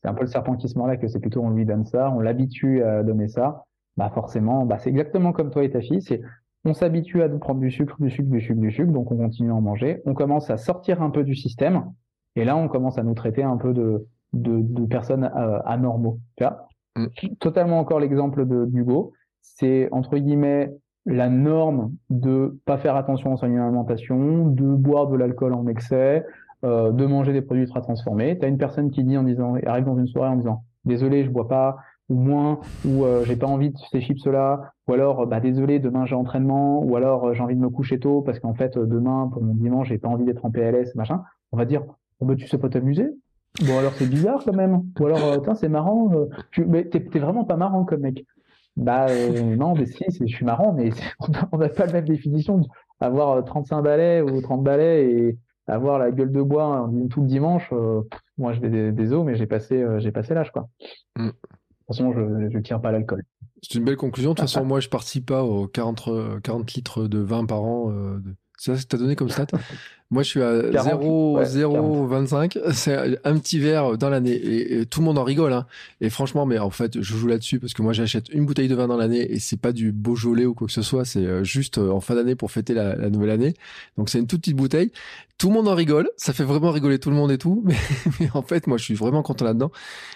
C'est 0.01 0.07
un 0.07 0.13
peu 0.13 0.21
le 0.21 0.27
serpent 0.27 0.55
qui 0.55 0.69
se 0.69 0.77
mord 0.77 0.87
là, 0.87 0.95
que 0.95 1.07
c'est 1.07 1.19
plutôt 1.19 1.41
on 1.41 1.49
lui 1.49 1.65
donne 1.65 1.85
ça, 1.85 2.11
on 2.11 2.19
l'habitue 2.19 2.83
à 2.83 3.03
donner 3.03 3.27
ça. 3.27 3.65
Bah 3.97 4.09
forcément, 4.13 4.65
bah 4.65 4.77
c'est 4.77 4.89
exactement 4.89 5.33
comme 5.33 5.51
toi 5.51 5.63
et 5.63 5.71
ta 5.71 5.81
fille. 5.81 6.01
C'est 6.01 6.21
on 6.65 6.73
s'habitue 6.73 7.21
à 7.21 7.29
prendre 7.29 7.61
du 7.61 7.71
sucre, 7.71 7.95
du 7.99 8.09
sucre, 8.09 8.29
du 8.29 8.41
sucre, 8.41 8.59
du 8.59 8.71
sucre, 8.71 8.91
donc 8.91 9.11
on 9.11 9.17
continue 9.17 9.51
à 9.51 9.55
en 9.55 9.61
manger. 9.61 10.01
On 10.05 10.13
commence 10.13 10.49
à 10.49 10.57
sortir 10.57 11.01
un 11.01 11.09
peu 11.09 11.23
du 11.23 11.35
système, 11.35 11.91
et 12.35 12.43
là 12.43 12.57
on 12.57 12.67
commence 12.67 12.97
à 12.97 13.03
nous 13.03 13.13
traiter 13.13 13.43
un 13.43 13.57
peu 13.57 13.73
de 13.73 14.07
de, 14.33 14.61
de 14.61 14.85
personnes 14.85 15.29
euh, 15.35 15.59
anormaux. 15.65 16.19
Tu 16.37 16.43
vois 16.43 16.67
mm. 16.95 17.35
Totalement 17.39 17.79
encore 17.79 17.99
l'exemple 17.99 18.45
de 18.45 18.65
d'Hugo. 18.65 19.13
C'est 19.41 19.89
entre 19.91 20.17
guillemets 20.17 20.71
la 21.05 21.29
norme 21.29 21.93
de 22.09 22.59
pas 22.65 22.77
faire 22.77 22.95
attention 22.95 23.33
à 23.33 23.37
son 23.37 23.45
alimentation, 23.45 24.47
de 24.47 24.75
boire 24.75 25.07
de 25.07 25.15
l'alcool 25.15 25.53
en 25.53 25.65
excès, 25.67 26.25
euh, 26.63 26.91
de 26.91 27.05
manger 27.05 27.33
des 27.33 27.41
produits 27.41 27.63
ultra 27.63 27.81
transformés. 27.81 28.37
Tu 28.37 28.45
as 28.45 28.49
une 28.49 28.57
personne 28.57 28.91
qui 28.91 29.03
dit 29.03 29.17
en 29.17 29.23
disant, 29.23 29.55
arrive 29.65 29.85
dans 29.85 29.97
une 29.97 30.07
soirée 30.07 30.29
en 30.29 30.35
disant, 30.35 30.63
désolé, 30.85 31.23
je 31.23 31.29
bois 31.29 31.47
pas, 31.47 31.77
ou 32.09 32.15
moins, 32.15 32.59
ou 32.85 33.05
euh, 33.05 33.23
j'ai 33.25 33.35
pas 33.35 33.47
envie 33.47 33.69
de 33.69 33.77
ces 33.91 34.01
chips 34.01 34.25
là, 34.25 34.73
ou 34.87 34.93
alors 34.93 35.27
bah 35.27 35.39
désolé, 35.39 35.79
demain 35.79 36.05
j'ai 36.05 36.15
entraînement, 36.15 36.83
ou 36.83 36.95
alors 36.95 37.27
euh, 37.27 37.33
j'ai 37.33 37.41
envie 37.41 37.55
de 37.55 37.61
me 37.61 37.69
coucher 37.69 37.99
tôt 37.99 38.21
parce 38.21 38.39
qu'en 38.39 38.53
fait 38.53 38.77
demain 38.77 39.29
pour 39.31 39.43
mon 39.43 39.53
dimanche 39.53 39.89
j'ai 39.89 39.97
pas 39.97 40.07
envie 40.07 40.25
d'être 40.25 40.45
en 40.45 40.51
PLS, 40.51 40.95
machin. 40.95 41.23
On 41.51 41.57
va 41.57 41.65
dire, 41.65 41.83
bah, 42.21 42.35
tu 42.35 42.47
sais 42.47 42.57
pas 42.57 42.69
t'amuser. 42.69 43.07
Bon 43.65 43.77
alors 43.79 43.93
c'est 43.93 44.09
bizarre 44.09 44.41
quand 44.43 44.55
même. 44.55 44.83
Ou 44.99 45.05
alors 45.05 45.55
c'est 45.55 45.69
marrant, 45.69 46.11
tu 46.51 46.65
mais 46.65 46.85
t'es 46.85 47.19
vraiment 47.19 47.45
pas 47.45 47.57
marrant 47.57 47.85
comme 47.85 48.01
mec. 48.01 48.25
Bah 48.79 49.07
euh, 49.09 49.55
non, 49.57 49.75
mais 49.75 49.85
si, 49.85 50.05
je 50.09 50.25
suis 50.25 50.45
marrant, 50.45 50.71
mais 50.71 50.91
on 51.51 51.57
n'a 51.57 51.67
pas 51.69 51.85
la 51.85 51.93
même 51.93 52.05
définition. 52.05 52.61
Avoir 53.01 53.43
35 53.43 53.81
balais 53.81 54.21
ou 54.21 54.41
30 54.41 54.63
balais 54.63 55.11
et 55.11 55.37
avoir 55.67 55.99
la 55.99 56.11
gueule 56.11 56.31
de 56.31 56.41
bois 56.41 56.89
tout 57.09 57.21
le 57.21 57.27
dimanche, 57.27 57.69
euh, 57.73 58.01
moi 58.37 58.53
je 58.53 58.61
vais 58.61 58.91
des, 58.91 59.13
os, 59.13 59.25
mais 59.25 59.35
j'ai 59.35 59.47
passé, 59.47 59.81
euh, 59.81 59.99
j'ai 59.99 60.11
passé 60.11 60.33
l'âge 60.33 60.51
quoi. 60.51 60.69
Mm. 61.17 61.29
De 61.89 61.95
toute 61.95 61.97
façon, 61.97 62.13
je 62.13 62.57
ne 62.57 62.61
tiens 62.61 62.79
pas 62.79 62.91
l'alcool. 62.91 63.23
C'est 63.61 63.77
une 63.77 63.85
belle 63.85 63.97
conclusion. 63.97 64.31
De 64.31 64.35
toute 64.35 64.49
façon, 64.49 64.63
moi 64.63 64.79
je 64.79 64.89
participe 64.89 65.25
pas 65.25 65.43
aux 65.43 65.67
40, 65.67 66.41
40 66.43 66.73
litres 66.73 67.07
de 67.07 67.19
vin 67.19 67.45
par 67.45 67.63
an. 67.63 67.93
C'est 68.57 68.75
ça 68.75 68.81
que 68.81 68.87
tu 68.87 68.95
as 68.95 68.99
donné 68.99 69.15
comme 69.15 69.29
stat? 69.29 69.47
Moi, 70.11 70.23
je 70.23 70.29
suis 70.29 70.41
à 70.41 70.59
0,025. 70.59 72.57
c'est 72.73 73.19
un 73.23 73.37
petit 73.37 73.59
verre 73.59 73.95
dans 73.95 74.09
l'année. 74.09 74.33
Et, 74.33 74.85
tout 74.87 75.01
le 75.01 75.05
monde 75.05 75.19
en 75.19 75.23
rigole. 75.23 75.53
Hein. 75.53 75.67
Et 76.01 76.09
franchement, 76.09 76.47
mais 76.47 76.57
en 76.57 76.71
fait, 76.71 76.99
je 76.99 77.15
joue 77.15 77.27
là-dessus 77.27 77.59
parce 77.59 77.73
que 77.73 77.83
moi, 77.83 77.93
j'achète 77.93 78.27
une 78.29 78.47
bouteille 78.47 78.67
de 78.67 78.73
vin 78.73 78.87
dans 78.87 78.97
l'année 78.97 79.31
et 79.31 79.37
c'est 79.37 79.59
pas 79.59 79.71
du 79.71 79.91
Beaujolais 79.91 80.45
ou 80.45 80.55
quoi 80.55 80.65
que 80.65 80.73
ce 80.73 80.81
soit. 80.81 81.05
C'est 81.05 81.25
euh, 81.25 81.43
juste 81.43 81.77
euh, 81.77 81.91
en 81.91 82.01
fin 82.01 82.15
d'année 82.15 82.33
pour 82.33 82.49
fêter 82.49 82.73
la, 82.73 82.95
la 82.95 83.11
nouvelle 83.11 83.29
année. 83.29 83.53
Donc, 83.97 84.09
c'est 84.09 84.17
une 84.17 84.25
toute 84.25 84.41
petite 84.41 84.55
bouteille. 84.55 84.91
Tout 85.37 85.49
le 85.49 85.53
monde 85.53 85.67
en 85.67 85.75
rigole. 85.75 86.09
Ça 86.17 86.33
fait 86.33 86.43
vraiment 86.43 86.71
rigoler 86.71 86.97
tout 86.97 87.11
le 87.11 87.15
monde 87.15 87.31
et 87.31 87.37
tout. 87.37 87.61
Mais, 87.65 87.75
mais 88.19 88.29
en 88.33 88.41
fait, 88.41 88.65
moi, 88.65 88.77
je 88.77 88.83
suis 88.83 88.95
vraiment 88.95 89.21
content 89.21 89.45
là-dedans. 89.45 89.71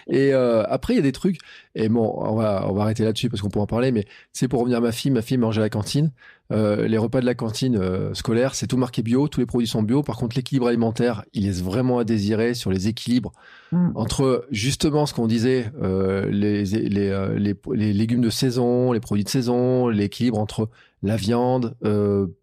Et 0.08 0.34
euh, 0.34 0.64
après, 0.68 0.94
il 0.94 0.96
y 0.96 1.00
a 1.00 1.02
des 1.02 1.12
trucs. 1.12 1.38
Et 1.76 1.88
bon, 1.88 2.12
on 2.16 2.34
va, 2.34 2.66
on 2.68 2.74
va 2.74 2.82
arrêter 2.82 3.04
là-dessus 3.04 3.30
parce 3.30 3.40
qu'on 3.40 3.48
pourra 3.48 3.62
en 3.62 3.66
parler. 3.68 3.92
Mais 3.92 4.06
c'est 4.32 4.48
pour 4.48 4.60
revenir 4.60 4.78
à 4.78 4.80
ma 4.80 4.92
fille. 4.92 5.12
Ma 5.12 5.22
fille 5.22 5.38
mange 5.38 5.56
à 5.56 5.60
la 5.60 5.70
cantine. 5.70 6.10
Euh, 6.52 6.86
les 6.86 6.98
repas 6.98 7.20
de 7.20 7.26
la 7.26 7.34
cantine 7.34 7.76
euh, 7.76 8.12
scolaire, 8.12 8.54
c'est 8.54 8.66
tout 8.66 8.76
marqué 8.76 9.02
bio, 9.02 9.28
tous 9.28 9.40
les 9.40 9.46
produits 9.46 9.66
sont 9.66 9.82
bio. 9.84 10.02
Par 10.02 10.16
contre, 10.16 10.36
l'équilibre 10.36 10.68
alimentaire, 10.68 11.24
il 11.32 11.44
laisse 11.44 11.62
vraiment 11.62 11.98
à 11.98 12.04
désirer 12.04 12.54
sur 12.54 12.70
les 12.70 12.88
équilibres 12.88 13.32
mm. 13.72 13.90
entre 13.94 14.46
justement 14.50 15.06
ce 15.06 15.14
qu'on 15.14 15.26
disait, 15.26 15.70
euh, 15.82 16.28
les, 16.30 16.64
les, 16.64 17.08
euh, 17.08 17.38
les, 17.38 17.54
les, 17.72 17.92
légumes 17.92 18.20
de 18.20 18.30
saison, 18.30 18.92
les 18.92 19.00
produits 19.00 19.24
de 19.24 19.28
saison, 19.28 19.88
l'équilibre 19.88 20.38
entre 20.38 20.68
la 21.02 21.16
viande, 21.16 21.76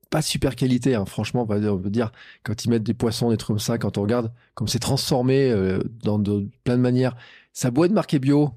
pas 0.09 0.22
super 0.22 0.55
qualité, 0.55 0.93
hein, 0.93 1.05
franchement, 1.05 1.43
on 1.43 1.45
va, 1.45 1.89
dire, 1.89 2.11
quand 2.43 2.65
ils 2.65 2.69
mettent 2.69 2.84
des 2.84 2.93
poissons, 2.93 3.31
des 3.31 3.38
trucs 3.38 3.55
comme 3.55 3.59
ça, 3.59 3.77
quand 3.77 3.97
on 3.97 4.01
regarde 4.01 4.31
comme 4.55 4.68
c'est 4.68 4.80
transformé 4.80 5.55
dans 6.03 6.19
de, 6.19 6.47
plein 6.63 6.76
de 6.76 6.81
manières, 6.81 7.15
ça 7.53 7.72
doit 7.72 7.85
être 7.85 7.93
marqué 7.93 8.19
bio, 8.19 8.51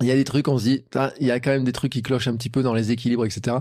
il 0.00 0.06
y 0.06 0.12
a 0.12 0.14
des 0.14 0.24
trucs, 0.24 0.46
on 0.48 0.58
se 0.58 0.64
dit, 0.64 0.84
il 1.20 1.26
y 1.26 1.30
a 1.30 1.40
quand 1.40 1.50
même 1.50 1.64
des 1.64 1.72
trucs 1.72 1.92
qui 1.92 2.02
clochent 2.02 2.28
un 2.28 2.36
petit 2.36 2.50
peu 2.50 2.62
dans 2.62 2.74
les 2.74 2.92
équilibres, 2.92 3.24
etc. 3.24 3.56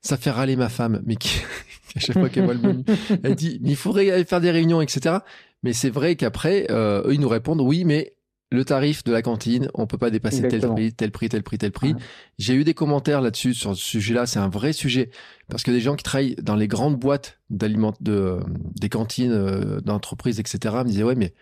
Ça 0.00 0.16
fait 0.16 0.30
râler 0.30 0.56
ma 0.56 0.68
femme, 0.68 1.02
mais 1.04 1.16
qui, 1.16 1.40
à 1.96 2.00
chaque 2.00 2.18
fois 2.18 2.28
qu'elle 2.30 2.44
voit 2.44 2.54
le 2.54 2.60
menu, 2.60 2.84
elle 3.22 3.34
dit, 3.34 3.60
il 3.62 3.76
faudrait 3.76 4.10
aller 4.10 4.24
faire 4.24 4.40
des 4.40 4.50
réunions, 4.50 4.80
etc. 4.80 5.16
Mais 5.62 5.72
c'est 5.72 5.90
vrai 5.90 6.16
qu'après, 6.16 6.66
euh, 6.70 7.02
eux, 7.06 7.14
ils 7.14 7.20
nous 7.20 7.28
répondent, 7.28 7.60
oui, 7.60 7.84
mais 7.84 8.14
le 8.50 8.64
tarif 8.64 9.04
de 9.04 9.12
la 9.12 9.22
cantine, 9.22 9.70
on 9.74 9.86
peut 9.86 9.98
pas 9.98 10.10
dépasser 10.10 10.46
tel 10.48 10.60
prix, 10.60 10.92
tel 10.92 11.10
prix, 11.10 11.28
tel 11.28 11.42
prix, 11.42 11.58
tel 11.58 11.72
prix. 11.72 11.94
J'ai 12.38 12.54
eu 12.54 12.64
des 12.64 12.74
commentaires 12.74 13.22
là-dessus 13.22 13.54
sur 13.54 13.74
ce 13.74 13.82
sujet-là. 13.82 14.26
C'est 14.26 14.40
un 14.40 14.50
vrai 14.50 14.74
sujet 14.74 15.10
parce 15.48 15.62
que 15.62 15.70
des 15.70 15.80
gens 15.80 15.96
qui 15.96 16.04
travaillent 16.04 16.36
dans 16.36 16.56
les 16.56 16.68
grandes 16.68 16.96
boîtes 16.96 17.40
d'aliments, 17.48 17.94
de, 18.00 18.40
des 18.78 18.90
cantines 18.90 19.32
euh, 19.32 19.80
d'entreprises, 19.80 20.38
etc. 20.38 20.74
me 20.78 20.84
disaient 20.84 21.02
ouais, 21.02 21.14
mais 21.14 21.32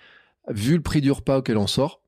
vu 0.49 0.77
le 0.77 0.83
prix 0.83 1.01
du 1.01 1.11
repas 1.11 1.39
auquel 1.39 1.57
on 1.57 1.67
sort, 1.67 2.01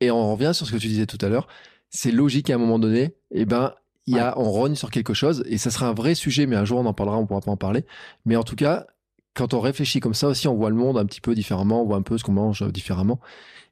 et 0.00 0.10
on 0.10 0.32
revient 0.32 0.52
sur 0.54 0.66
ce 0.66 0.72
que 0.72 0.76
tu 0.76 0.88
disais 0.88 1.06
tout 1.06 1.18
à 1.22 1.28
l'heure, 1.28 1.46
c'est 1.90 2.12
logique 2.12 2.50
à 2.50 2.54
un 2.54 2.58
moment 2.58 2.78
donné, 2.78 3.14
eh 3.30 3.44
ben, 3.44 3.74
il 4.06 4.16
y 4.16 4.18
a, 4.18 4.38
on 4.38 4.50
rogne 4.50 4.74
sur 4.74 4.90
quelque 4.90 5.14
chose 5.14 5.44
et 5.46 5.58
ça 5.58 5.70
sera 5.70 5.86
un 5.86 5.92
vrai 5.92 6.14
sujet, 6.14 6.46
mais 6.46 6.56
un 6.56 6.64
jour 6.64 6.80
on 6.80 6.86
en 6.86 6.94
parlera, 6.94 7.18
on 7.18 7.26
pourra 7.26 7.40
pas 7.40 7.50
en 7.50 7.56
parler. 7.56 7.84
Mais 8.24 8.36
en 8.36 8.42
tout 8.42 8.56
cas, 8.56 8.86
quand 9.34 9.54
on 9.54 9.60
réfléchit 9.60 10.00
comme 10.00 10.14
ça 10.14 10.28
aussi, 10.28 10.48
on 10.48 10.54
voit 10.54 10.70
le 10.70 10.76
monde 10.76 10.98
un 10.98 11.04
petit 11.04 11.20
peu 11.20 11.34
différemment, 11.34 11.82
on 11.82 11.86
voit 11.86 11.96
un 11.96 12.02
peu 12.02 12.18
ce 12.18 12.24
qu'on 12.24 12.32
mange 12.32 12.66
différemment. 12.72 13.20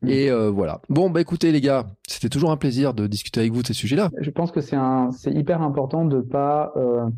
Mm. 0.02 0.08
Et 0.08 0.30
euh, 0.30 0.50
voilà. 0.50 0.80
Bon, 0.88 1.10
bah 1.10 1.20
écoutez 1.20 1.50
les 1.50 1.60
gars, 1.60 1.86
c'était 2.06 2.28
toujours 2.28 2.50
un 2.50 2.56
plaisir 2.56 2.94
de 2.94 3.06
discuter 3.06 3.40
avec 3.40 3.52
vous 3.52 3.62
de 3.62 3.66
ces 3.66 3.74
sujets-là. 3.74 4.10
Je 4.20 4.30
pense 4.30 4.52
que 4.52 4.60
c'est 4.60 4.76
un, 4.76 5.10
c'est 5.10 5.32
hyper 5.32 5.62
important 5.62 6.04
de 6.04 6.20
pas 6.20 6.72
euh, 6.76 7.08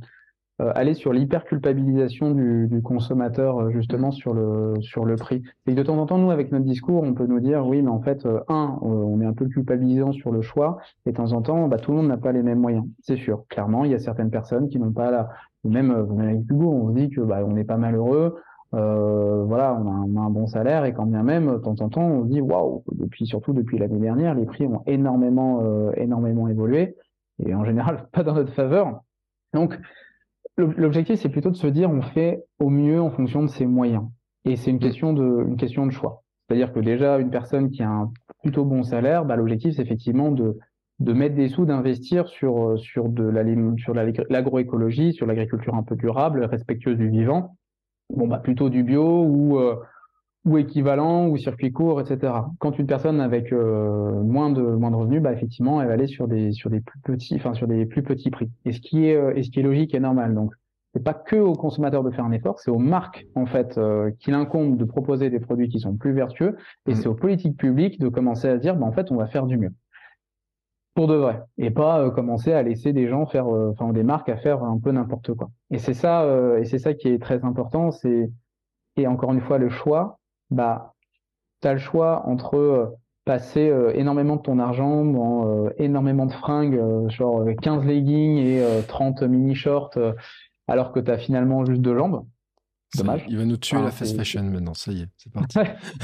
euh, 0.61 0.73
aller 0.75 0.93
sur 0.93 1.13
l'hyper-culpabilisation 1.15 2.33
du, 2.33 2.69
du, 2.69 2.83
consommateur 2.83 3.59
euh, 3.59 3.71
justement 3.71 4.11
sur 4.11 4.35
le 4.35 4.75
sur 4.81 5.07
le 5.07 5.17
prix. 5.17 5.43
Et 5.67 5.75
de 5.75 5.83
temps 5.83 5.97
en 5.97 6.05
temps, 6.05 6.19
nous, 6.19 6.31
avec 6.31 6.53
notre 6.53 6.67
discours, 6.67 7.03
on 7.03 7.15
peut 7.15 7.27
nous 7.27 7.41
dire 7.41 7.67
oui, 7.67 7.81
mais 7.81 7.91
en 7.91 8.03
fait, 8.03 8.27
euh, 8.27 8.41
un, 8.49 8.79
on 8.83 9.21
est 9.23 9.25
un 9.25 9.33
peu 9.33 9.47
culpabilisant 9.47 10.13
sur 10.13 10.33
le 10.33 10.43
choix, 10.43 10.79
et 11.07 11.13
de 11.13 11.17
temps 11.17 11.33
en 11.33 11.41
temps, 11.41 11.67
bah, 11.69 11.79
tout 11.79 11.93
le 11.93 11.99
monde 11.99 12.09
n'a 12.09 12.19
pas 12.19 12.33
les 12.33 12.43
mêmes 12.43 12.59
moyens. 12.59 12.85
C'est 13.01 13.17
sûr. 13.17 13.45
Clairement, 13.49 13.85
il 13.85 13.93
y 13.93 13.95
a 13.95 13.99
certaines 13.99 14.31
personnes 14.31 14.69
qui 14.69 14.79
n'ont 14.79 14.93
pas 14.93 15.11
la, 15.11 15.31
même, 15.65 15.93
avec 15.93 16.41
Hugo, 16.51 16.71
on 16.71 16.89
se 16.89 16.95
dit 16.95 17.09
que 17.09 17.23
bah, 17.23 17.39
on 17.43 17.53
n'est 17.53 17.65
pas 17.65 17.79
malheureux. 17.79 18.37
Euh, 18.75 19.45
voilà, 19.45 19.75
on 19.81 19.87
a, 19.87 19.95
on 19.95 20.17
a, 20.21 20.21
un 20.27 20.31
bon 20.31 20.47
salaire 20.47 20.85
et 20.85 20.93
quand 20.93 21.07
bien 21.07 21.23
même, 21.23 21.51
de 21.51 21.59
temps 21.59 21.77
en 21.81 21.89
temps, 21.89 22.07
on 22.07 22.25
se 22.25 22.29
dit 22.29 22.41
waouh. 22.43 22.85
Depuis 22.93 23.27
surtout 23.27 23.55
depuis 23.55 23.79
l'année 23.79 23.99
dernière, 23.99 24.35
les 24.35 24.45
prix 24.45 24.67
ont 24.67 24.83
énormément, 24.87 25.93
énormément 25.95 26.49
évolué 26.49 26.97
et 27.45 27.55
en 27.55 27.65
général 27.65 28.09
pas 28.13 28.23
dans 28.23 28.35
notre 28.35 28.53
faveur. 28.53 29.01
Donc 29.55 29.79
L'objectif, 30.77 31.19
c'est 31.21 31.29
plutôt 31.29 31.51
de 31.51 31.57
se 31.57 31.67
dire 31.67 31.91
on 31.91 32.03
fait 32.03 32.45
au 32.59 32.71
mieux 32.71 33.01
en 33.01 33.11
fonction 33.11 33.43
de 33.43 33.49
ses 33.49 33.67
moyens. 33.67 34.05
Et 34.45 34.57
c'est 34.57 34.71
une 34.71 34.77
mm. 34.77 34.81
question 34.81 35.13
de, 35.13 35.45
une 35.47 35.57
question 35.57 35.87
de 35.87 35.91
choix. 35.91 36.23
C'est-à-dire 36.47 36.73
que 36.73 36.81
déjà, 36.81 37.19
une 37.19 37.31
personne 37.31 37.71
qui 37.71 37.83
a 37.83 37.91
un 37.91 38.11
plutôt 38.43 38.65
bon 38.65 38.83
salaire, 38.83 39.25
bah, 39.25 39.37
l'objectif, 39.37 39.75
c'est 39.77 39.83
effectivement 39.83 40.33
de, 40.33 40.59
de 40.99 41.13
mettre 41.13 41.35
des 41.35 41.49
sous, 41.49 41.65
d'investir 41.65 42.29
sur, 42.29 42.79
sur 42.79 43.09
de 43.09 43.25
la, 43.25 43.43
sur 43.79 43.95
l'agroécologie, 43.95 45.13
sur 45.13 45.27
l'agriculture 45.27 45.75
un 45.75 45.83
peu 45.83 45.97
durable, 45.97 46.45
respectueuse 46.45 46.97
du 46.97 47.09
vivant. 47.09 47.57
Bon, 48.11 48.27
bah, 48.27 48.39
plutôt 48.39 48.69
du 48.69 48.83
bio 48.83 49.25
ou, 49.25 49.59
euh, 49.59 49.77
ou 50.45 50.57
équivalent 50.57 51.29
ou 51.29 51.37
circuit 51.37 51.73
court, 51.73 52.01
etc. 52.01 52.33
Quand 52.59 52.79
une 52.79 52.87
personne 52.87 53.21
avec 53.21 53.53
euh, 53.53 54.23
moins 54.23 54.51
de 54.51 54.63
moins 54.63 54.91
de 54.91 54.97
revenus, 54.97 55.23
bah 55.23 55.33
effectivement, 55.33 55.81
elle 55.81 55.89
va 55.89 55.95
aller 55.95 56.07
sur 56.07 56.29
des 56.29 56.53
sur 56.53 56.71
des 56.71 56.81
plus 56.81 57.01
petits, 57.01 57.35
enfin 57.37 57.53
sur 57.55 57.67
des 57.67 57.85
plus 57.87 58.03
petits 58.03 58.31
prix. 58.31 58.51
Et 58.65 58.73
ce 58.73 58.81
qui 58.81 59.07
est 59.07 59.17
euh, 59.17 59.35
et 59.37 59.43
ce 59.43 59.51
qui 59.51 59.61
est 59.61 59.63
logique 59.63 59.95
et 59.95 60.01
normal. 60.01 60.35
Donc 60.35 60.53
c'est 60.95 61.05
pas 61.05 61.15
que 61.15 61.37
aux 61.37 61.55
consommateurs 61.55 62.03
de 62.03 62.11
faire 62.11 62.25
un 62.25 62.33
effort, 62.33 62.59
c'est 62.59 62.71
aux 62.71 62.79
marques 62.79 63.27
en 63.35 63.47
fait 63.47 63.77
euh, 63.79 64.11
qu'il 64.19 64.35
incombe 64.35 64.77
de 64.77 64.85
proposer 64.85 65.31
des 65.31 65.41
produits 65.41 65.69
qui 65.69 65.79
sont 65.79 65.97
plus 65.97 66.13
vertueux, 66.13 66.57
et 66.87 66.93
mmh. 66.93 66.95
c'est 66.97 67.07
aux 67.07 67.15
politiques 67.15 67.57
publiques 67.57 68.01
de 68.01 68.09
commencer 68.09 68.49
à 68.49 68.57
dire, 68.57 68.77
bah 68.77 68.87
en 68.87 68.93
fait, 68.93 69.13
on 69.13 69.17
va 69.17 69.27
faire 69.27 69.47
du 69.47 69.57
mieux 69.59 69.73
pour 70.95 71.07
de 71.07 71.15
vrai, 71.15 71.41
et 71.57 71.71
pas 71.71 72.11
commencer 72.11 72.53
à 72.53 72.63
laisser 72.65 72.93
des 72.93 73.07
gens 73.07 73.25
faire, 73.25 73.47
enfin 73.47 73.93
des 73.93 74.03
marques 74.03 74.29
à 74.29 74.37
faire 74.37 74.65
un 74.65 74.79
peu 74.79 74.91
n'importe 74.91 75.33
quoi. 75.35 75.49
Et 75.71 75.79
c'est 75.79 75.95
ça, 75.95 76.27
et 76.59 76.65
c'est 76.65 76.81
ça 76.81 76.95
qui 76.95 77.09
est 77.09 77.23
très 77.23 77.45
important, 77.45 77.93
c'est 77.93 78.29
et 78.97 79.07
encore 79.07 79.33
une 79.33 79.41
fois 79.41 79.59
le 79.59 79.69
choix 79.69 80.20
bah, 80.51 80.95
tu 81.61 81.69
as 81.69 81.75
le 81.75 81.79
choix 81.79 82.27
entre 82.27 82.57
euh, 82.57 82.87
passer 83.25 83.69
euh, 83.69 83.93
énormément 83.95 84.37
de 84.37 84.43
ton 84.43 84.59
argent 84.59 85.05
dans 85.05 85.47
euh, 85.47 85.71
énormément 85.79 86.27
de 86.27 86.33
fringues, 86.33 86.81
genre 87.11 87.45
15 87.63 87.85
leggings 87.85 88.39
et 88.39 88.65
30 88.89 89.23
mini-shorts, 89.23 89.99
alors 90.69 90.93
que 90.93 91.01
tu 91.01 91.11
as 91.11 91.19
finalement 91.19 91.65
juste 91.65 91.81
deux 91.81 91.97
jambes. 91.97 92.25
Dommage. 92.97 93.25
Il 93.29 93.39
va 93.39 93.45
nous 93.45 93.57
tuer 93.57 93.81
la 93.81 93.93
fast 93.93 94.17
fashion 94.17 94.43
maintenant, 94.43 94.75
ça 94.75 94.91
y 94.91 95.03
est, 95.03 95.09
c'est 95.17 95.33
parti. 95.33 95.59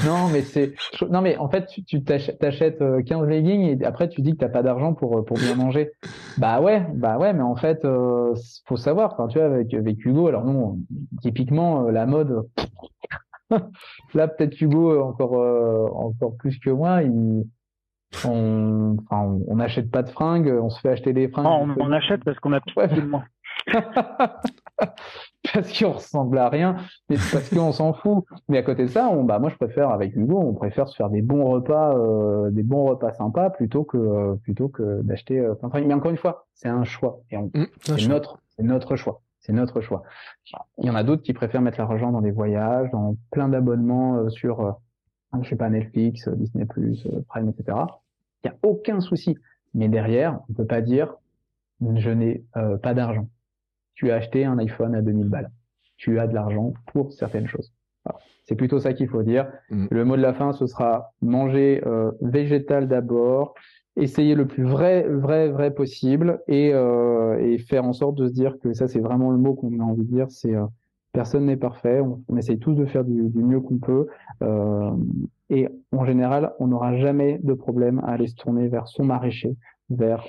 non, 0.05 0.29
mais 0.31 0.41
c'est, 0.41 0.73
non, 1.09 1.19
mais 1.19 1.35
en 1.35 1.49
fait, 1.49 1.67
tu 1.85 2.01
t'achètes 2.01 2.81
15 3.05 3.27
leggings 3.27 3.77
et 3.81 3.85
après 3.85 4.07
tu 4.07 4.21
dis 4.21 4.31
que 4.31 4.37
t'as 4.37 4.47
pas 4.47 4.63
d'argent 4.63 4.93
pour, 4.93 5.25
pour 5.25 5.37
bien 5.37 5.55
manger. 5.55 5.91
bah 6.37 6.61
ouais, 6.61 6.87
bah 6.93 7.17
ouais, 7.17 7.33
mais 7.33 7.41
en 7.41 7.57
fait, 7.57 7.85
faut 8.65 8.77
savoir, 8.77 9.15
enfin, 9.15 9.27
tu 9.27 9.37
vois, 9.37 9.47
avec, 9.47 9.73
avec 9.73 10.05
Hugo, 10.05 10.27
alors 10.27 10.45
non, 10.45 10.79
typiquement, 11.21 11.89
la 11.89 12.05
mode, 12.05 12.47
Là, 14.13 14.27
peut-être 14.27 14.59
Hugo 14.59 14.91
euh, 14.91 15.01
encore 15.01 15.39
euh, 15.39 15.87
encore 15.93 16.35
plus 16.37 16.59
que 16.59 16.69
moi, 16.69 17.03
il, 17.03 17.45
on, 18.25 18.97
enfin, 18.99 19.39
on 19.47 19.55
n'achète 19.55 19.91
pas 19.91 20.03
de 20.03 20.09
fringues, 20.09 20.53
on 20.61 20.69
se 20.69 20.79
fait 20.79 20.89
acheter 20.89 21.13
des 21.13 21.27
fringues. 21.27 21.45
on, 21.45 21.75
on, 21.81 21.91
achète 21.91 22.23
parce 22.23 22.39
qu'on 22.39 22.53
a 22.53 22.61
plus 22.61 22.73
ouais. 22.77 22.89
parce 25.53 25.77
qu'on 25.77 25.91
ressemble 25.91 26.37
à 26.37 26.49
rien, 26.49 26.77
mais 27.09 27.17
parce 27.31 27.49
qu'on 27.49 27.71
s'en 27.71 27.93
fout. 27.93 28.23
Mais 28.47 28.57
à 28.57 28.63
côté 28.63 28.83
de 28.83 28.87
ça, 28.87 29.09
on, 29.09 29.23
bah 29.23 29.39
moi 29.39 29.49
je 29.49 29.55
préfère 29.55 29.89
avec 29.89 30.15
Hugo, 30.15 30.39
on 30.39 30.53
préfère 30.53 30.87
se 30.87 30.95
faire 30.95 31.09
des 31.09 31.21
bons 31.21 31.45
repas, 31.45 31.95
euh, 31.97 32.49
des 32.51 32.63
bons 32.63 32.85
repas 32.85 33.13
sympas 33.13 33.49
plutôt 33.49 33.83
que 33.83 34.35
plutôt 34.43 34.69
que 34.69 35.01
d'acheter. 35.01 35.39
Euh, 35.39 35.55
mais 35.73 35.93
encore 35.93 36.11
une 36.11 36.17
fois, 36.17 36.47
c'est 36.53 36.69
un 36.69 36.83
choix 36.83 37.19
et 37.31 37.37
mmh, 37.37 37.67
c'est 37.81 38.07
notre 38.07 38.39
c'est 38.55 38.63
notre 38.63 38.95
choix. 38.95 39.21
C'est 39.47 39.53
notre 39.53 39.79
choix. 39.79 40.03
Il 40.77 40.85
y 40.85 40.89
en 40.89 40.95
a 40.95 41.03
d'autres 41.03 41.23
qui 41.23 41.31
préfèrent 41.31 41.61
mettre 41.61 41.79
l'argent 41.79 42.11
dans 42.11 42.19
des 42.21 42.31
voyages, 42.31 42.91
dans 42.91 43.15
plein 43.31 43.47
d'abonnements 43.47 44.17
euh, 44.17 44.29
sur, 44.29 44.59
euh, 44.59 44.71
je 45.41 45.49
sais 45.49 45.55
pas, 45.55 45.69
Netflix, 45.69 46.27
euh, 46.27 46.35
Disney+, 46.35 46.65
Prime, 46.65 47.49
etc. 47.49 47.77
Il 48.43 48.49
n'y 48.49 48.51
a 48.51 48.57
aucun 48.63 48.99
souci. 48.99 49.37
Mais 49.73 49.87
derrière, 49.87 50.41
on 50.49 50.53
peut 50.53 50.65
pas 50.65 50.81
dire, 50.81 51.15
je 51.81 52.09
n'ai 52.09 52.43
pas 52.81 52.93
d'argent. 52.93 53.29
Tu 53.95 54.11
as 54.11 54.15
acheté 54.15 54.43
un 54.45 54.57
iPhone 54.57 54.95
à 54.95 55.01
2000 55.01 55.27
balles. 55.27 55.51
Tu 55.97 56.19
as 56.19 56.27
de 56.27 56.33
l'argent 56.33 56.73
pour 56.87 57.13
certaines 57.13 57.47
choses. 57.47 57.73
C'est 58.45 58.55
plutôt 58.55 58.79
ça 58.79 58.93
qu'il 58.93 59.07
faut 59.07 59.23
dire. 59.23 59.51
Mm. 59.69 59.87
Le 59.91 60.05
mot 60.05 60.15
de 60.17 60.21
la 60.21 60.33
fin, 60.33 60.53
ce 60.53 60.65
sera 60.67 61.13
manger 61.21 61.83
végétal 62.21 62.87
d'abord, 62.87 63.53
essayer 63.97 64.35
le 64.35 64.45
plus 64.45 64.63
vrai, 64.63 65.03
vrai, 65.03 65.49
vrai 65.49 65.71
possible 65.73 66.41
et, 66.47 66.71
euh, 66.73 67.37
et 67.39 67.57
faire 67.57 67.83
en 67.83 67.93
sorte 67.93 68.15
de 68.15 68.27
se 68.27 68.33
dire 68.33 68.57
que 68.59 68.73
ça, 68.73 68.87
c'est 68.87 68.99
vraiment 68.99 69.31
le 69.31 69.37
mot 69.37 69.53
qu'on 69.53 69.79
a 69.79 69.83
envie 69.83 70.05
de 70.05 70.15
dire, 70.15 70.27
c'est 70.29 70.55
euh, 70.55 70.65
personne 71.11 71.45
n'est 71.45 71.57
parfait, 71.57 71.99
on, 71.99 72.37
essaye 72.37 72.59
tous 72.59 72.73
de 72.73 72.85
faire 72.85 73.03
du, 73.03 73.29
du 73.29 73.43
mieux 73.43 73.59
qu'on 73.59 73.79
peut 73.79 74.07
euh, 74.43 74.91
et 75.49 75.67
en 75.91 76.05
général, 76.05 76.53
on 76.59 76.67
n'aura 76.67 76.95
jamais 76.97 77.39
de 77.41 77.53
problème 77.53 77.99
à 77.99 78.11
aller 78.11 78.27
se 78.27 78.35
tourner 78.35 78.67
vers 78.67 78.87
son 78.87 79.03
maraîcher, 79.03 79.55
vers 79.89 80.25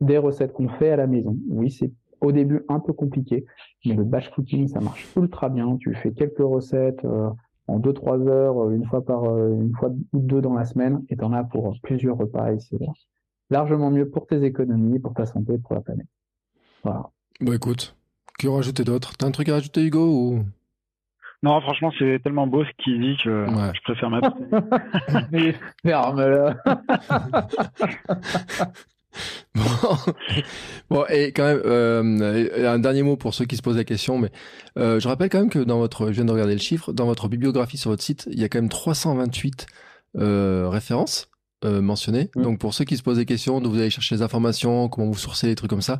des 0.00 0.18
recettes 0.18 0.52
qu'on 0.52 0.68
fait 0.68 0.90
à 0.90 0.96
la 0.96 1.06
maison. 1.06 1.36
Oui, 1.48 1.70
c'est 1.70 1.90
au 2.20 2.32
début 2.32 2.62
un 2.68 2.80
peu 2.80 2.92
compliqué, 2.92 3.44
mais 3.84 3.94
le 3.94 4.04
batch 4.04 4.30
cooking, 4.30 4.68
ça 4.68 4.80
marche 4.80 5.06
ultra 5.16 5.48
bien. 5.48 5.76
Tu 5.76 5.94
fais 5.94 6.12
quelques 6.12 6.38
recettes, 6.38 7.04
euh, 7.04 7.30
en 7.66 7.78
deux 7.78 7.92
trois 7.92 8.20
heures, 8.20 8.64
euh, 8.64 8.74
une 8.74 8.86
fois 8.86 9.04
par 9.04 9.24
euh, 9.24 9.54
une 9.54 9.74
fois 9.74 9.90
ou 10.12 10.20
deux 10.20 10.40
dans 10.40 10.54
la 10.54 10.64
semaine, 10.64 11.04
et 11.08 11.16
t'en 11.16 11.32
as 11.32 11.44
pour 11.44 11.74
plusieurs 11.82 12.16
repas 12.16 12.52
et 12.52 12.60
c'est 12.60 12.78
largement 13.50 13.90
mieux 13.90 14.08
pour 14.08 14.26
tes 14.26 14.42
économies, 14.44 14.98
pour 14.98 15.14
ta 15.14 15.26
santé, 15.26 15.58
pour 15.58 15.74
la 15.74 15.80
planète. 15.80 16.06
Voilà. 16.82 17.10
Bon 17.40 17.52
écoute, 17.52 17.96
que 18.38 18.48
rajouter 18.48 18.84
d'autre? 18.84 19.16
T'as 19.16 19.26
un 19.26 19.30
truc 19.30 19.48
à 19.48 19.54
rajouter 19.54 19.82
Hugo 19.82 20.06
ou? 20.06 20.44
Non, 21.42 21.60
franchement, 21.60 21.92
c'est 21.98 22.20
tellement 22.22 22.46
beau 22.46 22.64
ce 22.64 22.70
qu'il 22.82 23.00
dit 23.00 23.16
que 23.22 23.46
je 23.46 23.82
préfère 23.82 24.08
ma. 24.08 24.20
Mais 25.30 25.54
ferme-le. 25.82 26.54
Bon. 30.90 31.04
et 31.08 31.32
quand 31.32 31.44
même, 31.44 31.62
euh, 31.64 32.72
un 32.72 32.78
dernier 32.78 33.02
mot 33.02 33.16
pour 33.16 33.34
ceux 33.34 33.44
qui 33.44 33.56
se 33.56 33.62
posent 33.62 33.76
la 33.76 33.84
question, 33.84 34.18
mais 34.18 34.30
euh, 34.78 35.00
je 35.00 35.08
rappelle 35.08 35.30
quand 35.30 35.38
même 35.38 35.50
que 35.50 35.58
dans 35.58 35.78
votre, 35.78 36.08
je 36.08 36.12
viens 36.12 36.24
de 36.24 36.32
regarder 36.32 36.54
le 36.54 36.60
chiffre, 36.60 36.92
dans 36.92 37.06
votre 37.06 37.28
bibliographie 37.28 37.78
sur 37.78 37.90
votre 37.90 38.02
site, 38.02 38.28
il 38.30 38.40
y 38.40 38.44
a 38.44 38.48
quand 38.48 38.58
même 38.58 38.68
328 38.68 39.66
euh, 40.18 40.68
références 40.68 41.28
mentionnées. 41.66 42.30
Mmh. 42.36 42.42
Donc 42.42 42.58
pour 42.58 42.74
ceux 42.74 42.84
qui 42.84 42.98
se 42.98 43.02
posent 43.02 43.16
des 43.16 43.24
questions, 43.24 43.58
d'où 43.58 43.70
vous 43.70 43.78
allez 43.78 43.88
chercher 43.88 44.16
les 44.16 44.20
informations, 44.20 44.90
comment 44.90 45.06
vous 45.06 45.16
sourcez 45.16 45.46
les 45.46 45.54
trucs 45.54 45.70
comme 45.70 45.80
ça. 45.80 45.98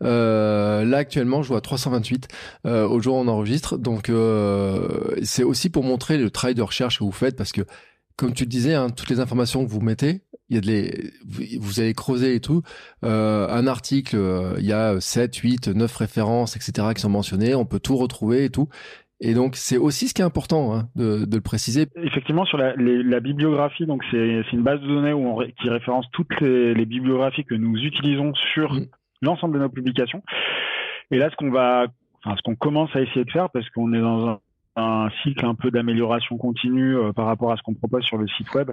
Là 0.00 0.96
actuellement, 0.96 1.40
je 1.40 1.46
vois 1.46 1.60
328 1.60 2.26
euh, 2.66 2.88
au 2.88 2.98
jour 2.98 3.14
où 3.14 3.20
on 3.20 3.28
enregistre. 3.28 3.78
Donc 3.78 4.10
c'est 5.22 5.44
aussi 5.44 5.70
pour 5.70 5.84
montrer 5.84 6.18
le 6.18 6.30
travail 6.32 6.56
de 6.56 6.62
recherche 6.62 6.98
que 6.98 7.04
vous 7.04 7.12
faites, 7.12 7.36
parce 7.36 7.52
que 7.52 7.62
comme 8.16 8.32
tu 8.32 8.44
le 8.44 8.48
disais, 8.48 8.74
hein, 8.74 8.90
toutes 8.90 9.10
les 9.10 9.20
informations 9.20 9.64
que 9.64 9.70
vous 9.70 9.80
mettez, 9.80 10.22
il 10.48 10.56
y 10.56 10.58
a 10.58 10.60
de 10.60 10.66
les, 10.66 11.58
vous 11.58 11.80
allez 11.80 11.94
creuser 11.94 12.34
et 12.34 12.40
tout. 12.40 12.62
Euh, 13.04 13.48
un 13.48 13.66
article, 13.66 14.16
euh, 14.16 14.54
il 14.58 14.66
y 14.66 14.72
a 14.72 15.00
7, 15.00 15.34
8, 15.36 15.68
9 15.68 15.96
références, 15.96 16.56
etc. 16.56 16.88
qui 16.94 17.00
sont 17.00 17.08
mentionnées. 17.08 17.54
On 17.54 17.64
peut 17.64 17.80
tout 17.80 17.96
retrouver 17.96 18.44
et 18.44 18.50
tout. 18.50 18.68
Et 19.20 19.32
donc, 19.32 19.56
c'est 19.56 19.78
aussi 19.78 20.08
ce 20.08 20.14
qui 20.14 20.22
est 20.22 20.24
important 20.24 20.74
hein, 20.74 20.88
de, 20.96 21.24
de, 21.24 21.36
le 21.36 21.40
préciser. 21.40 21.86
Effectivement, 21.96 22.44
sur 22.44 22.58
la, 22.58 22.74
la 22.76 23.20
bibliographie, 23.20 23.86
donc 23.86 24.02
c'est 24.10 24.42
une 24.52 24.62
base 24.62 24.80
de 24.80 24.86
données 24.86 25.12
où 25.12 25.26
on, 25.26 25.46
qui 25.62 25.70
référence 25.70 26.06
toutes 26.12 26.40
les, 26.40 26.74
les, 26.74 26.84
bibliographies 26.84 27.44
que 27.44 27.54
nous 27.54 27.78
utilisons 27.78 28.34
sur 28.52 28.74
mm. 28.74 28.86
l'ensemble 29.22 29.54
de 29.54 29.60
nos 29.60 29.70
publications. 29.70 30.22
Et 31.10 31.16
là, 31.16 31.30
ce 31.30 31.36
qu'on 31.36 31.50
va, 31.50 31.86
enfin, 32.22 32.36
ce 32.36 32.42
qu'on 32.42 32.56
commence 32.56 32.94
à 32.94 33.00
essayer 33.00 33.24
de 33.24 33.30
faire, 33.30 33.48
parce 33.50 33.68
qu'on 33.70 33.94
est 33.94 34.00
dans 34.00 34.28
un, 34.28 34.40
un 34.76 35.08
cycle 35.22 35.46
un 35.46 35.54
peu 35.54 35.70
d'amélioration 35.70 36.36
continue 36.36 36.96
euh, 36.96 37.12
par 37.12 37.26
rapport 37.26 37.52
à 37.52 37.56
ce 37.56 37.62
qu'on 37.62 37.74
propose 37.74 38.02
sur 38.04 38.18
le 38.18 38.26
site 38.28 38.52
web, 38.54 38.72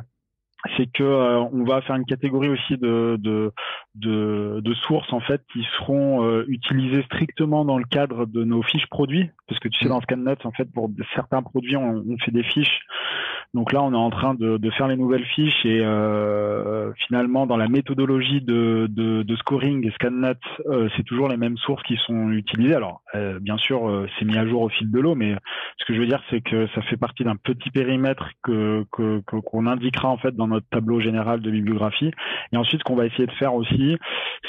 c'est 0.78 0.92
que 0.92 1.04
euh, 1.04 1.40
on 1.52 1.64
va 1.64 1.82
faire 1.82 1.96
une 1.96 2.06
catégorie 2.06 2.50
aussi 2.50 2.78
de, 2.78 3.18
de, 3.20 3.52
de, 3.96 4.60
de 4.64 4.74
sources 4.74 5.12
en 5.12 5.20
fait 5.20 5.42
qui 5.52 5.66
seront 5.78 6.24
euh, 6.24 6.46
utilisées 6.48 7.04
strictement 7.04 7.66
dans 7.66 7.78
le 7.78 7.86
cadre 7.86 8.26
de 8.26 8.44
nos 8.44 8.62
fiches 8.62 8.88
produits 8.88 9.30
parce 9.48 9.60
que 9.60 9.68
tu 9.68 9.80
sais 9.80 9.86
mmh. 9.86 9.90
dans 9.90 10.02
ScanNet 10.02 10.38
en 10.44 10.52
fait 10.52 10.72
pour 10.72 10.92
certains 11.16 11.42
produits 11.42 11.78
on, 11.78 12.04
on 12.08 12.18
fait 12.20 12.32
des 12.32 12.44
fiches 12.44 12.82
donc 13.54 13.74
là, 13.74 13.84
on 13.84 13.92
est 13.92 13.98
en 13.98 14.10
train 14.10 14.34
de, 14.34 14.56
de 14.56 14.70
faire 14.72 14.88
les 14.88 14.96
nouvelles 14.96 15.26
fiches 15.26 15.66
et 15.66 15.82
euh, 15.82 16.94
finalement, 17.08 17.46
dans 17.46 17.58
la 17.58 17.68
méthodologie 17.68 18.40
de, 18.40 18.88
de, 18.90 19.24
de 19.24 19.36
scoring 19.36 19.92
ScanNet, 19.92 20.38
euh, 20.68 20.88
c'est 20.96 21.04
toujours 21.04 21.28
les 21.28 21.36
mêmes 21.36 21.58
sources 21.58 21.84
qui 21.84 21.98
sont 22.08 22.32
utilisées. 22.32 22.76
Alors, 22.76 23.02
euh, 23.14 23.40
bien 23.42 23.58
sûr, 23.58 23.90
euh, 23.90 24.08
c'est 24.18 24.24
mis 24.24 24.38
à 24.38 24.48
jour 24.48 24.62
au 24.62 24.70
fil 24.70 24.90
de 24.90 25.00
l'eau, 25.02 25.16
mais 25.16 25.36
ce 25.78 25.86
que 25.86 25.94
je 25.94 26.00
veux 26.00 26.08
dire, 26.08 26.24
c'est 26.30 26.40
que 26.40 26.68
ça 26.74 26.82
fait 26.84 26.96
partie 26.96 27.26
d'un 27.26 27.36
petit 27.36 27.72
périmètre 27.72 28.30
que 28.42 28.86
qu'on 28.90 29.68
indiquera 29.68 30.08
en 30.08 30.18
fait 30.18 30.34
dans 30.34 30.48
notre 30.48 30.68
tableau 30.70 31.02
général 31.02 31.42
de 31.42 31.52
bibliographie. 31.52 32.12
Et 32.54 32.58
ensuite, 32.58 32.80
ce 32.80 32.84
qu'on 32.86 32.96
va 32.96 33.06
essayer 33.06 33.26
de 33.26 33.32
faire 33.34 33.54
aussi, 33.54 33.98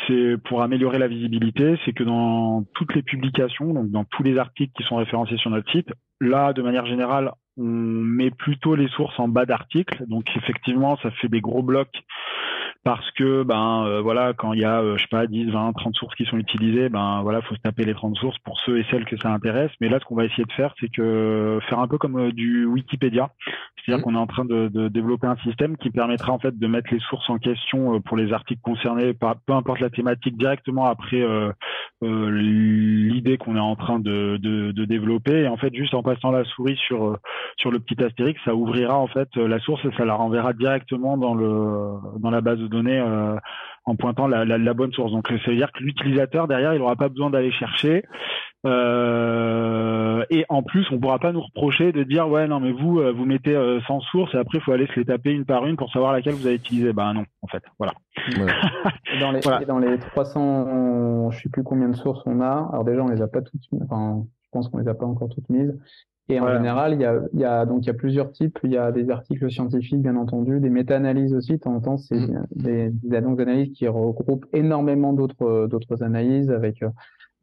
c'est 0.07 0.37
pour 0.45 0.63
améliorer 0.63 0.99
la 0.99 1.09
visibilité, 1.09 1.77
c'est 1.85 1.93
que 1.93 2.05
dans 2.05 2.65
toutes 2.75 2.95
les 2.95 3.03
publications, 3.03 3.75
donc 3.75 3.91
dans 3.91 4.05
tous 4.05 4.23
les 4.23 4.39
articles 4.39 4.73
qui 4.77 4.85
sont 4.85 4.97
référencés 4.97 5.39
sur 5.39 5.51
notre 5.51 5.71
site, 5.73 5.89
là, 6.23 6.53
de 6.53 6.63
manière 6.63 6.87
générale, 6.87 7.33
on 7.59 7.65
met 7.65 8.31
plutôt 8.31 8.75
les 8.75 8.89
sources 8.89 9.19
en 9.19 9.29
bas 9.29 9.45
d'article. 9.45 10.05
Donc 10.07 10.25
effectivement, 10.37 10.97
ça 11.03 11.11
fait 11.11 11.29
des 11.29 11.41
gros 11.41 11.63
blocs 11.63 12.03
parce 12.85 13.09
que 13.13 13.45
ben 13.45 13.85
euh, 13.87 14.01
voilà 14.01 14.33
quand 14.33 14.53
il 14.53 14.61
y 14.61 14.65
a 14.65 14.81
euh, 14.81 14.97
je 14.97 15.03
sais 15.03 15.09
pas 15.09 15.27
10 15.27 15.51
20 15.51 15.73
30 15.73 15.95
sources 15.95 16.15
qui 16.17 16.25
sont 16.25 16.37
utilisées 16.37 16.89
ben 16.89 17.23
voilà 17.23 17.41
faut 17.43 17.55
se 17.55 17.61
taper 17.61 17.85
les 17.85 17.95
30 17.95 18.17
sources 18.17 18.39
pour 18.41 18.59
ceux 18.61 18.79
et 18.79 18.87
celles 18.91 19.05
que 19.05 19.17
ça 19.17 19.33
intéresse 19.33 19.71
mais 19.81 19.89
là 19.89 20.01
ce 20.01 20.05
qu'on 20.05 20.17
va 20.17 20.25
essayer 20.25 20.45
de 20.45 20.53
faire 20.53 20.75
c'est 20.81 20.89
que 20.89 21.61
faire 21.69 21.79
un 21.79 21.87
peu 21.87 21.99
comme 21.99 22.19
euh, 22.19 22.33
du 22.33 22.65
Wikipédia 22.67 23.31
c'est-à-dire 23.77 24.01
mmh. 24.01 24.03
qu'on 24.03 24.15
est 24.15 24.19
en 24.19 24.27
train 24.27 24.45
de, 24.45 24.69
de, 24.69 24.89
développer 24.89 25.27
un 25.27 25.37
système 25.37 25.77
qui 25.77 25.91
permettra 25.91 26.33
en 26.33 26.39
fait 26.39 26.57
de 26.59 26.67
mettre 26.67 26.93
les 26.93 27.01
sources 27.01 27.29
en 27.31 27.39
question 27.39 28.01
pour 28.01 28.17
les 28.17 28.33
articles 28.33 28.63
concernés 28.63 29.13
par 29.13 29.37
peu 29.47 29.53
importe 29.53 29.81
la 29.81 29.91
thématique 29.91 30.37
directement 30.37 30.87
après 30.87 31.25
euh, 32.03 32.31
l'idée 32.33 33.39
qu'on 33.39 33.55
est 33.55 33.61
en 33.61 33.77
train 33.77 34.01
de, 34.01 34.37
de, 34.41 34.73
de, 34.73 34.85
développer. 34.85 35.43
Et 35.43 35.49
en 35.49 35.57
fait, 35.57 35.73
juste 35.73 35.95
en 35.95 36.03
passant 36.03 36.33
la 36.33 36.45
souris 36.45 36.77
sur 36.89 37.07
euh, 37.07 37.17
sur 37.59 37.71
le 37.71 37.79
petit 37.79 38.03
astérix, 38.03 38.41
ça 38.45 38.57
ouvrira 38.57 38.99
en 38.99 39.07
fait 39.07 39.29
la 39.37 39.61
source 39.61 39.85
et 39.85 39.91
ça 39.97 40.05
la 40.05 40.15
renverra 40.15 40.53
directement 40.53 41.17
dans 41.17 41.35
le 41.35 41.93
dans 42.19 42.31
la 42.31 42.41
base 42.41 42.59
de 42.59 42.72
données 42.73 42.99
euh, 42.99 43.37
en 43.85 43.97
pointant 43.97 44.27
la, 44.27 44.45
la, 44.45 44.59
la, 44.59 44.75
bonne 44.75 44.93
source. 44.93 45.13
Donc, 45.13 45.29
ça 45.29 45.51
veut 45.51 45.57
dire 45.57 45.71
que 45.73 45.83
l'utilisateur 45.83 46.49
derrière, 46.49 46.75
il 46.75 46.81
n'aura 46.81 46.97
pas 46.97 47.09
besoin 47.09 47.31
d'aller 47.31 47.53
chercher. 47.53 48.05
Euh, 48.65 50.25
et 50.31 50.45
en 50.49 50.63
plus, 50.63 50.87
on 50.93 51.01
pourra 51.01 51.19
pas 51.19 51.33
nous 51.33 51.41
reprocher 51.41 51.91
de 51.91 52.05
dire 52.05 52.29
ouais 52.29 52.47
non 52.47 52.61
mais 52.61 52.71
vous 52.71 53.01
euh, 53.01 53.11
vous 53.11 53.25
mettez 53.25 53.57
euh, 53.57 53.81
sans 53.89 54.01
source 54.01 54.33
et 54.35 54.39
après 54.39 54.59
il 54.59 54.61
faut 54.61 54.71
aller 54.71 54.87
se 54.87 55.01
les 55.01 55.05
taper 55.05 55.33
une 55.33 55.45
par 55.45 55.67
une 55.67 55.77
pour 55.77 55.91
savoir 55.91 56.13
laquelle 56.13 56.35
vous 56.35 56.47
avez 56.47 56.55
utilisé. 56.57 56.93
Bah 56.93 57.13
non, 57.13 57.25
en 57.43 57.49
fait, 57.49 57.63
voilà. 57.79 57.93
dans, 59.21 59.33
les, 59.33 59.41
dans 59.67 59.79
les 59.79 59.99
300, 59.99 61.31
je 61.33 61.41
sais 61.41 61.49
plus 61.49 61.65
combien 61.65 61.89
de 61.89 61.97
sources 61.97 62.23
on 62.25 62.41
a. 62.41 62.69
Alors 62.73 62.85
déjà 62.85 63.03
on 63.03 63.09
les 63.09 63.21
a 63.21 63.27
pas 63.27 63.43
toutes, 63.43 63.63
enfin 63.83 64.25
je 64.45 64.49
pense 64.53 64.69
qu'on 64.69 64.79
les 64.79 64.89
a 64.89 64.95
pas 64.95 65.07
encore 65.07 65.29
toutes 65.29 65.49
mises. 65.49 65.77
Et 66.29 66.41
en 66.41 66.49
général, 66.49 66.95
il 66.95 67.01
y 67.01 67.05
a, 67.05 67.21
y 67.35 67.45
a 67.45 67.67
donc 67.67 67.85
il 67.85 67.89
y 67.89 67.91
a 67.91 67.95
plusieurs 67.95 68.31
types. 68.31 68.59
Il 68.63 68.71
y 68.71 68.79
a 68.79 68.93
des 68.93 69.11
articles 69.11 69.51
scientifiques, 69.51 70.01
bien 70.01 70.17
entendu, 70.17 70.61
des 70.61 70.71
méta-analyses 70.71 71.35
aussi. 71.35 71.53
De 71.53 71.57
temps 71.59 71.75
en 71.75 71.81
temps, 71.81 71.97
c'est 71.97 72.17
mm. 72.17 72.47
des, 72.55 72.91
des 72.91 73.17
analyses 73.17 73.73
qui 73.73 73.87
regroupent 73.89 74.47
énormément 74.53 75.13
d'autres 75.13 75.67
d'autres 75.67 76.03
analyses 76.03 76.51
avec 76.51 76.85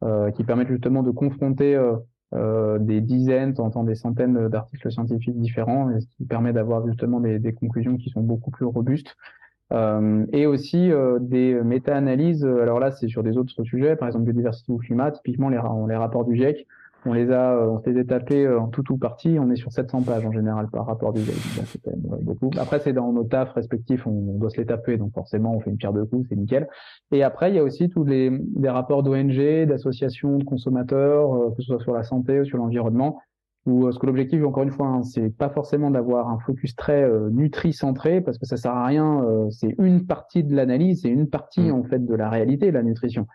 euh, 0.02 0.30
qui 0.30 0.44
permettent 0.44 0.68
justement 0.68 1.02
de 1.02 1.10
confronter 1.10 1.76
euh, 1.76 1.96
euh, 2.32 2.78
des 2.78 3.00
dizaines, 3.00 3.54
temps 3.54 3.82
des 3.82 3.96
centaines 3.96 4.48
d'articles 4.48 4.90
scientifiques 4.90 5.38
différents, 5.40 5.90
et 5.90 6.00
ce 6.00 6.06
qui 6.16 6.24
permet 6.24 6.52
d'avoir 6.52 6.86
justement 6.86 7.18
des, 7.18 7.40
des, 7.40 7.52
conclusions 7.52 7.96
qui 7.96 8.08
sont 8.10 8.20
beaucoup 8.20 8.52
plus 8.52 8.64
robustes. 8.64 9.16
Euh, 9.72 10.26
et 10.32 10.46
aussi 10.46 10.90
euh, 10.90 11.18
des 11.20 11.54
méta-analyses. 11.62 12.44
Alors 12.44 12.80
là, 12.80 12.92
c'est 12.92 13.08
sur 13.08 13.22
des 13.22 13.36
autres 13.36 13.62
sujets, 13.64 13.96
par 13.96 14.08
exemple 14.08 14.24
biodiversité 14.24 14.72
ou 14.72 14.78
climat. 14.78 15.10
Typiquement, 15.10 15.48
les, 15.48 15.60
les 15.88 15.96
rapports 15.96 16.24
du 16.24 16.36
GIEC 16.36 16.66
on 17.06 17.12
les 17.12 17.30
a, 17.30 17.56
euh, 17.56 17.70
on 17.70 17.80
s'est 17.80 18.04
tapés 18.04 18.44
euh, 18.44 18.60
en 18.60 18.68
tout 18.68 18.92
ou 18.92 18.98
partie. 18.98 19.38
On 19.38 19.50
est 19.50 19.56
sur 19.56 19.72
700 19.72 20.02
pages 20.02 20.24
en 20.26 20.32
général 20.32 20.68
par 20.68 20.86
rapport 20.86 21.12
du 21.12 21.20
c'est 21.22 21.80
quand 21.82 21.90
même 21.90 22.20
beaucoup. 22.22 22.50
Après, 22.58 22.78
c'est 22.80 22.92
dans 22.92 23.12
nos 23.12 23.24
tafs 23.24 23.52
respectifs, 23.52 24.06
on, 24.06 24.38
doit 24.38 24.50
se 24.50 24.58
les 24.58 24.66
taper, 24.66 24.96
donc 24.98 25.12
forcément, 25.14 25.54
on 25.54 25.60
fait 25.60 25.70
une 25.70 25.76
pierre 25.76 25.92
de 25.92 26.02
coups, 26.02 26.26
c'est 26.28 26.36
nickel. 26.36 26.68
Et 27.12 27.22
après, 27.22 27.50
il 27.50 27.56
y 27.56 27.58
a 27.58 27.62
aussi 27.62 27.88
tous 27.88 28.04
les, 28.04 28.30
des 28.30 28.68
rapports 28.68 29.02
d'ONG, 29.02 29.66
d'associations 29.66 30.36
de 30.38 30.44
consommateurs, 30.44 31.34
euh, 31.34 31.50
que 31.50 31.62
ce 31.62 31.68
soit 31.68 31.80
sur 31.80 31.94
la 31.94 32.02
santé 32.02 32.40
ou 32.40 32.44
sur 32.44 32.58
l'environnement. 32.58 33.18
Ou 33.66 33.92
ce 33.92 33.98
que 33.98 34.06
l'objectif, 34.06 34.42
encore 34.42 34.62
une 34.62 34.70
fois, 34.70 34.86
hein, 34.86 35.02
c'est 35.02 35.28
pas 35.28 35.50
forcément 35.50 35.90
d'avoir 35.90 36.30
un 36.30 36.38
focus 36.38 36.74
très 36.74 37.06
nutri-centré, 37.30 38.22
parce 38.22 38.38
que 38.38 38.46
ça 38.46 38.56
sert 38.56 38.72
à 38.72 38.86
rien. 38.86 39.22
c'est 39.50 39.74
une 39.78 40.06
partie 40.06 40.42
de 40.42 40.56
l'analyse, 40.56 41.02
c'est 41.02 41.10
une 41.10 41.28
partie 41.28 41.70
mmh. 41.70 41.74
en 41.74 41.84
fait 41.84 42.02
de 42.02 42.14
la 42.14 42.30
réalité, 42.30 42.70
la 42.70 42.82
nutrition. 42.82 43.26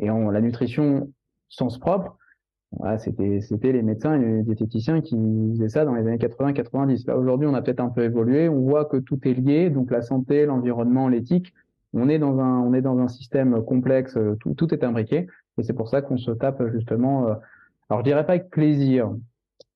Et 0.00 0.08
on, 0.08 0.30
la 0.30 0.40
nutrition, 0.40 1.10
sens 1.48 1.78
propre, 1.80 2.16
voilà, 2.78 2.98
c'était 2.98 3.40
c'était 3.40 3.72
les 3.72 3.82
médecins 3.82 4.20
et 4.20 4.24
les 4.24 4.42
diététiciens 4.42 5.00
qui 5.02 5.16
faisaient 5.54 5.68
ça 5.68 5.84
dans 5.84 5.94
les 5.94 6.06
années 6.06 6.16
80-90. 6.16 7.06
Là 7.06 7.18
aujourd'hui, 7.18 7.46
on 7.46 7.54
a 7.54 7.62
peut-être 7.62 7.80
un 7.80 7.90
peu 7.90 8.02
évolué. 8.02 8.48
On 8.48 8.60
voit 8.60 8.86
que 8.86 8.96
tout 8.96 9.18
est 9.28 9.34
lié, 9.34 9.70
donc 9.70 9.90
la 9.90 10.02
santé, 10.02 10.46
l'environnement, 10.46 11.08
l'éthique. 11.08 11.52
On 11.92 12.08
est 12.08 12.18
dans 12.18 12.40
un 12.40 12.60
on 12.60 12.72
est 12.72 12.80
dans 12.80 12.98
un 12.98 13.08
système 13.08 13.62
complexe. 13.64 14.16
Tout 14.40 14.54
tout 14.54 14.72
est 14.72 14.84
imbriqué 14.84 15.26
et 15.58 15.62
c'est 15.62 15.74
pour 15.74 15.88
ça 15.88 16.02
qu'on 16.02 16.16
se 16.16 16.30
tape 16.30 16.62
justement. 16.72 17.28
Euh, 17.28 17.34
alors 17.90 18.00
je 18.00 18.04
dirais 18.04 18.24
pas 18.24 18.32
avec 18.32 18.50
plaisir 18.50 19.12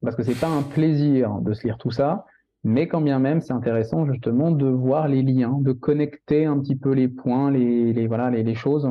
parce 0.03 0.17
que 0.17 0.23
c'est 0.23 0.39
pas 0.39 0.49
un 0.49 0.63
plaisir 0.63 1.41
de 1.41 1.53
se 1.53 1.67
lire 1.67 1.79
tout 1.79 1.91
ça, 1.91 2.25
mais 2.67 2.89
quand 2.89 3.01
bien 3.01 3.21
même 3.21 3.41
c'est 3.41 3.53
intéressant 3.53 4.07
justement 4.07 4.51
de 4.51 4.67
voir 4.67 5.07
les 5.07 5.23
liens, 5.23 5.57
de 5.61 5.71
connecter 5.71 6.47
un 6.47 6.59
petit 6.59 6.75
peu 6.75 6.91
les 6.91 7.07
points, 7.07 7.49
les, 7.53 8.09
voilà 8.09 8.29
les, 8.29 8.55
choses 8.57 8.91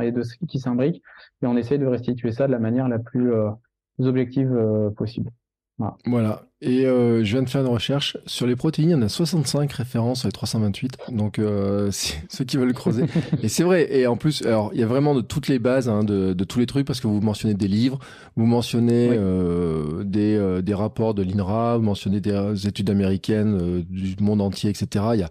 et 0.00 0.12
de 0.12 0.22
ce 0.22 0.36
qui 0.46 0.60
s'imbrique 0.60 1.02
et 1.42 1.46
on 1.46 1.56
essaie 1.56 1.76
de 1.76 1.86
restituer 1.86 2.30
ça 2.30 2.46
de 2.46 2.52
la 2.52 2.60
manière 2.60 2.88
la 2.88 3.00
plus 3.00 3.32
euh, 3.32 3.50
objective 3.98 4.54
euh, 4.54 4.90
possible. 4.90 5.32
Voilà. 5.78 6.42
Et 6.62 6.86
euh, 6.86 7.22
je 7.22 7.32
viens 7.32 7.42
de 7.42 7.50
faire 7.50 7.60
une 7.60 7.66
recherche 7.66 8.16
sur 8.24 8.46
les 8.46 8.56
protéines. 8.56 8.88
Il 8.88 8.92
y 8.92 8.94
en 8.94 9.02
a 9.02 9.10
65 9.10 9.70
références 9.72 10.20
sur 10.20 10.28
les 10.28 10.32
328. 10.32 10.96
Donc, 11.10 11.38
euh, 11.38 11.90
ceux 12.28 12.44
qui 12.44 12.56
veulent 12.56 12.72
creuser. 12.72 13.04
et 13.42 13.48
c'est 13.48 13.62
vrai. 13.62 13.94
Et 13.94 14.06
en 14.06 14.16
plus, 14.16 14.42
alors, 14.42 14.70
il 14.72 14.80
y 14.80 14.82
a 14.82 14.86
vraiment 14.86 15.14
de 15.14 15.20
toutes 15.20 15.48
les 15.48 15.58
bases, 15.58 15.88
hein, 15.88 16.02
de, 16.02 16.32
de, 16.32 16.44
tous 16.44 16.58
les 16.58 16.66
trucs, 16.66 16.86
parce 16.86 17.00
que 17.00 17.06
vous 17.06 17.20
mentionnez 17.20 17.54
des 17.54 17.68
livres, 17.68 17.98
vous 18.36 18.46
mentionnez 18.46 19.10
euh, 19.12 20.02
des, 20.04 20.34
euh, 20.36 20.62
des 20.62 20.74
rapports 20.74 21.12
de 21.12 21.22
l'INRA, 21.22 21.76
vous 21.76 21.84
mentionnez 21.84 22.20
des 22.20 22.66
études 22.66 22.88
américaines 22.88 23.58
euh, 23.60 23.82
du 23.88 24.16
monde 24.20 24.40
entier, 24.40 24.70
etc. 24.70 25.04
Il 25.12 25.20
y 25.20 25.24
a 25.24 25.30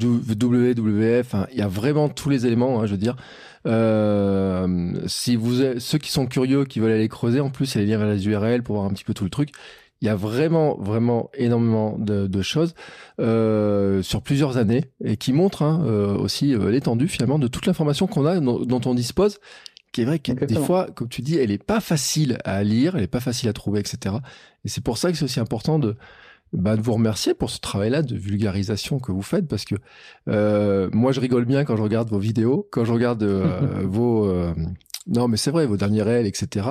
WWF. 0.00 1.34
Hein, 1.34 1.46
il 1.52 1.58
y 1.58 1.62
a 1.62 1.68
vraiment 1.68 2.08
tous 2.08 2.30
les 2.30 2.46
éléments. 2.46 2.80
Hein, 2.80 2.86
je 2.86 2.92
veux 2.92 2.98
dire. 2.98 3.16
Euh, 3.66 4.94
si 5.06 5.36
vous, 5.36 5.78
ceux 5.78 5.98
qui 5.98 6.10
sont 6.10 6.26
curieux, 6.26 6.64
qui 6.64 6.80
veulent 6.80 6.92
aller 6.92 7.08
creuser, 7.08 7.40
en 7.40 7.50
plus, 7.50 7.74
il 7.74 7.88
y 7.88 7.94
a 7.94 8.14
les 8.14 8.28
URL 8.28 8.62
pour 8.62 8.76
voir 8.76 8.86
un 8.86 8.92
petit 8.92 9.04
peu 9.04 9.14
tout 9.14 9.24
le 9.24 9.30
truc. 9.30 9.50
Il 10.00 10.06
y 10.06 10.08
a 10.08 10.14
vraiment, 10.14 10.76
vraiment 10.78 11.28
énormément 11.34 11.98
de, 11.98 12.28
de 12.28 12.42
choses 12.42 12.74
euh, 13.20 14.00
sur 14.02 14.22
plusieurs 14.22 14.56
années 14.56 14.84
et 15.04 15.16
qui 15.16 15.32
montrent 15.32 15.62
hein, 15.62 15.82
euh, 15.84 16.16
aussi 16.16 16.54
euh, 16.54 16.70
l'étendue 16.70 17.08
finalement 17.08 17.40
de 17.40 17.48
toute 17.48 17.66
l'information 17.66 18.06
qu'on 18.06 18.24
a, 18.24 18.38
dont, 18.38 18.60
dont, 18.60 18.80
on 18.86 18.94
dispose, 18.94 19.40
qui 19.90 20.02
est 20.02 20.04
vrai 20.04 20.20
que 20.20 20.30
des 20.32 20.54
fois, 20.54 20.86
comme 20.94 21.08
tu 21.08 21.20
dis, 21.20 21.36
elle 21.36 21.50
est 21.50 21.62
pas 21.62 21.80
facile 21.80 22.38
à 22.44 22.62
lire, 22.62 22.94
elle 22.96 23.02
est 23.02 23.08
pas 23.08 23.20
facile 23.20 23.48
à 23.48 23.52
trouver, 23.52 23.80
etc. 23.80 24.14
Et 24.64 24.68
c'est 24.68 24.84
pour 24.84 24.98
ça 24.98 25.10
que 25.10 25.18
c'est 25.18 25.24
aussi 25.24 25.40
important 25.40 25.80
de 25.80 25.96
bah, 26.52 26.76
de 26.76 26.82
vous 26.82 26.94
remercier 26.94 27.34
pour 27.34 27.50
ce 27.50 27.60
travail-là 27.60 28.02
de 28.02 28.16
vulgarisation 28.16 28.98
que 28.98 29.12
vous 29.12 29.22
faites 29.22 29.46
parce 29.46 29.64
que 29.64 29.74
euh, 30.28 30.88
moi 30.92 31.12
je 31.12 31.20
rigole 31.20 31.44
bien 31.44 31.64
quand 31.64 31.76
je 31.76 31.82
regarde 31.82 32.08
vos 32.08 32.18
vidéos, 32.18 32.66
quand 32.70 32.84
je 32.84 32.92
regarde 32.92 33.22
euh, 33.22 33.82
vos 33.84 34.24
euh, 34.24 34.54
non 35.06 35.28
mais 35.28 35.36
c'est 35.36 35.50
vrai 35.50 35.66
vos 35.66 35.76
derniers 35.76 36.02
réels 36.02 36.26
etc. 36.26 36.68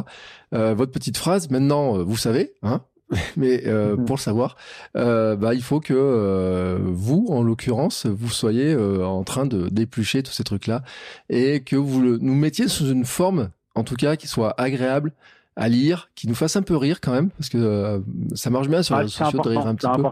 Euh, 0.53 0.73
votre 0.73 0.91
petite 0.91 1.17
phrase 1.17 1.49
maintenant 1.49 2.03
vous 2.03 2.17
savez 2.17 2.53
hein 2.63 2.81
mais 3.37 3.57
mm-hmm. 3.57 4.03
pour 4.03 4.17
le 4.17 4.21
savoir, 4.21 4.57
bah, 4.93 5.53
il 5.53 5.63
faut 5.63 5.79
que 5.79 6.77
vous, 6.83 7.27
en 7.29 7.41
l'occurrence, 7.41 8.05
vous 8.05 8.29
soyez 8.29 8.75
en 8.75 9.23
train 9.23 9.45
de 9.45 9.69
d'éplucher 9.69 10.23
tous 10.23 10.33
ces 10.33 10.43
trucs-là 10.43 10.83
et 11.29 11.61
que 11.61 11.77
vous 11.77 12.01
le, 12.01 12.17
nous 12.17 12.35
mettiez 12.35 12.67
sous 12.67 12.89
une 12.89 13.05
forme, 13.05 13.51
en 13.75 13.85
tout 13.85 13.95
cas, 13.95 14.17
qui 14.17 14.27
soit 14.27 14.59
agréable, 14.59 15.13
à 15.57 15.69
lire, 15.69 16.09
qui 16.15 16.27
nous 16.27 16.35
fasse 16.35 16.55
un 16.55 16.61
peu 16.61 16.77
rire 16.77 17.01
quand 17.01 17.11
même, 17.11 17.31
parce 17.31 17.49
que 17.49 17.57
euh, 17.57 17.99
ça 18.35 18.49
marche 18.49 18.69
bien 18.69 18.83
sur 18.83 18.95
les 18.95 19.01
réseaux 19.01 19.25
sociaux 19.25 19.41
de 19.41 19.49
rire 19.49 19.67
un 19.67 19.75
petit 19.75 19.87
peu. 19.87 20.03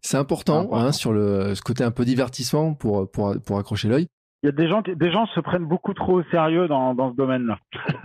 C'est 0.00 0.18
important, 0.18 0.68
hein, 0.72 0.92
sur 0.92 1.12
le 1.12 1.54
ce 1.54 1.62
côté 1.62 1.82
un 1.82 1.90
peu 1.90 2.04
divertissement 2.04 2.74
pour 2.74 3.10
pour 3.10 3.34
pour 3.44 3.58
accrocher 3.58 3.88
l'œil. 3.88 4.06
Il 4.42 4.46
y 4.46 4.48
a 4.50 4.52
des 4.52 4.68
gens 4.68 4.82
des 4.86 5.10
gens 5.10 5.26
se 5.28 5.40
prennent 5.40 5.64
beaucoup 5.64 5.94
trop 5.94 6.20
au 6.20 6.22
sérieux 6.24 6.68
dans 6.68 6.94
dans 6.94 7.10
ce 7.10 7.16
domaine-là. 7.16 7.58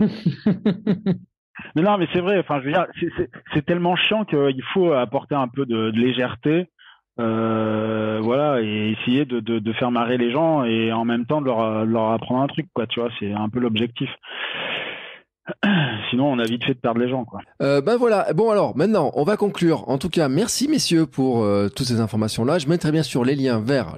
mais 1.76 1.82
non, 1.82 1.98
mais 1.98 2.08
c'est 2.14 2.20
vrai. 2.20 2.38
Enfin, 2.38 2.60
je 2.60 2.66
veux 2.66 2.72
dire, 2.72 2.86
c'est 3.52 3.66
tellement 3.66 3.94
chiant 3.96 4.24
qu'il 4.24 4.62
faut 4.72 4.92
apporter 4.94 5.34
un 5.34 5.48
peu 5.48 5.66
de, 5.66 5.90
de 5.90 5.98
légèreté. 6.00 6.70
Euh, 7.18 8.20
voilà 8.22 8.62
et 8.62 8.92
essayer 8.92 9.26
de, 9.26 9.40
de, 9.40 9.58
de, 9.58 9.72
faire 9.74 9.90
marrer 9.90 10.16
les 10.16 10.30
gens 10.30 10.64
et 10.64 10.90
en 10.90 11.04
même 11.04 11.26
temps 11.26 11.42
de 11.42 11.46
leur, 11.46 11.84
leur 11.84 12.12
apprendre 12.12 12.42
un 12.42 12.46
truc 12.46 12.68
quoi 12.72 12.86
tu 12.86 13.00
vois 13.00 13.10
c'est 13.18 13.32
un 13.32 13.48
peu 13.50 13.58
l'objectif 13.58 14.08
Sinon, 16.10 16.32
on 16.32 16.38
a 16.38 16.44
vite 16.44 16.64
fait 16.64 16.74
de 16.74 16.78
perdre 16.78 17.00
les 17.00 17.08
gens, 17.08 17.24
quoi. 17.24 17.40
Euh, 17.62 17.80
ben 17.80 17.96
voilà. 17.96 18.32
Bon 18.34 18.50
alors, 18.50 18.76
maintenant, 18.76 19.10
on 19.14 19.24
va 19.24 19.36
conclure. 19.36 19.88
En 19.88 19.98
tout 19.98 20.08
cas, 20.08 20.28
merci 20.28 20.68
messieurs 20.68 21.06
pour 21.06 21.42
euh, 21.42 21.68
toutes 21.68 21.86
ces 21.86 22.00
informations-là. 22.00 22.58
Je 22.58 22.68
mettrai 22.68 22.92
bien 22.92 23.02
sûr 23.02 23.24
les 23.24 23.34
liens 23.34 23.58
vers 23.58 23.96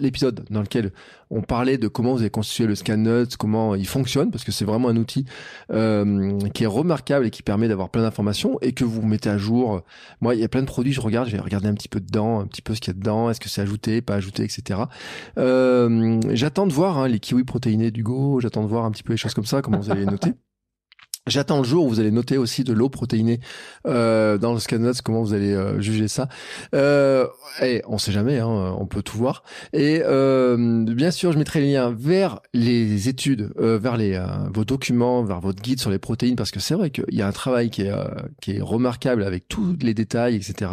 l'épisode 0.00 0.44
dans 0.50 0.60
lequel 0.60 0.92
on 1.30 1.42
parlait 1.42 1.78
de 1.78 1.88
comment 1.88 2.12
vous 2.12 2.20
avez 2.20 2.30
constitué 2.30 2.66
le 2.66 2.74
ScanNuts, 2.74 3.36
comment 3.38 3.74
il 3.74 3.86
fonctionne, 3.86 4.30
parce 4.30 4.44
que 4.44 4.52
c'est 4.52 4.64
vraiment 4.64 4.88
un 4.88 4.96
outil 4.96 5.24
euh, 5.72 6.38
qui 6.54 6.64
est 6.64 6.68
remarquable 6.68 7.26
et 7.26 7.30
qui 7.30 7.42
permet 7.42 7.66
d'avoir 7.66 7.90
plein 7.90 8.02
d'informations 8.02 8.58
et 8.60 8.72
que 8.72 8.84
vous 8.84 9.02
mettez 9.02 9.30
à 9.30 9.38
jour. 9.38 9.82
Moi, 10.20 10.34
il 10.34 10.40
y 10.40 10.44
a 10.44 10.48
plein 10.48 10.62
de 10.62 10.66
produits, 10.66 10.92
je 10.92 11.00
regarde, 11.00 11.28
je 11.28 11.32
vais 11.36 11.42
regarder 11.42 11.68
un 11.68 11.74
petit 11.74 11.88
peu 11.88 12.00
dedans, 12.00 12.40
un 12.40 12.46
petit 12.46 12.62
peu 12.62 12.74
ce 12.74 12.80
qu'il 12.80 12.92
y 12.92 12.96
a 12.96 12.98
dedans, 12.98 13.30
est-ce 13.30 13.40
que 13.40 13.48
c'est 13.48 13.62
ajouté, 13.62 14.00
pas 14.00 14.14
ajouté, 14.14 14.44
etc. 14.44 14.80
Euh, 15.38 16.20
j'attends 16.32 16.66
de 16.66 16.72
voir 16.72 16.98
hein, 16.98 17.08
les 17.08 17.20
kiwis 17.20 17.44
protéinés 17.44 17.90
du 17.90 18.02
Go, 18.02 18.40
j'attends 18.40 18.62
de 18.62 18.68
voir 18.68 18.84
un 18.84 18.90
petit 18.90 19.02
peu 19.02 19.14
les 19.14 19.16
choses 19.16 19.34
comme 19.34 19.46
ça, 19.46 19.62
comment 19.62 19.78
vous 19.78 19.90
allez 19.90 20.06
noter. 20.06 20.32
J'attends 21.26 21.56
le 21.56 21.64
jour 21.64 21.86
où 21.86 21.88
vous 21.88 22.00
allez 22.00 22.10
noter 22.10 22.36
aussi 22.36 22.64
de 22.64 22.74
l'eau 22.74 22.90
protéinée 22.90 23.40
euh, 23.86 24.36
dans 24.36 24.52
le 24.52 24.58
scan 24.58 24.90
comment 25.02 25.22
vous 25.22 25.32
allez 25.32 25.54
euh, 25.54 25.80
juger 25.80 26.06
ça. 26.06 26.28
Euh, 26.74 27.26
et 27.62 27.80
on 27.86 27.96
sait 27.96 28.12
jamais, 28.12 28.40
hein, 28.40 28.76
on 28.78 28.84
peut 28.84 29.00
tout 29.00 29.16
voir. 29.16 29.42
Et 29.72 30.02
euh, 30.04 30.84
bien 30.84 31.10
sûr, 31.10 31.32
je 31.32 31.38
mettrai 31.38 31.62
les 31.62 31.72
liens 31.72 31.94
vers 31.96 32.40
les 32.52 33.08
études, 33.08 33.54
euh, 33.58 33.78
vers 33.78 33.96
les 33.96 34.22
vos 34.52 34.66
documents, 34.66 35.24
vers 35.24 35.40
votre 35.40 35.62
guide 35.62 35.80
sur 35.80 35.88
les 35.90 35.98
protéines, 35.98 36.36
parce 36.36 36.50
que 36.50 36.60
c'est 36.60 36.74
vrai 36.74 36.90
qu'il 36.90 37.04
y 37.12 37.22
a 37.22 37.26
un 37.26 37.32
travail 37.32 37.70
qui 37.70 37.82
est 37.82 37.92
qui 38.42 38.56
est 38.56 38.60
remarquable 38.60 39.22
avec 39.22 39.48
tous 39.48 39.78
les 39.80 39.94
détails, 39.94 40.36
etc. 40.36 40.72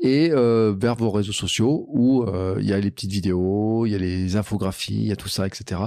Et 0.00 0.30
vers 0.30 0.94
vos 0.94 1.10
réseaux 1.10 1.32
sociaux 1.32 1.86
où 1.90 2.24
il 2.58 2.66
y 2.66 2.72
a 2.72 2.80
les 2.80 2.90
petites 2.90 3.12
vidéos, 3.12 3.84
il 3.84 3.90
y 3.90 3.94
a 3.94 3.98
les 3.98 4.36
infographies, 4.36 4.94
il 4.94 5.08
y 5.08 5.12
a 5.12 5.16
tout 5.16 5.28
ça, 5.28 5.46
etc. 5.46 5.82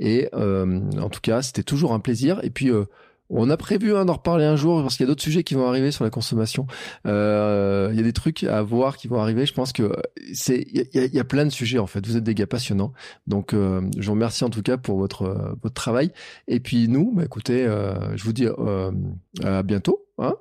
Et 0.00 0.28
en 0.34 1.08
tout 1.08 1.20
cas, 1.22 1.40
c'était 1.40 1.62
toujours 1.62 1.94
un 1.94 2.00
plaisir. 2.00 2.40
Et 2.42 2.50
puis 2.50 2.70
On 3.30 3.50
a 3.50 3.56
prévu 3.56 3.94
hein, 3.94 4.04
d'en 4.04 4.14
reparler 4.14 4.44
un 4.44 4.56
jour 4.56 4.80
parce 4.80 4.96
qu'il 4.96 5.04
y 5.04 5.06
a 5.06 5.10
d'autres 5.10 5.22
sujets 5.22 5.42
qui 5.42 5.54
vont 5.54 5.66
arriver 5.66 5.90
sur 5.90 6.04
la 6.04 6.10
consommation. 6.10 6.66
Euh, 7.06 7.88
il 7.92 7.96
y 7.96 8.00
a 8.00 8.02
des 8.02 8.12
trucs 8.12 8.44
à 8.44 8.62
voir 8.62 8.96
qui 8.96 9.08
vont 9.08 9.20
arriver. 9.20 9.44
Je 9.44 9.52
pense 9.52 9.72
que 9.72 9.92
c'est 10.32 10.64
il 10.72 11.14
y 11.14 11.20
a, 11.20 11.24
plein 11.24 11.44
de 11.44 11.50
sujets 11.50 11.78
en 11.78 11.86
fait. 11.86 12.06
Vous 12.06 12.16
êtes 12.16 12.24
des 12.24 12.34
gars 12.34 12.46
passionnants. 12.46 12.92
Donc 13.26 13.52
euh, 13.52 13.82
je 13.98 14.06
vous 14.06 14.12
remercie 14.12 14.44
en 14.44 14.50
tout 14.50 14.62
cas 14.62 14.78
pour 14.78 14.98
votre 14.98 15.56
votre 15.62 15.74
travail. 15.74 16.10
Et 16.46 16.60
puis 16.60 16.88
nous, 16.88 17.12
bah, 17.14 17.24
écoutez, 17.24 17.66
euh, 17.66 18.16
je 18.16 18.24
vous 18.24 18.32
dis 18.32 18.48
à 19.44 19.62
bientôt. 19.62 20.06
Hein 20.18 20.34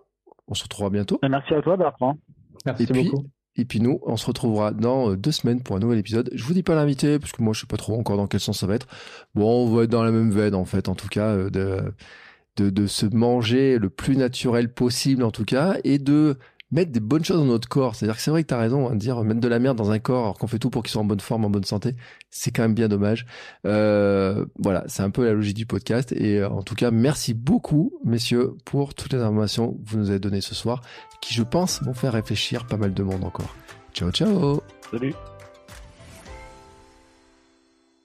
on 0.47 0.53
se 0.53 0.64
retrouvera 0.64 0.89
bientôt. 0.89 1.19
Merci 1.30 1.53
à 1.53 1.61
toi 1.61 1.76
Bertrand. 1.76 2.18
Merci 2.65 2.84
et 2.84 2.85
beaucoup. 2.85 3.22
Puis, 3.22 3.61
et 3.61 3.65
puis 3.65 3.81
nous, 3.81 3.99
on 4.03 4.15
se 4.15 4.26
retrouvera 4.26 4.72
dans 4.72 5.14
deux 5.15 5.31
semaines 5.31 5.61
pour 5.61 5.76
un 5.76 5.80
nouvel 5.80 5.99
épisode. 5.99 6.30
Je 6.34 6.43
vous 6.43 6.53
dis 6.53 6.64
pas 6.64 6.76
l'invité 6.76 7.19
parce 7.19 7.34
que 7.34 7.43
moi 7.43 7.53
je 7.53 7.61
sais 7.61 7.68
pas 7.68 7.76
trop 7.76 7.99
encore 7.99 8.15
dans 8.15 8.27
quel 8.27 8.39
sens 8.39 8.59
ça 8.59 8.68
va 8.68 8.76
être. 8.76 8.88
Bon, 9.35 9.68
on 9.68 9.76
va 9.76 9.84
être 9.84 9.89
dans 9.89 10.03
la 10.03 10.11
même 10.11 10.31
veine 10.31 10.55
en 10.55 10.64
fait, 10.64 10.88
en 10.88 10.95
tout 10.95 11.09
cas 11.09 11.35
de 11.49 11.93
de, 12.61 12.88
se 12.88 13.05
manger 13.05 13.77
le 13.77 13.89
plus 13.89 14.17
naturel 14.17 14.73
possible 14.73 15.23
en 15.23 15.31
tout 15.31 15.45
cas 15.45 15.75
et 15.84 15.99
de 15.99 16.38
mettre 16.71 16.91
des 16.91 16.99
bonnes 16.99 17.23
choses 17.23 17.38
dans 17.38 17.45
notre 17.45 17.69
corps. 17.69 17.95
C'est-à-dire 17.95 18.17
que 18.17 18.21
c'est 18.21 18.31
vrai 18.31 18.43
que 18.43 18.49
tu 18.49 18.53
as 18.53 18.57
raison, 18.57 18.89
hein, 18.89 18.93
de 18.93 18.99
dire 18.99 19.23
mettre 19.23 19.39
de 19.39 19.47
la 19.47 19.59
merde 19.59 19.77
dans 19.77 19.91
un 19.91 19.99
corps 19.99 20.23
alors 20.23 20.38
qu'on 20.38 20.47
fait 20.47 20.59
tout 20.59 20.69
pour 20.69 20.84
qu'il 20.84 20.91
soit 20.91 21.01
en 21.01 21.05
bonne 21.05 21.19
forme, 21.19 21.45
en 21.45 21.49
bonne 21.49 21.63
santé, 21.63 21.95
c'est 22.29 22.51
quand 22.51 22.63
même 22.63 22.73
bien 22.73 22.88
dommage. 22.88 23.25
Euh, 23.65 24.45
voilà, 24.59 24.84
c'est 24.88 25.03
un 25.03 25.09
peu 25.09 25.25
la 25.25 25.34
logique 25.34 25.55
du 25.55 25.65
podcast. 25.65 26.11
Et 26.11 26.39
euh, 26.39 26.49
en 26.49 26.63
tout 26.63 26.75
cas, 26.75 26.91
merci 26.91 27.34
beaucoup, 27.34 27.93
messieurs, 28.03 28.55
pour 28.65 28.93
toutes 28.93 29.13
les 29.13 29.19
informations 29.19 29.73
que 29.73 29.89
vous 29.89 29.97
nous 29.97 30.09
avez 30.09 30.19
données 30.19 30.41
ce 30.41 30.55
soir, 30.55 30.81
qui, 31.21 31.34
je 31.34 31.43
pense, 31.43 31.81
vont 31.84 31.93
faire 31.93 32.13
réfléchir 32.13 32.67
pas 32.67 32.77
mal 32.77 32.93
de 32.93 33.03
monde 33.03 33.23
encore. 33.23 33.55
Ciao, 33.93 34.11
ciao 34.11 34.61
Salut 34.91 35.13